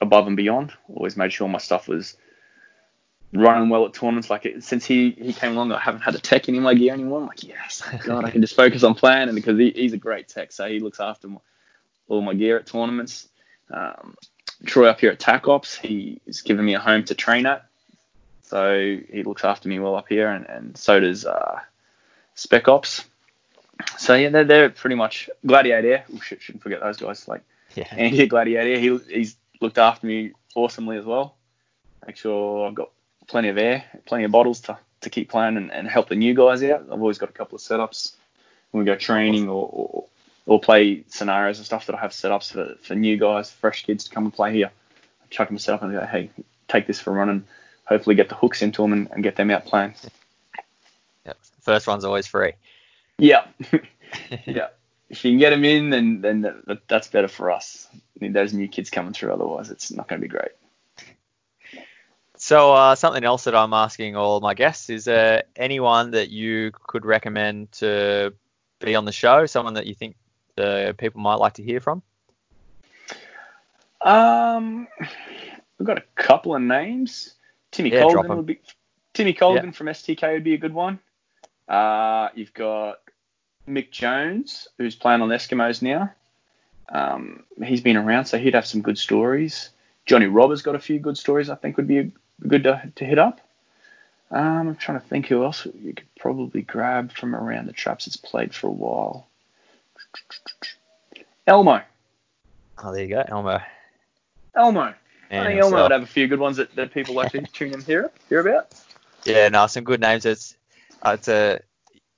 above 0.00 0.26
and 0.26 0.36
beyond. 0.36 0.72
Always 0.88 1.16
made 1.16 1.32
sure 1.32 1.48
my 1.48 1.58
stuff 1.58 1.88
was 1.88 2.16
running 3.32 3.68
well 3.68 3.84
at 3.84 3.92
tournaments. 3.92 4.30
Like 4.30 4.46
it, 4.46 4.64
since 4.64 4.86
he 4.86 5.10
he 5.10 5.32
came 5.32 5.52
along, 5.52 5.72
I 5.72 5.80
haven't 5.80 6.02
had 6.02 6.14
a 6.14 6.20
tech 6.20 6.48
in 6.48 6.60
my 6.62 6.74
gear 6.74 6.94
anymore. 6.94 7.20
I'm 7.20 7.26
like, 7.26 7.42
yes, 7.42 7.82
God, 8.04 8.24
I 8.24 8.30
can 8.30 8.40
just 8.40 8.56
focus 8.56 8.82
on 8.82 8.94
playing. 8.94 9.28
And 9.28 9.34
because 9.34 9.58
he, 9.58 9.70
he's 9.70 9.92
a 9.92 9.98
great 9.98 10.28
tech, 10.28 10.52
so 10.52 10.66
he 10.66 10.80
looks 10.80 11.00
after 11.00 11.28
all 12.08 12.20
my 12.20 12.34
gear 12.34 12.58
at 12.58 12.66
tournaments. 12.66 13.28
Um, 13.70 14.16
Troy 14.66 14.86
up 14.86 15.00
here 15.00 15.10
at 15.10 15.18
TAC 15.18 15.48
Ops, 15.48 15.76
he's 15.76 16.42
given 16.42 16.64
me 16.64 16.74
a 16.74 16.80
home 16.80 17.04
to 17.04 17.14
train 17.14 17.46
at. 17.46 17.66
So 18.42 18.98
he 19.10 19.22
looks 19.22 19.44
after 19.44 19.68
me 19.68 19.78
well 19.78 19.96
up 19.96 20.08
here, 20.08 20.28
and, 20.28 20.46
and 20.46 20.76
so 20.76 21.00
does 21.00 21.24
uh, 21.26 21.60
Spec 22.34 22.68
Ops. 22.68 23.04
So 23.98 24.14
yeah, 24.14 24.28
they're, 24.28 24.44
they're 24.44 24.70
pretty 24.70 24.96
much 24.96 25.28
Gladiator. 25.44 26.04
Oh, 26.14 26.20
shit, 26.20 26.40
shouldn't 26.40 26.62
forget 26.62 26.80
those 26.80 26.98
guys. 26.98 27.26
Like 27.26 27.42
Yeah. 27.74 27.88
Andy 27.90 28.22
at 28.22 28.28
Gladiator, 28.28 28.78
he, 28.78 28.98
he's 29.12 29.36
looked 29.60 29.78
after 29.78 30.06
me 30.06 30.32
awesomely 30.54 30.96
as 30.96 31.04
well. 31.04 31.36
Make 32.06 32.16
sure 32.16 32.68
I've 32.68 32.74
got 32.74 32.90
plenty 33.26 33.48
of 33.48 33.58
air, 33.58 33.84
plenty 34.04 34.24
of 34.24 34.30
bottles 34.30 34.60
to, 34.62 34.78
to 35.00 35.10
keep 35.10 35.30
playing 35.30 35.56
and, 35.56 35.72
and 35.72 35.88
help 35.88 36.08
the 36.08 36.16
new 36.16 36.34
guys 36.34 36.62
out. 36.62 36.82
I've 36.82 37.00
always 37.00 37.18
got 37.18 37.30
a 37.30 37.32
couple 37.32 37.56
of 37.56 37.62
setups 37.62 38.14
when 38.70 38.84
we 38.84 38.86
go 38.86 38.96
training 38.96 39.48
or, 39.48 39.68
or, 39.72 40.04
or 40.46 40.60
play 40.60 41.04
scenarios 41.08 41.58
and 41.58 41.66
stuff 41.66 41.86
that 41.86 41.96
I 41.96 42.00
have 42.00 42.10
setups 42.10 42.52
for, 42.52 42.74
for 42.82 42.94
new 42.94 43.16
guys, 43.16 43.50
fresh 43.50 43.84
kids 43.84 44.04
to 44.04 44.10
come 44.10 44.24
and 44.24 44.32
play 44.32 44.52
here. 44.52 44.70
I 45.22 45.26
chuck 45.30 45.48
them 45.48 45.56
a 45.56 45.60
setup 45.60 45.82
and 45.82 45.92
go, 45.92 46.04
hey, 46.04 46.30
take 46.68 46.86
this 46.86 47.00
for 47.00 47.10
a 47.10 47.14
run 47.14 47.28
and 47.28 47.44
hopefully 47.84 48.16
get 48.16 48.28
the 48.28 48.34
hooks 48.34 48.62
into 48.62 48.82
them 48.82 48.92
and, 48.92 49.08
and 49.10 49.22
get 49.22 49.36
them 49.36 49.50
out 49.50 49.64
playing. 49.64 49.94
Yep. 51.26 51.38
First 51.60 51.86
one's 51.86 52.04
always 52.04 52.26
free. 52.26 52.52
Yeah. 53.18 53.46
yeah. 54.46 54.68
If 55.08 55.24
you 55.24 55.32
can 55.32 55.38
get 55.38 55.50
them 55.50 55.64
in, 55.64 55.90
then 55.90 56.20
then 56.20 56.42
that, 56.66 56.88
that's 56.88 57.08
better 57.08 57.28
for 57.28 57.50
us. 57.50 57.86
I 57.94 57.98
need 58.20 58.32
those 58.32 58.52
new 58.52 58.68
kids 58.68 58.90
coming 58.90 59.12
through. 59.12 59.32
Otherwise, 59.32 59.70
it's 59.70 59.92
not 59.92 60.08
going 60.08 60.20
to 60.20 60.26
be 60.26 60.30
great. 60.30 60.52
So 62.36 62.72
uh, 62.72 62.94
something 62.94 63.24
else 63.24 63.44
that 63.44 63.54
I'm 63.54 63.72
asking 63.72 64.16
all 64.16 64.40
my 64.40 64.54
guests 64.54 64.90
is 64.90 65.04
there 65.04 65.44
anyone 65.56 66.10
that 66.12 66.30
you 66.30 66.72
could 66.72 67.06
recommend 67.06 67.72
to 67.72 68.34
be 68.80 68.94
on 68.94 69.04
the 69.04 69.12
show? 69.12 69.46
Someone 69.46 69.74
that 69.74 69.86
you 69.86 69.94
think 69.94 70.16
the 70.56 70.94
people 70.98 71.20
might 71.20 71.36
like 71.36 71.54
to 71.54 71.62
hear 71.62 71.80
from? 71.80 72.02
Um, 74.00 74.86
we've 75.78 75.86
got 75.86 75.98
a 75.98 76.04
couple 76.14 76.54
of 76.54 76.62
names. 76.62 77.34
Timmy 77.70 77.92
Yeah, 77.92 78.08
drop 78.10 78.28
would 78.28 78.46
be. 78.46 78.60
Timmy 79.14 79.32
Colgan 79.32 79.72
from 79.72 79.86
STK 79.86 80.32
would 80.32 80.44
be 80.44 80.54
a 80.54 80.58
good 80.58 80.74
one. 80.74 80.98
Uh, 81.68 82.28
you've 82.34 82.52
got 82.52 83.00
Mick 83.66 83.90
Jones, 83.90 84.68
who's 84.76 84.94
playing 84.94 85.22
on 85.22 85.28
Eskimos 85.28 85.82
now. 85.82 86.12
Um, 86.88 87.44
he's 87.62 87.80
been 87.80 87.96
around, 87.96 88.26
so 88.26 88.38
he'd 88.38 88.54
have 88.54 88.66
some 88.66 88.82
good 88.82 88.98
stories. 88.98 89.70
Johnny 90.04 90.26
Roberts 90.26 90.62
got 90.62 90.74
a 90.74 90.80
few 90.80 90.98
good 90.98 91.16
stories. 91.16 91.48
I 91.48 91.54
think 91.54 91.76
would 91.76 91.88
be 91.88 92.12
good 92.46 92.64
to, 92.64 92.92
to 92.96 93.04
hit 93.04 93.18
up. 93.18 93.40
Um, 94.30 94.68
I'm 94.68 94.76
trying 94.76 95.00
to 95.00 95.06
think 95.06 95.26
who 95.26 95.44
else 95.44 95.66
you 95.66 95.94
could 95.94 96.08
probably 96.18 96.62
grab 96.62 97.12
from 97.12 97.34
around 97.34 97.66
the 97.66 97.72
traps 97.72 98.04
that's 98.04 98.16
played 98.16 98.54
for 98.54 98.66
a 98.66 98.72
while. 98.72 99.28
Elmo. 101.46 101.82
Oh, 102.82 102.92
there 102.92 103.02
you 103.02 103.08
go, 103.08 103.24
Elmo. 103.28 103.60
Elmo. 104.56 104.80
I 104.80 104.94
And 105.30 105.46
think 105.46 105.60
Elmo 105.60 105.82
would 105.82 105.92
have 105.92 106.02
a 106.02 106.06
few 106.06 106.26
good 106.26 106.38
ones 106.38 106.56
that, 106.56 106.74
that 106.76 106.92
people 106.92 107.14
like 107.14 107.32
to 107.32 107.40
tune 107.52 107.72
in 107.72 107.80
hear 107.80 108.10
hear 108.28 108.40
about. 108.40 108.74
Yeah, 109.24 109.48
no, 109.48 109.66
some 109.66 109.84
good 109.84 110.00
names. 110.00 110.26
It's 110.26 110.56
uh, 111.02 111.10
it's 111.10 111.28
a 111.28 111.60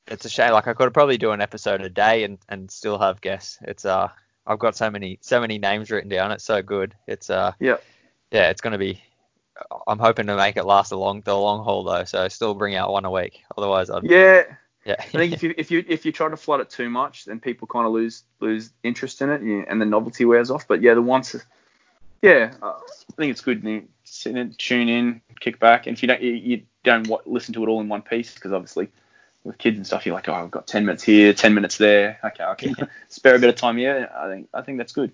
it's 0.06 0.24
a 0.24 0.28
shame. 0.28 0.52
Like 0.52 0.66
I 0.66 0.74
could 0.74 0.92
probably 0.92 1.18
do 1.18 1.32
an 1.32 1.40
episode 1.40 1.80
a 1.82 1.88
day 1.88 2.24
and, 2.24 2.38
and 2.48 2.70
still 2.70 2.98
have 2.98 3.20
guests. 3.20 3.58
It's 3.62 3.84
uh 3.84 4.08
I've 4.46 4.58
got 4.58 4.76
so 4.76 4.90
many 4.90 5.18
so 5.22 5.40
many 5.40 5.58
names 5.58 5.90
written 5.90 6.08
down. 6.10 6.32
It's 6.32 6.44
so 6.44 6.62
good. 6.62 6.94
It's 7.06 7.30
uh 7.30 7.52
yeah 7.60 7.76
yeah, 8.30 8.50
it's 8.50 8.60
gonna 8.60 8.78
be. 8.78 9.02
I'm 9.86 9.98
hoping 9.98 10.26
to 10.26 10.36
make 10.36 10.56
it 10.56 10.64
last 10.66 10.92
a 10.92 10.96
long 10.96 11.22
the 11.22 11.34
long 11.34 11.64
haul 11.64 11.84
though. 11.84 12.04
So 12.04 12.28
still 12.28 12.54
bring 12.54 12.74
out 12.74 12.92
one 12.92 13.04
a 13.04 13.10
week. 13.10 13.42
Otherwise, 13.56 13.88
I'd 13.88 14.04
Yeah, 14.04 14.42
yeah. 14.86 14.94
I 14.98 15.02
think 15.02 15.32
if 15.32 15.42
you 15.42 15.52
if 15.58 15.70
you 15.70 15.84
if 15.88 16.06
you 16.06 16.12
try 16.12 16.28
to 16.28 16.36
flood 16.36 16.60
it 16.60 16.70
too 16.70 16.88
much, 16.88 17.24
then 17.24 17.40
people 17.40 17.66
kind 17.66 17.86
of 17.86 17.92
lose 17.92 18.22
lose 18.38 18.70
interest 18.84 19.20
in 19.20 19.30
it, 19.30 19.42
and 19.68 19.80
the 19.80 19.84
novelty 19.84 20.24
wears 20.24 20.48
off. 20.50 20.68
But 20.68 20.80
yeah, 20.80 20.94
the 20.94 21.02
ones, 21.02 21.34
yeah, 22.22 22.52
uh, 22.62 22.74
I 22.76 23.14
think 23.16 23.32
it's 23.32 23.40
good. 23.40 23.62
to 23.62 23.82
Sit 24.04 24.36
in, 24.36 24.54
tune 24.56 24.88
in, 24.88 25.20
kick 25.40 25.58
back, 25.58 25.88
and 25.88 25.96
if 25.96 26.02
you 26.02 26.06
don't 26.06 26.22
you, 26.22 26.30
you 26.30 26.62
don't 26.84 27.10
listen 27.26 27.52
to 27.54 27.64
it 27.64 27.68
all 27.68 27.80
in 27.80 27.88
one 27.88 28.02
piece, 28.02 28.34
because 28.34 28.52
obviously 28.52 28.88
with 29.42 29.58
kids 29.58 29.76
and 29.76 29.84
stuff, 29.84 30.06
you're 30.06 30.14
like, 30.14 30.28
oh, 30.28 30.34
I've 30.34 30.50
got 30.52 30.68
ten 30.68 30.86
minutes 30.86 31.02
here, 31.02 31.32
ten 31.32 31.52
minutes 31.54 31.78
there. 31.78 32.20
Okay, 32.22 32.44
I 32.44 32.54
can 32.54 32.76
spare 33.08 33.34
a 33.34 33.40
bit 33.40 33.48
of 33.48 33.56
time 33.56 33.76
here. 33.76 34.08
I 34.16 34.28
think 34.28 34.48
I 34.54 34.62
think 34.62 34.78
that's 34.78 34.92
good. 34.92 35.10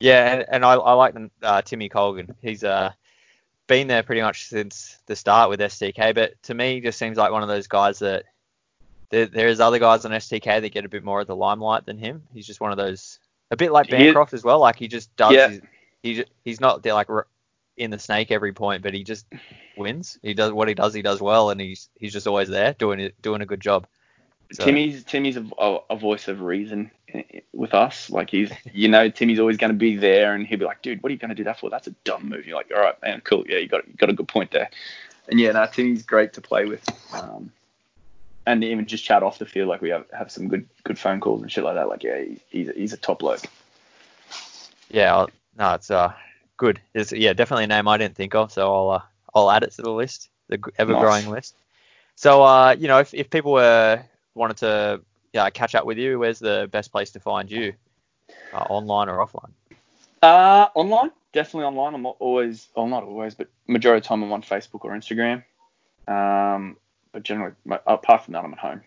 Yeah, 0.00 0.32
and, 0.32 0.44
and 0.50 0.64
I, 0.64 0.74
I 0.74 0.92
like 0.94 1.14
them, 1.14 1.30
uh, 1.40 1.62
Timmy 1.62 1.88
Colgan. 1.88 2.34
He's 2.42 2.64
uh 2.64 2.90
been 3.68 3.86
there 3.86 4.02
pretty 4.02 4.20
much 4.20 4.48
since 4.48 4.98
the 5.06 5.14
start 5.14 5.48
with 5.50 5.60
STK, 5.60 6.14
but 6.14 6.42
to 6.42 6.54
me, 6.54 6.74
he 6.74 6.80
just 6.80 6.98
seems 6.98 7.16
like 7.16 7.30
one 7.30 7.42
of 7.42 7.48
those 7.48 7.68
guys 7.68 8.00
that 8.00 8.24
there, 9.10 9.26
there's 9.26 9.60
other 9.60 9.78
guys 9.78 10.04
on 10.04 10.10
STK 10.12 10.60
that 10.60 10.72
get 10.72 10.84
a 10.84 10.88
bit 10.88 11.04
more 11.04 11.20
of 11.20 11.26
the 11.26 11.36
limelight 11.36 11.86
than 11.86 11.98
him. 11.98 12.22
He's 12.32 12.46
just 12.46 12.60
one 12.60 12.70
of 12.72 12.76
those, 12.78 13.18
a 13.50 13.56
bit 13.56 13.72
like 13.72 13.86
He- 13.86 13.92
Bancroft 13.92 14.32
as 14.32 14.44
well. 14.44 14.58
Like 14.58 14.76
he 14.76 14.88
just 14.88 15.14
does. 15.16 15.32
Yeah. 15.34 15.48
His, 15.48 15.60
he 16.02 16.24
he's 16.44 16.60
not 16.60 16.84
like 16.84 17.08
in 17.76 17.90
the 17.90 17.98
snake 17.98 18.30
every 18.30 18.52
point, 18.52 18.82
but 18.82 18.94
he 18.94 19.02
just 19.04 19.26
wins. 19.76 20.18
He 20.22 20.34
does 20.34 20.52
what 20.52 20.68
he 20.68 20.74
does. 20.74 20.94
He 20.94 21.02
does 21.02 21.20
well, 21.20 21.50
and 21.50 21.60
he's 21.60 21.88
he's 21.98 22.12
just 22.12 22.26
always 22.26 22.48
there 22.48 22.74
doing 22.78 23.10
doing 23.22 23.40
a 23.40 23.46
good 23.46 23.60
job. 23.60 23.86
So- 24.52 24.64
Timmy's 24.64 25.04
Timmy's 25.04 25.36
a, 25.36 25.46
a, 25.58 25.78
a 25.90 25.96
voice 25.96 26.28
of 26.28 26.40
reason 26.42 26.90
with 27.52 27.74
us. 27.74 28.10
Like 28.10 28.30
he's, 28.30 28.50
you 28.72 28.88
know, 28.88 29.08
Timmy's 29.08 29.38
always 29.40 29.56
going 29.56 29.72
to 29.72 29.78
be 29.78 29.96
there, 29.96 30.34
and 30.34 30.46
he'll 30.46 30.58
be 30.58 30.64
like, 30.64 30.82
"Dude, 30.82 31.02
what 31.02 31.10
are 31.10 31.12
you 31.12 31.18
going 31.18 31.30
to 31.30 31.34
do 31.34 31.44
that 31.44 31.58
for? 31.58 31.70
That's 31.70 31.86
a 31.86 31.94
dumb 32.04 32.28
move." 32.28 32.46
You're 32.46 32.56
like, 32.56 32.70
"All 32.74 32.82
right, 32.82 33.00
man, 33.02 33.22
cool. 33.24 33.44
Yeah, 33.48 33.58
you 33.58 33.68
got 33.68 33.86
you 33.88 33.94
got 33.94 34.10
a 34.10 34.14
good 34.14 34.28
point 34.28 34.50
there." 34.50 34.68
And 35.28 35.40
yeah, 35.40 35.52
no, 35.52 35.66
Timmy's 35.66 36.02
great 36.02 36.34
to 36.34 36.42
play 36.42 36.66
with, 36.66 36.84
um, 37.14 37.50
and 38.46 38.62
even 38.64 38.86
just 38.86 39.04
chat 39.04 39.22
off 39.22 39.38
the 39.38 39.46
field. 39.46 39.68
Like 39.68 39.82
we 39.82 39.90
have, 39.90 40.04
have 40.16 40.30
some 40.30 40.48
good 40.48 40.68
good 40.84 40.98
phone 40.98 41.20
calls 41.20 41.42
and 41.42 41.50
shit 41.50 41.64
like 41.64 41.74
that. 41.74 41.88
Like 41.88 42.02
yeah, 42.02 42.24
he's 42.50 42.70
he's 42.70 42.92
a 42.92 42.96
top 42.96 43.20
bloke. 43.20 43.42
Yeah, 44.90 45.14
I'll, 45.14 45.30
no, 45.58 45.74
it's 45.74 45.90
uh 45.90 46.12
good. 46.56 46.80
It's 46.94 47.12
yeah, 47.12 47.32
definitely 47.32 47.64
a 47.64 47.68
name 47.68 47.88
I 47.88 47.98
didn't 47.98 48.16
think 48.16 48.34
of, 48.34 48.52
so 48.52 48.74
I'll 48.74 48.90
uh, 48.90 49.02
I'll 49.34 49.50
add 49.50 49.62
it 49.62 49.72
to 49.72 49.82
the 49.82 49.90
list, 49.90 50.28
the 50.48 50.58
ever 50.78 50.94
growing 50.94 51.28
list. 51.28 51.54
So 52.16 52.42
uh, 52.42 52.76
you 52.78 52.88
know, 52.88 52.98
if 52.98 53.14
if 53.14 53.30
people 53.30 53.52
were 53.52 54.02
wanted 54.34 54.58
to 54.58 55.00
yeah 55.32 55.50
catch 55.50 55.74
up 55.74 55.86
with 55.86 55.98
you, 55.98 56.18
where's 56.18 56.38
the 56.38 56.68
best 56.70 56.92
place 56.92 57.10
to 57.12 57.20
find 57.20 57.50
you, 57.50 57.74
uh, 58.52 58.64
online 58.68 59.08
or 59.08 59.18
offline? 59.18 59.50
Uh, 60.22 60.68
online, 60.74 61.10
definitely 61.32 61.66
online. 61.66 61.94
I'm 61.94 62.06
always, 62.18 62.68
well, 62.74 62.86
not 62.86 63.02
always, 63.02 63.34
but 63.34 63.48
majority 63.66 63.98
of 63.98 64.04
the 64.04 64.08
time 64.08 64.22
I'm 64.22 64.32
on 64.32 64.42
Facebook 64.42 64.84
or 64.84 64.92
Instagram. 64.92 65.44
Um, 66.08 66.78
but 67.14 67.22
generally, 67.22 67.54
apart 67.86 68.24
from 68.24 68.32
that, 68.32 68.44
I'm 68.44 68.52
at 68.52 68.58
home. 68.58 68.82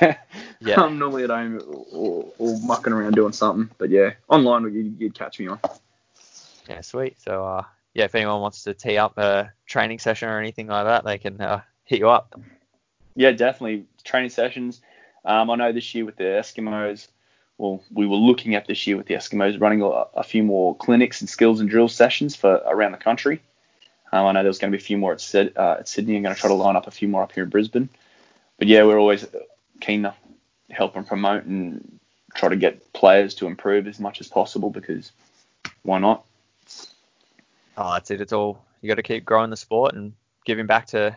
Yeah. 0.60 0.80
I'm 0.82 0.98
normally 0.98 1.22
at 1.22 1.30
home 1.30 1.62
or, 1.92 2.26
or 2.36 2.58
mucking 2.58 2.92
around 2.92 3.14
doing 3.14 3.32
something. 3.32 3.70
But 3.78 3.90
yeah, 3.90 4.14
online 4.28 4.64
you'd, 4.74 5.00
you'd 5.00 5.14
catch 5.14 5.38
me 5.38 5.46
on. 5.46 5.60
Yeah, 6.68 6.80
sweet. 6.80 7.20
So, 7.20 7.46
uh, 7.46 7.62
yeah, 7.94 8.06
if 8.06 8.14
anyone 8.16 8.40
wants 8.40 8.64
to 8.64 8.74
tee 8.74 8.98
up 8.98 9.16
a 9.18 9.52
training 9.66 10.00
session 10.00 10.28
or 10.28 10.40
anything 10.40 10.66
like 10.66 10.84
that, 10.84 11.04
they 11.04 11.16
can 11.16 11.40
uh, 11.40 11.60
hit 11.84 12.00
you 12.00 12.08
up. 12.08 12.38
Yeah, 13.14 13.30
definitely 13.30 13.86
training 14.02 14.30
sessions. 14.30 14.80
Um, 15.24 15.48
I 15.48 15.54
know 15.54 15.70
this 15.70 15.94
year 15.94 16.04
with 16.04 16.16
the 16.16 16.24
Eskimos, 16.24 17.06
well, 17.56 17.84
we 17.92 18.04
were 18.04 18.16
looking 18.16 18.56
at 18.56 18.66
this 18.66 18.84
year 18.84 18.96
with 18.96 19.06
the 19.06 19.14
Eskimos 19.14 19.60
running 19.60 19.80
a, 19.80 19.86
a 19.86 20.24
few 20.24 20.42
more 20.42 20.76
clinics 20.76 21.20
and 21.20 21.30
skills 21.30 21.60
and 21.60 21.70
drill 21.70 21.88
sessions 21.88 22.34
for 22.34 22.54
around 22.66 22.92
the 22.92 22.98
country. 22.98 23.40
Um, 24.12 24.26
I 24.26 24.32
know 24.32 24.42
there's 24.42 24.58
going 24.58 24.72
to 24.72 24.76
be 24.76 24.82
a 24.82 24.84
few 24.84 24.98
more 24.98 25.12
at, 25.12 25.20
Sid, 25.20 25.52
uh, 25.56 25.76
at 25.80 25.88
Sydney. 25.88 26.16
I'm 26.16 26.22
going 26.22 26.34
to 26.34 26.40
try 26.40 26.48
to 26.48 26.54
line 26.54 26.76
up 26.76 26.86
a 26.86 26.90
few 26.90 27.08
more 27.08 27.22
up 27.22 27.32
here 27.32 27.44
in 27.44 27.50
Brisbane. 27.50 27.88
But 28.58 28.68
yeah, 28.68 28.84
we're 28.84 28.98
always 28.98 29.26
keen 29.80 30.02
to 30.02 30.14
help 30.70 30.96
and 30.96 31.06
promote 31.06 31.44
and 31.44 31.98
try 32.34 32.48
to 32.48 32.56
get 32.56 32.92
players 32.92 33.34
to 33.36 33.46
improve 33.46 33.86
as 33.86 34.00
much 34.00 34.20
as 34.20 34.28
possible 34.28 34.70
because 34.70 35.12
why 35.82 35.98
not? 35.98 36.24
Oh, 37.76 37.92
that's 37.92 38.10
it. 38.10 38.20
It's 38.20 38.32
all 38.32 38.64
you 38.80 38.88
got 38.88 38.96
to 38.96 39.02
keep 39.02 39.24
growing 39.24 39.50
the 39.50 39.56
sport 39.56 39.94
and 39.94 40.12
giving 40.44 40.66
back 40.66 40.86
to 40.88 41.16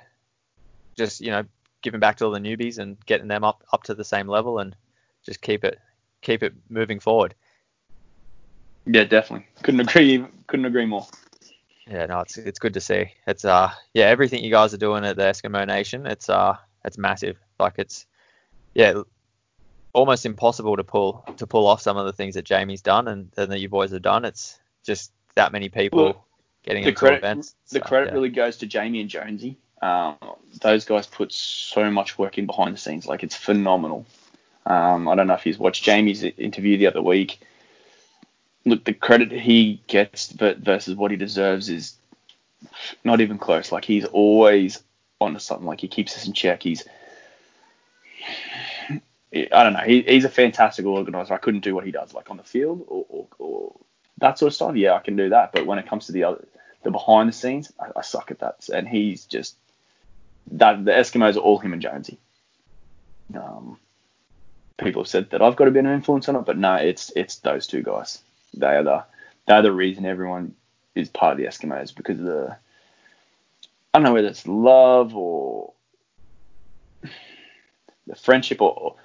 just 0.96 1.22
you 1.22 1.32
know 1.32 1.44
giving 1.82 2.00
back 2.00 2.18
to 2.18 2.26
all 2.26 2.32
the 2.32 2.40
newbies 2.40 2.78
and 2.78 3.04
getting 3.06 3.28
them 3.28 3.44
up 3.44 3.64
up 3.74 3.84
to 3.84 3.96
the 3.96 4.04
same 4.04 4.28
level 4.28 4.60
and 4.60 4.76
just 5.26 5.42
keep 5.42 5.64
it 5.64 5.80
keep 6.22 6.44
it 6.44 6.54
moving 6.70 7.00
forward. 7.00 7.34
Yeah, 8.86 9.04
definitely. 9.04 9.48
Couldn't 9.64 9.82
agree. 9.82 10.26
Couldn't 10.48 10.66
agree 10.66 10.86
more. 10.86 11.08
Yeah, 11.92 12.06
no, 12.06 12.20
it's 12.22 12.38
it's 12.38 12.60
good 12.60 12.74
to 12.76 12.82
see. 12.82 13.06
It's 13.28 13.44
uh 13.44 13.72
yeah, 13.94 14.06
everything 14.06 14.44
you 14.44 14.52
guys 14.52 14.74
are 14.74 14.78
doing 14.78 15.04
at 15.04 15.18
the 15.18 15.24
Eskimo 15.24 15.68
Nation, 15.68 16.06
it's 16.06 16.30
uh 16.30 16.56
it's 16.86 16.98
massive. 16.98 17.38
Like 17.60 17.74
it's 17.78 18.06
yeah, 18.74 19.02
almost 19.94 20.26
impossible 20.26 20.78
to 20.78 20.84
pull 20.84 21.26
to 21.38 21.46
pull 21.46 21.68
off 21.68 21.82
some 21.82 21.98
of 21.98 22.06
the 22.06 22.14
things 22.14 22.36
that 22.36 22.46
Jamie's 22.46 22.82
done 22.82 23.08
and, 23.08 23.32
and 23.36 23.52
that 23.52 23.60
you 23.60 23.68
boys 23.68 23.92
have 23.92 24.02
done. 24.02 24.24
It's 24.26 24.58
just 24.86 25.12
that 25.36 25.52
many 25.52 25.68
people 25.70 26.04
Well, 26.04 26.26
getting 26.64 26.84
The 26.84 26.90
into 26.90 27.00
credit, 27.00 27.18
events. 27.18 27.56
the 27.72 27.80
So, 27.80 27.86
credit 27.86 28.08
yeah. 28.10 28.14
really 28.14 28.30
goes 28.30 28.58
to 28.58 28.68
Jamie 28.68 29.02
and 29.02 29.10
Jonesy. 29.10 29.58
Um, 29.82 30.16
those 30.62 30.86
guys 30.86 31.08
put 31.08 31.32
so 31.34 31.90
much 31.92 32.18
work 32.18 32.38
in 32.38 32.46
behind 32.46 32.74
the 32.74 32.78
scenes. 32.78 33.06
Like 33.08 33.24
it's 33.24 33.36
phenomenal. 33.36 34.06
Um, 34.66 35.08
I 35.10 35.16
don't 35.16 35.28
know 35.28 35.34
if 35.34 35.44
he's 35.44 35.58
watched 35.58 35.84
Jamie's 35.84 36.24
interview 36.24 36.78
the 36.78 36.88
other 36.88 37.02
week. 37.02 37.42
Look, 38.66 38.84
the 38.84 38.94
credit 38.94 39.32
he 39.32 39.82
gets 39.88 40.32
versus 40.32 40.96
what 40.96 41.12
he 41.12 41.18
deserves 41.18 41.70
is 41.70 41.96
not 43.04 43.22
even 43.22 43.38
close. 43.38 43.72
Like 43.72 43.86
he's 43.86 44.06
always 44.06 44.84
onto 45.20 45.40
something. 45.40 45.66
Like 45.66 45.82
he 45.82 45.88
keeps 45.88 46.16
us 46.16 46.28
in 46.28 46.34
check. 46.34 46.64
He's 46.64 46.84
I 49.34 49.64
don't 49.64 49.74
know. 49.74 49.80
He, 49.80 50.02
he's 50.02 50.26
a 50.26 50.30
fantastic 50.30 50.86
organizer. 50.86 51.34
I 51.34 51.38
couldn't 51.38 51.62
do 51.62 51.74
what 51.74 51.86
he 51.86 51.92
does, 51.92 52.14
like 52.14 52.30
on 52.30 52.38
the 52.38 52.44
field 52.44 52.86
or, 52.88 53.06
or, 53.08 53.28
or 53.40 53.76
that 54.18 54.38
sort 54.38 54.48
of 54.48 54.56
stuff. 54.56 54.76
Yeah, 54.76 54.94
I 54.94 55.00
can 55.00 55.16
do 55.16 55.30
that. 55.30 55.54
But 55.54 55.66
when 55.66 55.80
it 55.80 55.88
comes 55.88 56.08
to 56.08 56.12
the 56.12 56.26
other, 56.26 56.46
the 56.84 56.92
behind 56.92 57.30
the 57.30 57.34
scenes, 57.34 57.72
I, 57.80 57.88
I 57.96 58.02
suck 58.02 58.32
at 58.32 58.40
that. 58.40 58.68
And 58.74 58.88
he's 58.88 59.26
just 59.26 59.56
that. 60.52 60.84
The 60.84 60.92
Eskimos 60.92 61.38
are 61.38 61.40
all 61.40 61.60
him 61.60 61.72
and 61.72 61.82
Jonesy. 61.82 62.18
Um, 63.34 63.78
people 64.78 65.04
have 65.04 65.10
said 65.10 65.30
that 65.30 65.42
I've 65.42 65.56
got 65.56 65.70
a 65.70 65.72
bit 65.72 65.86
of 65.86 65.92
influence 65.92 66.28
on 66.28 66.36
it, 66.36 66.46
but 66.46 66.58
no, 66.58 66.76
it's 66.76 67.12
it's 67.16 67.38
those 67.38 67.68
two 67.68 67.84
guys. 67.84 68.22
They 68.54 68.76
are 68.76 68.84
the 68.84 69.06
they're 69.48 69.62
the 69.62 69.72
reason 69.72 70.06
everyone 70.06 70.56
is 70.96 71.10
part 71.10 71.34
of 71.34 71.38
the 71.38 71.46
Eskimos 71.46 71.96
because 71.96 72.20
of 72.20 72.26
the 72.26 72.58
I 73.94 73.98
don't 73.98 74.04
know 74.04 74.14
whether 74.14 74.28
it's 74.28 74.48
love 74.48 75.16
or 75.16 75.74
the 78.08 78.16
friendship 78.16 78.62
or, 78.62 78.72
or 78.72 78.96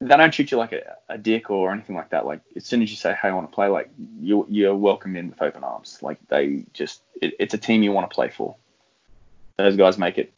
they 0.00 0.16
don't 0.16 0.32
treat 0.32 0.50
you 0.50 0.58
like 0.58 0.72
a, 0.72 0.96
a 1.08 1.16
dick 1.16 1.50
or 1.50 1.72
anything 1.72 1.96
like 1.96 2.10
that. 2.10 2.26
Like 2.26 2.40
as 2.56 2.66
soon 2.66 2.82
as 2.82 2.90
you 2.90 2.96
say, 2.96 3.14
"Hey, 3.14 3.28
I 3.28 3.32
want 3.32 3.50
to 3.50 3.54
play," 3.54 3.68
like 3.68 3.90
you 4.20 4.46
you're 4.48 4.74
welcomed 4.74 5.16
in 5.16 5.30
with 5.30 5.40
open 5.40 5.64
arms. 5.64 5.98
Like 6.02 6.18
they 6.28 6.64
just 6.72 7.02
it, 7.22 7.34
it's 7.38 7.54
a 7.54 7.58
team 7.58 7.82
you 7.82 7.92
want 7.92 8.10
to 8.10 8.14
play 8.14 8.28
for. 8.28 8.56
Those 9.56 9.76
guys 9.76 9.98
make 9.98 10.18
it 10.18 10.32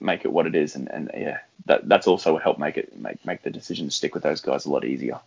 make 0.00 0.24
it 0.24 0.32
what 0.32 0.46
it 0.46 0.54
is, 0.54 0.76
and, 0.76 0.90
and 0.90 1.10
yeah, 1.14 1.38
that 1.66 1.88
that's 1.88 2.06
also 2.06 2.34
what 2.34 2.42
helped 2.42 2.60
make 2.60 2.76
it 2.76 2.96
make 2.98 3.24
make 3.26 3.42
the 3.42 3.50
decision 3.50 3.86
to 3.86 3.92
stick 3.92 4.14
with 4.14 4.22
those 4.22 4.40
guys 4.40 4.64
a 4.64 4.70
lot 4.70 4.84
easier. 4.84 5.20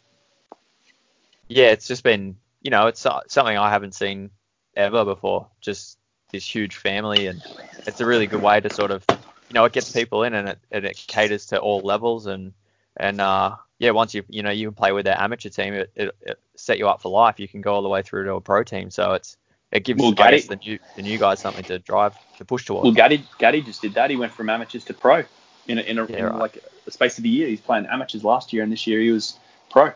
Yeah, 1.48 1.68
it's 1.68 1.88
just 1.88 2.04
been, 2.04 2.38
you 2.62 2.72
know, 2.72 2.88
it's 2.88 3.02
something 3.02 3.58
I 3.58 3.70
haven't 3.70 3.96
seen 3.96 4.32
ever 4.76 5.06
before. 5.06 5.48
Just 5.62 5.98
this 6.32 6.46
huge 6.46 6.76
family, 6.76 7.28
and 7.28 7.42
it's 7.86 8.02
a 8.02 8.06
really 8.06 8.28
good 8.28 8.42
way 8.42 8.60
to 8.60 8.70
sort 8.70 8.92
of, 8.92 9.06
you 9.10 9.54
know, 9.54 9.66
it 9.66 9.74
gets 9.74 9.92
people 9.92 10.24
in, 10.24 10.34
and 10.34 10.50
it, 10.50 10.60
and 10.72 10.86
it 10.86 10.98
caters 11.08 11.48
to 11.48 11.60
all 11.60 11.82
levels, 11.82 12.26
and 12.26 12.54
and 12.98 13.22
uh, 13.22 13.56
yeah, 13.80 13.92
once 13.92 14.14
you 14.14 14.24
you 14.30 14.44
know 14.44 14.52
you 14.52 14.68
can 14.68 14.76
play 14.76 14.92
with 14.92 15.06
their 15.06 15.20
amateur 15.20 15.50
team, 15.50 15.74
it, 15.74 15.92
it, 15.96 16.16
it 16.22 16.40
set 16.56 16.80
you 16.80 16.88
up 16.88 17.02
for 17.02 17.12
life. 17.12 17.40
You 17.40 17.48
can 17.48 17.62
go 17.62 17.74
all 17.74 17.82
the 17.82 17.90
way 17.90 18.02
through 18.02 18.26
to 18.26 18.34
a 18.36 18.42
pro 18.42 18.64
team, 18.64 18.90
so 18.90 19.14
it's 19.14 19.38
it 19.72 19.84
gives 19.84 20.02
Well, 20.02 20.14
Gaddy- 20.14 20.42
the 20.42 20.56
new 20.56 20.80
the 20.96 21.02
new 21.02 21.18
guys 21.18 21.40
something 21.40 21.64
to 21.66 21.80
drive 21.80 22.16
to 22.38 22.46
push 22.46 22.66
towards. 22.66 22.84
Well, 22.86 22.94
Gaddy 22.94 23.24
Gaddy 23.38 23.62
just 23.62 23.82
did 23.82 23.94
that. 23.96 24.10
He 24.10 24.16
went 24.16 24.34
from 24.34 24.50
amateurs 24.50 24.86
to 24.86 24.94
pro 24.94 25.24
in 25.68 25.78
a, 25.78 25.82
in, 25.82 25.98
a, 25.98 26.06
Yeah, 26.06 26.18
in 26.18 26.26
right. 26.26 26.36
like 26.36 26.64
the 26.86 26.92
space 26.92 27.18
of 27.18 27.26
a 27.26 27.28
year. 27.28 27.48
He's 27.48 27.62
playing 27.62 27.86
amateurs 27.86 28.24
last 28.24 28.54
year, 28.54 28.64
and 28.64 28.72
this 28.72 28.88
year 28.88 29.00
he 29.00 29.12
was 29.12 29.38
pro. 29.70 29.92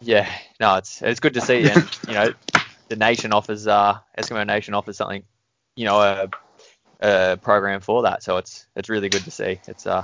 Yeah, 0.00 0.30
no, 0.60 0.76
it's 0.76 1.02
it's 1.02 1.20
good 1.20 1.34
to 1.34 1.40
see, 1.40 1.68
and 1.68 1.88
you 2.06 2.14
know, 2.14 2.32
the 2.88 2.96
nation 2.96 3.32
offers 3.32 3.66
uh 3.66 3.98
Eskimo 4.16 4.46
Nation 4.46 4.74
offers 4.74 4.96
something, 4.96 5.24
you 5.74 5.84
know, 5.84 6.00
a, 6.00 6.28
a 7.00 7.36
program 7.36 7.80
for 7.80 8.02
that, 8.02 8.22
so 8.22 8.36
it's 8.36 8.66
it's 8.76 8.88
really 8.88 9.08
good 9.08 9.24
to 9.24 9.30
see. 9.30 9.60
It's 9.66 9.86
uh 9.86 10.02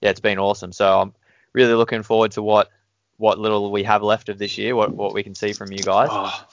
yeah, 0.00 0.10
it's 0.10 0.20
been 0.20 0.38
awesome. 0.38 0.72
So 0.72 1.00
I'm 1.00 1.14
really 1.52 1.74
looking 1.74 2.02
forward 2.02 2.32
to 2.32 2.42
what 2.42 2.70
what 3.18 3.38
little 3.38 3.70
we 3.70 3.84
have 3.84 4.02
left 4.02 4.28
of 4.28 4.38
this 4.38 4.58
year, 4.58 4.74
what 4.74 4.92
what 4.92 5.14
we 5.14 5.22
can 5.22 5.34
see 5.34 5.52
from 5.52 5.72
you 5.72 5.78
guys. 5.78 6.08
Oh, 6.10 6.44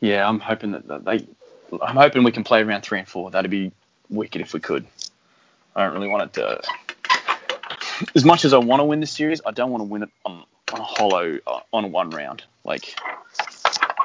yeah, 0.00 0.28
I'm 0.28 0.40
hoping 0.40 0.72
that, 0.72 1.04
they. 1.04 1.26
I'm 1.82 1.96
hoping 1.96 2.24
we 2.24 2.32
can 2.32 2.44
play 2.44 2.62
around 2.62 2.82
three 2.82 2.98
and 2.98 3.06
four. 3.06 3.30
That'd 3.30 3.50
be 3.50 3.72
wicked 4.08 4.40
if 4.40 4.54
we 4.54 4.60
could. 4.60 4.86
I 5.76 5.84
don't 5.84 5.94
really 5.94 6.08
want 6.08 6.24
it 6.24 6.32
to. 6.40 6.62
As 8.14 8.24
much 8.24 8.44
as 8.44 8.54
I 8.54 8.58
want 8.58 8.80
to 8.80 8.84
win 8.84 9.00
this 9.00 9.10
series, 9.12 9.40
I 9.44 9.50
don't 9.50 9.70
want 9.70 9.82
to 9.82 9.84
win 9.84 10.04
it 10.04 10.10
on, 10.24 10.44
on 10.72 10.80
a 10.80 10.84
hollow 10.84 11.38
uh, 11.46 11.57
on 11.72 11.92
one 11.92 12.10
round. 12.10 12.44
Like, 12.64 12.94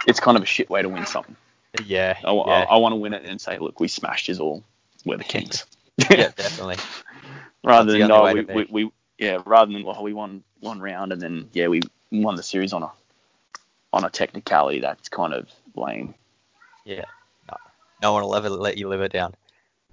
it's 0.07 0.19
kind 0.19 0.37
of 0.37 0.43
a 0.43 0.47
shit 0.47 0.69
way 0.69 0.81
to 0.81 0.89
win 0.89 1.05
something. 1.05 1.35
Yeah, 1.83 2.17
I, 2.23 2.31
I, 2.31 2.59
yeah, 2.59 2.65
I 2.69 2.77
want 2.77 2.93
to 2.93 2.97
win 2.97 3.13
it 3.13 3.25
and 3.25 3.41
say, 3.41 3.57
look, 3.57 3.79
we 3.79 3.87
smashed 3.87 4.27
his 4.27 4.39
all. 4.39 4.63
We're 5.05 5.17
the 5.17 5.23
kings. 5.23 5.65
yeah, 6.09 6.29
definitely. 6.35 6.77
rather 7.63 7.91
That's 7.91 7.99
than 7.99 8.07
no, 8.07 8.33
we, 8.33 8.41
we, 8.41 8.67
we 8.69 8.91
yeah, 9.17 9.41
rather 9.45 9.71
than 9.71 9.83
oh, 9.85 10.01
we 10.01 10.13
won 10.13 10.43
one 10.59 10.79
round 10.79 11.11
and 11.11 11.21
then 11.21 11.49
yeah, 11.53 11.67
we 11.67 11.81
won 12.11 12.35
the 12.35 12.43
series 12.43 12.73
on 12.73 12.83
a 12.83 12.91
on 13.91 14.03
a 14.03 14.09
technicality. 14.09 14.79
That's 14.79 15.09
kind 15.09 15.33
of 15.33 15.49
lame. 15.75 16.13
Yeah, 16.85 17.05
no, 17.49 17.57
no 18.01 18.13
one 18.13 18.23
will 18.23 18.35
ever 18.35 18.49
let 18.49 18.77
you 18.77 18.87
live 18.87 19.01
it 19.01 19.11
down. 19.11 19.33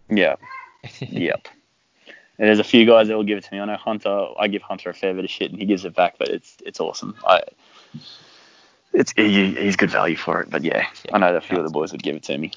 Yeah. 0.08 0.36
yep. 1.00 1.48
And 2.40 2.48
there's 2.48 2.58
a 2.58 2.64
few 2.64 2.86
guys 2.86 3.08
that 3.08 3.16
will 3.16 3.22
give 3.22 3.36
it 3.36 3.44
to 3.44 3.52
me. 3.52 3.60
I 3.60 3.66
know 3.66 3.76
Hunter. 3.76 4.28
I 4.38 4.48
give 4.48 4.62
Hunter 4.62 4.88
a 4.88 4.94
fair 4.94 5.12
bit 5.12 5.24
of 5.24 5.30
shit, 5.30 5.50
and 5.50 5.60
he 5.60 5.66
gives 5.66 5.84
it 5.84 5.94
back. 5.94 6.14
But 6.18 6.28
it's 6.28 6.56
it's 6.64 6.80
awesome. 6.80 7.14
I 7.22 7.42
it's 8.94 9.12
he, 9.14 9.54
he's 9.54 9.76
good 9.76 9.90
value 9.90 10.16
for 10.16 10.40
it. 10.40 10.48
But 10.48 10.64
yeah, 10.64 10.86
Yeah, 11.04 11.16
I 11.16 11.18
know 11.18 11.34
that 11.34 11.44
a 11.44 11.46
few 11.46 11.58
of 11.58 11.64
the 11.64 11.70
boys 11.70 11.92
would 11.92 12.02
give 12.02 12.16
it 12.16 12.22
to 12.24 12.38
me. 12.38 12.52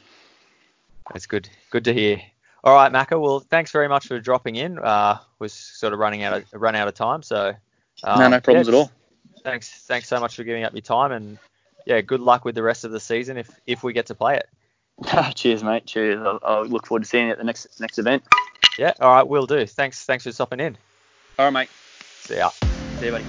That's 1.11 1.25
good. 1.25 1.49
Good 1.69 1.83
to 1.83 1.93
hear. 1.93 2.21
All 2.63 2.73
right, 2.73 2.93
Maka. 2.93 3.19
Well, 3.19 3.41
thanks 3.41 3.71
very 3.71 3.89
much 3.89 4.07
for 4.07 4.21
dropping 4.21 4.55
in. 4.55 4.79
Uh, 4.79 5.17
was 5.39 5.51
sort 5.51 5.91
of 5.91 5.99
running 5.99 6.23
out 6.23 6.33
of 6.37 6.45
run 6.53 6.77
out 6.77 6.87
of 6.87 6.93
time, 6.93 7.21
so 7.21 7.53
um, 8.05 8.19
no, 8.19 8.29
no 8.29 8.39
problems 8.39 8.69
yeah, 8.69 8.73
at 8.75 8.77
all. 8.77 8.91
Thanks, 9.43 9.69
thanks 9.85 10.07
so 10.07 10.17
much 10.17 10.37
for 10.37 10.45
giving 10.45 10.63
up 10.63 10.71
your 10.71 10.79
time, 10.79 11.11
and 11.11 11.37
yeah, 11.85 11.99
good 11.99 12.21
luck 12.21 12.45
with 12.45 12.55
the 12.55 12.63
rest 12.63 12.85
of 12.85 12.91
the 12.91 13.01
season 13.01 13.35
if 13.35 13.51
if 13.67 13.83
we 13.83 13.91
get 13.91 14.05
to 14.05 14.15
play 14.15 14.37
it. 14.37 14.47
Cheers, 15.35 15.61
mate. 15.61 15.85
Cheers. 15.85 16.25
I'll, 16.25 16.39
I'll 16.41 16.65
look 16.65 16.87
forward 16.87 17.03
to 17.03 17.09
seeing 17.09 17.25
you 17.25 17.33
at 17.33 17.37
the 17.37 17.43
next 17.43 17.81
next 17.81 17.99
event. 17.99 18.23
Yeah. 18.77 18.93
All 18.99 19.13
right, 19.13 19.27
will 19.27 19.45
do. 19.45 19.65
Thanks, 19.65 20.05
thanks 20.05 20.23
for 20.23 20.31
stopping 20.31 20.59
in. 20.59 20.77
All 21.37 21.45
right, 21.45 21.53
mate. 21.53 21.69
See 22.21 22.37
ya. 22.37 22.49
See 22.99 23.05
you, 23.05 23.11
buddy. 23.11 23.25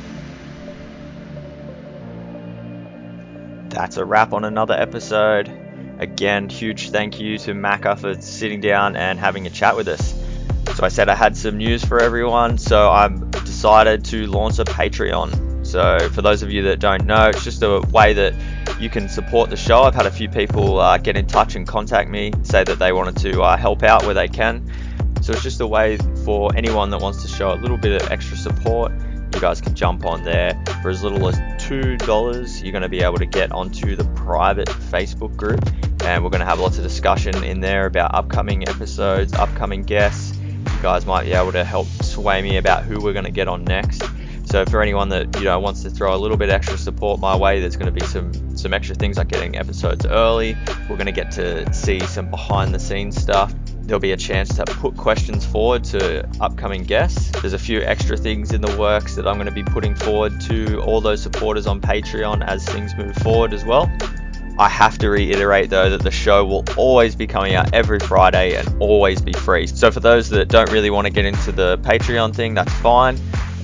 That's 3.69 3.97
a 3.97 4.05
wrap 4.05 4.33
on 4.33 4.45
another 4.45 4.75
episode. 4.75 5.51
Again, 5.99 6.49
huge 6.49 6.91
thank 6.91 7.21
you 7.21 7.39
to 7.39 7.55
Maka 7.55 7.97
for 7.97 8.21
sitting 8.21 8.61
down 8.61 8.97
and 8.97 9.19
having 9.19 9.47
a 9.47 9.51
chat 9.51 9.77
with 9.77 9.89
us. 9.89 10.15
So 10.77 10.85
I 10.85 10.89
said 10.89 11.09
I 11.09 11.15
had 11.15 11.37
some 11.37 11.59
news 11.59 11.85
for 11.85 12.01
everyone, 12.01 12.59
so 12.59 12.91
I've 12.91 13.31
decided 13.31 14.05
to 14.07 14.27
launch 14.27 14.59
a 14.59 14.65
Patreon. 14.65 15.67
So 15.67 16.09
for 16.11 16.23
those 16.23 16.43
of 16.43 16.51
you 16.51 16.63
that 16.63 16.79
don't 16.79 17.07
know, 17.07 17.29
it's 17.29 17.45
just 17.45 17.63
a 17.63 17.81
way 17.81 18.13
that 18.13 18.35
you 18.81 18.91
can 18.91 19.09
support 19.09 19.51
the 19.51 19.57
show. 19.57 19.83
I've 19.83 19.95
had 19.95 20.07
a 20.07 20.11
few 20.11 20.29
people 20.29 20.79
uh, 20.79 20.99
get 20.99 21.17
in 21.17 21.27
touch 21.27 21.55
and 21.55 21.67
contact 21.67 22.11
me, 22.11 22.33
say 22.43 22.65
that 22.65 22.79
they 22.79 22.93
wanted 22.93 23.17
to 23.19 23.43
uh, 23.43 23.57
help 23.57 23.83
out 23.83 24.05
where 24.05 24.15
they 24.15 24.29
can. 24.29 24.71
So 25.25 25.33
it's 25.33 25.43
just 25.43 25.63
a 25.63 25.67
way 25.67 25.97
for 26.27 26.55
anyone 26.55 26.91
that 26.91 27.01
wants 27.01 27.23
to 27.23 27.29
show 27.29 27.51
a 27.51 27.57
little 27.57 27.79
bit 27.79 28.03
of 28.03 28.11
extra 28.11 28.37
support. 28.37 28.93
You 29.33 29.41
guys 29.41 29.59
can 29.59 29.75
jump 29.75 30.05
on 30.05 30.23
there 30.23 30.63
for 30.83 30.91
as 30.91 31.03
little 31.03 31.27
as 31.27 31.41
two 31.59 31.97
dollars. 31.97 32.63
You're 32.63 32.73
going 32.73 32.83
to 32.83 32.91
be 32.91 33.01
able 33.01 33.17
to 33.17 33.25
get 33.25 33.51
onto 33.51 33.97
the 33.97 34.05
private 34.17 34.69
Facebook 34.69 35.35
group, 35.35 35.67
and 36.05 36.23
we're 36.23 36.29
going 36.29 36.41
to 36.41 36.47
have 36.47 36.61
lots 36.61 36.77
of 36.77 36.83
discussion 36.83 37.43
in 37.43 37.61
there 37.61 37.87
about 37.87 38.15
upcoming 38.15 38.69
episodes, 38.69 39.33
upcoming 39.33 39.83
guests. 39.83 40.37
You 40.37 40.83
guys 40.83 41.07
might 41.07 41.25
be 41.25 41.33
able 41.33 41.53
to 41.53 41.65
help 41.65 41.87
sway 42.03 42.43
me 42.43 42.59
about 42.59 42.85
who 42.85 43.01
we're 43.01 43.15
going 43.15 43.25
to 43.25 43.31
get 43.31 43.49
on 43.49 43.65
next. 43.65 44.03
So 44.45 44.67
for 44.67 44.83
anyone 44.83 45.09
that 45.09 45.35
you 45.39 45.45
know 45.45 45.59
wants 45.59 45.85
to 45.85 45.91
throw 45.91 46.15
a 46.15 46.19
little 46.19 46.37
bit 46.37 46.51
extra 46.51 46.77
support 46.77 47.19
my 47.19 47.35
way, 47.35 47.61
there's 47.61 47.77
going 47.77 47.93
to 47.93 47.99
be 47.99 48.05
some 48.05 48.59
some 48.59 48.75
extra 48.75 48.95
things 48.95 49.17
like 49.17 49.29
getting 49.29 49.57
episodes 49.57 50.05
early. 50.05 50.55
We're 50.91 50.99
going 50.99 51.07
to 51.07 51.13
get 51.13 51.31
to 51.33 51.73
see 51.73 52.01
some 52.01 52.29
behind 52.29 52.75
the 52.75 52.79
scenes 52.79 53.17
stuff. 53.17 53.55
There'll 53.87 54.01
be 54.01 54.13
a 54.13 54.17
chance 54.17 54.57
to 54.57 54.65
put 54.65 54.97
questions 54.97 55.45
forward 55.45 55.85
to 55.85 56.27
upcoming 56.41 56.85
guests. 56.85 57.31
There's 57.43 57.53
a 57.53 57.59
few 57.59 57.83
extra 57.83 58.17
things 58.17 58.53
in 58.53 58.63
the 58.63 58.75
works 58.79 59.15
that 59.15 59.29
I'm 59.29 59.35
going 59.35 59.47
to 59.47 59.53
be 59.53 59.63
putting 59.63 59.95
forward 59.95 60.41
to 60.43 60.81
all 60.81 61.03
those 61.03 61.23
supporters 61.23 61.67
on 61.67 61.83
Patreon 61.83 62.47
as 62.47 62.65
things 62.65 62.97
move 62.97 63.15
forward 63.17 63.53
as 63.53 63.63
well. 63.63 63.91
I 64.59 64.71
have 64.71 64.97
to 64.99 65.11
reiterate 65.11 65.69
though 65.69 65.91
that 65.91 66.03
the 66.03 66.11
show 66.11 66.47
will 66.47 66.65
always 66.79 67.15
be 67.15 67.27
coming 67.27 67.57
out 67.57 67.75
every 67.75 67.99
Friday 67.99 68.57
and 68.57 68.81
always 68.81 69.21
be 69.21 69.35
free. 69.35 69.67
So 69.67 69.91
for 69.91 70.01
those 70.01 70.31
that 70.31 70.49
don't 70.49 70.71
really 70.73 70.91
want 70.91 71.07
to 71.07 71.13
get 71.13 71.27
into 71.27 71.53
the 71.53 71.77
Patreon 71.79 72.35
thing, 72.35 72.55
that's 72.55 72.73
fine. 72.75 73.19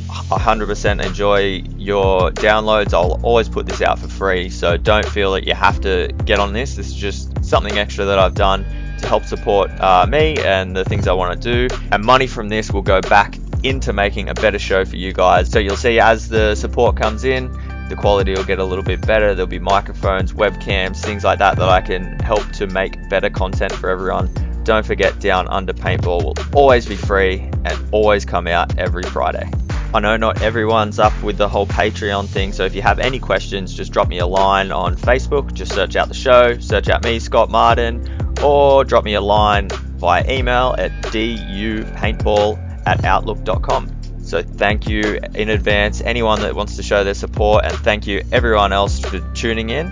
100% 0.08 1.04
enjoy 1.04 1.62
your 1.78 2.30
downloads. 2.32 2.92
I'll 2.92 3.20
always 3.24 3.48
put 3.48 3.66
this 3.66 3.80
out 3.80 3.98
for 3.98 4.08
free, 4.08 4.50
so 4.50 4.76
don't 4.76 5.06
feel 5.06 5.32
that 5.32 5.46
you 5.46 5.54
have 5.54 5.80
to 5.80 6.12
get 6.26 6.38
on 6.38 6.52
this. 6.52 6.74
This 6.76 6.88
is 6.88 6.94
just 6.94 7.42
something 7.42 7.78
extra 7.78 8.04
that 8.04 8.18
I've 8.18 8.34
done 8.34 8.66
to 9.01 9.09
help 9.09 9.24
support 9.24 9.70
uh, 9.80 10.07
me 10.07 10.36
and 10.38 10.76
the 10.76 10.84
things 10.84 11.09
I 11.09 11.12
want 11.12 11.40
to 11.40 11.68
do. 11.68 11.74
And 11.92 12.05
money 12.05 12.26
from 12.26 12.48
this 12.48 12.70
will 12.70 12.82
go 12.82 13.01
back 13.01 13.38
into 13.62 13.92
making 13.92 14.28
a 14.28 14.34
better 14.34 14.59
show 14.59 14.84
for 14.84 14.96
you 14.96 15.12
guys. 15.12 15.51
So 15.51 15.59
you'll 15.59 15.76
see 15.76 16.01
as 16.01 16.28
the 16.28 16.55
support 16.55 16.96
comes 16.96 17.24
in, 17.24 17.53
the 17.88 17.96
quality 17.96 18.32
will 18.32 18.44
get 18.44 18.59
a 18.59 18.64
little 18.64 18.84
bit 18.84 19.05
better. 19.07 19.34
There'll 19.34 19.48
be 19.48 19.59
microphones, 19.59 20.32
webcams, 20.32 21.03
things 21.03 21.24
like 21.24 21.40
that 21.40 21.57
that 21.57 21.68
I 21.68 21.80
can 21.80 22.18
help 22.20 22.51
to 22.53 22.66
make 22.66 23.09
better 23.09 23.28
content 23.28 23.72
for 23.72 23.90
everyone. 23.90 24.32
Don't 24.64 24.86
forget, 24.86 25.18
Down 25.18 25.48
Under 25.48 25.72
Paintball 25.72 26.22
will 26.22 26.34
always 26.55 26.86
be 26.86 26.96
free 26.96 27.40
and 27.64 27.88
always 27.92 28.24
come 28.24 28.46
out 28.46 28.78
every 28.78 29.03
Friday. 29.03 29.51
I 29.92 29.98
know 29.98 30.16
not 30.16 30.40
everyone's 30.40 31.01
up 31.01 31.20
with 31.20 31.36
the 31.36 31.48
whole 31.48 31.66
Patreon 31.66 32.28
thing, 32.28 32.53
so 32.53 32.64
if 32.64 32.76
you 32.76 32.82
have 32.82 33.01
any 33.01 33.18
questions, 33.18 33.74
just 33.74 33.92
drop 33.92 34.07
me 34.07 34.20
a 34.20 34.26
line 34.26 34.70
on 34.70 34.94
Facebook. 34.94 35.53
Just 35.53 35.72
search 35.72 35.96
out 35.96 36.07
the 36.07 36.14
show, 36.14 36.57
search 36.61 36.88
out 36.88 37.03
me, 37.03 37.18
Scott 37.18 37.51
Martin, 37.51 38.29
or 38.43 38.84
drop 38.84 39.05
me 39.05 39.14
a 39.14 39.20
line 39.20 39.68
via 39.99 40.24
email 40.30 40.74
at 40.78 40.91
dupaintball 41.12 42.86
at 42.86 43.05
outlook.com. 43.05 43.91
So 44.22 44.43
thank 44.43 44.88
you 44.88 45.18
in 45.34 45.49
advance, 45.51 46.01
anyone 46.01 46.41
that 46.43 46.55
wants 46.55 46.76
to 46.76 46.82
show 46.82 47.05
their 47.05 47.14
support, 47.14 47.64
and 47.64 47.74
thank 47.74 48.07
you 48.07 48.22
everyone 48.32 48.72
else 48.72 49.01
for 49.01 49.18
tuning 49.34 49.70
in. 49.70 49.91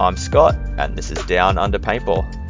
I'm 0.00 0.16
Scott, 0.16 0.56
and 0.78 0.96
this 0.96 1.10
is 1.10 1.24
Down 1.26 1.58
Under 1.58 1.78
Paintball. 1.78 2.45